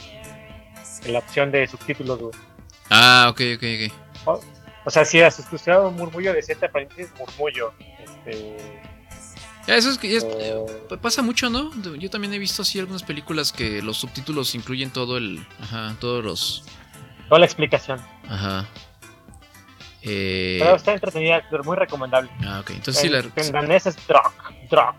la 1.06 1.18
opción 1.18 1.50
de 1.50 1.66
subtítulos, 1.66 2.18
güey. 2.20 2.32
Ah, 2.90 3.28
ok, 3.30 3.40
ok, 3.56 3.62
ok. 3.64 3.92
O, 4.26 4.40
o 4.84 4.90
sea, 4.90 5.04
si 5.06 5.20
has 5.22 5.38
escuchado 5.38 5.88
un 5.88 5.96
murmullo 5.96 6.32
de 6.34 6.42
siete 6.42 6.68
paréntesis, 6.68 7.10
murmullo. 7.18 7.72
Este, 7.98 8.56
eso 9.66 9.90
es 9.90 9.96
que 9.98 10.14
es- 10.16 10.24
eh, 10.28 10.62
pasa 11.00 11.22
mucho, 11.22 11.48
¿no? 11.48 11.70
Yo 11.96 12.10
también 12.10 12.34
he 12.34 12.38
visto 12.38 12.60
así 12.60 12.78
algunas 12.78 13.02
películas 13.02 13.50
que 13.52 13.80
los 13.80 13.96
subtítulos 13.96 14.54
incluyen 14.54 14.90
todo 14.90 15.16
el... 15.16 15.44
Ajá, 15.62 15.96
todos 16.00 16.22
los... 16.22 16.64
toda 17.30 17.38
la 17.38 17.46
explicación. 17.46 17.98
Ajá. 18.28 18.66
Eh, 20.04 20.58
Pero 20.60 20.76
está 20.76 20.92
entretenida, 20.92 21.42
pero 21.50 21.64
muy 21.64 21.76
recomendable. 21.76 22.30
ah, 22.46 22.60
ok. 22.60 22.70
Entonces 22.70 23.02
sí 23.02 23.08
la... 23.08 23.20
en 23.20 23.52
danés 23.52 23.86
es 23.86 23.96
Drock. 24.06 24.32
Drock. 24.70 24.96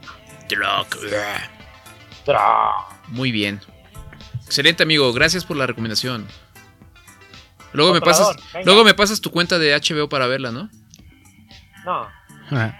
Drock. 0.49 0.97
Drock. 2.25 3.07
Muy 3.09 3.31
bien. 3.31 3.61
Excelente, 4.45 4.83
amigo. 4.83 5.11
Gracias 5.13 5.45
por 5.45 5.57
la 5.57 5.67
recomendación. 5.67 6.27
Luego 7.73 7.93
me 7.93 8.01
pasas, 8.01 8.35
venga. 8.53 8.65
luego 8.65 8.83
me 8.83 8.93
pasas 8.93 9.19
tu 9.21 9.31
cuenta 9.31 9.59
de 9.59 9.75
HBO 9.75 10.07
para 10.07 10.27
verla, 10.27 10.51
¿no? 10.51 10.69
No. 11.85 12.07
Ah. 12.51 12.79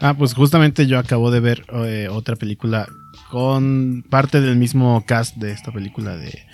Ah, 0.00 0.14
pues 0.14 0.34
justamente 0.34 0.86
yo 0.86 0.98
acabo 0.98 1.30
de 1.30 1.40
ver 1.40 1.64
eh, 1.72 2.08
otra 2.10 2.36
película 2.36 2.88
con 3.30 4.04
parte 4.08 4.40
del 4.40 4.56
mismo 4.56 5.04
cast 5.06 5.36
de 5.36 5.52
esta 5.52 5.72
película 5.72 6.16
de 6.16 6.46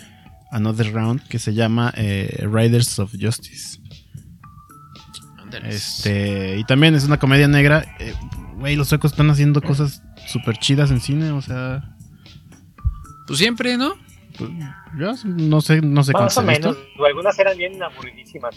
Another 0.51 0.93
Round 0.93 1.27
que 1.27 1.39
se 1.39 1.53
llama 1.53 1.93
eh, 1.95 2.47
Riders 2.51 2.99
of 2.99 3.13
Justice. 3.19 3.79
Este, 5.65 6.57
y 6.57 6.63
también 6.65 6.95
es 6.95 7.03
una 7.05 7.17
comedia 7.19 7.47
negra. 7.47 7.85
Eh, 7.99 8.13
Güey, 8.55 8.75
los 8.75 8.87
suecos 8.87 9.11
están 9.11 9.29
haciendo 9.29 9.61
cosas 9.61 10.03
súper 10.27 10.57
chidas 10.57 10.89
en 10.91 11.01
cine, 11.01 11.31
o 11.31 11.41
sea. 11.41 11.95
Pues 13.27 13.39
siempre, 13.39 13.77
¿no? 13.77 13.95
Pues, 14.37 14.49
yo 14.97 15.13
no 15.25 15.59
sé, 15.61 15.81
no 15.81 16.03
sé 16.03 16.13
Más 16.13 16.37
o 16.37 16.43
menos. 16.43 16.77
Algunas 17.05 17.37
eran 17.39 17.57
bien 17.57 17.81
aburridísimas. 17.81 18.55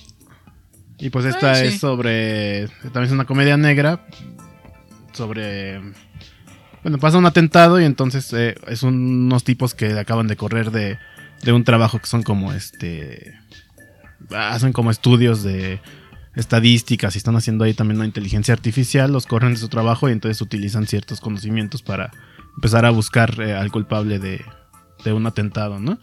Y 0.98 1.10
pues 1.10 1.24
esta 1.24 1.52
Ah, 1.52 1.54
sí. 1.56 1.66
es 1.68 1.80
sobre. 1.80 2.68
También 2.82 3.04
es 3.04 3.12
una 3.12 3.24
comedia 3.24 3.56
negra. 3.56 4.06
Sobre. 5.12 5.80
Bueno, 6.82 6.98
pasa 6.98 7.18
un 7.18 7.26
atentado 7.26 7.80
y 7.80 7.84
entonces 7.84 8.32
eh, 8.32 8.54
es 8.68 8.82
un- 8.82 9.24
unos 9.26 9.42
tipos 9.44 9.74
que 9.74 9.98
acaban 9.98 10.28
de 10.28 10.36
correr 10.36 10.70
de, 10.70 10.98
de 11.42 11.52
un 11.52 11.64
trabajo 11.64 11.98
que 11.98 12.06
son 12.06 12.22
como 12.22 12.52
este. 12.52 13.34
Hacen 14.30 14.72
como 14.72 14.90
estudios 14.90 15.42
de 15.42 15.80
estadísticas 16.36 17.14
y 17.14 17.18
están 17.18 17.34
haciendo 17.34 17.64
ahí 17.64 17.74
también 17.74 17.96
una 17.96 18.06
inteligencia 18.06 18.54
artificial. 18.54 19.10
Los 19.10 19.26
corren 19.26 19.54
de 19.54 19.58
su 19.58 19.68
trabajo 19.68 20.08
y 20.08 20.12
entonces 20.12 20.40
utilizan 20.40 20.86
ciertos 20.86 21.20
conocimientos 21.20 21.82
para 21.82 22.12
empezar 22.54 22.84
a 22.84 22.90
buscar 22.90 23.40
eh, 23.40 23.54
al 23.54 23.72
culpable 23.72 24.18
de, 24.18 24.44
de 25.04 25.12
un 25.12 25.26
atentado, 25.26 25.80
¿no? 25.80 25.98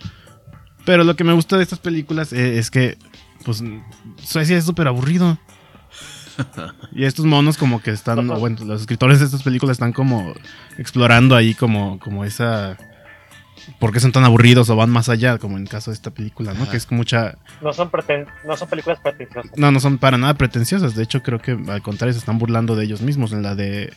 Pero 0.85 1.03
lo 1.03 1.15
que 1.15 1.23
me 1.23 1.33
gusta 1.33 1.55
de 1.55 1.63
estas 1.63 1.79
películas 1.79 2.33
eh, 2.33 2.57
es 2.57 2.69
que, 2.69 2.97
pues, 3.45 3.63
Suecia 4.21 4.57
es 4.57 4.65
súper 4.65 4.87
aburrido. 4.87 5.37
Y 6.93 7.05
estos 7.05 7.25
monos 7.25 7.57
como 7.57 7.81
que 7.81 7.91
están, 7.91 8.27
bueno, 8.27 8.65
los 8.65 8.81
escritores 8.81 9.19
de 9.19 9.25
estas 9.25 9.43
películas 9.43 9.75
están 9.75 9.93
como 9.93 10.33
explorando 10.77 11.35
ahí 11.35 11.53
como, 11.53 11.99
como 11.99 12.25
esa... 12.25 12.77
¿Por 13.79 13.91
qué 13.93 13.99
son 13.99 14.11
tan 14.11 14.23
aburridos 14.23 14.69
o 14.69 14.75
van 14.75 14.89
más 14.89 15.09
allá? 15.09 15.37
Como 15.37 15.57
en 15.57 15.63
el 15.63 15.69
caso 15.69 15.91
de 15.91 15.95
esta 15.95 16.11
película, 16.11 16.53
¿no? 16.53 16.63
Ajá. 16.63 16.71
Que 16.71 16.77
es 16.77 16.91
mucha... 16.91 17.37
No 17.61 17.71
son, 17.73 17.89
preten- 17.91 18.27
no 18.45 18.55
son 18.57 18.67
películas 18.69 18.99
pretenciosas. 19.01 19.51
No, 19.57 19.71
no 19.71 19.79
son 19.79 19.97
para 19.97 20.17
nada 20.17 20.33
pretenciosas. 20.35 20.95
De 20.95 21.03
hecho, 21.03 21.21
creo 21.23 21.39
que 21.39 21.51
al 21.51 21.81
contrario 21.81 22.13
se 22.13 22.19
están 22.19 22.37
burlando 22.39 22.75
de 22.75 22.85
ellos 22.85 23.01
mismos. 23.01 23.31
En 23.31 23.41
la 23.43 23.55
de 23.55 23.93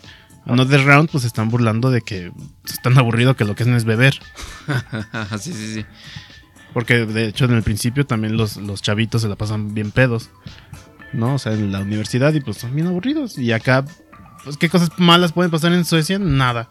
Another 0.47 0.85
Round, 0.85 1.11
pues 1.11 1.23
se 1.23 1.29
están 1.29 1.49
burlando 1.49 1.91
de 1.91 2.01
que 2.03 2.33
es 2.65 2.83
tan 2.83 2.97
aburrido 2.99 3.35
que 3.37 3.45
lo 3.45 3.55
que 3.55 3.65
hacen 3.65 3.75
es 3.75 3.85
beber. 3.85 4.15
sí, 5.41 5.53
sí, 5.53 5.75
sí. 5.75 5.87
Porque 6.73 7.07
de 7.07 7.27
hecho 7.27 7.47
en 7.47 7.53
el 7.55 7.63
principio 7.63 8.07
también 8.07 8.37
los, 8.37 8.57
los 8.59 8.83
chavitos 8.83 9.23
se 9.23 9.29
la 9.29 9.37
pasan 9.37 9.75
bien 9.75 9.91
pedos. 9.91 10.31
¿No? 11.13 11.35
O 11.35 11.39
sea, 11.39 11.53
en 11.55 11.73
la 11.73 11.81
universidad 11.81 12.35
y 12.35 12.41
pues 12.41 12.59
son 12.59 12.75
bien 12.75 12.87
aburridos. 12.89 13.39
Y 13.39 13.53
acá, 13.53 13.85
pues, 14.45 14.57
¿qué 14.59 14.69
cosas 14.69 14.91
malas 14.99 15.33
pueden 15.33 15.51
pasar 15.51 15.73
en 15.73 15.85
Suecia? 15.85 16.19
Nada. 16.19 16.69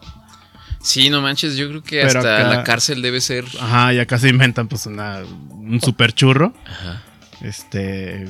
Sí, 0.86 1.10
no 1.10 1.20
manches, 1.22 1.56
yo 1.57 1.68
creo 1.70 1.82
que 1.84 2.02
Pero 2.06 2.20
hasta 2.20 2.38
acá- 2.40 2.48
la 2.57 2.64
cárcel 2.64 3.02
debe 3.02 3.20
ser. 3.22 3.44
Ajá, 3.60 3.91
y 3.94 3.99
acá 3.99 4.20
se 4.20 4.30
inventan 4.30 4.68
pues 4.68 4.86
una, 4.86 5.22
un 5.49 5.82
super 5.82 6.14
churro. 6.14 6.53
Ajá. 6.66 7.02
Este, 7.41 8.26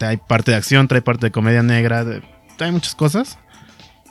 hay 0.00 0.16
parte 0.16 0.50
de 0.50 0.56
acción, 0.56 0.88
trae 0.88 1.02
parte 1.02 1.26
de 1.26 1.30
comedia 1.30 1.62
negra, 1.62 2.04
trae 2.58 2.72
muchas 2.72 2.94
cosas. 2.96 3.38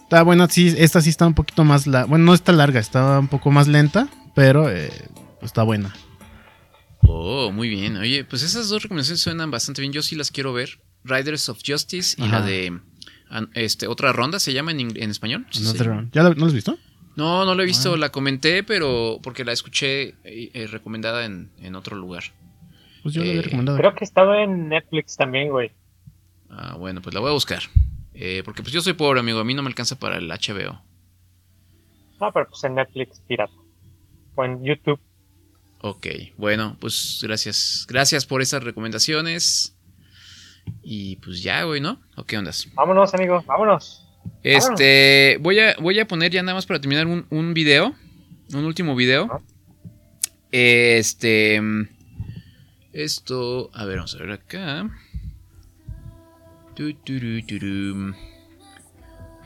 Está 0.03 0.23
buena, 0.23 0.47
sí, 0.49 0.73
esta 0.77 1.01
sí 1.01 1.09
está 1.09 1.27
un 1.27 1.33
poquito 1.33 1.63
más, 1.65 1.87
la, 1.87 2.05
bueno, 2.05 2.23
no 2.25 2.33
está 2.33 2.51
larga, 2.53 2.79
está 2.79 3.19
un 3.19 3.27
poco 3.27 3.51
más 3.51 3.67
lenta, 3.67 4.07
pero 4.33 4.69
eh, 4.69 4.91
está 5.41 5.63
buena. 5.63 5.93
Oh, 7.01 7.51
muy 7.51 7.69
bien. 7.69 7.97
Oye, 7.97 8.23
pues 8.23 8.43
esas 8.43 8.69
dos 8.69 8.83
recomendaciones 8.83 9.21
suenan 9.21 9.51
bastante 9.51 9.81
bien. 9.81 9.93
Yo 9.93 10.01
sí 10.01 10.15
las 10.15 10.31
quiero 10.31 10.53
ver. 10.53 10.79
Riders 11.03 11.47
of 11.49 11.59
Justice 11.65 12.15
y 12.17 12.23
Ajá. 12.25 12.39
la 12.39 12.45
de 12.45 12.79
este 13.53 13.87
otra 13.87 14.11
ronda 14.13 14.39
se 14.39 14.51
llama 14.53 14.71
en, 14.71 14.79
en 14.95 15.09
español. 15.11 15.45
Sí, 15.51 15.61
Another. 15.63 15.87
Round. 15.87 16.11
¿Ya 16.11 16.23
la- 16.23 16.29
no 16.29 16.35
lo 16.35 16.45
has 16.47 16.53
visto? 16.53 16.77
No, 17.19 17.45
no 17.45 17.53
la 17.53 17.63
he 17.63 17.65
visto. 17.65 17.93
Ah. 17.93 17.97
La 17.97 18.09
comenté, 18.09 18.63
pero 18.63 19.19
porque 19.21 19.45
la 19.45 19.51
escuché 19.51 20.15
eh, 20.23 20.49
eh, 20.53 20.67
recomendada 20.67 21.25
en, 21.25 21.51
en 21.61 21.75
otro 21.75 21.95
lugar. 21.95 22.23
Pues 23.03 23.13
yo 23.13 23.21
la 23.23 23.29
había 23.29 23.41
Eh, 23.41 23.43
recomendado. 23.43 23.77
Creo 23.77 23.93
que 23.95 24.03
estaba 24.03 24.41
en 24.43 24.69
Netflix 24.69 25.15
también, 25.17 25.49
güey. 25.49 25.71
Ah, 26.49 26.75
bueno, 26.77 27.01
pues 27.01 27.13
la 27.13 27.19
voy 27.21 27.29
a 27.29 27.33
buscar. 27.33 27.61
Eh, 28.13 28.41
porque 28.43 28.61
pues 28.63 28.73
yo 28.73 28.81
soy 28.81 28.93
pobre, 28.93 29.19
amigo. 29.19 29.39
A 29.39 29.43
mí 29.43 29.53
no 29.53 29.61
me 29.61 29.67
alcanza 29.69 29.97
para 29.99 30.17
el 30.17 30.27
HBO. 30.29 30.81
No, 32.19 32.33
pero 32.33 32.47
pues 32.49 32.63
en 32.63 32.75
Netflix 32.75 33.21
pirata. 33.27 33.53
O 34.35 34.43
en 34.43 34.63
YouTube. 34.63 34.99
Ok, 35.81 36.07
bueno, 36.37 36.75
pues 36.81 37.19
gracias. 37.23 37.85
Gracias 37.87 38.25
por 38.25 38.41
esas 38.41 38.63
recomendaciones. 38.63 39.75
Y 40.83 41.15
pues 41.17 41.41
ya, 41.41 41.63
güey, 41.63 41.79
¿no? 41.79 42.01
¿O 42.17 42.25
qué 42.25 42.37
ondas? 42.37 42.67
Vámonos, 42.73 43.13
amigo, 43.13 43.41
vámonos. 43.45 44.05
Este, 44.43 45.37
voy 45.41 45.59
a, 45.59 45.75
voy 45.79 45.99
a 45.99 46.07
poner 46.07 46.31
ya 46.31 46.41
nada 46.41 46.55
más 46.55 46.65
para 46.65 46.79
terminar 46.79 47.07
un, 47.07 47.25
un 47.29 47.53
video. 47.53 47.95
Un 48.53 48.65
último 48.65 48.95
video. 48.95 49.43
Este. 50.51 51.61
Esto. 52.93 53.69
A 53.73 53.85
ver, 53.85 53.97
vamos 53.97 54.15
a 54.15 54.17
ver 54.19 54.31
acá. 54.31 54.89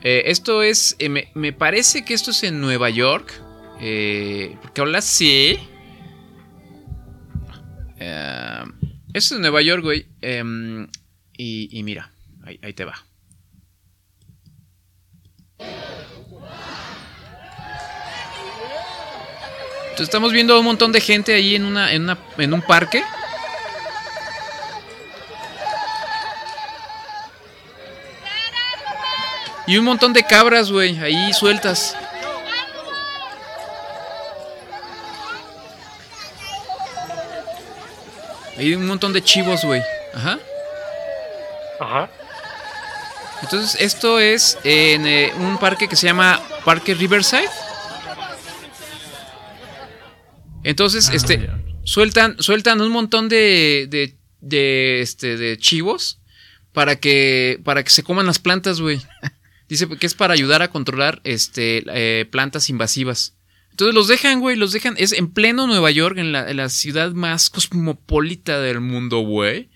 Eh, 0.02 0.22
esto 0.26 0.62
es. 0.62 0.96
eh, 0.98 1.08
me, 1.08 1.28
me 1.34 1.52
parece 1.52 2.04
que 2.04 2.14
esto 2.14 2.30
es 2.30 2.42
en 2.44 2.60
Nueva 2.60 2.88
York. 2.90 3.32
Eh, 3.80 4.56
porque 4.62 4.80
habla 4.80 4.98
así. 4.98 5.58
Esto 7.98 8.72
es 9.12 9.32
en 9.32 9.40
Nueva 9.42 9.62
York, 9.62 9.82
güey. 9.82 10.06
Em, 10.20 10.88
y, 11.36 11.68
y 11.78 11.82
mira, 11.82 12.12
ahí, 12.44 12.58
ahí 12.62 12.72
te 12.72 12.84
va. 12.84 12.94
Estamos 19.98 20.32
viendo 20.32 20.58
un 20.58 20.64
montón 20.64 20.92
de 20.92 21.00
gente 21.00 21.34
ahí 21.34 21.54
en, 21.54 21.64
una, 21.64 21.92
en, 21.92 22.02
una, 22.02 22.18
en 22.38 22.52
un 22.52 22.62
parque. 22.62 23.02
Y 29.66 29.78
un 29.78 29.84
montón 29.84 30.12
de 30.12 30.22
cabras, 30.24 30.70
güey, 30.70 30.98
ahí 30.98 31.32
sueltas. 31.32 31.96
Hay 38.56 38.74
un 38.74 38.86
montón 38.86 39.12
de 39.12 39.22
chivos, 39.22 39.64
güey. 39.64 39.82
Ajá. 40.14 40.38
Ajá. 41.80 42.08
Entonces, 43.44 43.78
esto 43.78 44.20
es 44.20 44.56
en 44.64 45.06
eh, 45.06 45.30
un 45.38 45.58
parque 45.58 45.86
que 45.86 45.96
se 45.96 46.06
llama 46.06 46.42
Parque 46.64 46.94
Riverside. 46.94 47.44
Entonces, 50.62 51.10
este, 51.12 51.50
sueltan, 51.84 52.36
sueltan 52.38 52.80
un 52.80 52.90
montón 52.90 53.28
de, 53.28 53.86
de, 53.90 54.16
de, 54.40 55.02
este, 55.02 55.36
de 55.36 55.58
chivos 55.58 56.22
para 56.72 56.96
que, 56.96 57.60
para 57.64 57.84
que 57.84 57.90
se 57.90 58.02
coman 58.02 58.24
las 58.24 58.38
plantas, 58.38 58.80
güey. 58.80 59.02
Dice 59.68 59.88
que 59.88 60.06
es 60.06 60.14
para 60.14 60.32
ayudar 60.32 60.62
a 60.62 60.70
controlar, 60.70 61.20
este, 61.24 61.84
eh, 61.88 62.24
plantas 62.24 62.70
invasivas. 62.70 63.36
Entonces 63.72 63.94
los 63.94 64.08
dejan, 64.08 64.40
güey, 64.40 64.56
los 64.56 64.72
dejan. 64.72 64.94
Es 64.96 65.12
en 65.12 65.30
pleno 65.30 65.66
Nueva 65.66 65.90
York, 65.90 66.16
en 66.16 66.32
la, 66.32 66.50
en 66.50 66.56
la 66.56 66.70
ciudad 66.70 67.12
más 67.12 67.50
cosmopolita 67.50 68.58
del 68.60 68.80
mundo, 68.80 69.18
güey. 69.18 69.68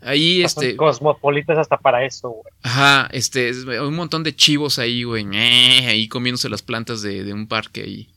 Ahí, 0.00 0.46
Son 0.48 0.64
este. 0.64 0.76
cosmopolitas 0.76 1.58
hasta 1.58 1.76
para 1.76 2.04
eso, 2.04 2.28
güey. 2.30 2.44
Ajá, 2.62 3.08
este, 3.12 3.48
es- 3.48 3.64
un 3.64 3.94
montón 3.96 4.22
de 4.22 4.34
chivos 4.34 4.78
ahí, 4.78 5.02
güey. 5.02 5.26
Ahí 5.36 6.06
comiéndose 6.08 6.48
las 6.48 6.62
plantas 6.62 7.02
de, 7.02 7.24
de 7.24 7.32
un 7.32 7.48
parque 7.48 7.82
ahí. 7.82 8.08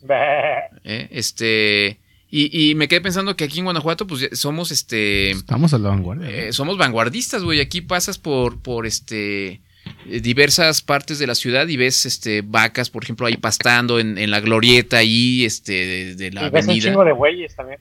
¿eh? 0.83 1.07
Este. 1.11 1.99
Y, 2.29 2.69
y 2.71 2.75
me 2.75 2.87
quedé 2.87 3.01
pensando 3.01 3.35
que 3.35 3.43
aquí 3.43 3.59
en 3.59 3.65
Guanajuato, 3.65 4.07
pues 4.07 4.29
somos 4.33 4.71
este. 4.71 5.31
Estamos 5.31 5.73
a 5.73 5.79
la 5.79 5.89
vanguardia. 5.89 6.29
eh, 6.29 6.53
somos 6.53 6.77
vanguardistas, 6.77 7.43
güey. 7.43 7.59
Aquí 7.59 7.81
pasas 7.81 8.17
por, 8.17 8.61
por 8.61 8.85
este. 8.85 9.61
diversas 10.05 10.81
partes 10.81 11.19
de 11.19 11.27
la 11.27 11.35
ciudad 11.35 11.67
y 11.67 11.75
ves 11.77 12.05
este 12.05 12.41
vacas, 12.41 12.89
por 12.89 13.03
ejemplo, 13.03 13.25
ahí 13.27 13.35
pastando 13.37 13.99
en, 13.99 14.17
en 14.17 14.31
la 14.31 14.39
glorieta 14.39 14.97
ahí, 14.97 15.43
este, 15.45 15.73
de, 15.73 16.15
de 16.15 16.31
la 16.31 16.47
y 16.47 16.49
ves 16.51 16.63
un 16.65 16.69
avenida. 16.69 16.89
chingo 16.89 17.03
de 17.03 17.11
güeyes 17.11 17.55
también. 17.55 17.79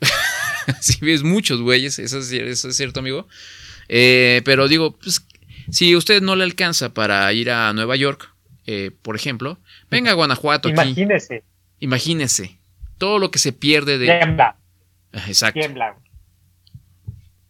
sí, 0.80 0.98
ves 1.00 1.22
muchos 1.22 1.60
güeyes, 1.60 1.98
eso 1.98 2.18
es, 2.18 2.32
cier- 2.32 2.46
eso 2.46 2.68
es 2.68 2.76
cierto, 2.76 3.00
amigo. 3.00 3.26
Eh, 3.88 4.42
pero 4.44 4.68
digo, 4.68 4.96
pues, 4.98 5.26
si 5.70 5.94
usted 5.96 6.22
no 6.22 6.36
le 6.36 6.44
alcanza 6.44 6.94
para 6.94 7.32
ir 7.32 7.50
a 7.50 7.72
Nueva 7.72 7.96
York, 7.96 8.30
eh, 8.66 8.90
por 9.02 9.16
ejemplo, 9.16 9.58
venga 9.90 10.10
a 10.10 10.14
Guanajuato 10.14 10.68
aquí. 10.68 10.74
Imagínese. 10.80 11.44
Imagínese 11.80 12.58
todo 12.98 13.18
lo 13.18 13.30
que 13.30 13.38
se 13.38 13.52
pierde 13.52 13.98
de. 13.98 14.06
Tiembla, 14.06 14.56
Ah, 15.14 15.24
Exacto, 15.26 15.60
tiembla. 15.60 15.96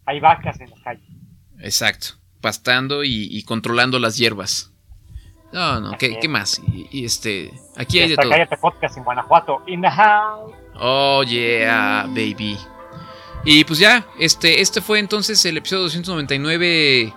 Hay 0.06 0.18
vacas 0.20 0.58
en 0.60 0.70
la 0.70 0.76
calle. 0.82 1.02
exacto. 1.60 2.08
Pastando 2.40 3.04
y, 3.04 3.28
y 3.30 3.44
controlando 3.44 4.00
las 4.00 4.16
hierbas. 4.18 4.72
No, 5.52 5.78
no, 5.80 5.96
¿qué, 5.98 6.18
más? 6.28 6.60
Y, 6.72 6.88
y, 6.90 7.04
este, 7.04 7.52
aquí 7.76 8.00
hay 8.00 8.08
de 8.08 8.16
todo. 8.16 8.30
Cállate 8.30 8.56
Podcast 8.56 8.96
en 8.96 9.04
Guanajuato. 9.04 9.62
In 9.68 9.80
the 9.82 9.90
house. 9.90 10.52
Oh 10.74 11.22
yeah, 11.26 12.04
baby. 12.08 12.56
Y 13.44 13.64
pues 13.64 13.78
ya, 13.78 14.06
este, 14.18 14.60
este 14.60 14.80
fue 14.80 14.98
entonces 14.98 15.44
el 15.44 15.56
episodio 15.56 15.82
299. 15.84 17.12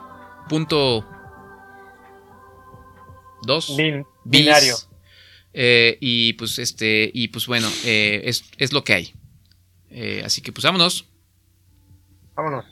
Punto 0.50 1.06
dos. 3.44 3.76
Bin- 3.78 4.06
bis. 4.24 4.42
binario. 4.46 4.76
Eh, 5.54 5.98
y 6.02 6.34
pues 6.34 6.60
este, 6.60 7.10
y 7.14 7.30
pues 7.30 7.48
bueno, 7.48 7.68
eh, 7.86 8.22
es, 8.26 8.44
es 8.58 8.74
lo 8.74 8.84
que 8.84 8.94
hay. 8.94 9.14
Eh, 9.90 10.22
así 10.26 10.42
que 10.42 10.52
pues 10.52 10.66
vámonos. 10.66 11.06
Vámonos. 12.36 12.66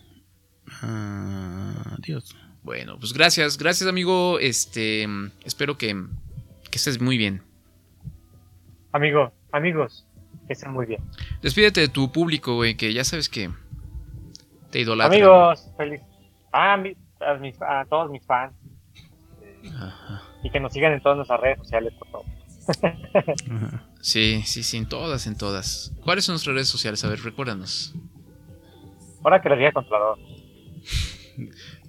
Ah, 0.81 1.95
adiós. 1.97 2.35
Bueno, 2.63 2.97
pues 2.99 3.13
gracias, 3.13 3.57
gracias 3.57 3.87
amigo. 3.89 4.39
Este, 4.39 5.07
espero 5.45 5.77
que, 5.77 5.95
que 6.69 6.77
estés 6.77 6.99
muy 6.99 7.17
bien. 7.17 7.41
Amigo, 8.91 9.31
amigos, 9.51 10.05
que 10.47 10.53
estén 10.53 10.71
muy 10.71 10.85
bien. 10.85 11.01
Despídete 11.41 11.81
de 11.81 11.87
tu 11.87 12.11
público, 12.11 12.55
güey, 12.55 12.75
que 12.75 12.93
ya 12.93 13.03
sabes 13.03 13.29
que 13.29 13.49
te 14.71 14.79
idolatra. 14.79 15.15
Amigos, 15.15 15.69
feliz. 15.77 16.01
Ah, 16.51 16.77
mi- 16.77 16.95
a, 17.19 17.33
mis- 17.35 17.61
a 17.61 17.85
todos 17.89 18.09
mis 18.11 18.25
fans. 18.25 18.53
Ajá. 19.75 20.21
Y 20.43 20.49
que 20.49 20.59
nos 20.59 20.73
sigan 20.73 20.93
en 20.93 21.01
todas 21.01 21.15
nuestras 21.17 21.39
redes 21.39 21.57
sociales, 21.59 21.93
por 21.97 22.07
favor. 22.09 22.25
Sí, 24.01 24.41
sí, 24.45 24.63
sí, 24.63 24.75
en 24.77 24.85
todas, 24.89 25.27
en 25.27 25.37
todas. 25.37 25.93
¿Cuáles 26.03 26.25
son 26.25 26.33
nuestras 26.33 26.53
redes 26.55 26.67
sociales? 26.67 27.01
A 27.05 27.07
ver, 27.07 27.21
recuérdanos. 27.21 27.93
Ahora 29.23 29.41
que 29.41 29.47
les 29.49 29.57
diga 29.59 29.71
controlador. 29.71 30.17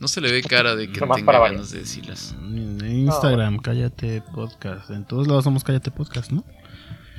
No 0.00 0.08
se 0.08 0.20
le 0.22 0.32
ve 0.32 0.42
cara 0.42 0.74
de 0.74 0.90
que 0.90 1.00
Nomás 1.00 1.16
tenga 1.16 1.26
para 1.26 1.38
ganas 1.50 1.70
de 1.70 1.80
decirlas. 1.80 2.34
En 2.40 2.80
Instagram, 2.84 3.58
cállate 3.58 4.22
podcast. 4.34 4.88
En 4.90 5.04
todos 5.06 5.26
lados 5.28 5.44
somos 5.44 5.62
cállate 5.64 5.90
podcast, 5.90 6.30
¿no? 6.32 6.44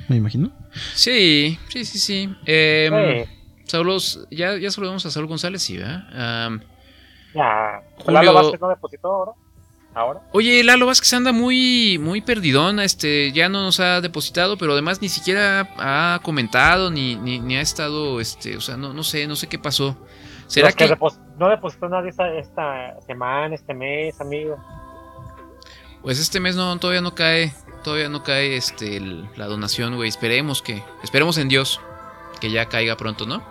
Me 0.08 0.16
imagino. 0.16 0.50
Sí, 0.94 1.58
sí, 1.68 1.84
sí, 1.84 1.98
sí. 1.98 2.36
Sí. 2.44 3.30
Saludos, 3.64 4.26
ya, 4.30 4.56
ya 4.56 4.70
saludamos 4.70 5.04
a 5.06 5.10
Saúl 5.10 5.26
González, 5.26 5.62
sí, 5.62 5.76
¿verdad? 5.78 6.50
Ya. 7.34 7.82
Julio- 7.98 8.12
Lalo 8.12 8.34
Vázquez 8.34 8.60
no 8.60 8.68
depositó 8.68 9.08
ahora. 9.12 9.32
Ahora. 9.94 10.20
Oye, 10.32 10.62
Lalo 10.62 10.86
Vázquez 10.86 11.12
anda 11.14 11.32
muy, 11.32 11.98
muy 11.98 12.20
perdidón, 12.20 12.80
este, 12.80 13.32
ya 13.32 13.48
no 13.48 13.62
nos 13.62 13.80
ha 13.80 14.00
depositado, 14.02 14.58
pero 14.58 14.72
además 14.74 15.00
ni 15.00 15.08
siquiera 15.08 15.70
ha 15.78 16.20
comentado, 16.22 16.90
ni, 16.90 17.16
ni, 17.16 17.38
ni 17.40 17.56
ha 17.56 17.62
estado, 17.62 18.20
este, 18.20 18.56
o 18.56 18.60
sea, 18.60 18.76
no, 18.76 18.92
no 18.92 19.02
sé, 19.02 19.26
no 19.26 19.36
sé 19.36 19.48
qué 19.48 19.58
pasó. 19.58 19.96
¿Será 20.48 20.68
Los 20.68 20.76
que 20.76 20.86
que, 20.86 20.94
depos- 20.94 21.18
no 21.38 21.48
depositó 21.48 21.88
nadie 21.88 22.10
esta, 22.10 22.28
esta 22.34 23.00
semana, 23.06 23.54
este 23.54 23.72
mes, 23.74 24.20
amigo. 24.20 24.56
pues 26.02 26.20
este 26.20 26.38
mes 26.40 26.54
no, 26.56 26.78
todavía 26.78 27.00
no 27.00 27.14
cae, 27.14 27.52
todavía 27.86 28.08
no 28.08 28.24
cae, 28.24 28.56
este, 28.56 28.96
el- 28.96 29.28
la 29.36 29.46
donación, 29.46 29.94
güey, 29.94 30.08
esperemos 30.08 30.60
que, 30.60 30.82
esperemos 31.04 31.38
en 31.38 31.46
Dios, 31.48 31.80
que 32.40 32.50
ya 32.50 32.66
caiga 32.66 32.96
pronto, 32.96 33.26
¿no? 33.26 33.44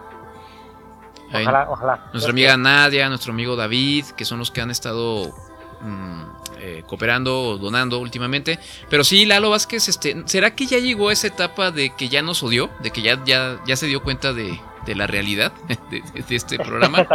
Ahí. 1.32 1.44
Ojalá, 1.44 1.68
ojalá. 1.70 2.10
Nuestra 2.12 2.32
amiga 2.32 2.57
Nadia, 2.57 3.07
nuestro 3.07 3.32
amigo 3.32 3.56
David, 3.56 4.07
que 4.18 4.26
son 4.26 4.40
los 4.40 4.52
que 4.52 4.60
han 4.60 4.72
estado 4.72 5.34
mm, 5.80 6.22
eh, 6.60 6.84
cooperando 6.86 7.41
o 7.44 7.57
donando 7.57 7.99
últimamente. 7.99 8.60
Pero 8.90 9.06
sí, 9.06 9.26
Lalo 9.26 9.52
Vázquez, 9.52 9.88
este, 9.88 10.22
¿será 10.26 10.53
que 10.53 10.66
ya 10.66 10.80
llegó 10.80 11.07
a 11.07 11.14
esa 11.14 11.28
etapa 11.28 11.72
de 11.72 11.95
que 11.95 12.10
ya 12.10 12.22
nos 12.22 12.44
odió? 12.44 12.70
De 12.82 12.91
que 12.91 13.02
ya, 13.02 13.24
ya, 13.24 13.62
ya 13.66 13.76
se 13.78 13.88
dio 13.88 14.03
cuenta 14.03 14.34
de, 14.34 14.60
de 14.86 14.95
la 14.95 15.07
realidad 15.07 15.52
de, 15.68 16.02
de- 16.14 16.22
de 16.24 16.36
este 16.36 16.57
programa. 16.57 16.99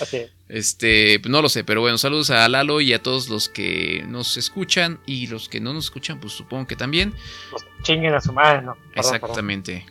Así 0.00 0.16
es. 0.16 0.32
Este, 0.48 1.18
pues 1.20 1.30
no 1.30 1.40
lo 1.42 1.48
sé, 1.48 1.64
pero 1.64 1.80
bueno, 1.80 1.98
saludos 1.98 2.30
a 2.30 2.48
Lalo 2.48 2.80
y 2.80 2.92
a 2.92 3.02
todos 3.02 3.28
los 3.28 3.48
que 3.48 4.04
nos 4.06 4.36
escuchan 4.36 5.00
y 5.06 5.26
los 5.28 5.48
que 5.48 5.60
no 5.60 5.72
nos 5.72 5.84
escuchan, 5.86 6.20
pues 6.20 6.32
supongo 6.34 6.66
que 6.66 6.76
también. 6.76 7.14
Pues 7.50 7.64
chinguen 7.82 8.14
a 8.14 8.20
su 8.20 8.32
mano. 8.32 8.74
Perdón, 8.74 8.92
perdón. 8.94 9.14
Exactamente. 9.14 9.86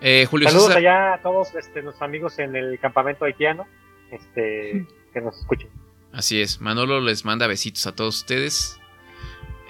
Eh, 0.00 0.26
Julio 0.30 0.48
Saludos 0.48 0.68
César. 0.68 0.78
allá 0.78 1.14
a 1.14 1.22
todos 1.22 1.48
este, 1.56 1.82
nuestros 1.82 2.02
amigos 2.02 2.38
en 2.38 2.54
el 2.54 2.78
campamento 2.78 3.24
haitiano. 3.24 3.66
Este, 4.12 4.86
que 5.12 5.20
nos 5.20 5.36
escuchen. 5.38 5.68
Así 6.12 6.40
es, 6.40 6.60
Manolo 6.60 7.00
les 7.00 7.24
manda 7.24 7.46
besitos 7.46 7.86
a 7.86 7.94
todos 7.94 8.18
ustedes. 8.18 8.78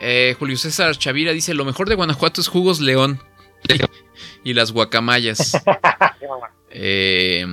Eh, 0.00 0.36
Julio 0.38 0.56
César 0.56 0.96
Chavira 0.96 1.32
dice, 1.32 1.54
lo 1.54 1.64
mejor 1.64 1.88
de 1.88 1.96
Guanajuato 1.96 2.40
es 2.40 2.46
jugos 2.48 2.78
león 2.80 3.20
y 4.48 4.54
las 4.54 4.72
guacamayas. 4.72 5.62
Eh, 6.70 7.46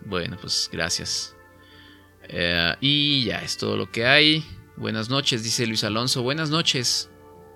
bueno, 0.00 0.36
pues 0.40 0.68
gracias. 0.72 1.36
Eh, 2.24 2.74
y 2.80 3.24
ya 3.24 3.40
es 3.42 3.56
todo 3.56 3.76
lo 3.76 3.92
que 3.92 4.04
hay. 4.06 4.44
Buenas 4.74 5.08
noches, 5.08 5.44
dice 5.44 5.68
Luis 5.68 5.84
Alonso. 5.84 6.24
Buenas 6.24 6.50
noches. 6.50 7.08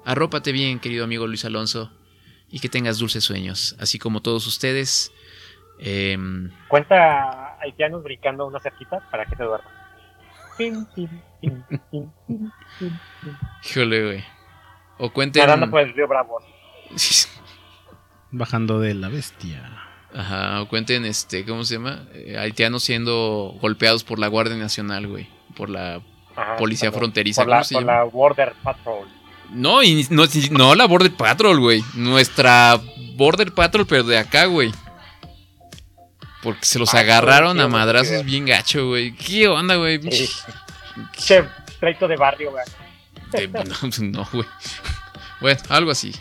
Arrópate 0.04 0.52
bien, 0.52 0.78
querido 0.78 1.02
amigo 1.02 1.26
Luis 1.26 1.44
Alonso. 1.44 1.90
Y 2.48 2.60
que 2.60 2.68
tengas 2.68 2.98
dulces 2.98 3.24
sueños. 3.24 3.74
Así 3.80 3.98
como 3.98 4.22
todos 4.22 4.46
ustedes. 4.46 5.12
Em, 5.80 6.52
Cuenta 6.68 7.58
haitianos 7.60 8.04
brincando 8.04 8.46
una 8.46 8.60
cerquita 8.60 9.00
para 9.10 9.26
que 9.26 9.34
se 9.34 9.42
duerma. 9.42 9.68
Tin, 10.56 10.86
tin, 10.94 11.08
tin, 11.40 11.64
tin, 11.68 11.80
tin, 11.90 12.12
tin, 12.28 12.52
tin. 12.78 13.00
híjole, 13.68 14.04
güey. 14.04 14.24
O 14.98 15.12
cuenten. 15.12 15.44
Nadando 15.44 15.68
por 15.68 15.80
el 15.80 15.92
río 15.92 16.06
Bravo. 16.06 16.38
Bajando 18.32 18.81
de 18.81 18.94
la 18.94 19.09
bestia. 19.09 19.86
Ajá, 20.15 20.62
o 20.62 20.69
cuenten, 20.69 21.05
este, 21.05 21.44
¿cómo 21.44 21.65
se 21.65 21.74
llama? 21.74 22.05
Eh, 22.15 22.36
haitianos 22.39 22.82
siendo 22.82 23.57
golpeados 23.61 24.02
por 24.05 24.19
la 24.19 24.27
Guardia 24.28 24.57
Nacional, 24.57 25.07
güey. 25.07 25.28
Por 25.57 25.69
la 25.70 26.01
Ajá, 26.36 26.57
policía 26.57 26.90
por- 26.90 27.01
fronteriza. 27.01 27.43
Por 27.43 27.47
¿cómo 27.48 27.57
la, 27.59 27.65
se 27.65 27.74
por 27.74 27.82
llama? 27.85 27.93
la 27.98 28.05
Border 28.05 28.52
Patrol. 28.62 29.09
No, 29.51 29.82
y 29.82 30.07
no, 30.11 30.24
no 30.52 30.74
la 30.74 30.86
Border 30.86 31.12
Patrol, 31.12 31.59
güey. 31.61 31.82
Nuestra 31.94 32.81
Border 33.15 33.52
Patrol, 33.52 33.86
pero 33.86 34.05
de 34.05 34.19
acá, 34.19 34.44
güey. 34.47 34.73
Porque 36.43 36.65
se 36.65 36.78
los 36.78 36.94
Ah, 36.94 37.01
agarraron 37.01 37.61
a 37.61 37.69
madrazos 37.69 38.24
bien 38.24 38.47
gacho, 38.47 38.89
güey. 38.89 39.12
¿Qué 39.15 39.47
onda, 39.48 39.77
güey? 39.77 40.01
Sí. 40.11 40.28
Che, 41.19 41.44
treito 41.78 42.09
de 42.09 42.16
barrio, 42.16 42.51
güey. 42.52 42.65
Eh, 43.35 43.48
no, 43.48 43.62
no, 44.23 44.28
güey. 44.32 44.47
Bueno, 45.40 45.61
algo 45.69 45.90
así. 45.90 46.12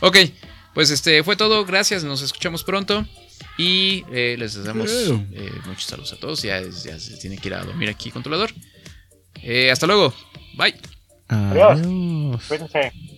Ok, 0.00 0.16
pues 0.74 0.90
este 0.90 1.22
fue 1.22 1.36
todo. 1.36 1.64
Gracias, 1.64 2.04
nos 2.04 2.22
escuchamos 2.22 2.64
pronto. 2.64 3.06
Y 3.58 4.04
eh, 4.12 4.36
les 4.38 4.54
deseamos 4.54 4.90
eh, 4.90 5.50
muchos 5.66 5.84
saludos 5.84 6.12
a 6.12 6.16
todos. 6.16 6.42
Ya, 6.42 6.60
ya 6.62 6.98
se 6.98 7.16
tiene 7.18 7.36
que 7.38 7.48
ir 7.48 7.54
a 7.54 7.64
dormir 7.64 7.88
aquí, 7.88 8.10
controlador. 8.10 8.52
Eh, 9.42 9.70
hasta 9.70 9.86
luego. 9.86 10.14
Bye. 10.56 10.74
Adiós. 11.28 11.80
Adiós. 12.50 13.10